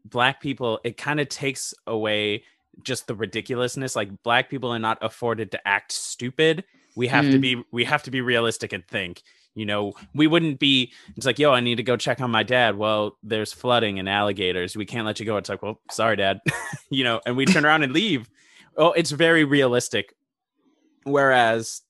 black 0.06 0.40
people. 0.40 0.80
It 0.84 0.98
kind 0.98 1.20
of 1.20 1.30
takes 1.30 1.74
away 1.88 2.44
just 2.84 3.08
the 3.08 3.16
ridiculousness. 3.16 3.96
Like 3.96 4.24
black 4.24 4.50
people 4.50 4.72
are 4.74 4.80
not 4.80 4.98
afforded 5.02 5.52
to 5.52 5.68
act 5.68 5.92
stupid. 5.92 6.64
We 6.96 7.08
have 7.08 7.26
to 7.26 7.38
Mm. 7.38 7.42
be 7.42 7.64
we 7.72 7.86
have 7.86 8.04
to 8.04 8.12
be 8.12 8.22
realistic 8.22 8.74
and 8.74 8.86
think. 8.88 9.22
You 9.56 9.66
know, 9.66 9.94
we 10.14 10.28
wouldn't 10.28 10.60
be. 10.60 10.94
It's 11.18 11.26
like, 11.26 11.40
yo, 11.40 11.52
I 11.52 11.60
need 11.60 11.76
to 11.78 11.84
go 11.84 11.98
check 11.98 12.22
on 12.22 12.32
my 12.32 12.44
dad. 12.44 12.78
Well, 12.78 13.18
there's 13.24 13.52
flooding 13.52 14.00
and 14.00 14.08
alligators. 14.08 14.78
We 14.78 14.86
can't 14.86 15.06
let 15.06 15.20
you 15.20 15.26
go. 15.26 15.38
It's 15.38 15.50
like, 15.50 15.62
well, 15.64 15.82
sorry, 15.92 16.16
dad. 16.16 16.40
you 16.90 17.04
know, 17.04 17.20
and 17.26 17.36
we 17.36 17.46
turn 17.46 17.66
around 17.66 17.84
and 17.84 17.92
leave. 17.92 18.30
Oh, 18.78 18.92
it's 18.94 19.12
very 19.12 19.44
realistic. 19.44 20.14
Whereas 21.04 21.82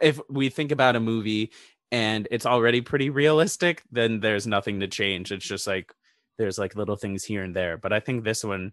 if 0.00 0.20
we 0.28 0.48
think 0.48 0.72
about 0.72 0.96
a 0.96 1.00
movie 1.00 1.52
and 1.90 2.28
it's 2.30 2.46
already 2.46 2.80
pretty 2.80 3.10
realistic, 3.10 3.82
then 3.90 4.20
there's 4.20 4.46
nothing 4.46 4.80
to 4.80 4.88
change. 4.88 5.32
It's 5.32 5.46
just 5.46 5.66
like 5.66 5.92
there's 6.38 6.58
like 6.58 6.74
little 6.76 6.96
things 6.96 7.24
here 7.24 7.42
and 7.42 7.54
there. 7.54 7.76
But 7.78 7.92
I 7.92 8.00
think 8.00 8.24
this 8.24 8.44
one 8.44 8.72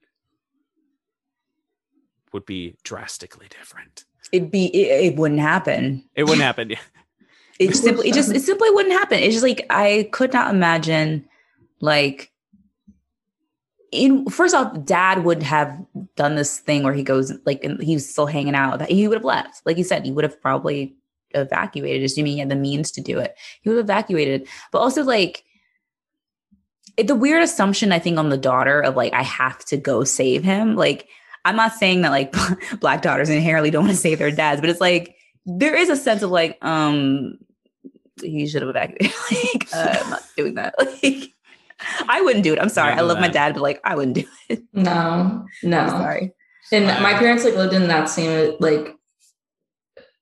would 2.34 2.46
be 2.46 2.76
drastically 2.84 3.48
different. 3.50 4.06
It'd 4.32 4.52
be 4.52 4.68
it, 4.68 5.14
it 5.14 5.16
wouldn't 5.16 5.42
happen. 5.42 6.04
It 6.16 6.24
wouldn't 6.24 6.42
happen. 6.44 6.74
It 7.60 7.76
simply 7.76 8.10
it 8.10 8.16
just 8.16 8.32
it 8.32 8.42
simply 8.42 8.72
wouldn't 8.72 8.96
happen. 8.96 9.20
It's 9.20 9.36
just 9.36 9.44
like 9.44 9.68
I 9.70 10.10
could 10.12 10.34
not 10.34 10.50
imagine 10.50 11.28
like 11.80 12.32
in 13.92 14.26
first 14.30 14.56
off, 14.56 14.84
dad 14.86 15.26
would 15.26 15.44
have 15.44 15.78
done 16.16 16.36
this 16.36 16.60
thing 16.60 16.84
where 16.84 16.94
he 16.94 17.04
goes 17.04 17.34
like 17.46 17.64
and 17.64 17.82
he 17.82 17.94
was 17.94 18.10
still 18.10 18.26
hanging 18.26 18.56
out. 18.56 18.80
That 18.80 18.90
he 18.90 19.08
would 19.08 19.18
have 19.18 19.26
left. 19.26 19.62
Like 19.66 19.78
you 19.78 19.84
said, 19.84 20.06
he 20.06 20.12
would 20.12 20.24
have 20.24 20.42
probably 20.42 20.96
evacuated, 21.36 22.04
assuming 22.04 22.34
he 22.34 22.40
had 22.40 22.50
the 22.50 22.56
means 22.56 22.92
to 22.92 23.02
do 23.02 23.20
it. 23.20 23.36
He 23.62 23.70
would 23.70 23.78
have 23.78 23.86
evacuated. 23.86 24.48
But 24.72 24.80
also 24.80 25.04
like 25.04 25.44
it, 26.98 27.08
the 27.08 27.16
weird 27.16 27.44
assumption 27.44 27.92
I 27.92 28.00
think 28.00 28.18
on 28.18 28.30
the 28.30 28.38
daughter 28.38 28.82
of 28.82 28.96
like 28.96 29.14
I 29.14 29.24
have 29.24 29.64
to 29.66 29.78
go 29.78 30.04
save 30.04 30.44
him. 30.44 30.76
Like 30.76 31.08
I'm 31.46 31.56
not 31.56 31.74
saying 31.74 32.02
that 32.02 32.12
like 32.12 32.36
black 32.80 33.02
daughters 33.02 33.30
inherently 33.30 33.72
don't 33.72 33.86
want 33.86 33.96
to 33.96 34.02
save 34.02 34.20
their 34.20 34.32
dads, 34.32 34.62
but 34.62 34.70
it's 34.70 34.82
like 34.82 35.16
there 35.46 35.76
is 35.76 35.90
a 35.90 35.96
sense 35.96 36.22
of 36.22 36.30
like 36.32 36.58
um 36.62 37.38
you 38.22 38.48
should 38.48 38.62
have 38.62 38.70
evacuated. 38.70 39.12
like 39.32 39.68
uh, 39.74 39.98
I'm 40.04 40.10
not 40.10 40.24
doing 40.38 40.56
that. 40.56 40.76
Like 41.04 41.34
I 42.08 42.22
wouldn't 42.22 42.44
do 42.44 42.54
it. 42.54 42.60
I'm 42.60 42.70
sorry. 42.70 42.94
I 42.94 43.00
of 43.00 43.08
love 43.08 43.20
my 43.20 43.28
dad, 43.28 43.56
but 43.56 43.64
like 43.64 43.82
I 43.84 43.96
wouldn't 43.96 44.14
do 44.16 44.26
it. 44.50 44.62
No, 44.72 45.48
no. 45.64 45.80
I'm 45.80 45.90
sorry. 45.90 46.32
And 46.72 46.86
Wow. 46.86 47.00
my 47.02 47.14
parents 47.16 47.44
like 47.44 47.56
lived 47.56 47.74
in 47.74 47.88
that 47.88 48.08
same 48.08 48.56
like 48.60 48.96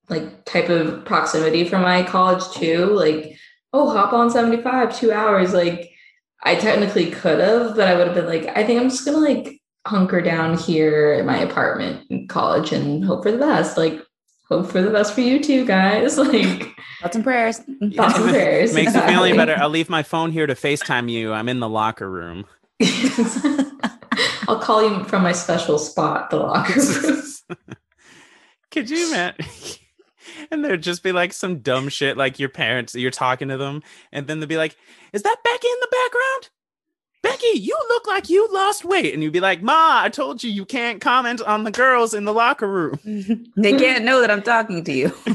like 0.07 0.45
type 0.45 0.69
of 0.69 1.03
proximity 1.05 1.65
from 1.65 1.81
my 1.81 2.03
college 2.03 2.43
too. 2.53 2.85
Like, 2.85 3.35
oh, 3.73 3.89
hop 3.89 4.13
on 4.13 4.29
75, 4.31 4.97
two 4.97 5.11
hours. 5.11 5.53
Like 5.53 5.91
I 6.43 6.55
technically 6.55 7.11
could 7.11 7.39
have, 7.39 7.75
but 7.75 7.89
I 7.89 7.95
would 7.95 8.07
have 8.07 8.15
been 8.15 8.25
like, 8.25 8.45
I 8.57 8.63
think 8.63 8.79
I'm 8.79 8.89
just 8.89 9.03
gonna 9.03 9.17
like 9.17 9.58
hunker 9.89 10.21
down 10.21 10.57
here 10.57 11.15
at 11.19 11.25
my 11.25 11.37
apartment 11.39 12.05
in 12.09 12.27
college 12.27 12.71
and 12.71 13.03
hope 13.03 13.23
for 13.23 13.31
the 13.31 13.37
best. 13.37 13.75
Like, 13.77 14.01
hope 14.47 14.67
for 14.67 14.81
the 14.81 14.89
best 14.91 15.13
for 15.13 15.21
you 15.21 15.41
too, 15.43 15.65
guys. 15.65 16.17
Like 16.17 16.75
Thoughts 17.01 17.15
and 17.15 17.23
prayers. 17.23 17.57
thoughts 17.95 18.17
and 18.19 18.29
prayers. 18.29 18.73
Makes 18.73 18.91
the 18.91 18.99
family 18.99 19.29
exactly. 19.29 19.37
better. 19.37 19.55
I'll 19.61 19.69
leave 19.69 19.89
my 19.89 20.03
phone 20.03 20.31
here 20.33 20.45
to 20.45 20.53
FaceTime 20.53 21.09
you. 21.09 21.31
I'm 21.31 21.47
in 21.47 21.59
the 21.61 21.69
locker 21.69 22.09
room. 22.09 22.45
I'll 24.47 24.59
call 24.59 24.83
you 24.87 25.03
from 25.05 25.23
my 25.23 25.31
special 25.31 25.77
spot, 25.79 26.29
the 26.29 26.37
locker 26.37 26.79
room. 26.79 27.23
Could 28.71 28.89
you 28.89 29.07
imagine? 29.09 29.45
and 30.51 30.63
there'd 30.65 30.83
just 30.83 31.03
be 31.03 31.11
like 31.13 31.31
some 31.33 31.59
dumb 31.59 31.87
shit 31.89 32.17
like 32.17 32.37
your 32.37 32.49
parents, 32.49 32.95
you're 32.95 33.11
talking 33.11 33.47
to 33.47 33.57
them, 33.57 33.81
and 34.11 34.27
then 34.27 34.39
they'd 34.41 34.49
be 34.49 34.57
like, 34.57 34.75
Is 35.13 35.23
that 35.23 35.37
Becky 35.43 35.67
in 35.67 35.79
the 35.79 35.87
background? 35.91 36.49
Becky, 37.29 37.59
you 37.59 37.77
look 37.89 38.07
like 38.07 38.29
you 38.29 38.47
lost 38.51 38.85
weight. 38.85 39.13
And 39.13 39.21
you'd 39.21 39.33
be 39.33 39.39
like, 39.39 39.61
Ma, 39.61 40.01
I 40.03 40.09
told 40.09 40.43
you 40.43 40.49
you 40.49 40.65
can't 40.65 40.99
comment 40.99 41.41
on 41.41 41.63
the 41.63 41.71
girls 41.71 42.13
in 42.13 42.25
the 42.25 42.33
locker 42.33 42.67
room. 42.67 42.99
they 43.55 43.77
can't 43.77 44.03
know 44.03 44.21
that 44.21 44.31
I'm 44.31 44.41
talking 44.41 44.83
to 44.83 44.91
you. 44.91 45.13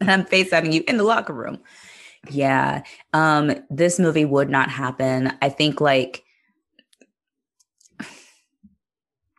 and 0.00 0.10
I'm 0.10 0.24
FaceTiming 0.24 0.72
you 0.72 0.84
in 0.88 0.96
the 0.96 1.04
locker 1.04 1.32
room. 1.32 1.58
Yeah. 2.30 2.82
Um, 3.12 3.54
this 3.70 3.98
movie 3.98 4.24
would 4.24 4.50
not 4.50 4.70
happen. 4.70 5.32
I 5.42 5.48
think 5.48 5.80
like 5.80 6.24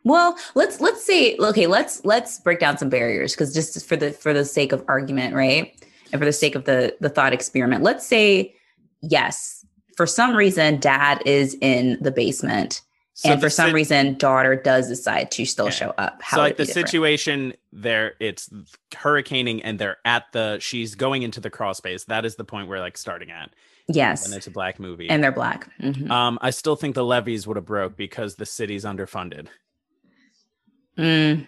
well, 0.04 0.38
let's 0.54 0.80
let's 0.80 1.04
say 1.04 1.36
okay, 1.36 1.66
let's 1.66 2.04
let's 2.04 2.38
break 2.38 2.60
down 2.60 2.78
some 2.78 2.88
barriers 2.88 3.32
because 3.32 3.52
just 3.52 3.84
for 3.84 3.96
the 3.96 4.12
for 4.12 4.32
the 4.32 4.44
sake 4.44 4.70
of 4.70 4.84
argument, 4.86 5.34
right? 5.34 5.72
And 6.12 6.20
for 6.20 6.24
the 6.24 6.32
sake 6.32 6.54
of 6.54 6.64
the 6.64 6.96
the 7.00 7.08
thought 7.08 7.32
experiment, 7.32 7.82
let's 7.82 8.06
say 8.06 8.54
yes, 9.02 9.55
for 9.96 10.06
some 10.06 10.36
reason 10.36 10.78
dad 10.78 11.22
is 11.26 11.56
in 11.60 11.98
the 12.00 12.10
basement 12.10 12.82
So 13.14 13.30
and 13.30 13.40
for 13.40 13.48
some 13.50 13.68
sit- 13.68 13.74
reason 13.74 14.14
daughter 14.18 14.54
does 14.56 14.88
decide 14.88 15.30
to 15.32 15.44
still 15.44 15.66
Yeah. 15.66 15.70
show 15.70 15.94
up. 15.98 16.22
so 16.30 16.36
like 16.38 16.56
the 16.58 16.64
different? 16.66 16.88
situation 16.88 17.54
there, 17.72 18.14
it's 18.20 18.48
hurricaning 18.94 19.62
and 19.62 19.78
they're 19.78 19.96
at 20.04 20.24
the 20.32 20.58
she's 20.60 20.94
going 20.94 21.22
into 21.22 21.40
the 21.40 21.50
crawl 21.50 21.74
space. 21.74 22.04
That 22.04 22.24
is 22.24 22.36
the 22.36 22.44
point 22.44 22.68
we're 22.68 22.80
like 22.80 22.96
starting 22.98 23.30
at. 23.30 23.50
Yes. 23.88 24.26
And 24.26 24.34
it's 24.34 24.46
a 24.46 24.50
black 24.50 24.78
movie. 24.80 25.08
and 25.08 25.22
they're 25.24 25.32
black. 25.32 25.68
Mhm. 25.80 26.10
um, 26.10 26.38
I 26.42 26.50
still 26.50 26.76
think 26.76 26.94
the 26.94 27.04
levees 27.04 27.46
would 27.46 27.56
have 27.56 27.64
broke 27.66 27.96
because 27.96 28.34
the 28.36 28.46
city's 28.46 28.84
underfunded. 28.84 29.46
Mm, 30.98 31.46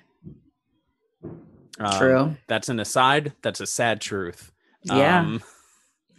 Um, 1.80 1.98
true. 1.98 2.36
That's 2.48 2.68
an 2.68 2.80
aside. 2.80 3.32
That's 3.42 3.60
a 3.60 3.66
sad 3.66 4.00
truth. 4.00 4.52
Yeah. 4.82 5.20
Um, 5.20 5.42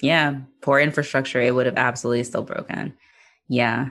Yeah. 0.01 0.39
Poor 0.61 0.79
infrastructure, 0.79 1.41
it 1.41 1.53
would 1.55 1.65
have 1.65 1.77
absolutely 1.77 2.23
still 2.23 2.43
broken. 2.43 2.93
Yeah. 3.47 3.89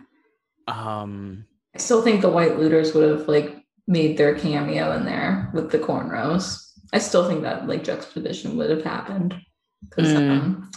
um, 0.66 1.44
I 1.74 1.78
still 1.78 2.02
think 2.02 2.20
the 2.22 2.28
white 2.30 2.58
looters 2.58 2.94
would 2.94 3.08
have 3.08 3.28
like 3.28 3.56
made 3.86 4.16
their 4.18 4.34
cameo 4.34 4.92
in 4.96 5.04
there 5.04 5.50
with 5.54 5.70
the 5.70 5.78
cornrows. 5.78 6.62
I 6.92 6.98
still 6.98 7.28
think 7.28 7.42
that 7.42 7.66
like 7.68 7.84
juxtaposition 7.84 8.56
would 8.56 8.70
have 8.70 8.82
happened. 8.84 9.34
'Cause, 9.90 10.08
Mm. 10.08 10.30
um, 10.30 10.70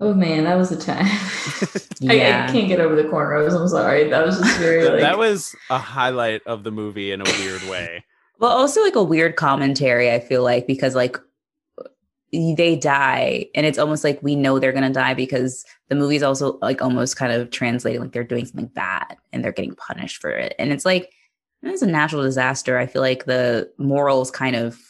oh 0.00 0.14
man, 0.14 0.44
that 0.44 0.56
was 0.56 0.70
a 0.72 0.76
time. 0.76 1.06
I, 2.08 2.14
Yeah. 2.14 2.46
I 2.48 2.52
can't 2.52 2.68
get 2.68 2.80
over 2.80 2.94
the 2.96 3.04
cornrows. 3.08 3.58
I'm 3.58 3.68
sorry. 3.68 4.08
That 4.10 4.24
was 4.26 4.38
just 4.38 4.58
very 4.58 4.84
like 4.88 5.00
that 5.00 5.18
was 5.18 5.54
a 5.70 5.78
highlight 5.78 6.42
of 6.46 6.62
the 6.64 6.70
movie 6.70 7.10
in 7.12 7.20
a 7.20 7.24
weird 7.40 7.62
way. 7.64 8.04
Well, 8.38 8.50
also 8.50 8.82
like 8.82 8.96
a 8.96 9.02
weird 9.02 9.36
commentary, 9.36 10.10
I 10.10 10.18
feel 10.20 10.42
like, 10.42 10.66
because 10.66 10.94
like 10.94 11.16
they 12.32 12.76
die 12.76 13.46
and 13.54 13.66
it's 13.66 13.78
almost 13.78 14.04
like 14.04 14.18
we 14.22 14.34
know 14.34 14.58
they're 14.58 14.72
gonna 14.72 14.90
die 14.90 15.14
because 15.14 15.64
the 15.88 15.94
movie's 15.94 16.22
also 16.22 16.58
like 16.62 16.80
almost 16.80 17.16
kind 17.16 17.32
of 17.32 17.50
translating 17.50 18.00
like 18.00 18.12
they're 18.12 18.24
doing 18.24 18.46
something 18.46 18.68
bad 18.68 19.16
and 19.32 19.44
they're 19.44 19.52
getting 19.52 19.74
punished 19.74 20.20
for 20.20 20.30
it. 20.30 20.54
And 20.58 20.72
it's 20.72 20.84
like 20.84 21.12
it's 21.62 21.82
a 21.82 21.86
natural 21.86 22.22
disaster. 22.22 22.78
I 22.78 22.86
feel 22.86 23.02
like 23.02 23.26
the 23.26 23.70
morals 23.78 24.30
kind 24.30 24.56
of 24.56 24.80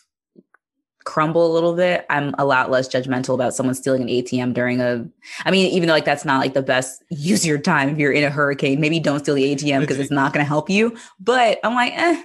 crumble 1.05 1.51
a 1.51 1.53
little 1.53 1.75
bit, 1.75 2.07
I'm 2.11 2.35
a 2.39 2.45
lot 2.45 2.71
less 2.71 2.89
judgmental 2.89 3.35
about 3.35 3.55
someone 3.55 3.75
stealing 3.75 4.03
an 4.03 4.09
ATM 4.09 4.55
during 4.55 4.81
a. 4.81 5.05
I 5.45 5.51
mean, 5.51 5.71
even 5.73 5.89
though 5.89 5.95
like 5.95 6.05
that's 6.05 6.25
not 6.25 6.41
like 6.41 6.55
the 6.55 6.63
best 6.63 7.03
use 7.11 7.47
your 7.47 7.59
time 7.59 7.89
if 7.91 7.99
you're 7.99 8.13
in 8.13 8.25
a 8.25 8.31
hurricane, 8.31 8.81
maybe 8.81 9.01
don't 9.01 9.21
steal 9.21 9.35
the 9.35 9.55
ATM 9.55 9.81
because 9.81 9.99
it's 9.99 10.11
not 10.11 10.33
going 10.33 10.45
to 10.45 10.49
help 10.49 10.71
you. 10.71 10.97
But 11.21 11.59
I'm 11.65 11.75
like, 11.75 11.93
eh, 11.95 12.23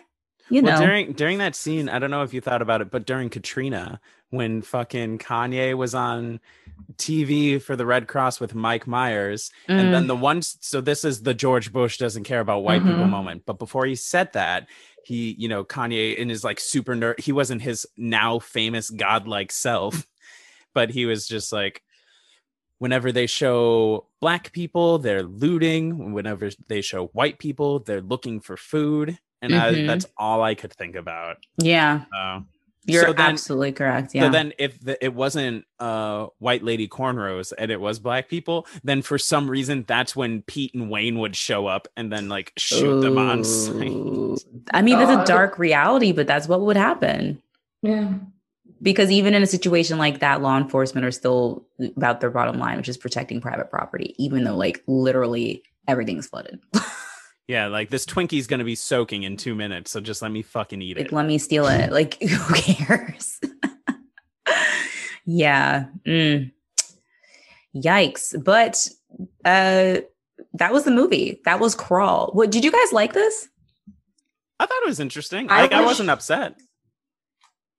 you 0.49 0.61
know. 0.61 0.71
Well, 0.71 0.81
during 0.81 1.13
during 1.13 1.37
that 1.39 1.55
scene, 1.55 1.89
I 1.89 1.99
don't 1.99 2.11
know 2.11 2.23
if 2.23 2.33
you 2.33 2.41
thought 2.41 2.61
about 2.61 2.81
it, 2.81 2.91
but 2.91 3.05
during 3.05 3.29
Katrina, 3.29 3.99
when 4.29 4.61
fucking 4.61 5.19
Kanye 5.19 5.75
was 5.75 5.95
on 5.95 6.39
TV 6.95 7.61
for 7.61 7.75
the 7.75 7.85
Red 7.85 8.07
Cross 8.07 8.39
with 8.39 8.55
Mike 8.55 8.87
Myers, 8.87 9.51
mm. 9.67 9.79
and 9.79 9.93
then 9.93 10.03
mm. 10.05 10.07
the 10.07 10.15
one. 10.15 10.41
So 10.41 10.81
this 10.81 11.05
is 11.05 11.21
the 11.21 11.33
George 11.33 11.71
Bush 11.71 11.97
doesn't 11.97 12.23
care 12.23 12.39
about 12.39 12.63
white 12.63 12.81
mm-hmm. 12.81 12.91
people 12.91 13.05
moment. 13.07 13.43
But 13.45 13.59
before 13.59 13.85
he 13.85 13.95
said 13.95 14.33
that, 14.33 14.67
he, 15.03 15.35
you 15.37 15.47
know, 15.47 15.63
Kanye 15.63 16.15
in 16.15 16.29
his 16.29 16.43
like 16.43 16.59
super 16.59 16.95
nerd, 16.95 17.19
he 17.19 17.31
wasn't 17.31 17.61
his 17.61 17.87
now 17.95 18.39
famous 18.39 18.89
godlike 18.89 19.51
self, 19.51 20.05
but 20.73 20.89
he 20.89 21.05
was 21.05 21.27
just 21.27 21.53
like, 21.53 21.81
whenever 22.79 23.11
they 23.11 23.27
show 23.27 24.07
black 24.19 24.51
people, 24.51 24.99
they're 24.99 25.23
looting. 25.23 26.13
Whenever 26.13 26.49
they 26.67 26.81
show 26.81 27.07
white 27.07 27.39
people, 27.39 27.79
they're 27.79 28.01
looking 28.01 28.39
for 28.39 28.57
food. 28.57 29.17
And 29.41 29.53
mm-hmm. 29.53 29.83
I, 29.83 29.85
that's 29.85 30.05
all 30.17 30.41
I 30.41 30.55
could 30.55 30.73
think 30.73 30.95
about. 30.95 31.37
Yeah. 31.61 32.05
Uh, 32.15 32.41
you're 32.87 33.05
so 33.05 33.13
then, 33.13 33.31
absolutely 33.31 33.73
correct. 33.73 34.15
Yeah. 34.15 34.23
So 34.23 34.29
then, 34.29 34.53
if 34.57 34.79
the, 34.79 35.03
it 35.03 35.13
wasn't 35.13 35.65
uh, 35.79 36.27
white 36.39 36.63
lady 36.63 36.87
cornrows 36.87 37.53
and 37.57 37.69
it 37.69 37.81
was 37.81 37.99
black 37.99 38.29
people, 38.29 38.65
then 38.83 39.01
for 39.01 39.17
some 39.17 39.49
reason 39.49 39.83
that's 39.87 40.15
when 40.15 40.41
Pete 40.43 40.73
and 40.73 40.89
Wayne 40.89 41.19
would 41.19 41.35
show 41.35 41.67
up 41.67 41.87
and 41.97 42.11
then 42.11 42.29
like 42.29 42.53
shoot 42.57 42.85
Ooh. 42.85 43.01
them 43.01 43.17
on 43.17 43.43
sight. 43.43 44.45
I 44.73 44.81
mean, 44.81 44.97
that's 44.97 45.11
a 45.11 45.25
dark 45.25 45.59
reality, 45.59 46.11
but 46.11 46.27
that's 46.27 46.47
what 46.47 46.61
would 46.61 46.77
happen. 46.77 47.41
Yeah. 47.81 48.13
Because 48.81 49.09
even 49.11 49.33
in 49.33 49.41
a 49.41 49.47
situation 49.47 49.97
like 49.97 50.19
that, 50.19 50.41
law 50.41 50.57
enforcement 50.57 51.05
are 51.05 51.11
still 51.11 51.65
about 51.95 52.21
their 52.21 52.29
bottom 52.29 52.59
line, 52.59 52.77
which 52.77 52.89
is 52.89 52.97
protecting 52.97 53.41
private 53.41 53.69
property, 53.69 54.15
even 54.17 54.43
though 54.43 54.55
like 54.55 54.83
literally 54.87 55.63
everything's 55.87 56.27
flooded. 56.27 56.59
Yeah, 57.47 57.67
like 57.67 57.89
this 57.89 58.05
Twinkie's 58.05 58.45
gonna 58.45 58.65
be 58.65 58.75
soaking 58.75 59.23
in 59.23 59.37
two 59.37 59.55
minutes, 59.55 59.91
so 59.91 60.01
just 60.01 60.21
let 60.21 60.31
me 60.31 60.41
fucking 60.41 60.81
eat 60.81 60.97
it. 60.97 61.03
like. 61.03 61.11
Let 61.11 61.25
me 61.25 61.37
steal 61.37 61.67
it. 61.67 61.91
Like, 61.97 62.21
who 62.21 62.53
cares? 62.53 63.39
yeah. 65.25 65.85
Mm. 66.05 66.51
Yikes. 67.75 68.43
But 68.43 68.87
uh 69.45 70.01
that 70.53 70.73
was 70.73 70.83
the 70.83 70.91
movie. 70.91 71.41
That 71.45 71.59
was 71.59 71.73
Crawl. 71.75 72.31
What 72.33 72.51
did 72.51 72.65
you 72.65 72.71
guys 72.71 72.91
like 72.91 73.13
this? 73.13 73.47
I 74.59 74.65
thought 74.65 74.83
it 74.83 74.87
was 74.87 74.99
interesting. 74.99 75.49
I, 75.49 75.61
like, 75.61 75.71
wish... 75.71 75.79
I 75.79 75.85
wasn't 75.85 76.09
upset. 76.09 76.55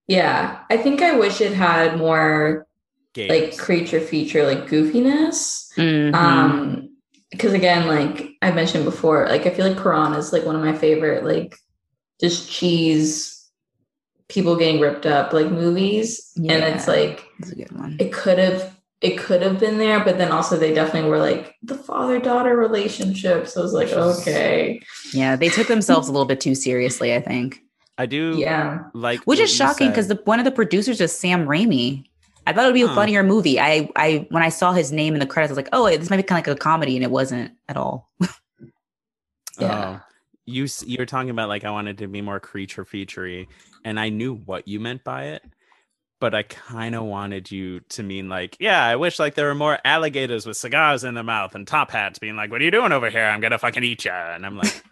Yeah. 0.06 0.60
I 0.70 0.76
think 0.76 1.02
I 1.02 1.16
wish 1.18 1.40
it 1.40 1.52
had 1.52 1.98
more 1.98 2.66
Games. 3.12 3.30
like 3.30 3.58
creature 3.58 4.00
feature 4.00 4.46
like 4.46 4.66
goofiness. 4.66 5.72
Mm-hmm. 5.76 6.14
Um 6.14 6.88
because 7.30 7.52
again, 7.52 7.86
like 7.86 8.30
I 8.42 8.52
mentioned 8.52 8.84
before, 8.84 9.26
like 9.28 9.46
I 9.46 9.50
feel 9.50 9.68
like 9.68 9.82
Piranha 9.82 10.18
is 10.18 10.32
like 10.32 10.44
one 10.44 10.56
of 10.56 10.62
my 10.62 10.76
favorite, 10.76 11.24
like 11.24 11.56
just 12.20 12.50
cheese 12.50 13.34
people 14.28 14.56
getting 14.56 14.80
ripped 14.80 15.06
up 15.06 15.32
like 15.32 15.50
movies. 15.50 16.32
Yeah, 16.36 16.55
and 16.55 16.74
it's 16.74 16.88
like 16.88 17.24
it 17.98 18.12
could 18.12 18.38
have 18.38 18.76
it 19.00 19.16
could 19.16 19.42
have 19.42 19.60
been 19.60 19.78
there, 19.78 20.02
but 20.05 20.18
then 20.18 20.32
also 20.32 20.56
they 20.56 20.74
definitely 20.74 21.09
were 21.09 21.18
like 21.18 21.55
the 21.62 21.76
father 21.76 22.18
daughter 22.18 22.56
relationship. 22.56 23.46
So 23.46 23.60
I 23.60 23.62
was 23.62 23.72
like, 23.72 23.92
okay. 23.92 24.80
Yeah, 25.12 25.36
they 25.36 25.48
took 25.48 25.68
themselves 25.68 26.09
a 26.09 26.12
little 26.12 26.26
bit 26.26 26.40
too 26.40 26.55
seriously, 26.55 27.14
I 27.14 27.20
think. 27.20 27.62
I 28.00 28.06
do 28.06 28.36
yeah 28.38 28.84
like 28.94 29.18
which 29.24 29.40
is 29.40 29.52
shocking 29.52 29.88
because 29.88 30.06
the 30.06 30.20
one 30.24 30.38
of 30.38 30.44
the 30.44 30.52
producers 30.52 31.00
is 31.00 31.12
Sam 31.12 31.46
Raimi. 31.46 32.05
I 32.48 32.52
thought 32.54 32.64
it 32.64 32.68
would 32.68 32.74
be 32.74 32.82
a 32.82 32.88
funnier 32.88 33.22
movie. 33.22 33.60
I, 33.60 33.90
I, 33.94 34.26
when 34.30 34.42
I 34.42 34.48
saw 34.48 34.72
his 34.72 34.90
name 34.90 35.12
in 35.12 35.20
the 35.20 35.26
credits, 35.26 35.50
I 35.50 35.52
was 35.52 35.58
like, 35.58 35.68
oh, 35.74 35.86
this 35.94 36.08
might 36.08 36.16
be 36.16 36.22
kind 36.22 36.40
of 36.40 36.46
like 36.46 36.56
a 36.56 36.58
comedy, 36.58 36.96
and 36.96 37.04
it 37.04 37.10
wasn't 37.10 37.52
at 37.68 37.76
all. 37.76 38.10
yeah. 39.58 40.00
Oh, 40.00 40.00
you 40.46 40.66
you 40.86 40.96
were 40.98 41.04
talking 41.04 41.28
about 41.28 41.50
like 41.50 41.64
I 41.64 41.70
wanted 41.70 41.98
to 41.98 42.08
be 42.08 42.22
more 42.22 42.40
creature 42.40 42.86
featurey, 42.86 43.48
and 43.84 44.00
I 44.00 44.08
knew 44.08 44.34
what 44.34 44.66
you 44.66 44.80
meant 44.80 45.04
by 45.04 45.24
it, 45.24 45.42
but 46.20 46.34
I 46.34 46.42
kind 46.42 46.94
of 46.94 47.04
wanted 47.04 47.50
you 47.50 47.80
to 47.90 48.02
mean 48.02 48.30
like, 48.30 48.56
yeah, 48.58 48.82
I 48.82 48.96
wish 48.96 49.18
like 49.18 49.34
there 49.34 49.48
were 49.48 49.54
more 49.54 49.78
alligators 49.84 50.46
with 50.46 50.56
cigars 50.56 51.04
in 51.04 51.12
their 51.12 51.22
mouth 51.24 51.54
and 51.54 51.66
top 51.66 51.90
hats, 51.90 52.18
being 52.18 52.34
like, 52.34 52.50
"What 52.50 52.62
are 52.62 52.64
you 52.64 52.70
doing 52.70 52.92
over 52.92 53.10
here? 53.10 53.24
I'm 53.24 53.42
gonna 53.42 53.58
fucking 53.58 53.84
eat 53.84 54.06
you," 54.06 54.10
and 54.10 54.46
I'm 54.46 54.56
like. 54.56 54.82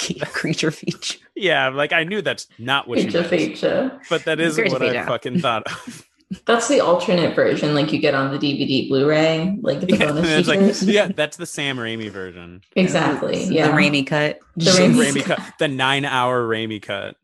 creature 0.32 0.70
feature. 0.70 1.18
Yeah, 1.36 1.68
like 1.68 1.92
I 1.92 2.04
knew 2.04 2.20
that's 2.20 2.48
not 2.58 2.86
what 2.86 2.98
creature 2.98 3.24
feature, 3.24 3.98
but 4.10 4.24
that 4.24 4.40
is 4.40 4.56
creature 4.56 4.72
what 4.72 4.82
feature. 4.82 4.98
I 4.98 5.06
fucking 5.06 5.40
thought 5.40 5.66
of. 5.66 6.06
That's 6.46 6.68
the 6.68 6.80
alternate 6.80 7.34
version, 7.34 7.74
like 7.74 7.92
you 7.92 7.98
get 7.98 8.14
on 8.14 8.30
the 8.30 8.38
DVD 8.38 8.88
Blu-ray, 8.88 9.58
like 9.62 9.80
the 9.80 9.88
yeah, 9.88 10.12
bonus 10.12 10.46
like, 10.46 10.60
yeah, 10.82 11.08
that's 11.08 11.36
the 11.36 11.46
Sam 11.46 11.76
Raimi 11.76 12.08
version. 12.08 12.62
Exactly. 12.76 13.44
Yeah. 13.44 13.68
The 13.68 13.72
Raimi 13.72 14.06
cut. 14.06 14.38
The 14.56 14.70
Raimi, 14.70 15.12
Raimi 15.12 15.24
cut. 15.24 15.40
The 15.58 15.66
nine-hour 15.66 16.46
Raimi 16.46 16.80
cut. 16.80 17.16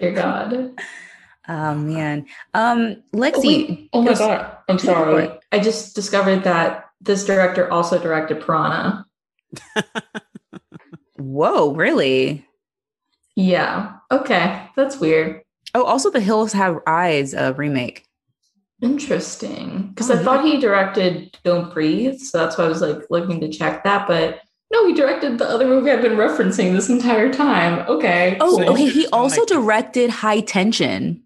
Dear 0.00 0.12
God. 0.12 0.80
Oh 1.48 1.74
man. 1.74 2.26
Um 2.54 3.02
Lexi. 3.12 3.88
Oh, 3.92 3.98
oh 3.98 4.02
my 4.02 4.14
god. 4.14 4.56
I'm 4.68 4.78
sorry. 4.78 5.30
I 5.50 5.58
just 5.58 5.96
discovered 5.96 6.44
that 6.44 6.90
this 7.00 7.24
director 7.24 7.70
also 7.72 7.98
directed 7.98 8.40
Piranha. 8.40 9.04
Whoa, 11.16 11.72
really? 11.74 12.46
Yeah. 13.34 13.94
Okay. 14.10 14.68
That's 14.76 14.98
weird. 14.98 15.42
Oh, 15.74 15.82
also 15.82 16.08
the 16.08 16.20
Hills 16.20 16.52
Have 16.52 16.78
Eyes 16.86 17.34
uh, 17.34 17.52
remake. 17.56 18.03
Interesting. 18.84 19.88
Because 19.88 20.10
oh, 20.10 20.14
I 20.14 20.16
yeah. 20.18 20.24
thought 20.24 20.44
he 20.44 20.60
directed 20.60 21.36
Don't 21.42 21.72
Breathe. 21.72 22.20
So 22.20 22.38
that's 22.38 22.58
why 22.58 22.64
I 22.64 22.68
was 22.68 22.82
like 22.82 22.98
looking 23.10 23.40
to 23.40 23.48
check 23.48 23.82
that. 23.84 24.06
But 24.06 24.40
no, 24.70 24.86
he 24.86 24.94
directed 24.94 25.38
the 25.38 25.48
other 25.48 25.66
movie 25.66 25.90
I've 25.90 26.02
been 26.02 26.12
referencing 26.12 26.72
this 26.72 26.88
entire 26.88 27.32
time. 27.32 27.86
Okay. 27.88 28.36
Oh, 28.40 28.58
cool. 28.58 28.70
okay. 28.70 28.88
He 28.88 29.06
also 29.08 29.44
directed 29.46 30.10
High 30.10 30.40
Tension. 30.40 31.22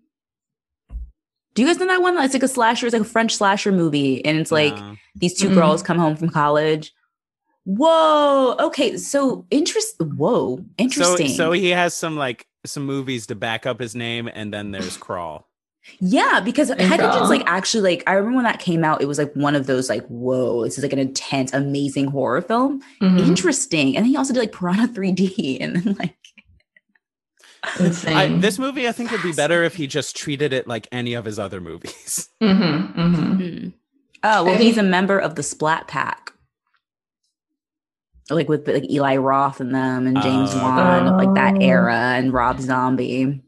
Do 1.54 1.62
you 1.62 1.68
guys 1.68 1.78
know 1.78 1.86
that 1.86 2.02
one? 2.02 2.16
It's 2.18 2.34
like 2.34 2.42
a 2.42 2.48
slasher, 2.48 2.86
it's 2.86 2.92
like 2.92 3.02
a 3.02 3.04
French 3.04 3.34
slasher 3.34 3.72
movie. 3.72 4.24
And 4.24 4.38
it's 4.38 4.52
like 4.52 4.76
no. 4.76 4.96
these 5.16 5.34
2 5.34 5.46
mm-hmm. 5.46 5.54
girls 5.56 5.82
come 5.82 5.98
home 5.98 6.14
from 6.14 6.28
college. 6.28 6.92
Whoa. 7.64 8.54
Okay. 8.60 8.96
So 8.96 9.46
interest. 9.50 9.96
Whoa. 10.00 10.64
Interesting. 10.78 11.28
So, 11.28 11.34
so 11.34 11.52
he 11.52 11.70
has 11.70 11.94
some 11.94 12.16
like 12.16 12.46
some 12.64 12.84
movies 12.84 13.26
to 13.26 13.34
back 13.34 13.66
up 13.66 13.80
his 13.80 13.94
name, 13.94 14.28
and 14.32 14.52
then 14.52 14.70
there's 14.70 14.96
Crawl. 14.96 15.48
Yeah, 16.00 16.40
because 16.40 16.68
High 16.70 16.96
Tension's 16.96 17.30
like 17.30 17.42
actually 17.46 17.82
like 17.82 18.04
I 18.06 18.12
remember 18.14 18.36
when 18.36 18.44
that 18.44 18.60
came 18.60 18.84
out, 18.84 19.02
it 19.02 19.06
was 19.06 19.18
like 19.18 19.32
one 19.34 19.56
of 19.56 19.66
those 19.66 19.88
like, 19.88 20.06
whoa, 20.06 20.64
this 20.64 20.78
is 20.78 20.84
like 20.84 20.92
an 20.92 20.98
intense, 20.98 21.52
amazing 21.52 22.06
horror 22.06 22.40
film. 22.40 22.82
Mm-hmm. 23.02 23.18
Interesting. 23.18 23.96
And 23.96 24.04
then 24.04 24.10
he 24.10 24.16
also 24.16 24.32
did 24.32 24.40
like 24.40 24.52
Piranha 24.52 24.88
3D 24.88 25.58
and 25.60 25.76
then 25.76 25.96
like 25.98 26.16
I, 27.62 28.28
this 28.38 28.58
movie, 28.58 28.88
I 28.88 28.92
think, 28.92 29.10
would 29.10 29.22
be 29.22 29.32
better 29.32 29.64
if 29.64 29.74
he 29.74 29.86
just 29.86 30.16
treated 30.16 30.52
it 30.52 30.66
like 30.68 30.86
any 30.92 31.14
of 31.14 31.24
his 31.24 31.38
other 31.38 31.60
movies. 31.60 32.28
Mm-hmm, 32.40 33.00
mm-hmm. 33.00 33.42
Mm. 33.42 33.72
Oh 34.22 34.44
well, 34.44 34.56
he's 34.56 34.78
a 34.78 34.82
member 34.82 35.18
of 35.18 35.34
the 35.34 35.42
Splat 35.42 35.88
Pack, 35.88 36.32
like 38.30 38.48
with 38.48 38.66
like 38.68 38.88
Eli 38.88 39.16
Roth 39.16 39.60
and 39.60 39.74
them, 39.74 40.06
and 40.06 40.20
James 40.22 40.54
uh, 40.54 40.60
Wan, 40.62 41.16
like 41.16 41.34
that 41.34 41.60
oh. 41.60 41.66
era, 41.66 41.96
and 41.96 42.32
Rob 42.32 42.60
Zombie. 42.60 43.42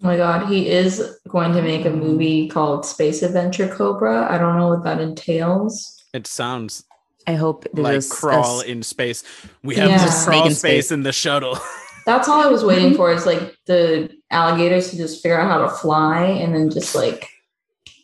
Oh 0.00 0.06
my 0.06 0.16
god, 0.16 0.48
he 0.48 0.68
is 0.68 1.18
going 1.28 1.52
to 1.54 1.62
make 1.62 1.84
a 1.84 1.90
movie 1.90 2.48
called 2.48 2.86
Space 2.86 3.22
Adventure 3.22 3.68
Cobra. 3.68 4.30
I 4.30 4.38
don't 4.38 4.56
know 4.56 4.68
what 4.68 4.84
that 4.84 5.00
entails. 5.00 6.04
It 6.14 6.26
sounds 6.26 6.84
I 7.26 7.34
hope 7.34 7.66
like 7.74 8.02
a, 8.02 8.08
crawl 8.08 8.60
a, 8.60 8.64
in 8.64 8.82
space. 8.82 9.24
We 9.62 9.74
have 9.74 9.90
yeah. 9.90 10.06
to 10.06 10.24
crawl 10.24 10.44
space, 10.44 10.58
space 10.58 10.90
in 10.92 11.02
the 11.02 11.12
shuttle. 11.12 11.58
That's 12.06 12.28
all 12.28 12.40
I 12.40 12.46
was 12.46 12.64
waiting 12.64 12.94
for 12.94 13.12
is 13.12 13.26
like 13.26 13.54
the 13.66 14.10
alligators 14.30 14.90
to 14.90 14.96
just 14.96 15.22
figure 15.22 15.38
out 15.38 15.50
how 15.50 15.58
to 15.58 15.68
fly 15.68 16.24
and 16.24 16.54
then 16.54 16.70
just 16.70 16.94
like 16.94 17.28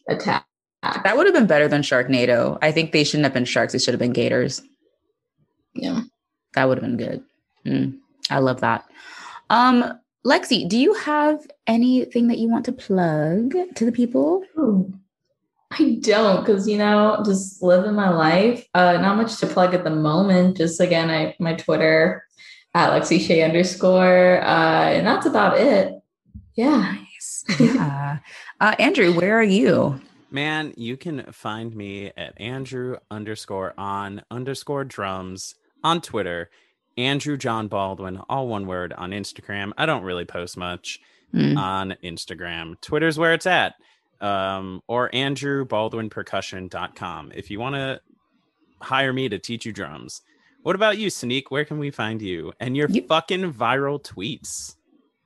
attack. 0.09 0.45
That 0.83 1.17
would 1.17 1.25
have 1.27 1.35
been 1.35 1.47
better 1.47 1.69
than 1.69 1.81
Sharknado. 1.81 2.59
I 2.61 2.71
think 2.71 2.93
they 2.93 3.05
shouldn't 3.05 3.25
have 3.25 3.33
been 3.33 3.47
sharks. 3.47 3.75
It 3.75 3.81
should 3.81 3.95
have 3.95 4.01
been 4.01 4.13
gators. 4.13 4.61
Yeah. 5.75 6.03
That 6.55 6.69
would 6.69 6.77
have 6.77 6.85
been 6.85 6.99
good. 6.99 7.25
Mm, 7.65 7.99
I 8.29 8.41
love 8.41 8.61
that. 8.61 8.85
Um, 9.49 9.99
Lexi, 10.25 10.67
do 10.69 10.79
you 10.79 10.95
have 10.95 11.47
anything 11.67 12.29
that 12.29 12.39
you 12.39 12.49
want 12.49 12.65
to 12.65 12.73
plug 12.73 13.55
to 13.75 13.85
the 13.85 13.93
people? 13.93 14.43
Ooh, 14.59 14.93
I 15.71 15.99
don't, 16.01 16.45
because 16.45 16.67
you 16.67 16.79
know, 16.79 17.23
just 17.27 17.63
living 17.63 17.95
my 17.95 18.09
life. 18.09 18.67
Uh, 18.73 18.95
not 18.95 19.17
much 19.17 19.37
to 19.39 19.47
plug 19.47 19.75
at 19.75 19.85
the 19.85 19.91
moment. 19.91 20.57
Just 20.57 20.81
again, 20.81 21.11
I 21.11 21.37
my 21.39 21.55
Twitter 21.55 22.27
at 22.75 22.91
Lexi 22.91 23.19
Shaye 23.19 23.45
underscore, 23.45 24.41
uh, 24.43 24.89
and 24.91 25.07
that's 25.07 25.27
about 25.27 25.59
it. 25.59 25.95
Yeah. 26.55 26.97
Nice. 26.97 27.45
Yeah. 27.59 28.19
uh, 28.61 28.75
Andrew, 28.79 29.13
where 29.13 29.39
are 29.39 29.43
you? 29.43 30.01
Man, 30.31 30.73
you 30.77 30.97
can 30.97 31.25
find 31.33 31.77
me 31.77 32.13
at 32.17 32.41
Andrew 32.41 32.97
underscore 33.11 33.75
on 33.77 34.23
underscore 34.31 34.85
drums 34.85 35.55
on 35.85 36.01
Twitter. 36.01 36.51
Andrew 36.97 37.37
John 37.37 37.69
Baldwin, 37.69 38.19
all 38.29 38.49
one 38.49 38.67
word 38.67 38.93
on 38.93 39.11
Instagram. 39.11 39.73
I 39.77 39.87
don't 39.87 40.03
really 40.05 40.25
post 40.25 40.57
much 40.57 41.01
mm. 41.35 41.57
on 41.57 41.97
Instagram. 42.03 42.81
Twitter's 42.81 43.19
where 43.19 43.35
it's 43.35 43.47
at. 43.47 43.75
um, 44.21 44.81
or 44.87 45.11
andrewbaldwinpercussion.com 45.11 47.33
if 47.35 47.51
you 47.51 47.59
want 47.61 47.75
to 47.75 48.01
hire 48.81 49.13
me 49.13 49.29
to 49.29 49.39
teach 49.39 49.67
you 49.67 49.73
drums. 49.73 50.23
What 50.63 50.75
about 50.77 50.99
you, 50.99 51.11
Sneak? 51.11 51.51
Where 51.51 51.65
can 51.65 51.79
we 51.79 51.91
find 51.91 52.23
you 52.23 52.53
and 52.61 52.77
your 52.77 52.89
You- 52.89 53.07
fucking 53.07 53.53
viral 53.53 54.03
tweets? 54.03 54.77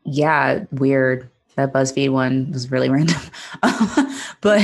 Yeah, 0.04 0.64
weird. 0.72 1.30
That 1.56 1.72
BuzzFeed 1.72 2.10
one 2.10 2.50
was 2.52 2.70
really 2.70 2.88
random. 2.96 3.20
but 4.40 4.60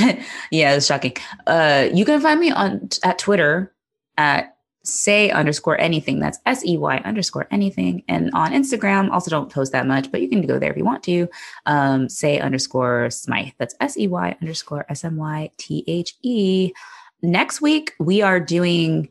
yeah, 0.50 0.72
it 0.72 0.76
was 0.76 0.86
shocking. 0.86 1.16
Uh, 1.46 1.88
you 1.92 2.04
can 2.04 2.20
find 2.20 2.40
me 2.40 2.50
on 2.50 2.88
at 3.02 3.18
Twitter 3.18 3.72
at 4.16 4.53
say 4.84 5.30
underscore 5.30 5.80
anything. 5.80 6.20
That's 6.20 6.38
S 6.46 6.64
E 6.64 6.76
Y 6.76 6.98
underscore 7.04 7.46
anything. 7.50 8.04
And 8.06 8.30
on 8.34 8.52
Instagram, 8.52 9.10
also 9.10 9.30
don't 9.30 9.50
post 9.50 9.72
that 9.72 9.86
much, 9.86 10.12
but 10.12 10.20
you 10.20 10.28
can 10.28 10.46
go 10.46 10.58
there 10.58 10.70
if 10.70 10.76
you 10.76 10.84
want 10.84 11.02
to. 11.04 11.28
Um, 11.66 12.08
say 12.08 12.38
underscore 12.38 13.10
Smythe. 13.10 13.52
That's 13.58 13.74
S 13.80 13.98
E 13.98 14.06
Y 14.06 14.36
underscore 14.40 14.86
S 14.88 15.04
M 15.04 15.16
Y 15.16 15.50
T 15.56 15.84
H 15.86 16.14
E. 16.22 16.72
Next 17.22 17.60
week, 17.60 17.94
we 17.98 18.20
are 18.20 18.38
doing, 18.38 19.08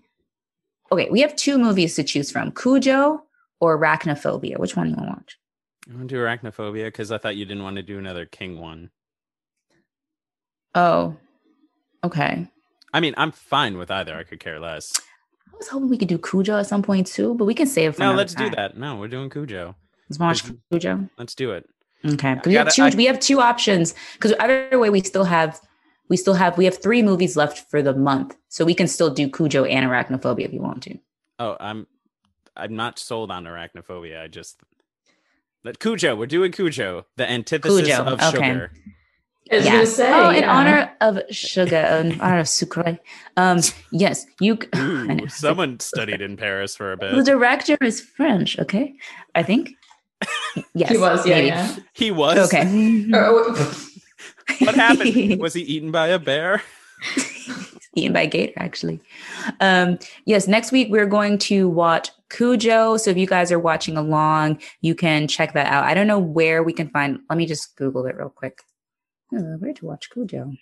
okay, 0.92 1.10
we 1.10 1.22
have 1.22 1.36
two 1.36 1.58
movies 1.58 1.96
to 1.96 2.04
choose 2.04 2.32
from 2.32 2.52
Cujo 2.52 3.24
or 3.60 3.78
Arachnophobia. 3.78 4.60
Which 4.60 4.76
one 4.76 4.88
do 4.88 4.92
you 4.92 4.98
want 4.98 5.10
to 5.10 5.16
watch? 5.16 5.38
I 5.90 5.96
want 5.96 6.10
to 6.10 6.16
do 6.16 6.22
arachnophobia 6.22 6.86
because 6.86 7.12
I 7.12 7.18
thought 7.18 7.36
you 7.36 7.46
didn't 7.46 7.64
want 7.64 7.76
to 7.76 7.84
do 7.84 7.98
another 7.98 8.26
King 8.26 8.60
one. 8.60 8.90
Oh, 10.76 11.18
okay. 12.04 12.48
I 12.94 13.00
mean, 13.00 13.14
I'm 13.18 13.32
fine 13.32 13.78
with 13.78 13.92
either. 13.92 14.16
I 14.16 14.24
could 14.24 14.40
care 14.40 14.60
less. 14.60 14.94
I 15.54 15.56
was 15.58 15.68
hoping 15.68 15.90
we 15.90 15.98
could 15.98 16.08
do 16.08 16.18
Cujo 16.18 16.58
at 16.58 16.68
some 16.68 16.82
point 16.82 17.08
too, 17.08 17.36
but 17.36 17.46
we 17.46 17.54
can 17.54 17.68
save 17.68 17.92
it 17.92 17.94
for 17.94 18.02
No, 18.02 18.14
let's 18.14 18.34
do 18.34 18.50
that. 18.52 18.76
No, 18.78 18.96
we're 18.98 19.08
doing 19.08 19.30
Cujo. 19.30 19.76
Let's 20.10 20.20
watch 20.20 20.44
Let's- 20.44 20.58
Cujo. 20.72 21.10
Let's 21.18 21.36
do 21.36 21.52
it. 21.52 21.70
Okay, 22.06 22.34
because 22.36 22.48
we 22.50 22.56
have 22.56 22.74
two. 22.74 22.84
I- 22.84 22.96
we 22.96 23.06
have 23.06 23.20
two 23.20 23.40
options. 23.40 23.96
Because 24.14 24.34
either 24.40 24.78
way, 24.78 24.90
we 24.90 25.02
still 25.02 25.24
have. 25.24 25.62
We 26.10 26.18
still 26.18 26.34
have. 26.34 26.58
We 26.58 26.66
have 26.66 26.82
three 26.82 27.02
movies 27.02 27.38
left 27.38 27.70
for 27.72 27.82
the 27.82 27.94
month, 27.94 28.36
so 28.50 28.66
we 28.66 28.76
can 28.76 28.88
still 28.88 29.10
do 29.10 29.30
Cujo 29.30 29.64
and 29.64 29.90
Arachnophobia 29.90 30.46
if 30.46 30.54
you 30.54 30.62
want 30.62 30.84
to. 30.84 30.98
Oh, 31.40 31.56
I'm 31.60 31.88
I'm 32.58 32.76
not 32.76 33.00
sold 33.00 33.32
on 33.32 33.46
arachnophobia. 33.46 34.22
I 34.22 34.28
just 34.28 34.60
that 35.64 35.80
Cujo. 35.80 36.16
We're 36.16 36.26
doing 36.26 36.52
Cujo, 36.52 37.06
the 37.16 37.30
antithesis 37.30 37.88
Cujo, 37.88 38.04
of 38.04 38.22
okay. 38.22 38.32
sugar. 38.32 38.72
I 39.54 39.58
was 39.58 39.66
gonna 39.66 39.86
say, 39.86 40.12
oh, 40.12 40.30
in 40.30 40.44
yeah. 40.44 40.52
honor 40.52 40.92
of 41.02 41.20
sugar, 41.30 41.78
in 41.78 42.20
honor 42.22 42.40
of 42.40 42.48
sucre. 42.48 43.00
Um, 43.38 43.60
yes, 43.92 44.26
you. 44.40 44.58
I 44.74 44.80
Ooh, 44.80 45.06
know. 45.06 45.26
someone 45.28 45.80
studied 45.80 46.22
in 46.22 46.38
Paris 46.38 46.76
for 46.76 46.92
a 46.92 46.98
bit. 46.98 47.16
The 47.16 47.24
director 47.24 47.78
is 47.82 48.02
French. 48.02 48.60
Okay, 48.60 48.96
I 49.36 49.44
think. 49.44 49.72
Yes, 50.74 50.90
he 50.92 50.98
was, 50.98 51.26
yeah, 51.28 51.38
yeah. 51.40 51.76
He 51.94 52.12
was. 52.12 52.38
Okay. 52.54 53.10
Oh, 53.14 53.90
What 54.60 54.76
happened? 54.76 55.40
Was 55.40 55.54
he 55.54 55.62
eaten 55.62 55.92
by 55.92 56.08
a 56.08 56.20
bear? 56.20 56.62
eaten 57.96 58.14
by 58.14 58.22
a 58.22 58.28
gator 58.28 58.54
actually 58.58 59.00
um 59.60 60.00
yes 60.26 60.48
next 60.48 60.72
week 60.72 60.88
we're 60.90 61.06
going 61.06 61.38
to 61.38 61.70
watch 61.70 62.10
cujo 62.30 62.98
so 62.98 63.12
if 63.12 63.18
you 63.18 63.28
guys 63.28 63.52
are 63.52 63.60
watching 63.60 63.98
along 63.98 64.60
you 64.82 64.96
can 64.96 65.28
check 65.28 65.54
that 65.54 65.68
out 65.68 65.84
i 65.84 65.94
don't 65.94 66.08
know 66.08 66.20
where 66.20 66.64
we 66.64 66.74
can 66.74 66.90
find 66.90 67.20
let 67.30 67.38
me 67.38 67.46
just 67.46 67.76
google 67.76 68.06
it 68.06 68.16
real 68.16 68.30
quick 68.30 68.64
Uh, 69.36 69.58
where 69.58 69.74
to 69.74 69.86
watch 69.86 70.10
cujo 70.10 70.54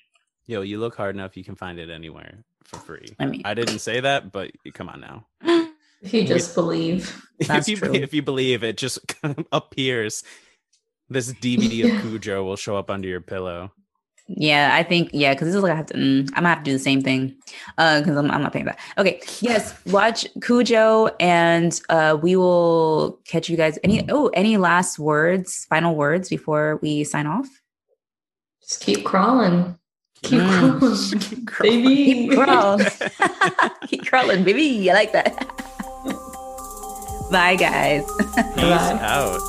Yo, 0.48 0.62
you 0.62 0.80
look 0.80 0.96
hard 0.96 1.16
enough, 1.16 1.38
you 1.38 1.44
can 1.44 1.56
find 1.56 1.80
it 1.80 1.90
anywhere 1.90 2.44
for 2.64 2.78
free. 2.78 3.16
i 3.20 3.26
mean 3.26 3.42
I 3.46 3.54
didn't 3.54 3.80
say 3.80 4.00
that, 4.02 4.32
but 4.32 4.52
come 4.74 4.90
on 4.90 5.00
now. 5.02 5.26
if 6.02 6.14
you 6.14 6.24
just 6.26 6.56
believe. 6.56 7.26
If 7.40 7.68
you 7.68 7.78
true. 7.78 7.94
if 7.94 8.14
you 8.14 8.22
believe 8.22 8.64
it, 8.64 8.78
just 8.78 9.00
appears. 9.52 10.24
This 11.10 11.34
DVD 11.34 11.86
of 11.96 12.02
Cujo 12.02 12.44
will 12.44 12.56
show 12.56 12.78
up 12.78 12.90
under 12.90 13.08
your 13.08 13.20
pillow. 13.22 13.72
yeah 14.28 14.70
i 14.74 14.84
think 14.84 15.10
yeah 15.12 15.34
because 15.34 15.48
this 15.48 15.56
is 15.56 15.64
like 15.64 15.74
i 15.74 15.76
have 15.76 15.88
to 15.88 15.94
mm, 15.96 16.22
i'm 16.30 16.44
gonna 16.44 16.50
have 16.50 16.60
to 16.60 16.64
do 16.64 16.74
the 16.74 16.80
same 16.80 17.02
thing 17.02 17.36
uh 17.78 18.00
because 18.00 18.16
I'm, 18.16 18.32
I'm 18.32 18.42
not 18.42 18.54
paying 18.54 18.66
that 18.66 18.80
okay 18.98 19.20
yes 19.42 19.76
watch 19.88 20.26
cujo 20.42 21.08
and 21.20 21.74
uh 21.90 22.18
we 22.22 22.36
will 22.38 23.20
catch 23.28 23.50
you 23.50 23.58
guys 23.58 23.78
any 23.84 24.08
oh 24.10 24.28
any 24.28 24.56
last 24.58 25.00
words 25.00 25.66
final 25.70 25.96
words 25.96 26.30
before 26.30 26.80
we 26.82 27.04
sign 27.04 27.28
off 27.28 27.48
Just 28.72 28.84
keep 28.86 29.04
crawling. 29.04 29.76
Keep 30.24 30.40
Mm. 30.40 30.80
crawling. 30.80 31.20
Keep 31.20 31.46
crawling. 31.46 31.84
Baby. 31.84 31.96
Keep 32.06 32.32
crawling. 32.40 32.88
Keep 33.88 34.06
crawling, 34.08 34.44
baby. 34.46 34.90
I 34.90 34.94
like 34.94 35.12
that. 35.12 35.36
Bye, 37.32 37.58
guys. 37.58 38.06
Peace 38.56 38.64
Bye. 38.64 39.00
out. 39.02 39.42